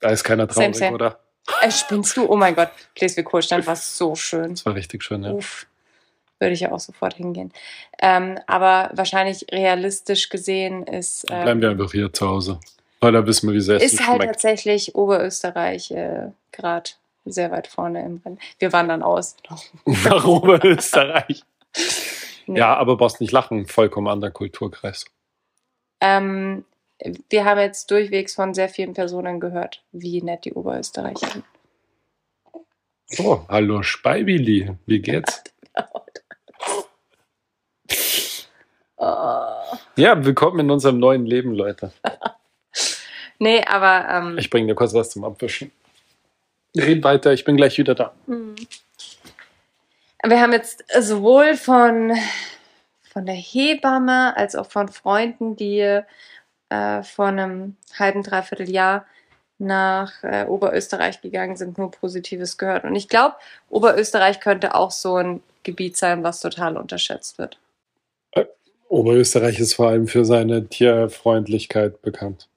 da 0.00 0.08
ist 0.10 0.24
keiner 0.24 0.48
Same, 0.52 0.66
traurig, 0.72 0.76
same. 0.76 0.94
oder? 0.94 1.20
Äh, 1.60 1.70
spinnst 1.70 2.16
du? 2.16 2.28
Oh 2.28 2.36
mein 2.36 2.54
Gott, 2.54 2.70
Schleswig-Holstein 2.98 3.64
war 3.66 3.76
so 3.76 4.14
schön. 4.16 4.50
Das 4.50 4.66
war 4.66 4.74
richtig 4.74 5.04
schön, 5.04 5.22
ja. 5.22 5.30
Uff, 5.30 5.66
würde 6.42 6.52
ich 6.52 6.60
ja 6.60 6.72
auch 6.72 6.80
sofort 6.80 7.14
hingehen. 7.14 7.52
Ähm, 8.00 8.38
aber 8.46 8.90
wahrscheinlich 8.94 9.46
realistisch 9.50 10.28
gesehen 10.28 10.82
ist, 10.86 11.24
ähm, 11.30 11.44
bleiben 11.44 11.62
wir 11.62 11.70
einfach 11.70 11.92
hier 11.92 12.12
zu 12.12 12.28
Hause. 12.28 12.60
Weil 13.00 13.12
da 13.12 13.26
wissen 13.26 13.48
wir, 13.48 13.54
wie 13.54 13.60
sehr 13.60 13.76
es 13.76 13.94
ist 13.94 14.06
halt 14.06 14.22
schmeckt. 14.22 14.34
tatsächlich 14.34 14.94
Oberösterreich 14.94 15.90
äh, 15.92 16.30
gerade 16.50 16.90
sehr 17.24 17.50
weit 17.50 17.68
vorne 17.68 18.04
im 18.04 18.20
Rennen. 18.24 18.38
Wir 18.58 18.72
wandern 18.72 19.02
aus. 19.02 19.36
Nach 19.86 20.24
Oberösterreich. 20.24 21.42
Nee. 22.48 22.58
Ja, 22.58 22.74
aber 22.76 22.96
brauchst 22.96 23.20
nicht 23.20 23.30
lachen. 23.30 23.66
Vollkommen 23.66 24.08
anderer 24.08 24.32
Kulturkreis. 24.32 25.04
Ähm, 26.00 26.64
wir 27.30 27.44
haben 27.44 27.60
jetzt 27.60 27.88
durchwegs 27.92 28.34
von 28.34 28.52
sehr 28.52 28.68
vielen 28.68 28.94
Personen 28.94 29.38
gehört, 29.38 29.84
wie 29.92 30.20
nett 30.22 30.44
die 30.44 30.52
Oberösterreicher 30.52 31.28
sind. 31.28 31.44
So, 33.06 33.46
hallo 33.48 33.84
Speibili. 33.84 34.72
Wie 34.86 35.00
geht's? 35.00 35.44
Ja, 39.96 40.24
willkommen 40.24 40.60
in 40.60 40.70
unserem 40.70 40.98
neuen 40.98 41.26
Leben, 41.26 41.52
Leute. 41.54 41.92
Nee, 43.38 43.64
aber 43.66 44.08
ähm, 44.08 44.38
Ich 44.38 44.48
bringe 44.50 44.68
dir 44.68 44.76
kurz 44.76 44.94
was 44.94 45.10
zum 45.10 45.24
Abwischen. 45.24 45.72
Red 46.76 47.02
weiter, 47.02 47.32
ich 47.32 47.44
bin 47.44 47.56
gleich 47.56 47.76
wieder 47.76 47.96
da. 47.96 48.12
hm. 48.26 48.54
wir 50.24 50.40
haben 50.40 50.52
jetzt 50.52 50.84
sowohl 51.00 51.56
von, 51.56 52.16
von 53.12 53.26
der 53.26 53.34
Hebamme 53.34 54.36
als 54.36 54.54
auch 54.54 54.70
von 54.70 54.86
Freunden, 54.86 55.56
die 55.56 56.02
äh, 56.68 57.02
vor 57.02 57.26
einem 57.26 57.76
halben, 57.98 58.22
dreiviertel 58.22 58.70
Jahr 58.70 59.06
nach 59.58 60.22
äh, 60.22 60.44
Oberösterreich 60.44 61.20
gegangen 61.20 61.56
sind, 61.56 61.78
nur 61.78 61.90
Positives 61.90 62.58
gehört. 62.58 62.84
Und 62.84 62.94
ich 62.94 63.08
glaube, 63.08 63.34
Oberösterreich 63.70 64.38
könnte 64.38 64.76
auch 64.76 64.92
so 64.92 65.16
ein 65.16 65.42
Gebiet 65.64 65.96
sein, 65.96 66.22
was 66.22 66.38
total 66.38 66.76
unterschätzt 66.76 67.38
wird. 67.38 67.58
Oberösterreich 68.92 69.58
ist 69.58 69.72
vor 69.74 69.88
allem 69.88 70.06
für 70.06 70.26
seine 70.26 70.68
Tierfreundlichkeit 70.68 72.02
bekannt. 72.02 72.50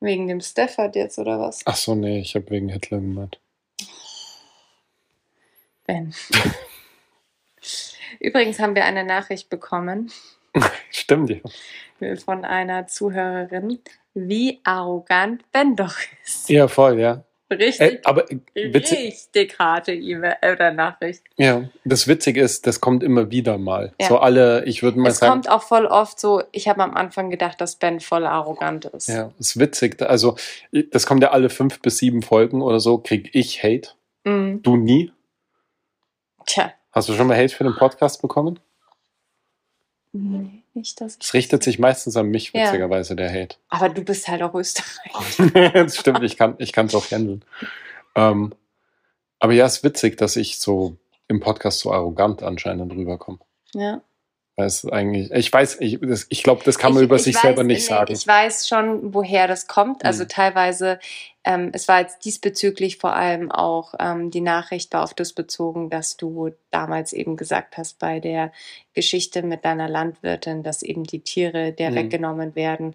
Wegen 0.00 0.28
dem 0.28 0.42
Stafford 0.42 0.94
jetzt 0.96 1.18
oder 1.18 1.40
was? 1.40 1.60
Ach 1.64 1.76
so, 1.76 1.94
nee, 1.94 2.20
ich 2.20 2.34
habe 2.34 2.50
wegen 2.50 2.68
Hitler 2.68 2.98
gemeint. 2.98 3.40
Ben. 5.86 6.14
Übrigens 8.20 8.58
haben 8.58 8.74
wir 8.74 8.84
eine 8.84 9.04
Nachricht 9.04 9.48
bekommen 9.48 10.12
Stimmt 10.90 11.30
ja. 11.30 12.16
von 12.16 12.44
einer 12.44 12.86
Zuhörerin, 12.86 13.80
wie 14.12 14.60
arrogant 14.64 15.50
Ben 15.52 15.74
doch 15.74 15.96
ist. 16.24 16.50
Ja, 16.50 16.68
voll, 16.68 17.00
ja. 17.00 17.24
Richtig, 17.48 17.80
Äh, 17.80 18.00
aber 18.04 18.24
witzig, 18.54 18.98
richtig 18.98 19.58
harte 19.60 19.92
E-Mail 19.92 20.34
oder 20.52 20.72
Nachricht. 20.72 21.22
ja, 21.36 21.68
das 21.84 22.08
Witzige 22.08 22.40
ist, 22.42 22.66
das 22.66 22.80
kommt 22.80 23.04
immer 23.04 23.30
wieder 23.30 23.56
mal. 23.56 23.94
Ja. 24.00 24.08
So 24.08 24.18
alle, 24.18 24.64
ich 24.64 24.82
würde 24.82 24.98
mal 24.98 25.10
Es 25.10 25.18
sagen, 25.18 25.30
kommt 25.32 25.48
auch 25.48 25.62
voll 25.62 25.86
oft 25.86 26.18
so, 26.18 26.42
ich 26.50 26.66
habe 26.68 26.82
am 26.82 26.94
Anfang 26.94 27.30
gedacht, 27.30 27.60
dass 27.60 27.76
Ben 27.76 28.00
voll 28.00 28.26
arrogant 28.26 28.86
ist. 28.86 29.08
ja, 29.08 29.30
ist 29.38 29.60
witzig. 29.60 30.02
Also, 30.02 30.36
das 30.90 31.06
kommt 31.06 31.22
ja 31.22 31.30
alle 31.30 31.48
fünf 31.48 31.80
bis 31.80 31.98
sieben 31.98 32.22
Folgen 32.22 32.62
oder 32.62 32.80
so, 32.80 32.98
krieg 32.98 33.30
ich 33.32 33.62
Hate. 33.62 33.90
Mhm. 34.24 34.62
Du 34.62 34.76
nie? 34.76 35.12
Tja. 36.46 36.72
Hast 36.90 37.08
du 37.08 37.12
schon 37.14 37.28
mal 37.28 37.36
Hate 37.36 37.54
für 37.54 37.62
den 37.64 37.76
Podcast 37.76 38.22
bekommen? 38.22 38.58
Nee, 40.12 40.62
nicht 40.76 41.00
das. 41.00 41.18
Es 41.20 41.34
richtet 41.34 41.62
sich 41.62 41.78
meistens 41.78 42.16
an 42.16 42.28
mich, 42.28 42.52
Ja. 42.52 42.66
witzigerweise, 42.66 43.16
der 43.16 43.30
Hate. 43.30 43.56
Aber 43.68 43.88
du 43.88 44.02
bist 44.02 44.28
halt 44.28 44.42
auch 44.42 44.54
Österreich. 44.54 45.12
das 45.74 45.96
stimmt, 45.96 46.22
ich 46.22 46.36
kann 46.36 46.56
es 46.58 46.94
auch 46.94 47.10
handeln. 47.10 47.44
Ähm, 48.14 48.54
aber 49.38 49.52
ja, 49.52 49.66
es 49.66 49.78
ist 49.78 49.84
witzig, 49.84 50.16
dass 50.16 50.36
ich 50.36 50.58
so 50.58 50.96
im 51.28 51.40
Podcast 51.40 51.80
so 51.80 51.92
arrogant 51.92 52.42
anscheinend 52.42 52.92
rüberkomme. 52.92 53.38
Ja. 53.74 54.00
Weil 54.58 54.66
es 54.68 54.86
eigentlich, 54.88 55.30
ich 55.32 55.52
weiß, 55.52 55.80
ich, 55.80 55.98
das- 56.00 56.26
ich 56.30 56.42
glaube, 56.42 56.64
das 56.64 56.78
kann 56.78 56.94
man 56.94 57.02
Ich- 57.02 57.06
über 57.08 57.16
ich 57.16 57.22
sich 57.24 57.34
weiß, 57.36 57.42
selber 57.42 57.62
nicht 57.62 57.82
nee, 57.82 57.86
sagen. 57.94 58.12
Ich 58.14 58.26
weiß 58.26 58.66
schon, 58.66 59.12
woher 59.12 59.46
das 59.48 59.66
kommt. 59.66 60.02
Also 60.02 60.24
Mhm. 60.24 60.28
teilweise, 60.28 60.98
ähm, 61.44 61.70
es 61.74 61.86
war 61.88 62.00
jetzt 62.00 62.24
diesbezüglich 62.24 62.96
vor 62.96 63.14
allem 63.14 63.52
auch 63.52 63.92
ähm, 64.00 64.30
die 64.30 64.40
Nachricht 64.40 64.94
war 64.94 65.04
auf 65.04 65.12
das 65.12 65.34
bezogen, 65.34 65.90
dass 65.90 66.16
du 66.16 66.52
damals 66.70 67.12
eben 67.12 67.36
gesagt 67.36 67.76
hast 67.76 67.98
bei 67.98 68.18
der 68.18 68.50
Geschichte 68.94 69.42
mit 69.42 69.62
deiner 69.66 69.90
Landwirtin, 69.90 70.62
dass 70.62 70.82
eben 70.82 71.04
die 71.04 71.20
Tiere 71.20 71.72
der 71.72 71.90
Mhm. 71.90 71.94
weggenommen 71.96 72.54
werden. 72.54 72.94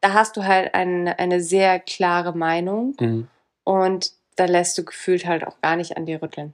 Da 0.00 0.12
hast 0.12 0.36
du 0.36 0.44
halt 0.44 0.74
ein, 0.74 1.06
eine 1.06 1.40
sehr 1.40 1.78
klare 1.78 2.36
Meinung 2.36 2.96
Mhm. 2.98 3.28
und 3.62 4.10
da 4.34 4.46
lässt 4.46 4.76
du 4.76 4.84
gefühlt 4.84 5.24
halt 5.24 5.46
auch 5.46 5.60
gar 5.62 5.76
nicht 5.76 5.96
an 5.96 6.04
dir 6.04 6.20
rütteln. 6.20 6.52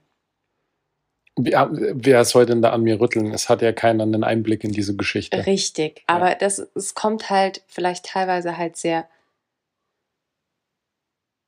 Wer, 1.37 1.70
wer 1.72 2.24
soll 2.24 2.45
denn 2.45 2.61
da 2.61 2.70
an 2.70 2.83
mir 2.83 3.01
rütteln? 3.01 3.33
Es 3.33 3.49
hat 3.49 3.62
ja 3.62 3.72
keiner 3.72 4.03
einen 4.03 4.22
Einblick 4.22 4.64
in 4.64 4.72
diese 4.72 4.97
Geschichte. 4.97 5.47
Richtig, 5.47 6.03
aber 6.07 6.35
das, 6.35 6.59
es 6.74 6.95
kommt 6.95 7.30
halt 7.30 7.62
vielleicht 7.68 8.05
teilweise 8.05 8.59
halt 8.59 8.76
sehr 8.76 9.09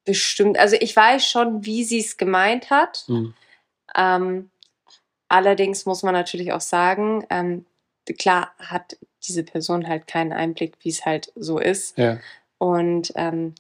bestimmt. 0.05 0.59
Also 0.59 0.77
ich 0.81 0.95
weiß 0.95 1.27
schon, 1.27 1.65
wie 1.65 1.85
sie 1.85 2.01
es 2.01 2.17
gemeint 2.17 2.71
hat. 2.71 3.05
Mhm. 3.09 3.35
Ähm, 3.95 4.51
allerdings 5.29 5.87
muss 5.87 6.03
man 6.03 6.15
natürlich 6.15 6.53
auch 6.53 6.61
sagen, 6.61 7.27
ähm, 7.31 7.67
klar 8.19 8.53
hat 8.59 8.97
diese 9.27 9.43
Person 9.43 9.89
halt 9.89 10.07
keinen 10.07 10.33
Einblick, 10.33 10.77
wie 10.81 10.91
es 10.91 11.05
halt 11.05 11.33
so 11.35 11.59
ist. 11.59 11.97
Ja. 11.99 12.19
Und 12.59 13.13
ähm, 13.17 13.55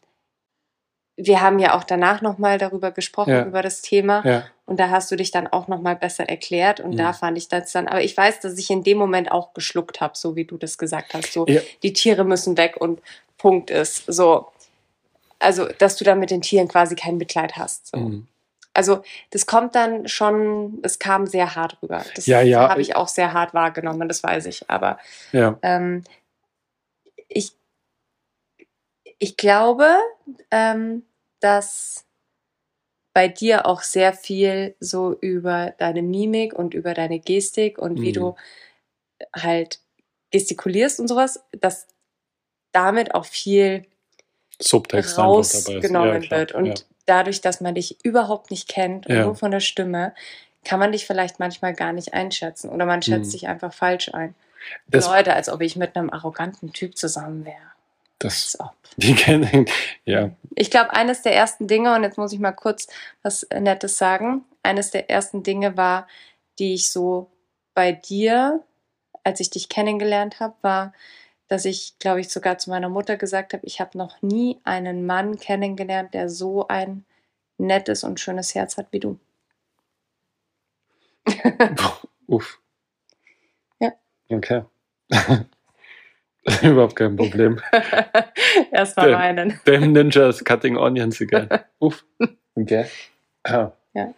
wir 1.16 1.40
haben 1.40 1.58
ja 1.60 1.76
auch 1.76 1.84
danach 1.84 2.22
nochmal 2.22 2.58
darüber 2.58 2.90
gesprochen, 2.90 3.30
Ja. 3.30 3.44
über 3.44 3.62
das 3.62 3.82
Thema. 3.82 4.26
Ja. 4.26 4.44
Und 4.66 4.80
da 4.80 4.90
hast 4.90 5.10
du 5.10 5.16
dich 5.16 5.30
dann 5.30 5.46
auch 5.46 5.68
nochmal 5.68 5.94
besser 5.96 6.28
erklärt. 6.28 6.80
Und 6.80 6.92
Mhm. 6.92 6.96
da 6.96 7.12
fand 7.12 7.38
ich 7.38 7.48
das 7.48 7.70
dann, 7.72 7.86
aber 7.86 8.02
ich 8.02 8.16
weiß, 8.16 8.40
dass 8.40 8.58
ich 8.58 8.70
in 8.70 8.82
dem 8.82 8.98
Moment 8.98 9.30
auch 9.30 9.54
geschluckt 9.54 10.00
habe, 10.00 10.16
so 10.16 10.34
wie 10.36 10.44
du 10.44 10.56
das 10.56 10.76
gesagt 10.78 11.14
hast. 11.14 11.32
So, 11.32 11.46
Ja. 11.46 11.60
die 11.82 11.92
Tiere 11.92 12.24
müssen 12.24 12.56
weg 12.56 12.76
und 12.78 13.00
Punkt 13.38 13.70
ist. 13.70 14.04
So. 14.06 14.48
Also, 15.38 15.66
dass 15.78 15.96
du 15.96 16.04
dann 16.04 16.18
mit 16.18 16.30
den 16.30 16.40
Tieren 16.42 16.68
quasi 16.68 16.94
kein 16.96 17.16
Mitleid 17.18 17.56
hast. 17.56 17.88
So. 17.88 17.98
Mhm. 17.98 18.26
Also, 18.72 19.02
das 19.30 19.46
kommt 19.46 19.76
dann 19.76 20.08
schon, 20.08 20.80
es 20.82 20.98
kam 20.98 21.26
sehr 21.28 21.54
hart 21.54 21.76
rüber. 21.80 22.04
Das 22.16 22.26
Ja, 22.26 22.40
ja. 22.40 22.68
habe 22.70 22.80
ich 22.80 22.96
auch 22.96 23.06
sehr 23.06 23.32
hart 23.32 23.54
wahrgenommen, 23.54 24.08
das 24.08 24.24
weiß 24.24 24.46
ich. 24.46 24.68
Aber 24.68 24.98
ja. 25.30 25.56
ähm, 25.62 26.02
ich, 27.28 27.52
ich 29.24 29.38
glaube, 29.38 29.88
ähm, 30.50 31.02
dass 31.40 32.04
bei 33.14 33.26
dir 33.28 33.64
auch 33.64 33.80
sehr 33.80 34.12
viel 34.12 34.74
so 34.80 35.14
über 35.18 35.72
deine 35.78 36.02
Mimik 36.02 36.52
und 36.52 36.74
über 36.74 36.92
deine 36.92 37.20
Gestik 37.20 37.78
und 37.78 38.02
wie 38.02 38.10
Mhm. 38.10 38.12
du 38.14 38.36
halt 39.34 39.80
gestikulierst 40.30 41.00
und 41.00 41.08
sowas, 41.08 41.42
dass 41.52 41.86
damit 42.72 43.14
auch 43.14 43.24
viel 43.24 43.86
Subtext 44.60 45.16
rausgenommen 45.18 46.22
Ja, 46.24 46.30
wird. 46.30 46.52
Und 46.52 46.66
ja. 46.66 46.74
dadurch, 47.06 47.40
dass 47.40 47.62
man 47.62 47.74
dich 47.74 48.04
überhaupt 48.04 48.50
nicht 48.50 48.68
kennt 48.68 49.06
und 49.06 49.14
Ja. 49.14 49.24
nur 49.24 49.36
von 49.36 49.50
der 49.52 49.60
Stimme, 49.60 50.12
kann 50.64 50.78
man 50.80 50.92
dich 50.92 51.06
vielleicht 51.06 51.38
manchmal 51.40 51.72
gar 51.72 51.92
nicht 51.94 52.12
einschätzen 52.12 52.68
oder 52.68 52.84
man 52.84 53.00
schätzt 53.00 53.28
Mhm. 53.28 53.32
dich 53.32 53.48
einfach 53.48 53.72
falsch 53.72 54.12
ein. 54.12 54.34
das, 54.88 55.06
Leute, 55.06 55.32
als 55.34 55.48
ob 55.48 55.60
ich 55.62 55.76
mit 55.76 55.96
einem 55.96 56.10
arroganten 56.10 56.72
Typ 56.74 56.96
zusammen 56.98 57.44
wäre. 57.46 57.73
Das, 58.18 58.56
die 58.96 59.14
kennen, 59.16 59.66
ja. 60.04 60.30
Ich 60.54 60.70
glaube, 60.70 60.92
eines 60.92 61.22
der 61.22 61.34
ersten 61.34 61.66
Dinge, 61.66 61.94
und 61.94 62.02
jetzt 62.02 62.18
muss 62.18 62.32
ich 62.32 62.38
mal 62.38 62.52
kurz 62.52 62.86
was 63.22 63.46
Nettes 63.52 63.98
sagen, 63.98 64.44
eines 64.62 64.90
der 64.90 65.10
ersten 65.10 65.42
Dinge 65.42 65.76
war, 65.76 66.06
die 66.58 66.74
ich 66.74 66.90
so 66.90 67.30
bei 67.74 67.92
dir, 67.92 68.62
als 69.24 69.40
ich 69.40 69.50
dich 69.50 69.68
kennengelernt 69.68 70.40
habe, 70.40 70.54
war, 70.62 70.92
dass 71.48 71.64
ich, 71.64 71.98
glaube 71.98 72.20
ich, 72.20 72.30
sogar 72.30 72.58
zu 72.58 72.70
meiner 72.70 72.88
Mutter 72.88 73.16
gesagt 73.16 73.52
habe, 73.52 73.66
ich 73.66 73.80
habe 73.80 73.98
noch 73.98 74.22
nie 74.22 74.60
einen 74.64 75.06
Mann 75.06 75.36
kennengelernt, 75.36 76.14
der 76.14 76.28
so 76.28 76.68
ein 76.68 77.04
nettes 77.58 78.04
und 78.04 78.20
schönes 78.20 78.54
Herz 78.54 78.76
hat 78.76 78.88
wie 78.90 79.00
du. 79.00 79.18
Uff. 82.26 82.60
Ja. 83.80 83.92
Okay. 84.28 84.64
Überhaupt 86.62 86.96
kein 86.96 87.16
Problem. 87.16 87.60
Erstmal 88.70 89.10
Ja. 89.10 89.18
weinen. 89.18 89.58
Damn 89.64 89.92
Ninjas 89.92 90.44
cutting 90.44 90.76
onions 90.76 91.20
again. 91.20 91.48
Uff. 91.78 92.04
Okay. 92.54 92.86
Ah. 93.44 93.72
Ja. 93.94 94.12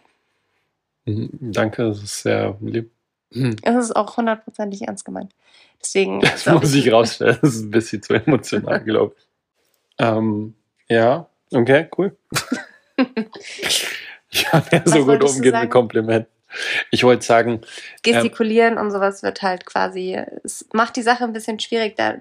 Mhm, 1.05 1.29
Danke, 1.53 1.83
das 1.85 2.03
ist 2.03 2.21
sehr 2.23 2.57
lieb. 2.61 2.91
Hm. 3.33 3.55
Es 3.61 3.75
ist 3.75 3.95
auch 3.95 4.17
hundertprozentig 4.17 4.81
ernst 4.83 5.05
gemeint. 5.05 5.33
Deswegen. 5.81 6.19
Das 6.21 6.45
muss 6.47 6.73
ich 6.73 6.91
rausstellen. 6.91 7.37
Das 7.41 7.55
ist 7.55 7.63
ein 7.63 7.71
bisschen 7.71 8.01
zu 8.01 8.13
emotional, 8.13 8.83
glaube 8.83 9.15
ich. 9.17 9.27
Ähm, 9.99 10.53
ja, 10.89 11.27
okay, 11.53 11.87
cool. 11.97 12.15
ich 14.29 14.45
kann 14.45 14.63
ja 14.71 14.81
so 14.85 15.05
gut 15.05 15.23
umgehen 15.23 15.59
mit 15.59 15.69
Komplimenten. 15.69 16.31
Ich 16.91 17.03
wollte 17.03 17.25
sagen, 17.25 17.61
Gestikulieren 18.03 18.77
und 18.77 18.91
sowas 18.91 19.23
wird 19.23 19.41
halt 19.41 19.65
quasi, 19.65 20.19
es 20.43 20.67
macht 20.73 20.95
die 20.95 21.01
Sache 21.01 21.23
ein 21.23 21.33
bisschen 21.33 21.59
schwierig, 21.59 21.95
da 21.95 22.15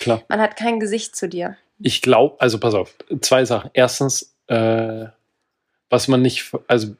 klar, 0.00 0.22
man 0.28 0.40
hat 0.40 0.56
kein 0.56 0.80
Gesicht 0.80 1.16
zu 1.16 1.28
dir. 1.28 1.56
ich 1.80 2.02
glaube, 2.02 2.40
also 2.40 2.58
pass 2.58 2.74
auf, 2.74 2.94
zwei 3.20 3.44
Sachen. 3.44 3.70
Erstens, 3.74 4.34
äh, 4.46 5.06
was 5.90 6.08
man 6.08 6.22
nicht, 6.22 6.52
also 6.68 6.94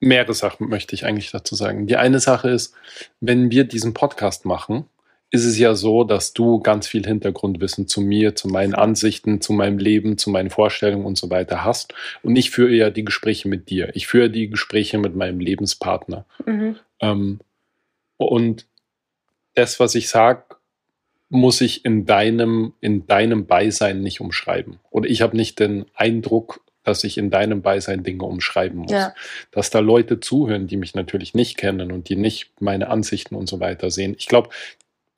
mehrere 0.00 0.34
Sachen 0.34 0.68
möchte 0.68 0.94
ich 0.94 1.04
eigentlich 1.04 1.30
dazu 1.30 1.54
sagen. 1.54 1.86
Die 1.86 1.96
eine 1.96 2.20
Sache 2.20 2.50
ist, 2.50 2.74
wenn 3.20 3.50
wir 3.50 3.64
diesen 3.64 3.94
Podcast 3.94 4.44
machen, 4.44 4.86
ist 5.30 5.44
es 5.44 5.58
ja 5.58 5.74
so, 5.74 6.04
dass 6.04 6.32
du 6.32 6.60
ganz 6.60 6.86
viel 6.86 7.04
Hintergrundwissen 7.04 7.88
zu 7.88 8.00
mir, 8.00 8.36
zu 8.36 8.48
meinen 8.48 8.74
Ansichten, 8.74 9.40
zu 9.40 9.52
meinem 9.52 9.78
Leben, 9.78 10.18
zu 10.18 10.30
meinen 10.30 10.50
Vorstellungen 10.50 11.04
und 11.04 11.18
so 11.18 11.30
weiter 11.30 11.64
hast. 11.64 11.94
Und 12.22 12.36
ich 12.36 12.50
führe 12.50 12.72
ja 12.72 12.90
die 12.90 13.04
Gespräche 13.04 13.48
mit 13.48 13.68
dir. 13.68 13.90
Ich 13.94 14.06
führe 14.06 14.30
die 14.30 14.48
Gespräche 14.48 14.98
mit 14.98 15.16
meinem 15.16 15.40
Lebenspartner. 15.40 16.26
Mhm. 16.44 16.76
Ähm, 17.00 17.40
und 18.16 18.66
das, 19.54 19.80
was 19.80 19.94
ich 19.94 20.08
sage, 20.08 20.44
muss 21.28 21.60
ich 21.60 21.84
in 21.84 22.06
deinem, 22.06 22.74
in 22.80 23.06
deinem 23.06 23.46
Beisein 23.46 24.00
nicht 24.02 24.20
umschreiben. 24.20 24.78
Oder 24.90 25.10
ich 25.10 25.22
habe 25.22 25.36
nicht 25.36 25.58
den 25.58 25.86
Eindruck, 25.94 26.60
dass 26.84 27.02
ich 27.02 27.18
in 27.18 27.30
deinem 27.30 27.62
Beisein 27.62 28.04
Dinge 28.04 28.22
umschreiben 28.22 28.78
muss. 28.78 28.92
Ja. 28.92 29.12
Dass 29.50 29.70
da 29.70 29.80
Leute 29.80 30.20
zuhören, 30.20 30.68
die 30.68 30.76
mich 30.76 30.94
natürlich 30.94 31.34
nicht 31.34 31.56
kennen 31.56 31.90
und 31.90 32.08
die 32.08 32.14
nicht 32.14 32.60
meine 32.60 32.88
Ansichten 32.88 33.34
und 33.34 33.48
so 33.48 33.58
weiter 33.58 33.90
sehen. 33.90 34.14
Ich 34.16 34.26
glaube, 34.26 34.50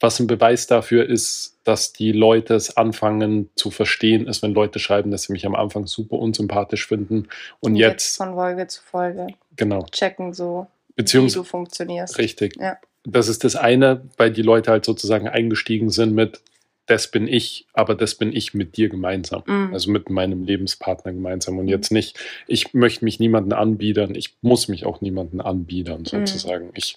was 0.01 0.20
ein 0.20 0.26
Beweis 0.26 0.66
dafür 0.66 1.07
ist, 1.09 1.59
dass 1.64 1.92
die 1.92 2.12
Leute 2.12 2.55
es 2.55 2.76
anfangen 2.76 3.51
zu 3.57 3.70
verstehen, 3.70 4.26
ist, 4.26 4.42
wenn 4.42 4.55
Leute 4.55 4.78
schreiben, 4.78 5.11
dass 5.11 5.24
sie 5.24 5.32
mich 5.32 5.44
am 5.44 5.55
Anfang 5.55 5.86
super 5.86 6.18
unsympathisch 6.18 6.86
finden 6.86 7.28
und 7.61 7.76
jetzt, 7.76 8.16
von 8.16 8.34
Folge 8.34 8.66
zu 8.68 8.82
Folge 8.82 9.26
genau, 9.57 9.84
checken 9.90 10.32
so, 10.32 10.66
wie 10.88 11.03
beziehungsweise 11.03 11.38
du 11.38 11.44
funktionierst. 11.44 12.18
Richtig. 12.18 12.57
Ja. 12.61 12.78
Das 13.05 13.28
ist 13.28 13.42
das 13.44 13.57
eine, 13.57 14.03
weil 14.16 14.30
die 14.30 14.42
Leute 14.42 14.70
halt 14.70 14.84
sozusagen 14.84 15.28
eingestiegen 15.28 15.90
sind 15.90 16.14
mit, 16.14 16.40
das 16.86 17.11
bin 17.11 17.28
ich, 17.28 17.66
aber 17.74 17.94
das 17.94 18.14
bin 18.14 18.34
ich 18.34 18.55
mit 18.55 18.76
dir 18.76 18.88
gemeinsam. 18.88 19.42
Mhm. 19.46 19.70
Also 19.72 19.90
mit 19.90 20.11
meinem 20.11 20.44
Lebenspartner 20.44 21.12
gemeinsam. 21.12 21.59
Und 21.59 21.68
jetzt 21.68 21.92
nicht, 21.92 22.18
ich 22.46 22.72
möchte 22.72 23.05
mich 23.05 23.20
niemanden 23.20 23.53
anbiedern, 23.53 24.14
ich 24.14 24.36
muss 24.42 24.68
mich 24.68 24.86
auch 24.86 25.01
niemanden 25.01 25.40
anbiedern, 25.40 26.01
Mhm. 26.01 26.07
sozusagen. 26.07 26.70
Ich, 26.74 26.96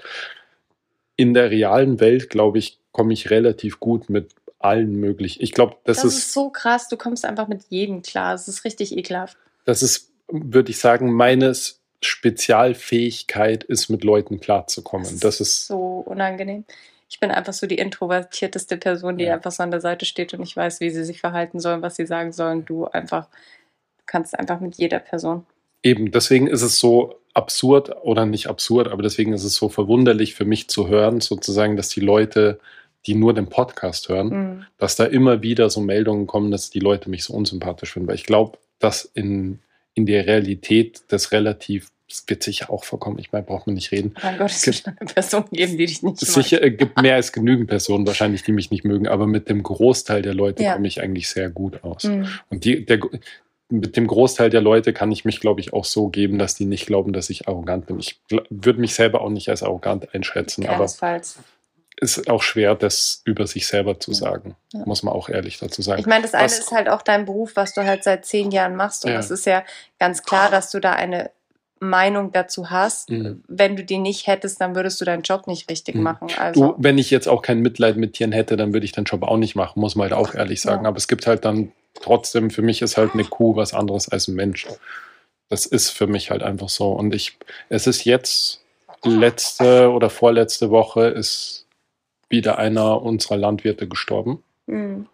in 1.21 1.35
der 1.35 1.51
realen 1.51 1.99
Welt, 1.99 2.31
glaube 2.31 2.57
ich, 2.57 2.79
komme 2.91 3.13
ich 3.13 3.29
relativ 3.29 3.79
gut 3.79 4.09
mit 4.09 4.33
allen 4.57 4.95
möglichen. 4.95 5.43
Ich 5.43 5.51
glaube, 5.51 5.75
das, 5.83 5.97
das, 5.97 6.05
ist, 6.05 6.17
ist 6.17 6.33
so 6.33 6.49
krass, 6.49 6.87
du 6.87 6.97
kommst 6.97 7.25
einfach 7.25 7.47
mit 7.47 7.63
jedem 7.69 8.01
klar. 8.01 8.31
Das 8.33 8.47
ist 8.47 8.65
richtig 8.65 8.97
ekelhaft. 8.97 9.37
das 9.65 9.83
ist, 9.83 10.09
würde 10.27 10.71
ich 10.71 10.79
sagen, 10.79 11.11
meines 11.11 11.79
Spezialfähigkeit 12.01 13.63
ist, 13.63 13.89
mit 13.89 14.03
Leuten 14.03 14.39
klarzukommen. 14.39 15.19
Das 15.19 15.39
ist, 15.39 15.67
so 15.67 16.03
unangenehm. 16.07 16.65
Ich 17.07 17.19
bin 17.19 17.29
einfach 17.29 17.53
so 17.53 17.67
die 17.67 17.77
introvertierteste 17.77 18.77
Person, 18.77 19.17
die 19.17 19.25
Ja. 19.25 19.35
einfach 19.35 19.51
so 19.51 19.61
an 19.61 19.69
der 19.69 19.81
Seite 19.81 20.05
steht 20.05 20.33
und 20.33 20.39
nicht 20.39 20.57
weiß, 20.57 20.79
wie 20.79 20.89
sie 20.89 21.03
sich 21.03 21.19
verhalten 21.19 21.59
sollen, 21.59 21.83
was 21.83 21.97
sie 21.97 22.07
sagen 22.07 22.31
sollen. 22.31 22.65
Du 22.65 22.85
einfach 22.85 23.27
kannst 24.07 24.37
einfach 24.39 24.59
mit 24.59 24.75
jeder 24.75 24.99
Person. 24.99 25.45
Eben, 25.83 26.11
deswegen 26.11 26.47
ist 26.47 26.63
es 26.63 26.79
so 26.79 27.20
absurd 27.33 27.91
oder 28.03 28.25
nicht 28.25 28.47
absurd, 28.47 28.87
aber 28.89 29.03
deswegen 29.03 29.33
ist 29.33 29.43
es 29.43 29.55
so 29.55 29.69
verwunderlich 29.69 30.35
für 30.35 30.45
mich 30.45 30.67
zu 30.67 30.87
hören, 30.87 31.21
sozusagen, 31.21 31.77
dass 31.77 31.89
die 31.89 32.01
Leute, 32.01 32.59
die 33.07 33.15
nur 33.15 33.33
den 33.33 33.47
Podcast 33.47 34.09
hören, 34.09 34.27
Mhm. 34.27 34.65
dass 34.77 34.95
da 34.95 35.05
immer 35.05 35.41
wieder 35.41 35.69
so 35.69 35.81
Meldungen 35.81 36.27
kommen, 36.27 36.51
dass 36.51 36.69
die 36.69 36.79
Leute 36.79 37.09
mich 37.09 37.23
so 37.23 37.33
unsympathisch 37.33 37.93
finden. 37.93 38.07
Weil 38.07 38.15
ich 38.15 38.25
glaube, 38.25 38.57
dass 38.79 39.05
in, 39.05 39.59
in 39.93 40.05
der 40.05 40.27
Realität 40.27 41.01
das 41.07 41.31
relativ, 41.31 41.89
das 42.09 42.25
wird 42.27 42.43
sicher 42.43 42.69
auch 42.69 42.83
vorkommen, 42.83 43.17
ich 43.19 43.31
meine, 43.31 43.45
braucht 43.45 43.65
man 43.65 43.75
nicht 43.75 43.91
reden. 43.91 44.13
Mein 44.21 44.37
Gott, 44.37 44.51
es 44.51 44.67
wird 44.67 44.83
eine 44.87 45.09
Person 45.13 45.45
geben, 45.51 45.77
die 45.77 45.85
dich 45.85 46.03
nicht 46.03 46.21
Es 46.21 46.35
mag. 46.35 46.43
sicher 46.43 46.61
äh, 46.61 46.69
gibt 46.71 47.01
mehr 47.01 47.15
als 47.15 47.31
genügend 47.31 47.67
Personen 47.69 48.05
wahrscheinlich, 48.05 48.43
die 48.43 48.51
mich 48.51 48.69
nicht 48.69 48.83
mögen, 48.83 49.07
aber 49.07 49.25
mit 49.25 49.47
dem 49.49 49.63
Großteil 49.63 50.21
der 50.21 50.33
Leute 50.33 50.63
Ja. 50.63 50.73
komme 50.73 50.87
ich 50.87 51.01
eigentlich 51.01 51.29
sehr 51.29 51.49
gut 51.49 51.83
aus. 51.83 52.03
Mhm. 52.03 52.27
Und 52.49 52.65
die, 52.65 52.85
der, 52.85 52.99
mit 53.71 53.95
dem 53.97 54.07
Großteil 54.07 54.49
der 54.49 54.61
Leute 54.61 54.93
kann 54.93 55.11
ich 55.11 55.25
mich, 55.25 55.39
glaube 55.39 55.59
ich, 55.61 55.73
auch 55.73 55.85
so 55.85 56.09
geben, 56.09 56.37
dass 56.37 56.55
die 56.55 56.65
nicht 56.65 56.85
glauben, 56.85 57.13
dass 57.13 57.29
ich 57.29 57.47
arrogant 57.47 57.87
bin. 57.87 57.99
Ich 57.99 58.19
würde 58.49 58.79
mich 58.79 58.93
selber 58.93 59.21
auch 59.21 59.29
nicht 59.29 59.49
als 59.49 59.63
arrogant 59.63 60.13
einschätzen, 60.13 60.65
aber 60.65 60.77
Keinesfalls. 60.77 61.39
ist 61.99 62.29
auch 62.29 62.41
schwer, 62.41 62.75
das 62.75 63.21
über 63.25 63.47
sich 63.47 63.67
selber 63.67 63.99
zu 63.99 64.13
sagen. 64.13 64.55
Ja. 64.73 64.81
Muss 64.85 65.03
man 65.03 65.13
auch 65.13 65.29
ehrlich 65.29 65.57
dazu 65.59 65.81
sagen. 65.81 65.99
Ich 66.01 66.07
meine, 66.07 66.23
das 66.23 66.33
eine 66.33 66.45
Was- 66.45 66.59
ist 66.59 66.71
halt 66.71 66.89
auch 66.89 67.01
dein 67.01 67.25
Beruf, 67.25 67.55
was 67.55 67.73
du 67.73 67.83
halt 67.83 68.03
seit 68.03 68.25
zehn 68.25 68.51
Jahren 68.51 68.75
machst. 68.75 69.05
Und 69.05 69.11
Ja. 69.13 69.19
es 69.19 69.31
ist 69.31 69.45
ja 69.45 69.63
ganz 69.99 70.23
klar, 70.23 70.49
dass 70.51 70.71
du 70.71 70.79
da 70.79 70.93
eine 70.93 71.31
Meinung 71.79 72.31
dazu 72.31 72.69
hast. 72.69 73.09
Mhm. 73.09 73.43
Wenn 73.47 73.75
du 73.75 73.83
die 73.83 73.97
nicht 73.97 74.27
hättest, 74.27 74.61
dann 74.61 74.75
würdest 74.75 75.01
du 75.01 75.05
deinen 75.05 75.23
Job 75.23 75.47
nicht 75.47 75.67
richtig 75.69 75.95
Mhm. 75.95 76.03
machen. 76.03 76.27
Du, 76.27 76.35
Also, 76.39 76.75
wenn 76.77 76.97
ich 76.99 77.09
jetzt 77.09 77.27
auch 77.27 77.41
kein 77.41 77.59
Mitleid 77.61 77.97
mit 77.97 78.13
Tieren 78.13 78.31
hätte, 78.31 78.55
dann 78.55 78.71
würde 78.73 78.85
ich 78.85 78.91
den 78.91 79.05
Job 79.05 79.23
auch 79.23 79.37
nicht 79.37 79.55
machen, 79.55 79.79
muss 79.79 79.95
man 79.95 80.11
halt 80.11 80.13
auch 80.13 80.35
ehrlich 80.35 80.61
sagen. 80.61 80.83
Ja. 80.83 80.89
Aber 80.89 80.97
es 80.97 81.07
gibt 81.07 81.25
halt 81.25 81.43
dann 81.43 81.71
trotzdem, 82.01 82.49
für 82.51 82.61
mich 82.61 82.81
ist 82.81 82.97
halt 82.97 83.13
eine 83.13 83.25
Kuh 83.25 83.55
was 83.55 83.73
anderes 83.73 84.09
als 84.09 84.27
ein 84.27 84.35
Mensch. 84.35 84.67
Das 85.49 85.65
ist 85.65 85.89
für 85.89 86.07
mich 86.07 86.31
halt 86.31 86.43
einfach 86.43 86.69
so. 86.69 86.91
Und 86.93 87.13
ich, 87.15 87.37
es 87.69 87.87
ist 87.87 88.05
jetzt 88.05 88.63
letzte 89.03 89.91
oder 89.91 90.09
vorletzte 90.09 90.69
Woche 90.71 91.07
ist 91.07 91.67
wieder 92.29 92.57
einer 92.57 93.01
unserer 93.01 93.37
Landwirte 93.37 93.87
gestorben. 93.87 94.43
mh, 94.67 95.05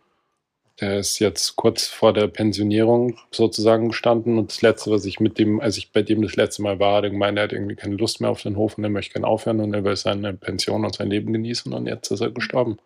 Der 0.80 1.00
ist 1.00 1.20
jetzt 1.20 1.56
kurz 1.56 1.88
vor 1.88 2.14
der 2.14 2.28
Pensionierung 2.28 3.18
sozusagen 3.32 3.90
gestanden. 3.90 4.38
Und 4.38 4.52
das 4.52 4.62
Letzte, 4.62 4.92
was 4.92 5.06
ich 5.06 5.20
mit 5.20 5.40
dem, 5.40 5.60
als 5.60 5.78
ich 5.78 5.92
bei 5.92 6.04
dem 6.04 6.22
das 6.22 6.36
letzte 6.36 6.62
Mal 6.62 6.80
war, 6.80 6.98
hat 6.98 7.04
er 7.06 7.10
gemeint, 7.12 7.38
er 7.38 7.46
hat 7.46 7.54
irgendwie 7.54 7.76
keine 7.76 7.96
Lust 7.96 8.22
mehr 8.22 8.30
auf 8.30 8.44
den 8.44 8.56
Hof 8.58 8.78
und 8.78 8.84
er 8.84 8.90
möchte 8.92 9.14
gerne 9.14 9.28
aufhören 9.28 9.60
und 9.60 9.74
er 9.74 9.84
will 9.84 9.96
seine 9.96 10.34
Pension 10.34 10.86
und 10.86 10.96
sein 10.96 11.10
Leben 11.10 11.34
genießen 11.34 11.74
und 11.74 11.88
jetzt 11.88 12.12
ist 12.12 12.22
er 12.22 12.32
gestorben. 12.32 12.78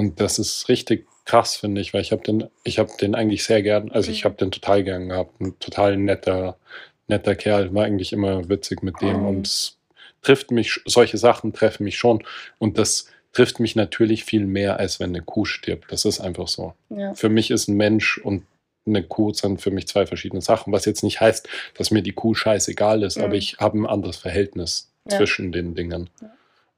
Und 0.00 0.18
das 0.18 0.38
ist 0.38 0.68
richtig 0.70 1.06
krass, 1.26 1.56
finde 1.56 1.82
ich, 1.82 1.92
weil 1.92 2.00
ich 2.00 2.10
habe 2.10 2.22
den, 2.22 2.48
ich 2.64 2.78
habe 2.78 2.90
den 2.98 3.14
eigentlich 3.14 3.44
sehr 3.44 3.62
gern, 3.62 3.90
also 3.92 4.10
ich 4.10 4.22
Mhm. 4.22 4.24
habe 4.24 4.36
den 4.36 4.50
total 4.50 4.82
gern 4.82 5.10
gehabt. 5.10 5.38
Ein 5.42 5.58
total 5.60 5.98
netter, 5.98 6.56
netter 7.06 7.34
Kerl, 7.34 7.74
war 7.74 7.84
eigentlich 7.84 8.14
immer 8.14 8.48
witzig 8.48 8.82
mit 8.82 9.00
dem 9.02 9.18
Mhm. 9.20 9.26
und 9.26 9.46
es 9.46 9.76
trifft 10.22 10.50
mich, 10.52 10.80
solche 10.86 11.18
Sachen 11.18 11.52
treffen 11.52 11.84
mich 11.84 11.98
schon. 11.98 12.24
Und 12.58 12.78
das 12.78 13.08
trifft 13.34 13.60
mich 13.60 13.76
natürlich 13.76 14.24
viel 14.24 14.46
mehr, 14.46 14.78
als 14.80 15.00
wenn 15.00 15.10
eine 15.10 15.22
Kuh 15.22 15.44
stirbt. 15.44 15.92
Das 15.92 16.06
ist 16.06 16.18
einfach 16.20 16.48
so 16.48 16.72
ja. 16.88 17.12
für 17.14 17.28
mich 17.28 17.50
ist 17.50 17.68
ein 17.68 17.76
Mensch 17.76 18.16
und 18.18 18.44
eine 18.86 19.02
Kuh 19.02 19.34
sind 19.34 19.60
für 19.60 19.70
mich 19.70 19.86
zwei 19.86 20.06
verschiedene 20.06 20.40
Sachen, 20.40 20.72
was 20.72 20.86
jetzt 20.86 21.02
nicht 21.04 21.20
heißt, 21.20 21.46
dass 21.76 21.90
mir 21.90 22.02
die 22.02 22.12
Kuh 22.12 22.32
scheißegal 22.34 23.02
ist, 23.02 23.18
Mhm. 23.18 23.24
aber 23.24 23.34
ich 23.34 23.58
habe 23.58 23.78
ein 23.78 23.86
anderes 23.86 24.16
Verhältnis 24.16 24.90
Ja. 25.10 25.18
zwischen 25.18 25.52
den 25.52 25.74
Dingen. 25.74 26.08
Ja. 26.22 26.30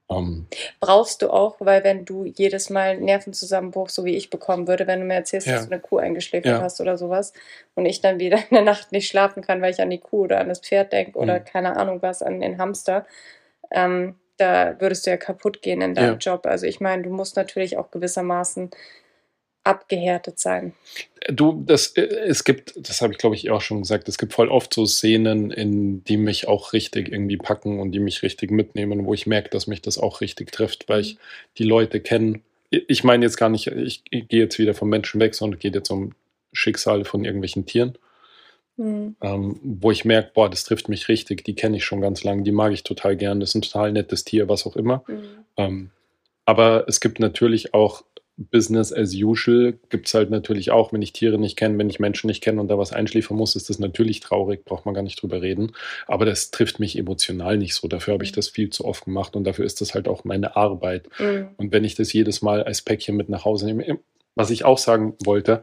Ähm, 0.09 0.47
Brauchst 0.81 1.21
du 1.21 1.29
auch, 1.29 1.55
weil 1.59 1.83
wenn 1.83 2.05
du 2.05 2.25
jedes 2.25 2.69
Mal 2.69 2.89
einen 2.89 3.05
Nervenzusammenbruch, 3.05 3.89
so 3.89 4.03
wie 4.05 4.15
ich 4.15 4.29
bekommen 4.29 4.67
würde, 4.67 4.85
wenn 4.87 4.99
du 4.99 5.05
mir 5.05 5.15
erzählst, 5.15 5.47
Ja. 5.47 5.53
dass 5.55 5.65
du 5.67 5.71
eine 5.71 5.81
Kuh 5.81 5.97
eingeschläfert 5.97 6.51
Ja. 6.51 6.61
hast 6.61 6.81
oder 6.81 6.97
sowas 6.97 7.33
und 7.75 7.85
ich 7.85 8.01
dann 8.01 8.19
wieder 8.19 8.37
in 8.49 8.55
der 8.55 8.61
Nacht 8.63 8.91
nicht 8.91 9.07
schlafen 9.07 9.41
kann, 9.43 9.61
weil 9.61 9.71
ich 9.71 9.81
an 9.81 9.89
die 9.89 9.99
Kuh 9.99 10.23
oder 10.23 10.39
an 10.39 10.49
das 10.49 10.59
Pferd 10.59 10.91
denke 10.93 11.17
oder 11.17 11.39
Mhm. 11.39 11.45
keine 11.45 11.77
Ahnung 11.77 12.01
was, 12.01 12.21
an 12.21 12.39
den 12.41 12.57
Hamster, 12.57 13.05
ähm, 13.71 14.15
da 14.37 14.75
würdest 14.79 15.05
du 15.05 15.11
ja 15.11 15.17
kaputt 15.17 15.61
gehen 15.61 15.81
in 15.81 15.95
deinem 15.95 16.13
Ja. 16.13 16.17
Job. 16.33 16.45
Also 16.47 16.65
ich 16.67 16.81
meine, 16.81 17.03
du 17.03 17.09
musst 17.11 17.35
natürlich 17.37 17.77
auch 17.77 17.91
gewissermaßen 17.91 18.71
abgehärtet 19.63 20.39
sein. 20.39 20.73
du, 21.29 21.63
das, 21.65 21.95
äh, 21.95 22.01
es 22.01 22.43
gibt, 22.43 22.73
das 22.75 23.01
habe 23.01 23.13
ich 23.13 23.19
glaube 23.19 23.35
ich 23.35 23.49
auch 23.49 23.61
schon 23.61 23.79
gesagt, 23.79 24.09
es 24.09 24.17
gibt 24.17 24.33
voll 24.33 24.49
oft 24.49 24.73
so 24.73 24.85
Szenen, 24.85 25.51
in 25.51 26.03
die 26.03 26.17
mich 26.17 26.47
auch 26.47 26.73
richtig 26.73 27.11
irgendwie 27.11 27.37
packen 27.37 27.79
und 27.79 27.91
die 27.91 27.99
mich 27.99 28.23
richtig 28.23 28.51
mitnehmen, 28.51 29.05
wo 29.05 29.13
ich 29.13 29.27
merke, 29.27 29.49
dass 29.49 29.67
mich 29.67 29.81
das 29.81 29.97
auch 29.97 30.21
richtig 30.21 30.51
trifft, 30.51 30.89
weil 30.89 31.01
ich 31.01 31.17
die 31.57 31.63
Leute 31.63 32.01
kenne. 32.01 32.41
Ich 32.69 33.03
meine 33.03 33.25
jetzt 33.25 33.37
gar 33.37 33.49
nicht, 33.49 33.67
ich, 33.67 34.03
ich 34.09 34.27
gehe 34.27 34.41
jetzt 34.41 34.59
wieder 34.59 34.73
vom 34.73 34.89
Menschen 34.89 35.21
weg, 35.21 35.35
sondern 35.35 35.57
es 35.57 35.61
geht 35.61 35.75
jetzt 35.75 35.91
um 35.91 36.13
Schicksale 36.51 37.05
von 37.05 37.23
irgendwelchen 37.23 37.65
Tieren. 37.65 37.97
Mhm. 38.75 39.15
ähm, 39.21 39.59
wo 39.61 39.91
ich 39.91 40.03
merke, 40.03 40.31
boah, 40.33 40.49
das 40.49 40.63
trifft 40.63 40.89
mich 40.89 41.07
richtig, 41.07 41.43
die 41.43 41.53
kenne 41.53 41.77
ich 41.77 41.85
schon 41.85 42.01
ganz 42.01 42.23
lange, 42.23 42.41
die 42.41 42.51
mag 42.51 42.73
ich 42.73 42.81
total 42.81 43.15
gern, 43.15 43.39
das 43.39 43.49
ist 43.49 43.55
ein 43.55 43.61
total 43.61 43.91
nettes 43.91 44.23
Tier, 44.23 44.49
was 44.49 44.65
auch 44.65 44.75
immer. 44.75 45.03
Mhm. 45.07 45.23
Ähm, 45.57 45.89
aber 46.45 46.85
es 46.87 46.99
gibt 46.99 47.19
natürlich 47.19 47.75
auch 47.75 48.03
Business 48.37 48.91
as 48.91 49.13
usual, 49.13 49.77
gibt 49.89 50.07
es 50.07 50.13
halt 50.15 50.31
natürlich 50.31 50.71
auch, 50.71 50.91
wenn 50.91 51.01
ich 51.03 51.13
Tiere 51.13 51.37
nicht 51.37 51.55
kenne, 51.55 51.77
wenn 51.77 51.89
ich 51.89 51.99
Menschen 51.99 52.27
nicht 52.27 52.41
kenne 52.41 52.59
und 52.59 52.67
da 52.67 52.77
was 52.77 52.91
einschläfern 52.91 53.37
muss, 53.37 53.55
ist 53.55 53.69
das 53.69 53.77
natürlich 53.79 54.21
traurig, 54.21 54.65
braucht 54.65 54.85
man 54.85 54.95
gar 54.95 55.03
nicht 55.03 55.21
drüber 55.21 55.41
reden. 55.41 55.73
Aber 56.07 56.25
das 56.25 56.49
trifft 56.49 56.79
mich 56.79 56.97
emotional 56.97 57.57
nicht 57.57 57.75
so. 57.75 57.87
Dafür 57.87 58.13
habe 58.15 58.23
ich 58.23 58.31
Mhm. 58.31 58.35
das 58.35 58.49
viel 58.49 58.69
zu 58.71 58.85
oft 58.85 59.05
gemacht 59.05 59.35
und 59.35 59.43
dafür 59.43 59.65
ist 59.65 59.81
das 59.81 59.93
halt 59.93 60.07
auch 60.07 60.23
meine 60.23 60.55
Arbeit. 60.55 61.07
Mhm. 61.19 61.49
Und 61.57 61.71
wenn 61.71 61.83
ich 61.83 61.95
das 61.95 62.11
jedes 62.11 62.41
Mal 62.41 62.63
als 62.63 62.81
Päckchen 62.81 63.15
mit 63.15 63.29
nach 63.29 63.45
Hause 63.45 63.67
nehme, 63.67 63.99
was 64.35 64.49
ich 64.49 64.65
auch 64.65 64.79
sagen 64.79 65.15
wollte, 65.23 65.61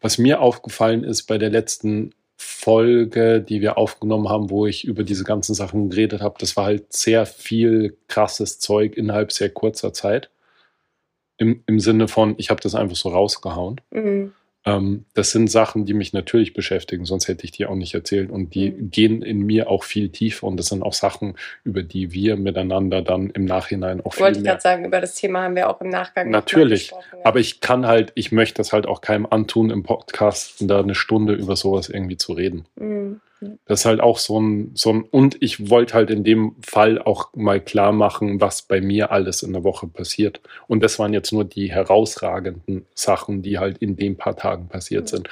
was 0.00 0.18
mir 0.18 0.40
aufgefallen 0.40 1.02
ist 1.02 1.24
bei 1.24 1.38
der 1.38 1.50
letzten 1.50 2.14
Folge, 2.36 3.40
die 3.40 3.60
wir 3.60 3.78
aufgenommen 3.78 4.28
haben, 4.28 4.50
wo 4.50 4.66
ich 4.66 4.84
über 4.84 5.02
diese 5.04 5.24
ganzen 5.24 5.54
Sachen 5.54 5.90
geredet 5.90 6.20
habe, 6.20 6.36
das 6.38 6.56
war 6.56 6.66
halt 6.66 6.92
sehr 6.92 7.26
viel 7.26 7.96
krasses 8.08 8.58
Zeug 8.60 8.96
innerhalb 8.96 9.32
sehr 9.32 9.50
kurzer 9.50 9.92
Zeit. 9.92 10.30
Im, 11.38 11.62
im 11.66 11.80
Sinne 11.80 12.08
von, 12.08 12.34
ich 12.38 12.50
habe 12.50 12.60
das 12.60 12.74
einfach 12.74 12.96
so 12.96 13.08
rausgehauen. 13.08 13.80
Mhm. 13.90 14.32
Ähm, 14.64 15.06
das 15.14 15.32
sind 15.32 15.50
Sachen, 15.50 15.86
die 15.86 15.92
mich 15.94 16.12
natürlich 16.12 16.52
beschäftigen, 16.54 17.04
sonst 17.04 17.26
hätte 17.26 17.44
ich 17.44 17.50
die 17.50 17.66
auch 17.66 17.74
nicht 17.74 17.94
erzählt. 17.94 18.30
Und 18.30 18.54
die 18.54 18.70
Mhm. 18.70 18.90
gehen 18.92 19.22
in 19.22 19.40
mir 19.40 19.68
auch 19.68 19.82
viel 19.82 20.10
tiefer. 20.10 20.46
Und 20.46 20.56
das 20.56 20.66
sind 20.66 20.82
auch 20.84 20.92
Sachen, 20.92 21.34
über 21.64 21.82
die 21.82 22.12
wir 22.12 22.36
miteinander 22.36 23.02
dann 23.02 23.30
im 23.30 23.44
Nachhinein 23.44 24.00
auch 24.00 24.14
viel 24.14 24.22
Wollte 24.22 24.38
ich 24.38 24.44
gerade 24.44 24.60
sagen, 24.60 24.84
über 24.84 25.00
das 25.00 25.16
Thema 25.16 25.42
haben 25.42 25.56
wir 25.56 25.68
auch 25.68 25.80
im 25.80 25.88
Nachgang 25.88 26.30
Natürlich, 26.30 26.90
gesprochen, 26.90 27.18
ja. 27.18 27.24
aber 27.24 27.40
ich 27.40 27.60
kann 27.60 27.86
halt, 27.88 28.12
ich 28.14 28.30
möchte 28.30 28.58
das 28.58 28.72
halt 28.72 28.86
auch 28.86 29.00
keinem 29.00 29.26
antun, 29.28 29.70
im 29.70 29.82
Podcast 29.82 30.56
da 30.60 30.78
eine 30.78 30.94
Stunde 30.94 31.34
über 31.34 31.56
sowas 31.56 31.88
irgendwie 31.88 32.16
zu 32.16 32.32
reden. 32.32 32.66
Mhm. 32.76 33.20
Das 33.66 33.80
ist 33.80 33.86
halt 33.86 34.00
auch 34.00 34.18
so 34.18 34.40
ein, 34.40 34.70
so 34.74 34.90
ein, 34.92 35.02
und 35.02 35.36
ich 35.40 35.70
wollte 35.70 35.94
halt 35.94 36.10
in 36.10 36.24
dem 36.24 36.56
Fall 36.60 37.00
auch 37.00 37.32
mal 37.34 37.60
klar 37.60 37.92
machen, 37.92 38.40
was 38.40 38.62
bei 38.62 38.80
mir 38.80 39.10
alles 39.10 39.42
in 39.42 39.52
der 39.52 39.64
Woche 39.64 39.86
passiert. 39.86 40.40
Und 40.68 40.82
das 40.82 40.98
waren 40.98 41.12
jetzt 41.12 41.32
nur 41.32 41.44
die 41.44 41.70
herausragenden 41.70 42.86
Sachen, 42.94 43.42
die 43.42 43.58
halt 43.58 43.78
in 43.78 43.96
den 43.96 44.16
paar 44.16 44.36
Tagen 44.36 44.68
passiert 44.68 45.08
sind. 45.08 45.28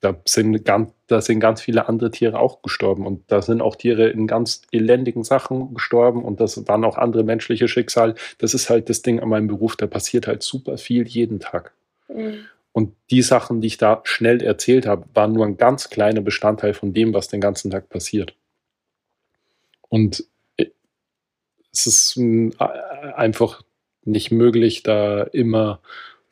Da 0.00 0.14
sind, 0.26 0.66
ganz, 0.66 0.90
da 1.06 1.22
sind 1.22 1.40
ganz 1.40 1.62
viele 1.62 1.88
andere 1.88 2.10
Tiere 2.10 2.38
auch 2.38 2.60
gestorben 2.60 3.06
und 3.06 3.22
da 3.28 3.40
sind 3.40 3.62
auch 3.62 3.74
Tiere 3.74 4.10
in 4.10 4.26
ganz 4.26 4.60
elendigen 4.70 5.24
Sachen 5.24 5.72
gestorben 5.72 6.22
und 6.22 6.40
das 6.40 6.68
waren 6.68 6.84
auch 6.84 6.98
andere 6.98 7.24
menschliche 7.24 7.68
Schicksale. 7.68 8.14
Das 8.36 8.52
ist 8.52 8.68
halt 8.68 8.90
das 8.90 9.00
Ding 9.00 9.20
an 9.20 9.30
meinem 9.30 9.46
Beruf, 9.46 9.76
da 9.76 9.86
passiert 9.86 10.26
halt 10.26 10.42
super 10.42 10.76
viel 10.76 11.06
jeden 11.06 11.40
Tag. 11.40 11.72
Mhm. 12.08 12.44
Und 12.74 12.92
die 13.12 13.22
Sachen, 13.22 13.60
die 13.60 13.68
ich 13.68 13.78
da 13.78 14.00
schnell 14.02 14.42
erzählt 14.42 14.84
habe, 14.84 15.06
waren 15.14 15.32
nur 15.32 15.46
ein 15.46 15.56
ganz 15.56 15.90
kleiner 15.90 16.20
Bestandteil 16.20 16.74
von 16.74 16.92
dem, 16.92 17.14
was 17.14 17.28
den 17.28 17.40
ganzen 17.40 17.70
Tag 17.70 17.88
passiert. 17.88 18.34
Und 19.88 20.24
äh, 20.56 20.66
es 21.70 21.86
ist 21.86 22.16
äh, 22.16 22.50
einfach 23.14 23.62
nicht 24.02 24.32
möglich, 24.32 24.82
da 24.82 25.22
immer 25.22 25.80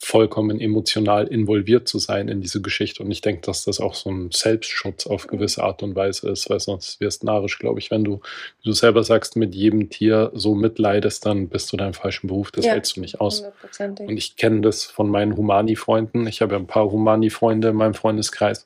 vollkommen 0.04 0.60
emotional 0.60 1.28
involviert 1.28 1.86
zu 1.86 2.00
sein 2.00 2.26
in 2.26 2.40
diese 2.40 2.60
Geschichte. 2.60 3.04
Und 3.04 3.12
ich 3.12 3.20
denke, 3.20 3.42
dass 3.42 3.64
das 3.64 3.80
auch 3.80 3.94
so 3.94 4.10
ein 4.10 4.30
Selbstschutz 4.32 5.06
auf 5.06 5.28
gewisse 5.28 5.62
Art 5.62 5.84
und 5.84 5.94
Weise 5.94 6.28
ist, 6.28 6.50
weil 6.50 6.58
sonst 6.58 7.00
wirst 7.00 7.22
du 7.22 7.26
narrisch, 7.26 7.60
glaube 7.60 7.78
ich, 7.78 7.92
wenn 7.92 8.02
du, 8.02 8.20
wie 8.60 8.68
du 8.68 8.72
selber 8.72 9.04
sagst, 9.04 9.36
mit 9.36 9.54
jedem 9.54 9.90
Tier 9.90 10.32
so 10.34 10.56
mitleidest, 10.56 11.24
dann 11.24 11.48
bist 11.48 11.72
du 11.72 11.76
deinem 11.76 11.94
falschen 11.94 12.26
Beruf, 12.26 12.50
das 12.50 12.64
Ja, 12.64 12.72
hältst 12.72 12.96
du 12.96 13.00
nicht 13.00 13.20
aus. 13.20 13.44
Und 13.78 14.16
ich 14.16 14.36
kenne 14.36 14.62
das 14.62 14.84
von 14.84 15.08
meinen 15.08 15.36
Humani-Freunden. 15.36 16.26
Ich 16.26 16.42
habe 16.42 16.54
ja 16.54 16.58
ein 16.58 16.66
paar 16.66 16.90
Humani-Freunde 16.90 17.68
in 17.68 17.76
meinem 17.76 17.94
Freundeskreis. 17.94 18.64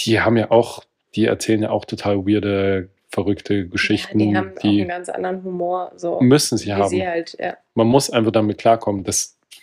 Die 0.00 0.20
haben 0.20 0.36
ja 0.36 0.50
auch, 0.50 0.82
die 1.14 1.26
erzählen 1.26 1.62
ja 1.62 1.70
auch 1.70 1.84
total 1.84 2.26
weirde, 2.26 2.88
verrückte 3.10 3.68
Geschichten. 3.68 4.18
Ja, 4.18 4.26
die 4.26 4.36
haben 4.36 4.52
auch 4.56 4.60
die 4.60 4.80
einen 4.80 4.88
ganz 4.88 5.08
anderen 5.08 5.44
Humor. 5.44 5.92
So, 5.94 6.20
müssen 6.20 6.58
sie 6.58 6.72
haben. 6.72 6.88
sie 6.88 7.06
halt, 7.06 7.36
ja. 7.38 7.56
Man 7.74 7.86
muss 7.86 8.10
einfach 8.10 8.32
damit 8.32 8.58
klarkommen, 8.58 9.04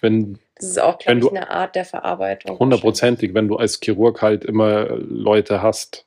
wenn 0.02 0.40
Das 0.56 0.66
ist 0.70 0.80
auch, 0.80 0.98
glaube 1.00 1.20
ich, 1.20 1.26
du- 1.26 1.30
eine 1.32 1.50
Art 1.50 1.76
der 1.76 1.86
Verarbeitung. 1.86 2.58
hundertprozentig, 2.60 3.34
wenn 3.34 3.48
du 3.48 3.56
als 3.58 3.80
Chirurg 3.84 4.22
halt 4.22 4.44
immer 4.46 4.86
Leute 4.98 5.62
hast 5.62 6.06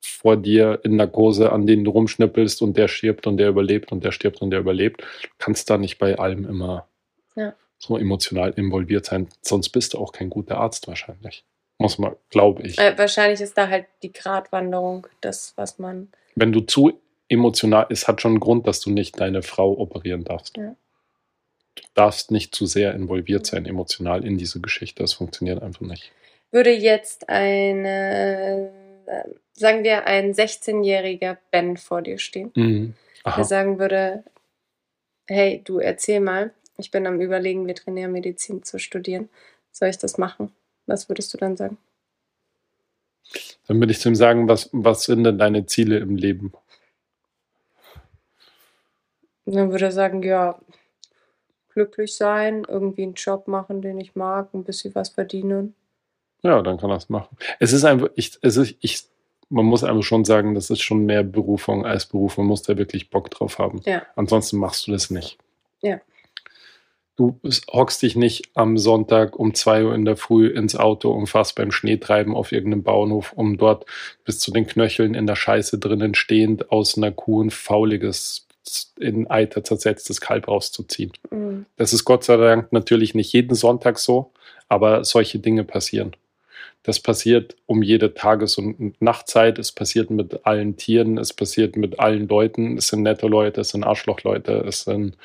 vor 0.00 0.36
dir 0.36 0.80
in 0.84 0.96
Narkose, 0.96 1.52
an 1.52 1.66
denen 1.66 1.84
du 1.84 1.90
rumschnippelst 1.90 2.62
und 2.62 2.76
der 2.76 2.88
stirbt 2.88 3.26
und 3.26 3.36
der 3.36 3.48
überlebt 3.50 3.92
und 3.92 4.04
der 4.04 4.12
stirbt 4.12 4.40
und 4.40 4.50
der 4.50 4.60
überlebt, 4.60 5.02
kannst 5.38 5.68
da 5.70 5.76
nicht 5.78 5.98
bei 5.98 6.18
allem 6.18 6.48
immer 6.48 6.86
Ja. 7.36 7.54
so 7.78 7.98
emotional 7.98 8.50
involviert 8.56 9.04
sein. 9.06 9.28
Sonst 9.42 9.68
bist 9.70 9.92
du 9.94 9.98
auch 9.98 10.12
kein 10.12 10.30
guter 10.30 10.58
Arzt 10.58 10.88
wahrscheinlich. 10.88 11.44
Muss 11.78 11.98
man, 11.98 12.16
glaube 12.30 12.62
ich. 12.62 12.78
Äh, 12.78 12.96
wahrscheinlich 12.98 13.40
ist 13.40 13.56
da 13.58 13.68
halt 13.68 13.86
die 14.02 14.12
Gratwanderung, 14.12 15.06
das, 15.20 15.52
was 15.56 15.78
man. 15.78 16.08
Wenn 16.34 16.50
du 16.50 16.60
zu 16.62 16.98
emotional, 17.28 17.86
es 17.90 18.08
hat 18.08 18.20
schon 18.22 18.32
einen 18.32 18.40
Grund, 18.40 18.66
dass 18.66 18.80
du 18.80 18.90
nicht 18.90 19.20
deine 19.20 19.42
Frau 19.42 19.78
operieren 19.78 20.24
darfst. 20.24 20.56
Ja. 20.56 20.74
Du 21.82 21.88
darfst 21.94 22.30
nicht 22.30 22.54
zu 22.54 22.66
sehr 22.66 22.94
involviert 22.94 23.46
sein 23.46 23.66
emotional 23.66 24.24
in 24.24 24.38
diese 24.38 24.60
Geschichte. 24.60 25.02
Das 25.02 25.12
funktioniert 25.14 25.62
einfach 25.62 25.82
nicht. 25.82 26.12
Würde 26.50 26.70
jetzt 26.70 27.28
eine, 27.28 28.70
äh, 29.06 29.24
sagen 29.52 29.84
wir, 29.84 30.06
ein 30.06 30.32
16-jähriger 30.32 31.36
Ben 31.50 31.76
vor 31.76 32.02
dir 32.02 32.18
stehen, 32.18 32.52
Mhm. 32.54 32.94
der 33.24 33.44
sagen 33.44 33.78
würde: 33.78 34.24
Hey, 35.26 35.60
du 35.64 35.78
erzähl 35.78 36.20
mal, 36.20 36.52
ich 36.78 36.90
bin 36.90 37.06
am 37.06 37.20
Überlegen, 37.20 37.66
Veterinärmedizin 37.66 38.62
zu 38.62 38.78
studieren. 38.78 39.28
Soll 39.72 39.88
ich 39.90 39.98
das 39.98 40.16
machen? 40.16 40.52
Was 40.86 41.08
würdest 41.08 41.34
du 41.34 41.38
dann 41.38 41.56
sagen? 41.56 41.76
Dann 43.66 43.78
würde 43.78 43.92
ich 43.92 44.00
zu 44.00 44.08
ihm 44.08 44.14
sagen, 44.14 44.48
was, 44.48 44.70
was 44.72 45.02
sind 45.04 45.24
denn 45.24 45.36
deine 45.36 45.66
Ziele 45.66 45.98
im 45.98 46.16
Leben? 46.16 46.52
Dann 49.44 49.70
würde 49.70 49.86
er 49.86 49.92
sagen, 49.92 50.22
ja, 50.22 50.58
glücklich 51.78 52.16
sein, 52.16 52.66
irgendwie 52.68 53.04
einen 53.04 53.14
Job 53.14 53.46
machen, 53.46 53.80
den 53.82 54.00
ich 54.00 54.16
mag, 54.16 54.52
ein 54.52 54.64
bisschen 54.64 54.96
was 54.96 55.10
verdienen. 55.10 55.74
Ja, 56.42 56.60
dann 56.60 56.76
kann 56.76 56.90
er 56.90 56.96
es 56.96 57.08
machen. 57.08 57.36
Es 57.60 57.72
ist 57.72 57.84
einfach, 57.84 58.08
ich, 58.16 58.36
es 58.42 58.56
ist, 58.56 58.74
ich, 58.80 59.04
man 59.48 59.64
muss 59.64 59.84
einfach 59.84 60.02
schon 60.02 60.24
sagen, 60.24 60.56
das 60.56 60.70
ist 60.70 60.82
schon 60.82 61.06
mehr 61.06 61.22
Berufung 61.22 61.86
als 61.86 62.06
Beruf. 62.06 62.36
Man 62.36 62.48
muss 62.48 62.62
da 62.62 62.76
wirklich 62.76 63.10
Bock 63.10 63.30
drauf 63.30 63.60
haben. 63.60 63.80
Ja. 63.84 64.02
Ansonsten 64.16 64.58
machst 64.58 64.88
du 64.88 64.90
das 64.90 65.10
nicht. 65.10 65.38
Ja. 65.80 66.00
Du 67.14 67.38
hockst 67.72 68.02
dich 68.02 68.16
nicht 68.16 68.50
am 68.54 68.76
Sonntag 68.76 69.38
um 69.38 69.54
2 69.54 69.84
Uhr 69.84 69.94
in 69.94 70.04
der 70.04 70.16
Früh 70.16 70.48
ins 70.48 70.74
Auto 70.74 71.12
und 71.12 71.28
fährst 71.28 71.54
beim 71.54 71.70
Schneetreiben 71.70 72.34
auf 72.34 72.50
irgendeinem 72.50 72.82
Bauernhof, 72.82 73.32
um 73.34 73.56
dort 73.56 73.86
bis 74.24 74.40
zu 74.40 74.50
den 74.50 74.66
Knöcheln 74.66 75.14
in 75.14 75.28
der 75.28 75.36
Scheiße 75.36 75.78
drinnen 75.78 76.16
stehend 76.16 76.72
aus 76.72 76.96
einer 76.96 77.12
Kuh 77.12 77.42
ein 77.42 77.50
fauliges, 77.50 78.47
in 78.98 79.28
Eiter 79.30 79.64
zersetztes 79.64 80.20
Kalb 80.20 80.48
rauszuziehen. 80.48 81.12
Mhm. 81.30 81.66
Das 81.76 81.92
ist 81.92 82.04
Gott 82.04 82.24
sei 82.24 82.36
Dank 82.36 82.72
natürlich 82.72 83.14
nicht 83.14 83.32
jeden 83.32 83.54
Sonntag 83.54 83.98
so, 83.98 84.32
aber 84.68 85.04
solche 85.04 85.38
Dinge 85.38 85.64
passieren. 85.64 86.12
Das 86.82 87.00
passiert 87.00 87.56
um 87.66 87.82
jede 87.82 88.14
Tages- 88.14 88.56
und 88.56 89.00
Nachtzeit. 89.02 89.58
Es 89.58 89.72
passiert 89.72 90.10
mit 90.10 90.46
allen 90.46 90.76
Tieren. 90.76 91.18
Es 91.18 91.32
passiert 91.32 91.76
mit 91.76 91.98
allen 92.00 92.28
Leuten. 92.28 92.78
Es 92.78 92.88
sind 92.88 93.02
nette 93.02 93.26
Leute, 93.26 93.60
es 93.60 93.70
sind 93.70 93.84
Arschlochleute, 93.84 94.64
es 94.66 94.84
sind, 94.84 95.16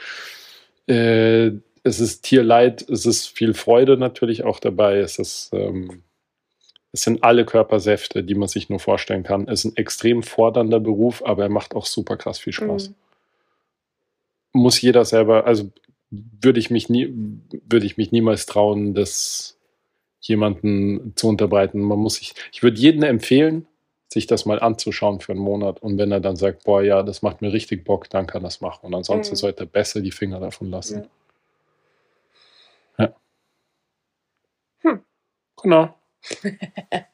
äh, 0.87 1.51
es 1.83 1.99
ist 1.99 2.23
Tierleid, 2.23 2.81
es 2.89 3.05
ist 3.05 3.27
viel 3.27 3.53
Freude 3.53 3.97
natürlich 3.97 4.43
auch 4.43 4.59
dabei. 4.59 4.99
Es 4.99 5.19
ist, 5.19 5.51
ähm, 5.53 6.03
es 6.91 7.01
sind 7.01 7.23
alle 7.23 7.45
Körpersäfte, 7.45 8.23
die 8.23 8.35
man 8.35 8.47
sich 8.47 8.69
nur 8.69 8.79
vorstellen 8.79 9.23
kann. 9.23 9.47
Es 9.47 9.63
ist 9.63 9.71
ein 9.71 9.77
extrem 9.77 10.21
fordernder 10.23 10.79
Beruf, 10.79 11.23
aber 11.25 11.43
er 11.43 11.49
macht 11.49 11.75
auch 11.75 11.85
super 11.85 12.17
krass 12.17 12.39
viel 12.39 12.53
Spaß 12.53 12.89
Mhm. 12.89 12.95
Muss 14.53 14.81
jeder 14.81 15.05
selber, 15.05 15.45
also 15.45 15.71
würde 16.11 16.59
ich 16.59 16.69
mich 16.69 16.89
nie, 16.89 17.13
würde 17.67 17.85
ich 17.85 17.97
mich 17.97 18.11
niemals 18.11 18.45
trauen, 18.45 18.93
das 18.93 19.57
jemanden 20.21 21.13
zu 21.15 21.27
unterbreiten. 21.27 21.81
Man 21.81 21.99
muss 21.99 22.15
sich, 22.15 22.33
ich 22.53 22.63
würde 22.63 22.79
jedem 22.79 23.03
empfehlen, 23.03 23.67
sich 24.11 24.27
das 24.27 24.45
mal 24.45 24.59
anzuschauen 24.59 25.19
für 25.19 25.31
einen 25.33 25.41
Monat. 25.41 25.81
Und 25.81 25.97
wenn 25.97 26.11
er 26.11 26.19
dann 26.21 26.35
sagt, 26.35 26.63
boah, 26.65 26.81
ja, 26.83 27.03
das 27.03 27.23
macht 27.23 27.41
mir 27.41 27.51
richtig 27.51 27.83
Bock, 27.83 28.09
dann 28.09 28.27
kann 28.27 28.41
er 28.43 28.45
das 28.47 28.61
machen. 28.61 28.85
Und 28.87 28.93
ansonsten 28.95 29.33
Mhm. 29.35 29.37
sollte 29.39 29.63
er 29.63 29.67
besser 29.67 30.01
die 30.01 30.11
Finger 30.11 30.39
davon 30.39 30.69
lassen. 30.69 31.07
Ja. 32.99 33.05
Ja. 33.05 33.13
Hm. 34.83 35.03
Genau. 35.61 35.95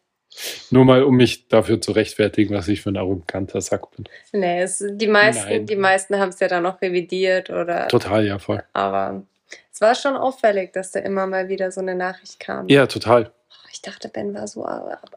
Nur 0.70 0.86
mal, 0.86 1.04
um 1.04 1.16
mich 1.16 1.48
dafür 1.48 1.82
zu 1.82 1.92
rechtfertigen, 1.92 2.54
was 2.56 2.68
ich 2.68 2.82
für 2.82 2.90
ein 2.90 2.98
arroganter 2.98 3.62
Sack 3.62 3.92
bin. 3.92 4.06
Nee, 4.32 4.62
es, 4.62 4.84
die 4.88 5.08
meisten, 5.08 5.50
Nein. 5.50 5.66
die 5.66 5.76
meisten 5.76 6.18
haben 6.18 6.30
es 6.30 6.40
ja 6.40 6.48
dann 6.48 6.64
noch 6.64 6.82
revidiert 6.82 7.50
oder. 7.50 7.88
Total, 7.88 8.26
ja, 8.26 8.40
voll. 8.40 8.64
Aber 8.74 9.24
es 9.72 9.82
war 9.82 9.96
schon 9.96 10.16
auffällig, 10.16 10.74
dass 10.74 10.92
da 10.92 11.00
immer 11.00 11.26
mal 11.26 11.50
wieder 11.50 11.72
so 11.72 11.82
eine 11.82 11.96
Nachricht 11.96 12.40
kam. 12.40 12.68
Ja, 12.68 12.86
total. 12.86 13.32
Ich 13.72 13.82
dachte, 13.82 14.10
Ben 14.10 14.34
war 14.34 14.48
so, 14.48 14.68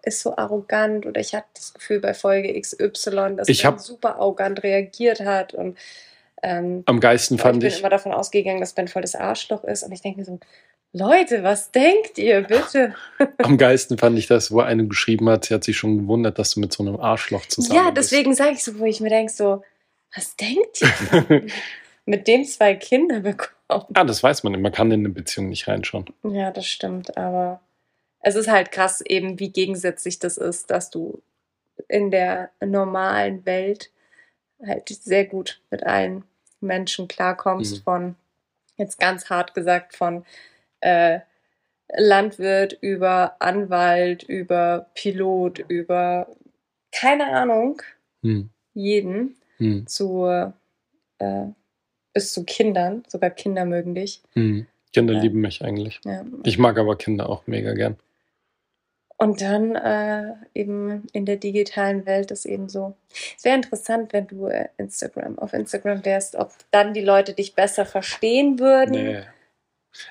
ist 0.04 0.20
so 0.20 0.36
arrogant 0.36 1.04
oder 1.04 1.20
ich 1.20 1.34
hatte 1.34 1.48
das 1.54 1.74
Gefühl 1.74 2.00
bei 2.00 2.14
Folge 2.14 2.58
XY, 2.60 3.36
dass 3.36 3.48
Ich 3.48 3.62
Ben 3.62 3.78
super 3.78 4.16
arrogant 4.16 4.62
reagiert 4.62 5.20
hat 5.20 5.52
und 5.54 5.76
ähm, 6.42 6.82
Am 6.86 7.00
geilsten 7.00 7.36
aber 7.36 7.40
ich 7.40 7.52
fand 7.52 7.60
bin 7.60 7.68
ich, 7.68 7.80
immer 7.80 7.88
davon 7.88 8.12
ausgegangen, 8.12 8.60
dass 8.60 8.72
Ben 8.72 8.88
voll 8.88 9.02
das 9.02 9.14
Arschloch 9.14 9.64
ist 9.64 9.82
und 9.82 9.92
ich 9.92 10.02
denke 10.02 10.20
mir 10.20 10.24
so, 10.24 10.38
Leute, 10.94 11.42
was 11.42 11.70
denkt 11.70 12.18
ihr 12.18 12.42
bitte? 12.42 12.94
Am 13.38 13.56
geilsten 13.56 13.96
fand 13.96 14.18
ich 14.18 14.26
das, 14.26 14.50
wo 14.50 14.60
eine 14.60 14.86
geschrieben 14.86 15.28
hat, 15.30 15.46
sie 15.46 15.54
hat 15.54 15.64
sich 15.64 15.76
schon 15.76 15.98
gewundert, 15.98 16.38
dass 16.38 16.50
du 16.54 16.60
mit 16.60 16.72
so 16.72 16.82
einem 16.82 17.00
Arschloch 17.00 17.46
zusammen 17.46 17.76
ja, 17.82 17.90
bist. 17.90 18.12
deswegen 18.12 18.34
sage 18.34 18.52
ich 18.52 18.62
so, 18.64 18.78
wo 18.78 18.84
ich 18.84 19.00
mir 19.00 19.08
denke 19.08 19.32
so, 19.32 19.62
was 20.14 20.36
denkt 20.36 20.82
ihr? 20.82 21.46
Mit 22.04 22.26
dem 22.26 22.44
zwei 22.44 22.74
Kinder 22.74 23.20
bekommen. 23.20 23.86
ah, 23.94 24.04
das 24.04 24.22
weiß 24.22 24.42
man 24.42 24.52
nicht. 24.52 24.60
Man 24.60 24.72
kann 24.72 24.90
in 24.90 25.00
eine 25.00 25.08
Beziehung 25.08 25.48
nicht 25.48 25.68
reinschauen. 25.68 26.06
Ja, 26.24 26.50
das 26.50 26.66
stimmt, 26.66 27.16
aber 27.16 27.60
es 28.20 28.34
ist 28.34 28.48
halt 28.50 28.72
krass 28.72 29.00
eben, 29.00 29.38
wie 29.38 29.50
gegensätzlich 29.50 30.18
das 30.18 30.36
ist, 30.36 30.70
dass 30.70 30.90
du 30.90 31.22
in 31.88 32.10
der 32.10 32.50
normalen 32.60 33.46
Welt 33.46 33.90
halt 34.66 34.88
sehr 34.88 35.24
gut 35.24 35.60
mit 35.70 35.84
allen 35.84 36.24
Menschen 36.60 37.08
klarkommst, 37.08 37.78
Mhm. 37.78 37.82
von, 37.82 38.14
jetzt 38.76 38.98
ganz 38.98 39.30
hart 39.30 39.54
gesagt, 39.54 39.96
von 39.96 40.26
äh, 40.82 41.20
Landwirt 41.94 42.78
über 42.80 43.36
Anwalt, 43.40 44.22
über 44.22 44.86
Pilot, 44.94 45.58
über 45.68 46.28
keine 46.92 47.26
Ahnung, 47.32 47.82
Hm. 48.22 48.50
jeden 48.74 49.36
Hm. 49.58 49.86
zu 49.86 50.26
äh, 51.18 51.46
bis 52.14 52.32
zu 52.32 52.44
Kindern, 52.44 53.04
sogar 53.08 53.30
Kinder 53.30 53.64
mögen 53.64 53.94
dich. 53.94 54.22
Hm. 54.34 54.66
Kinder 54.92 55.14
Ja. 55.14 55.20
lieben 55.20 55.40
mich 55.40 55.62
eigentlich. 55.62 56.00
Ja. 56.04 56.24
Ich 56.44 56.58
mag 56.58 56.78
aber 56.78 56.96
Kinder 56.96 57.28
auch 57.28 57.46
mega 57.46 57.72
gern. 57.72 57.96
Und 59.16 59.40
dann 59.40 59.76
äh, 59.76 60.34
eben 60.54 61.06
in 61.12 61.24
der 61.26 61.36
digitalen 61.36 62.06
Welt 62.06 62.30
ist 62.32 62.44
eben 62.44 62.68
so. 62.68 62.94
Es 63.36 63.44
wäre 63.44 63.54
interessant, 63.56 64.12
wenn 64.12 64.26
du 64.26 64.46
äh, 64.48 64.68
Instagram 64.78 65.38
auf 65.38 65.52
Instagram 65.52 66.04
wärst, 66.04 66.34
ob 66.36 66.52
dann 66.72 66.92
die 66.92 67.02
Leute 67.02 67.32
dich 67.32 67.54
besser 67.54 67.86
verstehen 67.86 68.58
würden. 68.58 68.92
Nee. 68.92 69.22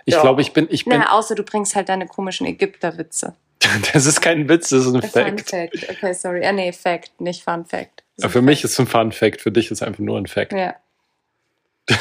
Ich 0.05 0.13
Doch. 0.13 0.21
glaube, 0.21 0.41
ich 0.41 0.53
bin, 0.53 0.67
ich 0.69 0.85
bin, 0.85 0.99
Na, 0.99 1.11
außer 1.13 1.35
du 1.35 1.43
bringst 1.43 1.75
halt 1.75 1.89
deine 1.89 2.07
komischen 2.07 2.47
Ägypter-Witze. 2.47 3.35
das 3.93 4.05
ist 4.05 4.21
kein 4.21 4.49
Witz, 4.49 4.69
das 4.69 4.85
ist 4.85 4.93
ein 4.93 5.01
Fun 5.01 5.37
Fact. 5.37 5.49
Fact. 5.49 5.89
Okay, 5.89 6.13
sorry. 6.13 6.45
Ah, 6.45 6.51
nee, 6.51 6.71
Fact, 6.71 7.19
nicht 7.19 7.43
Fun 7.43 7.65
Fact. 7.65 8.03
Ja, 8.17 8.29
für 8.29 8.41
mich 8.41 8.59
Fact. 8.59 8.65
ist 8.65 8.71
es 8.73 8.79
ein 8.79 8.87
Fun 8.87 9.11
Fact, 9.11 9.41
für 9.41 9.51
dich 9.51 9.65
ist 9.65 9.81
es 9.81 9.83
einfach 9.83 9.99
nur 9.99 10.17
ein 10.17 10.27
Fact. 10.27 10.53
Ja. 10.53 10.75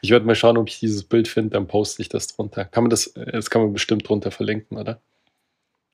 Ich 0.00 0.10
werde 0.10 0.26
mal 0.26 0.34
schauen, 0.34 0.56
ob 0.56 0.68
ich 0.68 0.80
dieses 0.80 1.04
Bild 1.04 1.28
finde, 1.28 1.50
dann 1.50 1.68
poste 1.68 2.02
ich 2.02 2.08
das 2.08 2.26
drunter. 2.26 2.64
Kann 2.64 2.84
man 2.84 2.90
das, 2.90 3.12
das 3.14 3.50
kann 3.50 3.62
man 3.62 3.72
bestimmt 3.72 4.08
drunter 4.08 4.30
verlinken, 4.30 4.76
oder? 4.76 5.00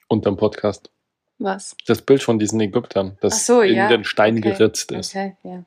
Unterm 0.08 0.36
Podcast. 0.36 0.90
Was? 1.38 1.76
Das 1.86 2.02
Bild 2.02 2.22
von 2.22 2.38
diesen 2.38 2.60
Ägyptern, 2.60 3.16
das 3.20 3.46
so, 3.46 3.60
in 3.60 3.76
ja. 3.76 3.88
den 3.88 4.04
Stein 4.04 4.38
Okay. 4.38 4.52
geritzt 4.52 4.92
ist. 4.92 5.14
Okay, 5.14 5.36
ja. 5.42 5.64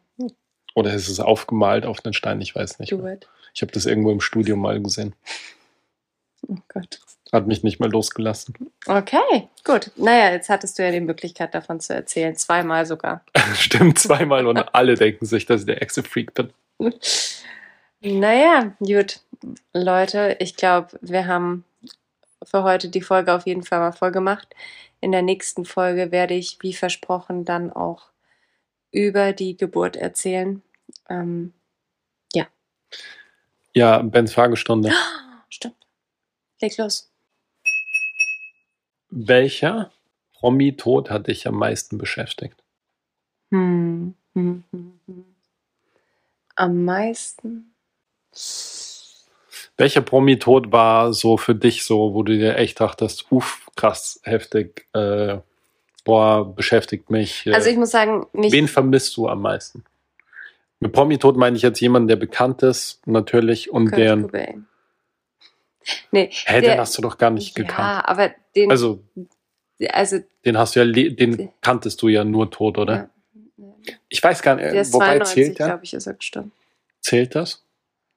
Oder 0.74 0.94
ist 0.94 1.08
es 1.08 1.20
aufgemalt 1.20 1.86
auf 1.86 2.02
den 2.02 2.14
Stein? 2.14 2.42
Ich 2.42 2.56
weiß 2.56 2.80
nicht. 2.80 2.92
Do 2.92 2.98
mehr. 2.98 3.14
it. 3.14 3.28
Ich 3.54 3.62
habe 3.62 3.72
das 3.72 3.86
irgendwo 3.86 4.12
im 4.12 4.22
Studio 4.22 4.56
mal 4.56 4.82
gesehen. 4.82 5.16
Oh 6.48 6.58
Gott. 6.68 7.00
Hat 7.32 7.48
mich 7.48 7.64
nicht 7.64 7.80
mal 7.80 7.90
losgelassen. 7.90 8.54
Okay, 8.88 9.48
gut. 9.64 9.92
Naja, 9.96 10.32
jetzt 10.32 10.50
hattest 10.50 10.78
du 10.78 10.84
ja 10.84 10.92
die 10.92 11.00
Möglichkeit 11.00 11.54
davon 11.56 11.80
zu 11.80 11.94
erzählen. 11.94 12.36
Zweimal 12.36 12.86
sogar. 12.86 13.24
Stimmt 13.56 14.00
zweimal 14.00 14.48
und 14.48 14.58
alle 14.76 14.96
denken 14.96 15.26
sich, 15.26 15.46
dass 15.46 15.62
ich 15.62 15.68
der 15.68 15.82
Exe-Freak 15.82 16.34
bin. 16.34 16.52
Naja, 18.02 18.76
gut. 18.80 19.22
Leute, 19.74 20.36
ich 20.40 20.56
glaube, 20.56 20.98
wir 21.02 21.26
haben 21.28 21.64
für 22.44 22.64
heute 22.64 22.90
die 22.90 23.02
Folge 23.02 23.34
auf 23.34 23.46
jeden 23.46 23.64
Fall 23.64 23.80
mal 23.80 23.92
voll 23.92 24.12
gemacht. 24.12 24.54
In 25.00 25.12
der 25.12 25.22
nächsten 25.22 25.66
Folge 25.66 26.12
werde 26.12 26.34
ich, 26.34 26.58
wie 26.62 26.74
versprochen, 26.74 27.46
dann 27.46 27.72
auch 27.72 28.12
über 28.92 29.32
die 29.34 29.56
Geburt 29.56 29.96
erzählen. 29.96 30.62
Ähm, 31.10 31.54
Ja, 32.34 32.48
Bens 33.74 34.34
Fragestunde. 34.34 34.92
stimmt. 35.50 35.76
Leg 36.62 36.78
los. 36.78 37.10
Welcher 39.10 39.92
Promi-Tod 40.34 41.10
hat 41.10 41.28
dich 41.28 41.48
am 41.48 41.56
meisten 41.56 41.98
beschäftigt? 41.98 42.64
Hm. 43.52 44.16
Hm, 44.34 44.64
hm, 44.72 45.00
hm. 45.06 45.26
Am 46.56 46.86
meisten. 46.86 47.74
Welcher 49.78 50.02
Promi-Tod 50.02 50.72
war 50.72 51.14
so 51.14 51.38
für 51.38 51.56
dich 51.56 51.84
so, 51.84 52.14
wo 52.14 52.24
du 52.24 52.38
dir 52.38 52.56
echt 52.58 52.80
dachtest, 52.80 53.26
uff, 53.32 53.68
krass, 53.76 54.20
heftig, 54.24 54.88
äh, 54.94 55.40
boah, 56.06 56.56
beschäftigt 56.56 57.10
mich. 57.10 57.46
Äh, 57.48 57.54
Also 57.54 57.70
ich 57.70 57.78
muss 57.78 57.92
sagen, 57.92 58.28
nicht. 58.34 58.52
wen 58.54 58.68
vermisst 58.68 59.18
du 59.18 59.28
am 59.28 59.42
meisten? 59.42 59.84
Mit 60.82 60.94
Promi-Tod 60.94 61.38
meine 61.38 61.56
ich 61.56 61.62
jetzt 61.62 61.80
jemanden, 61.80 62.08
der 62.08 62.16
bekannt 62.16 62.64
ist, 62.64 63.06
natürlich, 63.08 63.72
und 63.72 63.90
Kurt 63.90 63.98
deren, 64.00 64.22
Cobain. 64.24 64.68
Nee, 66.12 66.30
Hä, 66.32 66.60
der- 66.62 66.72
den 66.74 66.80
hast 66.80 66.98
du 66.98 67.02
doch 67.04 67.18
gar 67.18 67.30
nicht 67.30 67.56
gekannt. 67.56 67.78
ja, 67.80 68.04
aber 68.06 68.32
den, 68.56 68.70
Also, 68.72 69.04
also 69.90 70.18
den 70.44 70.58
hast 70.58 70.76
du 70.76 70.84
ja, 70.84 70.92
den 70.92 71.50
kanntest 71.62 72.02
du 72.02 72.08
ja 72.08 72.24
nur 72.24 72.50
tot, 72.52 72.78
oder? 72.78 72.94
Ja. 72.96 73.10
Ich 74.10 74.22
weiß 74.24 74.42
gar 74.42 74.56
der 74.58 74.72
nicht, 74.72 74.82
ist 74.82 74.94
wobei 74.94 75.18
92, 75.20 75.34
zählt 75.46 75.60
der? 75.60 75.68
glaube 75.68 75.84
ich, 75.84 75.94
ist 75.94 76.08
er 76.08 76.14
gestorben. 76.16 76.52
Zählt 77.00 77.36
das? 77.36 77.64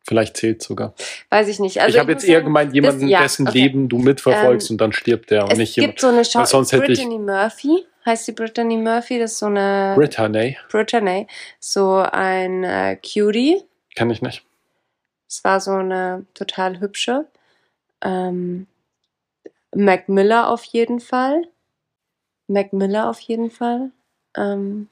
Vielleicht 0.06 0.36
zählt 0.36 0.62
sogar. 0.62 0.94
Weiß 1.30 1.48
ich 1.48 1.58
nicht. 1.60 1.80
Also 1.80 1.94
ich 1.94 1.98
habe 2.00 2.12
jetzt 2.12 2.24
eher 2.24 2.36
sagen, 2.36 2.46
gemeint, 2.46 2.74
jemanden, 2.74 3.02
das- 3.02 3.10
ja, 3.10 3.22
dessen 3.22 3.48
okay. 3.48 3.58
Leben 3.58 3.88
du 3.88 3.98
mitverfolgst 3.98 4.68
Ähm, 4.70 4.74
und 4.74 4.80
dann 4.82 4.92
stirbt 4.92 5.30
der 5.30 5.44
und 5.44 5.52
es 5.52 5.58
nicht 5.58 5.74
gibt 5.74 5.82
jemand. 5.82 6.00
so 6.00 6.08
eine 6.08 6.24
Schau 6.24 6.44
sonst 6.44 6.72
hätte 6.72 6.92
ich- 6.92 6.98
Brittany 6.98 7.18
Murphy, 7.18 7.86
heißt 8.06 8.28
die 8.28 8.32
Brittany 8.32 8.76
Murphy, 8.76 9.18
das 9.18 9.32
ist 9.32 9.38
so 9.38 9.46
eine 9.46 9.94
Brittany, 9.96 10.56
Brittany, 10.70 11.26
so 11.58 11.96
ein 11.96 12.64
äh, 12.64 12.96
Cutie. 12.96 13.62
kenne 13.94 14.12
ich 14.12 14.22
nicht. 14.22 14.44
Es 15.28 15.42
war 15.44 15.60
so 15.60 15.72
eine 15.72 16.26
total 16.34 16.80
hübsche. 16.80 17.26
Ähm, 18.02 18.66
Mac 19.74 20.08
Miller 20.08 20.48
auf 20.48 20.64
jeden 20.64 21.00
Fall. 21.00 21.48
Mac 22.46 22.72
Miller 22.72 23.08
auf 23.08 23.20
jeden 23.20 23.50
Fall. 23.50 23.90
Ähm, 24.36 24.88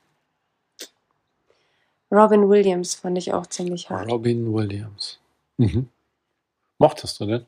Robin 2.11 2.49
Williams 2.49 2.95
fand 2.95 3.17
ich 3.19 3.33
auch 3.33 3.47
ziemlich 3.47 3.89
hart. 3.89 4.11
Robin 4.11 4.53
Williams. 4.53 5.19
Mhm. 5.57 5.89
Mochtest 6.79 7.21
du 7.21 7.27
den? 7.27 7.47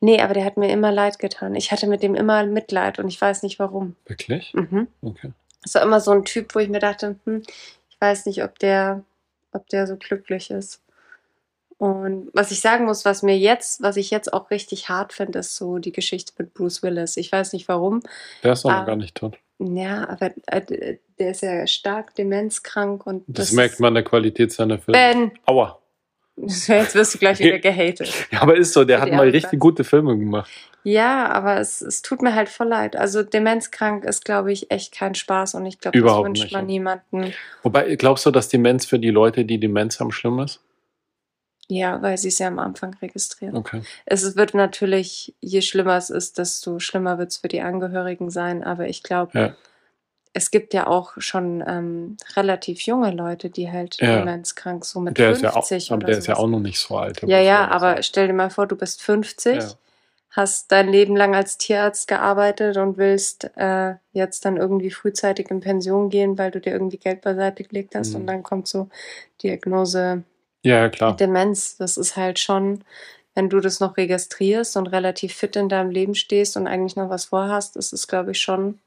Nee, 0.00 0.20
aber 0.20 0.34
der 0.34 0.44
hat 0.44 0.56
mir 0.56 0.70
immer 0.70 0.92
leid 0.92 1.18
getan. 1.18 1.54
Ich 1.54 1.72
hatte 1.72 1.86
mit 1.86 2.02
dem 2.02 2.14
immer 2.14 2.44
Mitleid 2.44 2.98
und 2.98 3.08
ich 3.08 3.20
weiß 3.20 3.42
nicht 3.42 3.58
warum. 3.58 3.96
Wirklich? 4.06 4.52
Mhm. 4.54 4.88
Okay. 5.02 5.32
Es 5.64 5.74
war 5.74 5.82
immer 5.82 6.00
so 6.00 6.10
ein 6.10 6.24
Typ, 6.24 6.54
wo 6.54 6.58
ich 6.58 6.68
mir 6.68 6.80
dachte, 6.80 7.16
hm, 7.24 7.42
ich 7.90 8.00
weiß 8.00 8.26
nicht, 8.26 8.42
ob 8.42 8.58
der, 8.58 9.02
ob 9.52 9.68
der 9.68 9.86
so 9.86 9.96
glücklich 9.96 10.50
ist. 10.50 10.80
Und 11.78 12.30
was 12.32 12.52
ich 12.52 12.60
sagen 12.60 12.84
muss, 12.84 13.04
was 13.04 13.22
mir 13.22 13.36
jetzt, 13.36 13.82
was 13.82 13.96
ich 13.96 14.10
jetzt 14.10 14.32
auch 14.32 14.50
richtig 14.50 14.88
hart 14.88 15.12
finde, 15.12 15.40
ist 15.40 15.56
so 15.56 15.78
die 15.78 15.90
Geschichte 15.92 16.32
mit 16.38 16.54
Bruce 16.54 16.82
Willis. 16.82 17.16
Ich 17.16 17.32
weiß 17.32 17.52
nicht 17.54 17.66
warum. 17.68 18.02
Der 18.44 18.52
ist 18.52 18.64
Ah. 18.66 18.80
noch 18.80 18.86
gar 18.86 18.96
nicht 18.96 19.16
tot. 19.16 19.36
Ja, 19.58 20.08
aber 20.08 20.32
äh, 20.46 20.96
der 21.18 21.30
ist 21.32 21.42
ja 21.42 21.66
stark 21.66 22.14
demenzkrank 22.14 23.06
und 23.06 23.24
Das, 23.26 23.52
merkt 23.52 23.80
man 23.80 23.88
an 23.88 23.94
der 23.94 24.04
Qualität 24.04 24.52
seiner 24.52 24.78
Filme. 24.78 24.98
Ben, 24.98 25.32
Aua. 25.46 25.78
jetzt 26.36 26.94
wirst 26.94 27.14
du 27.14 27.18
gleich 27.18 27.38
wieder 27.38 27.58
gehatet. 27.58 28.12
Ja, 28.30 28.42
aber 28.42 28.56
ist 28.56 28.72
so, 28.72 28.84
der 28.84 29.00
hat 29.00 29.10
mal 29.10 29.28
richtig 29.28 29.58
gute 29.60 29.84
Filme 29.84 30.16
gemacht. 30.16 30.50
Ja, 30.84 31.30
aber 31.30 31.60
es, 31.60 31.80
es 31.80 32.02
tut 32.02 32.22
mir 32.22 32.34
halt 32.34 32.48
voll 32.48 32.68
leid. 32.68 32.96
Also 32.96 33.22
demenzkrank 33.22 34.04
ist, 34.04 34.24
glaube 34.24 34.52
ich, 34.52 34.70
echt 34.70 34.92
kein 34.92 35.14
Spaß 35.14 35.54
und 35.54 35.66
ich 35.66 35.78
glaube, 35.78 36.00
das 36.00 36.16
wünscht 36.16 36.44
nicht, 36.44 36.52
man 36.52 36.66
niemanden. 36.66 37.32
Wobei, 37.62 37.94
glaubst 37.96 38.26
du, 38.26 38.30
dass 38.30 38.48
Demenz 38.48 38.86
für 38.86 38.98
die 38.98 39.10
Leute, 39.10 39.44
die 39.44 39.60
Demenz 39.60 40.00
haben, 40.00 40.10
schlimm 40.10 40.40
ist? 40.40 40.60
Ja, 41.68 42.02
weil 42.02 42.18
sie 42.18 42.28
es 42.28 42.38
ja 42.38 42.48
am 42.48 42.58
Anfang 42.58 42.94
registrieren. 43.00 43.56
Okay. 43.56 43.82
Es 44.04 44.36
wird 44.36 44.54
natürlich, 44.54 45.34
je 45.40 45.62
schlimmer 45.62 45.96
es 45.96 46.10
ist, 46.10 46.38
desto 46.38 46.80
schlimmer 46.80 47.18
wird 47.18 47.30
es 47.30 47.36
für 47.38 47.48
die 47.48 47.60
Angehörigen 47.60 48.30
sein. 48.30 48.64
Aber 48.64 48.88
ich 48.88 49.02
glaube, 49.02 49.38
Ja. 49.38 49.56
Es 50.34 50.50
gibt 50.50 50.72
ja 50.74 50.86
auch 50.86 51.12
schon 51.18 51.62
ähm, 51.66 52.16
relativ 52.36 52.82
junge 52.82 53.10
Leute, 53.10 53.50
die 53.50 53.70
halt 53.70 54.00
Ja. 54.00 54.18
demenzkrank 54.18 54.84
so 54.84 55.00
mit 55.00 55.18
Der 55.18 55.30
ist 55.30 55.40
50 55.40 55.88
ja 55.88 55.94
auch, 55.94 55.98
aber 55.98 56.06
der 56.06 56.18
ist 56.18 56.26
ja 56.26 56.34
sowas. 56.34 56.44
auch 56.44 56.48
noch 56.48 56.60
nicht 56.60 56.78
so 56.78 56.96
alt. 56.96 57.22
Ja, 57.22 57.38
ja, 57.38 57.68
aber 57.68 58.02
stell 58.02 58.26
dir 58.28 58.32
mal 58.32 58.50
vor, 58.50 58.66
du 58.66 58.76
bist 58.76 59.02
50, 59.02 59.56
Ja. 59.56 59.70
hast 60.30 60.72
dein 60.72 60.88
Leben 60.88 61.16
lang 61.16 61.34
als 61.34 61.58
Tierarzt 61.58 62.08
gearbeitet 62.08 62.78
und 62.78 62.96
willst 62.96 63.50
äh, 63.56 63.94
jetzt 64.12 64.44
dann 64.46 64.56
irgendwie 64.56 64.90
frühzeitig 64.90 65.50
in 65.50 65.60
Pension 65.60 66.08
gehen, 66.08 66.38
weil 66.38 66.50
du 66.50 66.60
dir 66.60 66.72
irgendwie 66.72 66.96
Geld 66.98 67.20
beiseite 67.20 67.62
gelegt 67.64 67.94
hast 67.94 68.14
Mhm. 68.14 68.20
und 68.22 68.26
dann 68.26 68.42
kommt 68.42 68.68
so 68.68 68.88
Diagnose 69.42 70.22
Ja, 70.64 70.78
ja, 70.78 70.88
klar. 70.88 71.16
Demenz. 71.16 71.76
Das 71.76 71.96
ist 71.96 72.16
halt 72.16 72.38
schon, 72.38 72.84
wenn 73.34 73.50
du 73.50 73.60
das 73.60 73.80
noch 73.80 73.96
registrierst 73.96 74.76
und 74.76 74.86
relativ 74.86 75.34
fit 75.34 75.56
in 75.56 75.68
deinem 75.68 75.90
Leben 75.90 76.14
stehst 76.14 76.56
und 76.56 76.66
eigentlich 76.68 76.96
noch 76.96 77.10
was 77.10 77.26
vorhast, 77.26 77.76
ist 77.76 77.92
es, 77.92 78.06
glaube 78.06 78.30
ich, 78.30 78.40
schon 78.40 78.78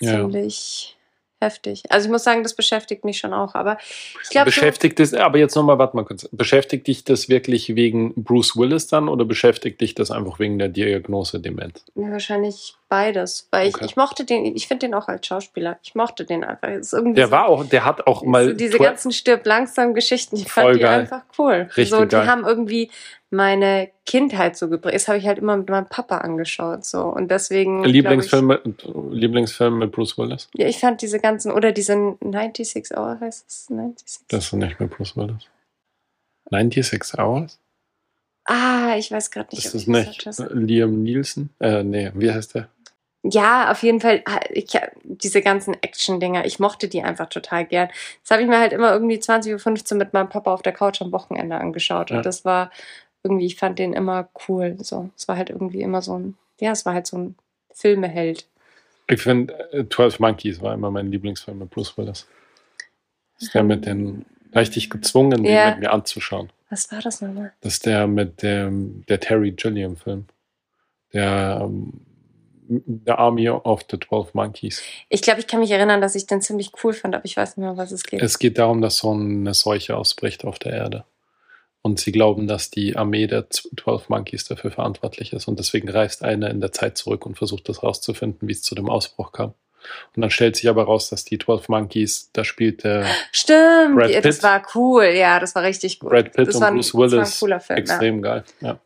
Ja. 0.00 0.12
ziemlich 0.12 0.94
heftig. 1.40 1.84
Also 1.90 2.06
ich 2.06 2.10
muss 2.10 2.24
sagen, 2.24 2.42
das 2.42 2.54
beschäftigt 2.54 3.04
mich 3.04 3.18
schon 3.18 3.32
auch, 3.32 3.54
aber 3.54 3.78
ich 4.24 4.30
glaube, 4.30 4.46
Beschäftigt 4.46 4.98
es, 4.98 5.14
aber 5.14 5.38
jetzt 5.38 5.54
nochmal, 5.54 5.78
warte 5.78 5.96
mal 5.96 6.04
kurz. 6.04 6.28
Beschäftigt 6.32 6.86
dich 6.88 7.04
das 7.04 7.28
wirklich 7.28 7.76
wegen 7.76 8.12
Bruce 8.16 8.56
Willis 8.56 8.88
dann 8.88 9.08
oder 9.08 9.24
beschäftigt 9.24 9.80
dich 9.80 9.94
das 9.94 10.10
einfach 10.10 10.40
wegen 10.40 10.58
der 10.58 10.68
Diagnose 10.68 11.38
Demenz? 11.38 11.84
ja, 11.94 12.10
wahrscheinlich 12.10 12.74
beides, 12.88 13.46
weil 13.50 13.68
Okay. 13.68 13.84
ich, 13.84 13.90
ich 13.92 13.96
mochte 13.96 14.24
den, 14.24 14.56
ich 14.56 14.66
finde 14.66 14.86
den 14.86 14.94
auch 14.94 15.06
als 15.06 15.26
Schauspieler. 15.26 15.78
Ich 15.82 15.94
mochte 15.94 16.24
den 16.24 16.42
einfach. 16.42 16.68
Der 16.68 16.82
so, 16.82 17.30
war 17.30 17.46
auch, 17.46 17.64
der 17.64 17.84
hat 17.84 18.06
auch 18.06 18.24
mal. 18.24 18.46
so 18.48 18.52
diese 18.54 18.78
ganzen 18.78 19.12
stirb 19.12 19.46
langsam 19.46 19.94
Geschichten, 19.94 20.36
ich 20.36 20.50
fand 20.50 20.74
die 20.74 20.80
geil. 20.80 21.00
einfach 21.00 21.22
cool. 21.38 21.68
Richtig 21.76 21.90
so, 21.90 22.00
die 22.04 22.08
geil. 22.08 22.26
haben 22.26 22.44
irgendwie 22.44 22.90
meine 23.30 23.90
Kindheit 24.06 24.56
so 24.56 24.68
geprägt. 24.68 24.94
Das 24.94 25.08
habe 25.08 25.18
ich 25.18 25.26
halt 25.26 25.38
immer 25.38 25.56
mit 25.56 25.68
meinem 25.68 25.88
Papa 25.88 26.18
angeschaut 26.18 26.84
so 26.84 27.02
und 27.02 27.30
deswegen 27.30 27.82
glaub 27.82 27.92
Lieblingsfilm 27.92 28.46
mit, 28.46 28.62
Lieblingsfilm 29.10 29.78
mit 29.78 29.92
Bruce 29.92 30.16
Willis? 30.16 30.48
Ich, 30.54 30.60
ja, 30.60 30.66
ich 30.68 30.78
fand 30.78 31.02
diese 31.02 31.20
ganzen 31.20 31.52
oder 31.52 31.72
diese 31.72 31.92
96 32.20 32.96
Hour 32.96 33.18
heißt 33.20 33.46
es 33.48 33.66
96. 33.66 34.26
Das 34.28 34.44
ist 34.46 34.52
nicht 34.54 34.80
mit 34.80 34.90
Bruce 34.90 35.16
Willis. 35.16 35.46
96 36.50 37.18
Hours? 37.18 37.58
ah, 38.48 38.96
ich 38.96 39.12
weiß 39.12 39.30
gerade 39.30 39.54
nicht. 39.54 39.64
Ist 39.64 39.74
das 39.74 39.82
ich 39.82 39.88
nicht 39.88 40.26
habe. 40.26 40.54
Liam 40.54 41.02
Nielsen? 41.02 41.50
Äh, 41.60 41.84
nee, 41.84 42.10
wie 42.14 42.32
heißt 42.32 42.54
der? 42.54 42.68
Ja, 43.24 43.70
auf 43.70 43.82
jeden 43.82 44.00
Fall. 44.00 44.22
Ich, 44.50 44.66
diese 45.02 45.42
ganzen 45.42 45.74
Action-Dinger, 45.82 46.46
ich 46.46 46.58
mochte 46.58 46.88
die 46.88 47.02
einfach 47.02 47.28
total 47.28 47.66
gern. 47.66 47.88
Das 48.22 48.30
habe 48.30 48.42
ich 48.42 48.48
mir 48.48 48.58
halt 48.58 48.72
immer 48.72 48.92
irgendwie 48.92 49.18
20.15 49.18 49.92
Uhr 49.92 49.98
mit 49.98 50.12
meinem 50.12 50.28
Papa 50.28 50.52
auf 50.52 50.62
der 50.62 50.72
Couch 50.72 51.02
am 51.02 51.12
Wochenende 51.12 51.56
angeschaut. 51.56 52.10
Ja. 52.10 52.18
Und 52.18 52.26
das 52.26 52.44
war 52.44 52.70
irgendwie, 53.22 53.46
ich 53.46 53.56
fand 53.56 53.78
den 53.78 53.92
immer 53.92 54.28
cool. 54.48 54.76
So, 54.80 55.10
es 55.16 55.28
war 55.28 55.36
halt 55.36 55.50
irgendwie 55.50 55.82
immer 55.82 56.02
so 56.02 56.18
ein, 56.18 56.36
ja, 56.60 56.72
es 56.72 56.86
war 56.86 56.94
halt 56.94 57.06
so 57.06 57.18
ein 57.18 57.36
Filmeheld. 57.72 58.46
Ich 59.08 59.22
finde, 59.22 59.54
äh, 59.72 59.84
12 59.88 60.20
Monkeys 60.20 60.60
war 60.60 60.74
immer 60.74 60.90
mein 60.90 61.10
Lieblingsfilm 61.10 61.58
mit 61.58 61.70
Bruce 61.70 61.96
Willis. 61.96 62.26
Das 63.34 63.44
ist 63.44 63.54
der 63.54 63.62
mit 63.62 63.86
den, 63.86 64.24
dich 64.54 64.90
gezwungen, 64.90 65.42
den 65.42 65.52
Ja. 65.52 65.70
mit 65.70 65.80
mir 65.80 65.92
anzuschauen. 65.92 66.50
Was 66.70 66.92
war 66.92 67.00
das 67.00 67.22
nochmal? 67.22 67.52
Das 67.60 67.74
ist 67.74 67.86
der 67.86 68.06
mit 68.06 68.42
dem, 68.42 69.04
der 69.08 69.20
Terry 69.20 69.52
Gilliam 69.52 69.96
Film. 69.96 70.26
Der, 71.12 71.60
ähm, 71.62 72.00
The 72.68 73.12
Army 73.12 73.48
of 73.48 73.84
the 73.90 73.98
12 73.98 74.34
Monkeys. 74.34 74.82
Ich 75.08 75.22
glaube, 75.22 75.40
ich 75.40 75.46
kann 75.46 75.60
mich 75.60 75.70
erinnern, 75.70 76.02
dass 76.02 76.14
ich 76.14 76.26
den 76.26 76.42
ziemlich 76.42 76.72
cool 76.84 76.92
fand, 76.92 77.14
aber 77.14 77.24
ich 77.24 77.34
weiß 77.34 77.56
nicht 77.56 77.64
mehr, 77.64 77.78
was 77.78 77.92
es 77.92 78.02
geht. 78.02 78.20
Es 78.20 78.38
geht 78.38 78.58
darum, 78.58 78.82
dass 78.82 78.98
so 78.98 79.10
eine 79.12 79.54
Seuche 79.54 79.96
ausbricht 79.96 80.44
auf 80.44 80.58
der 80.58 80.72
Erde. 80.72 81.04
Und 81.88 82.00
sie 82.00 82.12
glauben, 82.12 82.46
dass 82.46 82.70
die 82.70 82.96
Armee 82.96 83.26
der 83.26 83.48
12 83.50 84.08
Monkeys 84.08 84.44
dafür 84.44 84.70
verantwortlich 84.70 85.32
ist. 85.32 85.48
Und 85.48 85.58
deswegen 85.58 85.88
reist 85.88 86.22
einer 86.22 86.50
in 86.50 86.60
der 86.60 86.72
Zeit 86.72 86.98
zurück 86.98 87.24
und 87.26 87.36
versucht 87.36 87.68
das 87.68 87.82
rauszufinden, 87.82 88.46
wie 88.48 88.52
es 88.52 88.62
zu 88.62 88.74
dem 88.74 88.88
Ausbruch 88.90 89.32
kam. 89.32 89.54
Und 90.14 90.20
dann 90.22 90.30
stellt 90.30 90.56
sich 90.56 90.68
aber 90.68 90.84
raus, 90.84 91.08
dass 91.08 91.24
die 91.24 91.38
12 91.38 91.68
Monkeys, 91.68 92.30
da 92.34 92.44
spielt 92.44 92.84
der 92.84 93.06
Stimmt, 93.32 93.96
Brad 93.96 94.10
die- 94.10 94.20
das 94.20 94.36
Pitt. 94.36 94.42
war 94.42 94.62
cool. 94.74 95.04
Ja, 95.04 95.40
das 95.40 95.54
war 95.54 95.62
richtig 95.62 95.98
gut. 96.00 96.10
Brad 96.10 96.32
Pitt 96.32 96.48
das 96.48 96.56
und 96.56 96.60
war 96.62 96.72
Bruce 96.72 96.86
Das 96.86 96.94
war 96.94 97.04
ein 97.06 97.10
Willis 97.12 97.40
cooler 97.40 97.60
Film. 97.60 97.76
Ja. 97.78 97.80
extrem 97.82 98.22
geil. 98.22 98.44
Ja. 98.60 98.78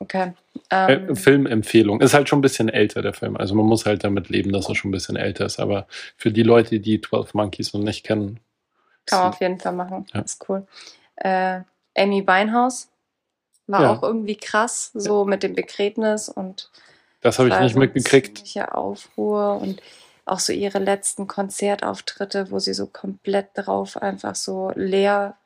Okay. 0.00 0.32
Äh, 0.70 0.94
Ähm, 0.94 1.14
Filmempfehlung. 1.16 2.00
Ist 2.00 2.14
halt 2.14 2.28
schon 2.28 2.38
ein 2.40 2.42
bisschen 2.42 2.68
älter, 2.68 3.02
der 3.02 3.12
Film. 3.12 3.36
Also 3.36 3.54
man 3.54 3.66
muss 3.66 3.86
halt 3.86 4.02
damit 4.02 4.30
leben, 4.30 4.52
dass 4.52 4.68
er 4.68 4.74
schon 4.74 4.88
ein 4.88 4.92
bisschen 4.92 5.16
älter 5.16 5.44
ist. 5.46 5.60
Aber 5.60 5.86
für 6.16 6.32
die 6.32 6.42
Leute, 6.42 6.80
die 6.80 7.00
12 7.00 7.34
Monkeys 7.34 7.72
noch 7.72 7.82
nicht 7.82 8.04
kennen, 8.04 8.40
Kann 9.06 9.20
man 9.20 9.28
auf 9.28 9.40
jeden 9.40 9.60
Fall 9.60 9.72
machen. 9.74 10.06
Ja. 10.12 10.20
Ist 10.22 10.44
cool. 10.48 10.66
Äh, 11.16 11.60
Amy 11.96 12.26
Winehouse 12.26 12.88
war 13.66 13.82
Ja. 13.82 13.92
auch 13.92 14.02
irgendwie 14.02 14.36
krass, 14.36 14.90
so 14.94 15.24
mit 15.24 15.42
dem 15.42 15.54
Begräbnis 15.54 16.28
und 16.28 16.70
das 17.20 17.38
habe 17.38 17.48
ich 17.48 17.58
nicht 17.60 17.76
mitgekriegt. 17.76 18.42
Aufruhr 18.72 19.60
und 19.60 19.80
auch 20.24 20.40
so 20.40 20.52
ihre 20.52 20.78
letzten 20.78 21.26
Konzertauftritte, 21.28 22.50
wo 22.50 22.58
sie 22.58 22.74
so 22.74 22.86
komplett 22.86 23.48
drauf 23.54 23.96
einfach 23.96 24.34
so 24.34 24.72
leer, 24.74 25.36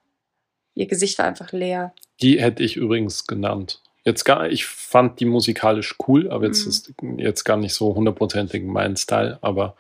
ihr 0.75 0.87
Gesicht 0.87 1.19
war 1.19 1.27
einfach 1.27 1.53
leer. 1.53 1.93
Die 2.23 2.41
hätte 2.41 2.63
ich 2.63 2.77
übrigens 2.77 3.27
genannt. 3.27 3.83
Jetzt 4.05 4.25
gar, 4.25 4.49
ich 4.49 4.67
fand 4.67 5.19
die 5.21 5.25
musikalisch 5.27 5.97
cool, 6.07 6.31
aber 6.31 6.47
jetzt 6.47 6.63
Mhm. 6.65 6.69
ist 6.71 6.93
jetzt 7.19 7.45
gar 7.45 7.57
nicht 7.57 7.75
so 7.75 7.95
hundertprozentig 7.95 8.63
mein 8.65 8.97
Style. 8.97 9.39
Aber 9.43 9.77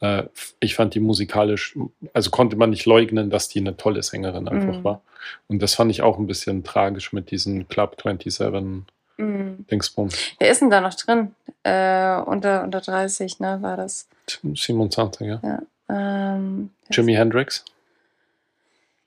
äh, 0.00 0.24
ich 0.60 0.74
fand 0.74 0.94
die 0.94 1.00
musikalisch, 1.00 1.76
also 2.12 2.30
konnte 2.30 2.56
man 2.56 2.70
nicht 2.70 2.86
leugnen, 2.86 3.30
dass 3.30 3.48
die 3.48 3.58
eine 3.60 3.76
tolle 3.76 4.02
Sängerin 4.02 4.48
einfach 4.48 4.78
Mhm. 4.78 4.84
war. 4.84 5.00
Und 5.48 5.60
das 5.60 5.74
fand 5.74 5.90
ich 5.90 6.02
auch 6.02 6.18
ein 6.18 6.26
bisschen 6.26 6.64
tragisch 6.64 7.12
mit 7.12 7.30
diesen 7.30 7.68
Club 7.68 7.96
27 8.02 8.84
Mhm. 9.20 9.66
Dingsbum. 9.70 10.10
Wer 10.38 10.50
ist 10.50 10.60
denn 10.60 10.70
da 10.70 10.80
noch 10.80 10.94
drin? 10.94 11.34
Äh, 11.64 12.20
unter, 12.20 12.62
unter 12.62 12.80
30, 12.80 13.40
ne, 13.40 13.58
war 13.62 13.76
das. 13.76 14.08
27, 14.28 15.26
ja. 15.26 15.60
Ähm, 15.88 16.70
Jimi 16.90 17.14
Hendrix. 17.14 17.64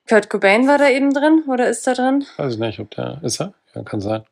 Kurt 0.09 0.29
Cobain 0.29 0.67
war 0.67 0.77
da 0.77 0.89
eben 0.89 1.13
drin 1.13 1.43
oder 1.47 1.69
ist 1.69 1.87
da 1.87 1.93
drin? 1.93 2.25
Weiß 2.37 2.53
ich 2.55 2.59
nicht, 2.59 2.79
ob 2.79 2.91
der 2.91 3.19
ist 3.23 3.39
er? 3.39 3.53
Ja, 3.73 3.83
kann 3.83 4.01
sein. 4.01 4.23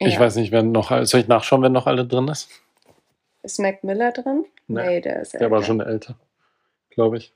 Ich 0.00 0.14
Ja. 0.14 0.20
weiß 0.20 0.34
nicht, 0.36 0.50
wer 0.50 0.62
noch. 0.64 0.90
Soll 1.06 1.20
ich 1.20 1.28
nachschauen, 1.28 1.62
wer 1.62 1.68
noch 1.68 1.86
alle 1.86 2.04
drin 2.04 2.26
ist? 2.28 2.48
Ist 3.42 3.60
Mac 3.60 3.84
Miller 3.84 4.10
drin? 4.10 4.44
Nee, 4.66 5.00
der 5.00 5.20
ist 5.22 5.34
Der 5.34 5.50
war 5.50 5.58
älter. 5.58 5.66
schon 5.66 5.80
älter, 5.80 6.16
glaube 6.90 7.18
ich. 7.18 7.32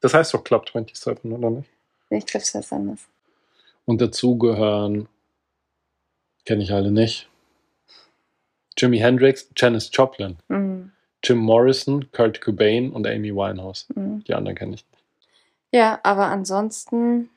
Das 0.00 0.14
heißt 0.14 0.32
doch 0.34 0.44
Club 0.44 0.68
27, 0.68 1.24
oder 1.32 1.50
nicht? 1.50 1.68
Ich 2.10 2.26
glaube, 2.26 2.42
es 2.44 2.54
heißt 2.54 2.72
anders. 2.72 3.00
Und 3.84 4.00
dazu 4.00 4.36
gehören 4.38 5.08
Kenne 6.44 6.62
ich 6.62 6.72
alle 6.72 6.90
nicht. 6.90 7.28
Jimi 8.78 8.98
Hendrix, 8.98 9.50
Janis 9.56 9.90
Joplin, 9.92 10.38
Mhm. 10.48 10.92
Jim 11.22 11.36
Morrison, 11.38 12.10
Kurt 12.12 12.40
Cobain 12.40 12.90
und 12.92 13.06
Amy 13.06 13.34
Winehouse. 13.34 13.86
Mhm. 13.94 14.24
Die 14.24 14.32
anderen 14.34 14.56
kenne 14.56 14.74
ich 14.76 14.86
nicht. 14.90 15.02
Ja, 15.72 16.00
aber 16.04 16.26
ansonsten, 16.28 17.28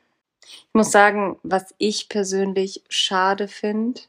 ich 0.43 0.69
muss 0.73 0.91
sagen, 0.91 1.37
was 1.43 1.73
ich 1.77 2.07
persönlich 2.07 2.83
schade 2.87 3.47
finde, 3.49 3.99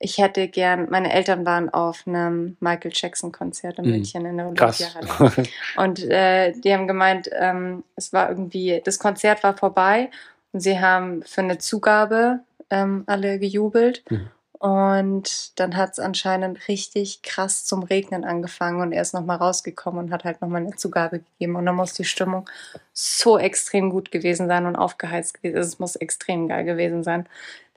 ich 0.00 0.18
hätte 0.18 0.48
gern, 0.48 0.88
meine 0.90 1.12
Eltern 1.12 1.44
waren 1.44 1.68
auf 1.70 2.06
einem 2.06 2.56
Michael 2.60 2.92
Jackson 2.94 3.32
Konzert 3.32 3.78
in 3.78 3.84
Mhm. 3.86 3.90
München 3.90 4.26
in 4.26 4.36
der. 4.36 4.46
Olympiahalle. 4.46 5.32
Und 5.76 6.04
äh, 6.04 6.52
die 6.52 6.72
haben 6.72 6.86
gemeint, 6.86 7.28
ähm, 7.32 7.82
es 7.96 8.12
war 8.12 8.28
irgendwie, 8.28 8.80
das 8.84 8.98
Konzert 8.98 9.42
war 9.42 9.56
vorbei 9.56 10.10
und 10.52 10.60
sie 10.60 10.78
haben 10.80 11.22
für 11.24 11.40
eine 11.42 11.58
Zugabe 11.58 12.40
ähm, 12.70 13.04
alle 13.06 13.38
gejubelt. 13.38 14.04
Mhm. 14.10 14.30
Und 14.60 15.58
dann 15.60 15.76
hat 15.76 15.92
es 15.92 15.98
anscheinend 16.00 16.66
richtig 16.66 17.22
krass 17.22 17.64
zum 17.64 17.84
Regnen 17.84 18.24
angefangen 18.24 18.80
und 18.80 18.90
er 18.92 19.02
ist 19.02 19.14
nochmal 19.14 19.36
rausgekommen 19.36 20.06
und 20.06 20.12
hat 20.12 20.24
halt 20.24 20.40
nochmal 20.40 20.62
eine 20.62 20.74
Zugabe 20.74 21.20
gegeben. 21.20 21.54
Und 21.54 21.66
dann 21.66 21.76
muss 21.76 21.92
die 21.94 22.04
Stimmung 22.04 22.48
so 22.92 23.38
extrem 23.38 23.90
gut 23.90 24.10
gewesen 24.10 24.48
sein 24.48 24.66
und 24.66 24.74
aufgeheizt 24.74 25.34
gewesen. 25.34 25.56
Also 25.58 25.68
Es 25.68 25.78
muss 25.78 25.94
extrem 25.96 26.48
geil 26.48 26.64
gewesen 26.64 27.04
sein. 27.04 27.26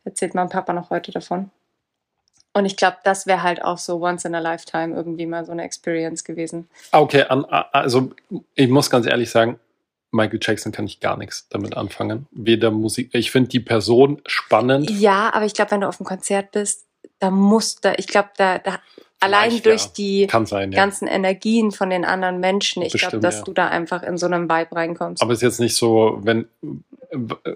Erzählt 0.06 0.34
mein 0.34 0.49
Papa 0.49 0.73
noch 0.73 0.89
heute 0.89 1.11
davon. 1.11 1.52
Und 2.53 2.65
ich 2.65 2.75
glaube, 2.75 2.97
das 3.03 3.27
wäre 3.27 3.43
halt 3.43 3.63
auch 3.63 3.77
so 3.77 4.01
once 4.01 4.25
in 4.25 4.35
a 4.35 4.39
lifetime 4.39 4.93
irgendwie 4.93 5.25
mal 5.25 5.45
so 5.45 5.51
eine 5.51 5.63
Experience 5.63 6.23
gewesen. 6.23 6.67
Okay, 6.91 7.23
an, 7.23 7.45
also 7.45 8.11
ich 8.55 8.67
muss 8.67 8.89
ganz 8.89 9.07
ehrlich 9.07 9.29
sagen, 9.31 9.59
Michael 10.11 10.39
Jackson 10.41 10.73
kann 10.73 10.85
ich 10.85 10.99
gar 10.99 11.17
nichts 11.17 11.47
damit 11.49 11.77
anfangen. 11.77 12.27
Weder 12.31 12.71
Musik, 12.71 13.11
ich 13.13 13.31
finde 13.31 13.49
die 13.49 13.61
Person 13.61 14.21
spannend. 14.25 14.89
Ja, 14.89 15.33
aber 15.33 15.45
ich 15.45 15.53
glaube, 15.53 15.71
wenn 15.71 15.81
du 15.81 15.87
auf 15.87 15.99
einem 15.99 16.07
Konzert 16.07 16.51
bist, 16.51 16.85
da 17.19 17.31
musst 17.31 17.85
du, 17.85 17.93
ich 17.97 18.07
glaube, 18.07 18.29
da, 18.35 18.57
da 18.57 18.79
allein 19.21 19.51
Vielleicht, 19.51 19.65
durch 19.65 19.83
ja. 19.83 19.91
die 19.97 20.45
sein, 20.45 20.71
ja. 20.73 20.75
ganzen 20.77 21.07
Energien 21.07 21.71
von 21.71 21.89
den 21.89 22.03
anderen 22.03 22.39
Menschen, 22.39 22.81
ich 22.81 22.93
glaube, 22.93 23.19
dass 23.19 23.37
ja. 23.37 23.43
du 23.43 23.53
da 23.53 23.67
einfach 23.69 24.03
in 24.03 24.17
so 24.17 24.25
einem 24.25 24.49
Vibe 24.49 24.75
reinkommst. 24.75 25.21
Aber 25.21 25.31
es 25.31 25.39
ist 25.39 25.43
jetzt 25.43 25.59
nicht 25.61 25.75
so, 25.75 26.19
wenn 26.23 26.47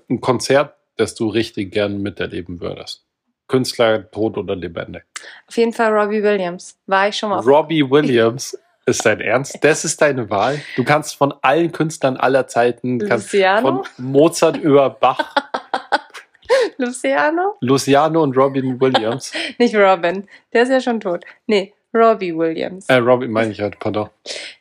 ein 0.10 0.22
Konzert, 0.22 0.76
das 0.96 1.16
du 1.16 1.28
richtig 1.28 1.72
gern 1.72 2.02
miterleben 2.02 2.62
würdest. 2.62 3.05
Künstler, 3.48 4.10
tot 4.12 4.38
oder 4.38 4.56
lebendig. 4.56 5.04
auf 5.48 5.56
jeden 5.58 5.74
Fall 5.74 5.92
Robbie 5.94 6.24
Williams. 6.24 6.78
War 6.88 7.08
ich 7.10 7.18
schon 7.18 7.30
mal 7.30 7.40
auf 7.40 7.48
Robbie 7.48 7.90
Williams 7.90 8.58
ist 8.88 9.06
dein 9.06 9.20
Ernst? 9.20 9.58
Das 9.62 9.84
ist 9.84 10.00
deine 10.02 10.30
Wahl? 10.30 10.60
Du 10.76 10.84
kannst 10.84 11.16
von 11.16 11.34
allen 11.42 11.72
Künstlern 11.72 12.18
aller 12.18 12.48
Zeiten, 12.48 13.00
kannst 13.00 13.34
Luciano? 13.34 13.62
von 13.62 13.84
Mozart 13.98 14.58
über 14.58 14.90
Bach, 14.92 15.34
Luciano? 16.78 17.56
Luciano 17.62 18.22
und 18.24 18.36
Robin 18.38 18.80
Williams. 18.80 19.32
Nicht 19.58 19.76
Robin. 19.76 20.28
Der 20.54 20.64
ist 20.64 20.70
ja 20.70 20.80
schon 20.82 21.00
tot. 21.00 21.24
Nee, 21.48 21.74
Robbie 21.94 22.36
Williams. 22.36 22.88
Äh, 22.90 22.96
Robin 22.96 23.32
meine 23.32 23.52
ich 23.52 23.62
halt, 23.62 23.80
pardon. 23.80 24.10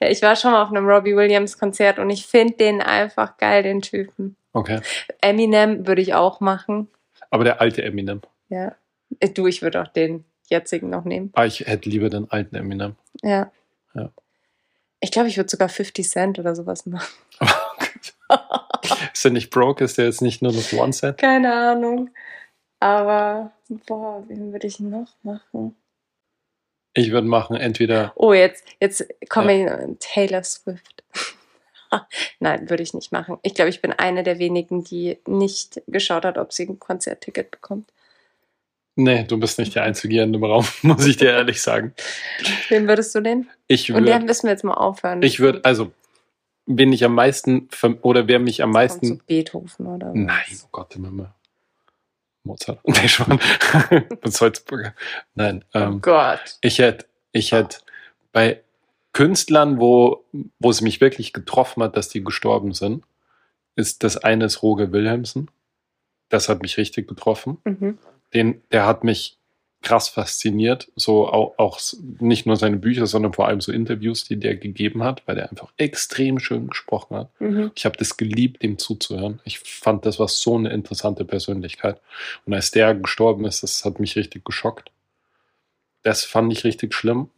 Ja, 0.01 0.09
ich 0.09 0.23
war 0.23 0.37
schon 0.37 0.53
mal 0.53 0.63
auf 0.63 0.71
einem 0.71 0.87
Robbie 0.89 1.17
Williams 1.17 1.59
Konzert 1.59 1.99
und 1.99 2.11
ich 2.11 2.27
finde 2.27 2.55
den 2.55 2.81
einfach 2.81 3.37
geil, 3.39 3.63
den 3.63 3.83
Typen. 3.83 4.37
Okay. 4.53 4.81
Eminem 5.21 5.87
würde 5.87 6.01
ich 6.01 6.15
auch 6.15 6.41
machen. 6.41 6.89
Aber 7.31 7.45
der 7.45 7.61
alte 7.61 7.83
Eminem. 7.83 8.21
Ja. 8.55 8.77
Äh, 9.21 9.31
Du, 9.31 9.47
ich 9.47 9.63
würde 9.63 9.83
auch 9.83 9.89
den 9.89 10.25
jetzigen 10.49 10.91
noch 10.91 11.05
nehmen. 11.05 11.31
Ah, 11.35 11.45
ich 11.45 11.61
hätte 11.61 11.89
lieber 11.89 12.09
den 12.09 12.31
alten 12.31 12.55
Eminem. 12.55 12.95
Ja. 13.23 13.51
Ja. 13.95 14.11
Ich 15.01 15.11
glaube, 15.11 15.29
ich 15.29 15.37
würde 15.37 15.51
sogar 15.51 15.69
50 15.69 16.09
Cent 16.09 16.39
oder 16.39 16.55
sowas 16.55 16.87
machen. 16.87 17.13
ist 19.13 19.25
der 19.25 19.33
nicht 19.33 19.51
broke? 19.51 19.85
Ist 19.85 19.99
der 19.99 20.07
jetzt 20.07 20.23
nicht 20.23 20.41
nur 20.41 20.53
das 20.53 20.73
One-Set? 20.73 21.19
Keine 21.19 21.53
Ahnung. 21.53 22.11
Aber, 22.81 23.53
boah, 23.87 24.23
wen 24.29 24.53
würde 24.53 24.67
ich 24.67 24.79
noch 24.81 25.15
machen? 25.23 25.77
Ich 26.93 27.11
würde 27.11 27.27
machen, 27.27 27.57
entweder 27.57 28.13
Oh, 28.15 28.33
jetzt, 28.33 28.65
jetzt 28.81 29.05
komme 29.29 29.65
ich 29.89 29.99
Taylor 29.99 30.45
Swift. 30.45 31.03
Nein, 32.41 32.71
würde 32.71 32.83
ich 32.83 32.95
nicht 32.95 33.11
machen. 33.11 33.39
Ich 33.43 33.55
glaube, 33.55 33.71
ich 33.71 33.83
bin 33.83 33.93
eine 33.93 34.23
der 34.23 34.39
wenigen, 34.39 34.85
die 34.85 35.19
nicht 35.27 35.83
geschaut 35.87 36.25
hat, 36.25 36.39
ob 36.39 36.53
sie 36.53 36.67
ein 36.67 36.79
Konzertticket 36.79 37.51
bekommt. 37.51 37.91
Nee, 38.97 39.25
du 39.25 39.39
bist 39.39 39.59
nicht 39.59 39.75
der 39.75 39.83
Einzige 39.83 40.15
hier 40.15 40.23
in 40.23 40.33
dem 40.33 40.45
Raum, 40.45 40.65
muss 40.83 41.05
ich 41.07 41.17
dir 41.17 41.31
ehrlich 41.31 41.61
sagen. 41.61 41.95
Wen 42.69 42.87
würdest 42.87 43.15
du 43.15 43.21
nehmen? 43.21 43.51
Ich 43.67 43.93
Und 43.93 44.07
dann 44.07 44.25
müssen 44.25 44.45
wir 44.45 44.51
jetzt 44.53 44.65
mal 44.65 44.75
aufhören. 44.75 45.23
ich 45.23 45.41
würde, 45.41 45.65
also, 45.65 45.93
wen 46.67 46.93
ich 46.93 47.05
am 47.05 47.15
meisten, 47.15 47.69
oder 48.03 48.29
wer 48.29 48.39
mich 48.39 48.63
am 48.63 48.73
Kommt 48.73 48.91
zu 48.91 48.97
meisten, 48.99 49.23
Beethoven 49.27 49.87
oder 49.87 50.09
was? 50.09 50.15
nein, 50.15 50.45
oh 50.65 50.69
Gott, 50.71 50.95
immer. 50.97 51.35
Mozart. 52.45 52.81
Nee, 52.87 53.09
schon. 53.09 53.41
Salzburger. 54.25 54.95
Nein, 55.35 55.65
Oh 55.75 55.79
ähm, 55.79 56.01
Gott. 56.01 56.59
ich 56.61 56.79
hätte, 56.79 57.07
ich 57.33 57.53
hätte 57.53 57.79
bei 58.33 58.61
Künstlern, 59.13 59.81
wo, 59.81 60.25
wo 60.59 60.71
es 60.71 60.81
mich 60.83 61.01
wirklich 61.01 61.33
getroffen 61.33 61.83
hat, 61.83 61.97
dass 61.97 62.09
die 62.11 62.23
gestorben 62.23 62.75
sind, 62.75 63.05
ist 63.77 64.05
das 64.05 64.17
eine 64.19 64.45
ist 64.45 64.63
Roger 64.63 64.93
Wilhelmsen. 64.93 65.51
Das 66.29 66.49
hat 66.49 66.63
mich 66.63 66.77
richtig 66.77 67.09
getroffen. 67.09 67.59
Mhm. 67.65 67.99
Den, 68.35 68.63
der 68.73 68.87
hat 68.87 69.05
mich 69.05 69.39
krass 69.83 70.09
fasziniert. 70.09 70.91
So 70.97 71.29
auch, 71.29 71.59
auch 71.59 71.79
nicht 72.19 72.47
nur 72.47 72.57
seine 72.57 72.79
Bücher, 72.79 73.07
sondern 73.07 73.35
vor 73.35 73.47
allem 73.47 73.61
so 73.61 73.71
Interviews, 73.71 74.25
die 74.25 74.39
der 74.39 74.57
gegeben 74.57 75.05
hat, 75.05 75.23
weil 75.27 75.37
der 75.37 75.51
einfach 75.51 75.73
extrem 75.77 76.39
schön 76.39 76.69
gesprochen 76.69 77.17
hat. 77.17 77.41
Mhm. 77.41 77.71
Ich 77.75 77.85
habe 77.85 77.97
das 77.99 78.17
geliebt, 78.17 78.63
dem 78.63 78.79
zuzuhören. 78.79 79.41
Ich 79.45 79.59
fand, 79.61 80.07
das 80.07 80.19
war 80.19 80.29
so 80.29 80.57
eine 80.57 80.71
interessante 80.71 81.25
Persönlichkeit. 81.25 82.01
Und 82.47 82.55
als 82.55 82.71
der 82.71 82.95
gestorben 82.95 83.45
ist, 83.45 83.63
das 83.63 83.85
hat 83.85 84.01
mich 84.01 84.17
richtig 84.17 84.45
geschockt. 84.45 84.91
Das 86.03 86.25
fand 86.25 86.53
ich 86.53 86.65
richtig 86.65 86.95
schlimm. 86.95 87.31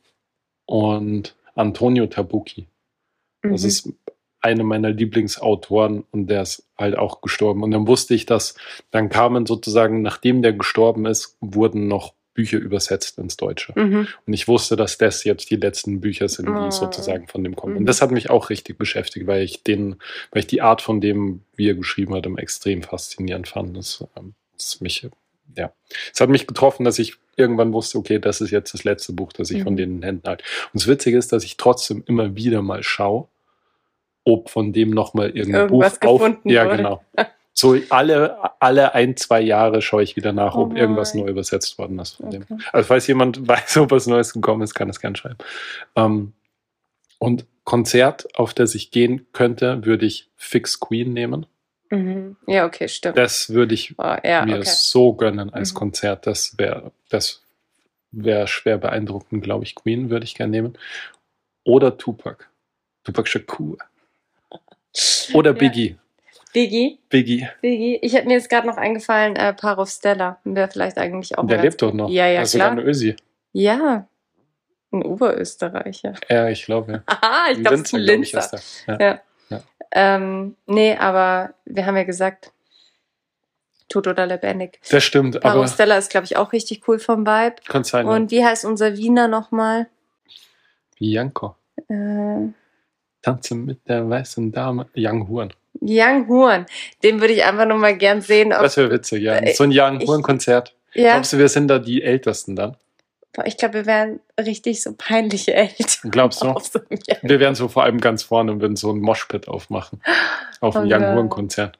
Und 0.66 1.34
Antonio 1.54 2.06
Tabucchi. 2.06 2.66
Das 3.42 3.62
Mhm. 3.62 3.68
ist 3.68 3.92
einer 4.40 4.64
meiner 4.64 4.90
Lieblingsautoren 4.90 6.04
und 6.12 6.28
der 6.28 6.42
ist 6.42 6.64
halt 6.78 6.96
auch 6.96 7.20
gestorben. 7.20 7.62
Und 7.62 7.70
dann 7.72 7.86
wusste 7.86 8.14
ich, 8.14 8.26
dass 8.26 8.54
dann 8.90 9.08
kamen 9.08 9.46
sozusagen, 9.46 10.02
nachdem 10.02 10.42
der 10.42 10.52
gestorben 10.52 11.06
ist, 11.06 11.36
wurden 11.40 11.88
noch 11.88 12.12
Bücher 12.34 12.58
übersetzt 12.58 13.16
ins 13.18 13.38
Deutsche. 13.38 13.72
Mhm. 13.74 14.06
Und 14.26 14.32
ich 14.34 14.46
wusste, 14.46 14.76
dass 14.76 14.98
das 14.98 15.24
jetzt 15.24 15.50
die 15.50 15.56
letzten 15.56 16.02
Bücher 16.02 16.28
sind, 16.28 16.46
die 16.46 16.52
Oh. 16.52 16.70
sozusagen 16.70 17.26
von 17.28 17.42
dem 17.42 17.56
kommen. 17.56 17.72
Mhm. 17.72 17.78
Und 17.80 17.86
das 17.86 18.02
hat 18.02 18.10
mich 18.10 18.28
auch 18.28 18.50
richtig 18.50 18.76
beschäftigt, 18.76 19.26
weil 19.26 19.42
ich 19.42 19.62
den, 19.62 19.96
weil 20.30 20.40
ich 20.40 20.46
die 20.46 20.60
Art 20.60 20.82
von 20.82 21.00
dem, 21.00 21.40
wie 21.56 21.70
er 21.70 21.74
geschrieben 21.74 22.14
hat, 22.14 22.26
immer 22.26 22.38
extrem 22.38 22.82
faszinierend 22.82 23.48
fand. 23.48 23.74
Das, 23.74 24.04
ähm, 24.18 24.34
das 24.54 24.82
mich, 24.82 25.08
ja, 25.56 25.72
es 26.12 26.20
hat 26.20 26.28
mich 26.28 26.46
getroffen, 26.46 26.84
dass 26.84 26.98
ich 26.98 27.14
irgendwann 27.36 27.72
wusste, 27.72 27.96
okay, 27.96 28.18
das 28.18 28.42
ist 28.42 28.50
jetzt 28.50 28.74
das 28.74 28.84
letzte 28.84 29.14
Buch, 29.14 29.32
das 29.32 29.50
ich 29.50 29.60
Mhm. 29.60 29.64
von 29.64 29.76
denen 29.78 30.02
Händen 30.02 30.28
halte. 30.28 30.44
Und 30.74 30.82
das 30.82 30.86
Witzige 30.88 31.16
ist, 31.16 31.32
dass 31.32 31.42
ich 31.42 31.56
trotzdem 31.56 32.04
immer 32.06 32.36
wieder 32.36 32.60
mal 32.60 32.82
schaue, 32.82 33.28
ob 34.26 34.50
von 34.50 34.74
dem 34.74 34.90
nochmal 34.90 35.30
irgendein 35.30 35.62
Irgendwas 35.62 35.98
Buch 35.98 36.08
auf. 36.08 36.20
gefunden 36.20 36.48
Ja, 36.50 36.66
wurde. 36.66 36.76
genau. 36.76 37.04
So 37.58 37.74
alle, 37.88 38.36
alle 38.60 38.94
ein, 38.94 39.16
zwei 39.16 39.40
Jahre 39.40 39.80
schaue 39.80 40.02
ich 40.02 40.14
wieder 40.14 40.34
nach, 40.34 40.56
Oh 40.56 40.64
ob 40.64 40.76
irgendwas 40.76 41.14
nein. 41.14 41.24
neu 41.24 41.30
übersetzt 41.30 41.78
worden 41.78 41.98
ist 42.00 42.16
von 42.16 42.30
dem. 42.30 42.42
Okay. 42.42 42.58
Also 42.70 42.86
falls 42.86 43.06
jemand 43.06 43.48
weiß, 43.48 43.78
ob 43.78 43.92
was 43.92 44.06
Neues 44.06 44.34
gekommen 44.34 44.60
ist, 44.60 44.74
kann 44.74 44.90
es 44.90 45.00
gerne 45.00 45.16
schreiben. 45.16 45.38
Ähm, 45.96 46.34
und 47.18 47.46
Konzert, 47.64 48.28
auf 48.38 48.52
das 48.52 48.74
ich 48.74 48.90
gehen 48.90 49.24
könnte, 49.32 49.86
würde 49.86 50.04
ich 50.04 50.28
Fix 50.36 50.80
Queen 50.80 51.14
nehmen. 51.14 51.46
Mhm. 51.88 52.36
Ja, 52.46 52.66
okay, 52.66 52.88
stimmt. 52.88 53.16
Das 53.16 53.48
würde 53.48 53.72
ich 53.72 53.94
oh, 53.96 54.16
ja, 54.22 54.44
mir 54.44 54.56
okay. 54.58 54.68
so 54.70 55.14
gönnen 55.14 55.48
als 55.48 55.72
Mhm. 55.72 55.76
Konzert. 55.78 56.26
Das 56.26 56.58
wäre 56.58 56.92
das 57.08 57.42
wäre 58.12 58.48
schwer 58.48 58.76
beeindruckend, 58.76 59.42
glaube 59.42 59.64
ich. 59.64 59.74
Queen 59.74 60.10
würde 60.10 60.24
ich 60.24 60.34
gerne 60.34 60.50
nehmen. 60.50 60.76
Oder 61.64 61.96
Tupac. 61.96 62.44
Tupac 63.02 63.26
Shakur. 63.30 63.78
Oder 65.34 65.50
Ja. 65.52 65.58
Biggie. 65.58 65.96
Biggie, 66.52 66.98
Biggie. 67.10 67.46
Biggie. 67.60 67.98
Ich 68.00 68.14
hätte 68.14 68.26
mir 68.28 68.34
jetzt 68.34 68.48
gerade 68.48 68.66
noch 68.66 68.78
eingefallen, 68.78 69.36
äh, 69.36 69.52
Parov 69.52 69.90
Stella. 69.90 70.38
Wäre 70.44 70.68
vielleicht 70.68 70.96
eigentlich 70.96 71.36
auch 71.36 71.46
Der 71.46 71.60
lebt 71.60 71.82
doch 71.82 71.92
noch. 71.92 72.08
Ja, 72.08 72.26
ja, 72.28 72.40
also 72.40 72.52
sogar 72.52 72.68
klar. 72.72 72.78
eine 72.80 72.88
Ösi. 72.90 73.14
Ja, 73.52 74.06
ein 74.92 75.02
Oberösterreicher. 75.02 76.14
Ja, 76.30 76.48
ich 76.48 76.64
glaube. 76.64 76.92
Ja. 76.92 77.02
Aha, 77.06 77.50
ich 77.52 77.60
glaube, 77.60 77.74
es 77.76 77.80
ist 77.82 77.94
ein 77.94 78.00
ich, 78.00 78.06
Linzer. 78.06 78.54
ist 78.54 78.84
der. 78.88 79.00
Ja. 79.00 79.20
Ja. 79.50 79.62
Ähm, 79.92 80.56
nee, 80.66 80.96
aber 80.96 81.52
wir 81.66 81.84
haben 81.84 81.96
ja 81.96 82.04
gesagt, 82.04 82.52
tot 83.90 84.06
oder 84.06 84.26
lebendig. 84.26 84.80
Das 84.90 85.04
stimmt, 85.04 85.38
Parov 85.40 85.56
aber 85.58 85.68
Stella 85.68 85.98
ist, 85.98 86.10
glaube 86.10 86.24
ich, 86.24 86.36
auch 86.38 86.52
richtig 86.52 86.88
cool 86.88 86.98
vom 86.98 87.26
Vibe. 87.26 87.56
kann 87.68 87.84
sein. 87.84 88.06
ja. 88.06 88.12
Und 88.12 88.30
wie 88.30 88.44
heißt 88.44 88.64
unser 88.64 88.96
Wiener 88.96 89.28
nochmal? 89.28 89.88
Bianco. 90.98 91.54
Äh, 91.88 92.48
Tanze 93.26 93.56
mit 93.56 93.88
der 93.88 94.08
weißen 94.08 94.52
Dame. 94.52 94.86
Young 94.96 95.26
Huren. 95.28 95.52
Young 95.80 96.28
Horn. 96.28 96.64
Den 97.02 97.20
würde 97.20 97.34
ich 97.34 97.44
einfach 97.44 97.66
nur 97.66 97.76
mal 97.76 97.96
gern 97.96 98.20
sehen. 98.20 98.52
Ob, 98.52 98.60
Das 98.62 98.76
wäre 98.76 98.90
witzig, 98.90 99.22
ja. 99.24 99.34
Äh, 99.34 99.52
So 99.52 99.64
ein 99.64 99.70
Young 99.72 99.98
Huren-Konzert. 100.00 100.74
ja, 100.94 101.14
Glaubst 101.14 101.32
du, 101.32 101.38
wir 101.38 101.48
sind 101.48 101.66
da 101.68 101.80
die 101.80 102.02
Ältesten 102.02 102.54
dann? 102.54 102.76
Ich 103.44 103.56
glaube, 103.58 103.74
wir 103.74 103.86
wären 103.86 104.20
richtig 104.40 104.80
so 104.82 104.94
peinliche 104.96 105.54
Eltern. 105.54 106.10
Glaubst 106.12 106.42
du? 106.42 106.54
So 106.60 106.78
einem 106.88 107.00
Wir 107.22 107.40
wären 107.40 107.54
so 107.56 107.66
vor 107.68 107.82
allem 107.82 108.00
ganz 108.00 108.22
vorne 108.22 108.52
und 108.52 108.60
würden 108.60 108.76
so 108.76 108.92
ein 108.92 109.00
Moshpit 109.00 109.48
aufmachen. 109.48 110.00
Auf 110.60 110.76
Oh 110.76 110.78
ein 110.78 110.84
Young 110.84 111.02
ja. 111.02 111.14
Huren-Konzert. 111.14 111.78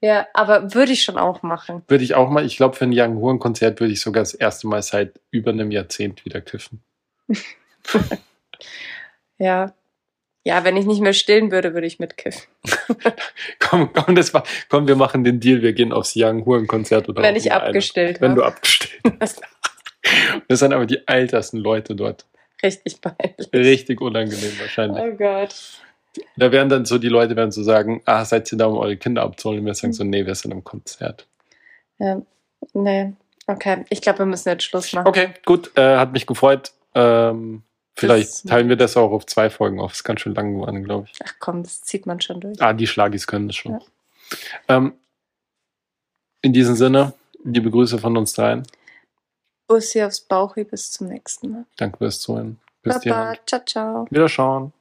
Ja, 0.00 0.26
aber 0.34 0.74
würde 0.74 0.90
ich 0.92 1.04
schon 1.04 1.18
auch 1.18 1.42
machen. 1.42 1.82
Würde 1.86 2.02
ich 2.04 2.14
auch 2.16 2.28
mal, 2.30 2.44
ich 2.44 2.56
glaube, 2.56 2.74
für 2.76 2.84
ein 2.84 2.92
Young 2.92 3.16
Huren 3.18 3.38
Konzert 3.38 3.78
würde 3.80 3.92
ich 3.92 4.00
sogar 4.00 4.22
das 4.22 4.34
erste 4.34 4.66
Mal 4.66 4.82
seit 4.82 5.20
über 5.30 5.52
einem 5.52 5.70
Jahrzehnt 5.70 6.24
wieder 6.24 6.40
kiffen. 6.40 6.82
Ja. 9.40 9.72
Ja, 10.48 10.64
wenn 10.64 10.78
ich 10.78 10.86
nicht 10.86 11.02
mehr 11.02 11.12
stillen 11.12 11.50
würde, 11.50 11.74
würde 11.74 11.86
ich 11.86 11.98
mitkiffen. 11.98 12.44
komm, 13.58 13.92
komm, 13.92 14.14
das 14.14 14.32
war, 14.32 14.44
komm, 14.70 14.88
wir 14.88 14.96
machen 14.96 15.22
den 15.22 15.40
Deal, 15.40 15.60
wir 15.60 15.74
gehen 15.74 15.92
aufs 15.92 16.14
Young 16.16 16.46
Huren 16.46 16.66
Konzert 16.66 17.06
oder 17.06 17.22
wenn 17.22 17.36
ich 17.36 17.52
abgestillt 17.52 18.22
Wenn 18.22 18.34
du 18.34 18.42
habe. 18.42 18.54
abgestellt 18.54 19.02
hast. 19.20 19.42
Das 20.48 20.60
sind 20.60 20.72
aber 20.72 20.86
die 20.86 21.06
ältesten 21.06 21.58
Leute 21.58 21.94
dort. 21.94 22.24
Richtig 22.62 22.98
peinlich. 23.02 23.52
Richtig 23.52 24.00
unangenehm 24.00 24.58
wahrscheinlich. 24.58 25.02
Oh 25.02 25.14
Gott. 25.16 25.54
Da 26.38 26.50
werden 26.50 26.70
dann 26.70 26.86
so 26.86 26.96
die 26.96 27.08
Leute 27.08 27.36
werden 27.36 27.50
so 27.50 27.62
sagen, 27.62 28.00
ah, 28.06 28.24
seid 28.24 28.50
ihr 28.50 28.56
da, 28.56 28.66
um 28.66 28.78
eure 28.78 28.96
Kinder 28.96 29.24
abzuholen? 29.24 29.60
Und 29.60 29.66
wir 29.66 29.74
sagen 29.74 29.92
so, 29.92 30.02
nee, 30.02 30.24
wir 30.24 30.34
sind 30.34 30.52
im 30.52 30.64
Konzert. 30.64 31.26
Ja. 31.98 32.22
Nee. 32.72 33.12
Okay, 33.46 33.84
ich 33.90 34.00
glaube, 34.00 34.20
wir 34.20 34.26
müssen 34.26 34.48
jetzt 34.48 34.64
Schluss 34.64 34.94
machen. 34.94 35.08
Okay, 35.08 35.28
gut, 35.44 35.76
äh, 35.76 35.96
hat 35.98 36.12
mich 36.12 36.26
gefreut. 36.26 36.72
Ähm, 36.94 37.64
vielleicht 37.98 38.28
Das- 38.30 38.42
teilen 38.44 38.68
wir 38.68 38.76
das 38.76 38.96
auch 38.96 39.10
auf 39.12 39.26
zwei 39.26 39.50
Folgen 39.50 39.80
auf. 39.80 39.92
Ist 39.92 40.04
ganz 40.04 40.20
schön 40.20 40.34
lang 40.34 40.54
geworden, 40.54 40.84
glaube 40.84 41.08
ich. 41.10 41.18
Ach 41.24 41.34
komm, 41.38 41.62
das 41.62 41.82
zieht 41.82 42.06
man 42.06 42.20
schon 42.20 42.40
durch. 42.40 42.60
Ah, 42.62 42.72
die 42.72 42.86
Schlagis 42.86 43.26
können 43.26 43.48
das 43.48 43.56
schon. 43.56 43.72
Ja. 43.72 43.80
Ähm, 44.68 44.92
in 46.42 46.52
diesem 46.52 46.76
Sinne, 46.76 47.12
liebe 47.44 47.70
Grüße 47.70 47.98
von 47.98 48.16
uns 48.16 48.32
dreien. 48.34 48.62
Bussi 49.66 50.02
aufs 50.02 50.20
Bauchi, 50.20 50.64
bis 50.64 50.92
zum 50.92 51.08
nächsten 51.08 51.50
Mal. 51.50 51.64
Danke 51.76 51.98
fürs 51.98 52.20
Zuhören. 52.20 52.58
Bis 52.82 53.00
Baba, 53.04 53.34
ciao, 53.46 53.60
ciao. 53.66 54.06
Wiederschauen. 54.10 54.72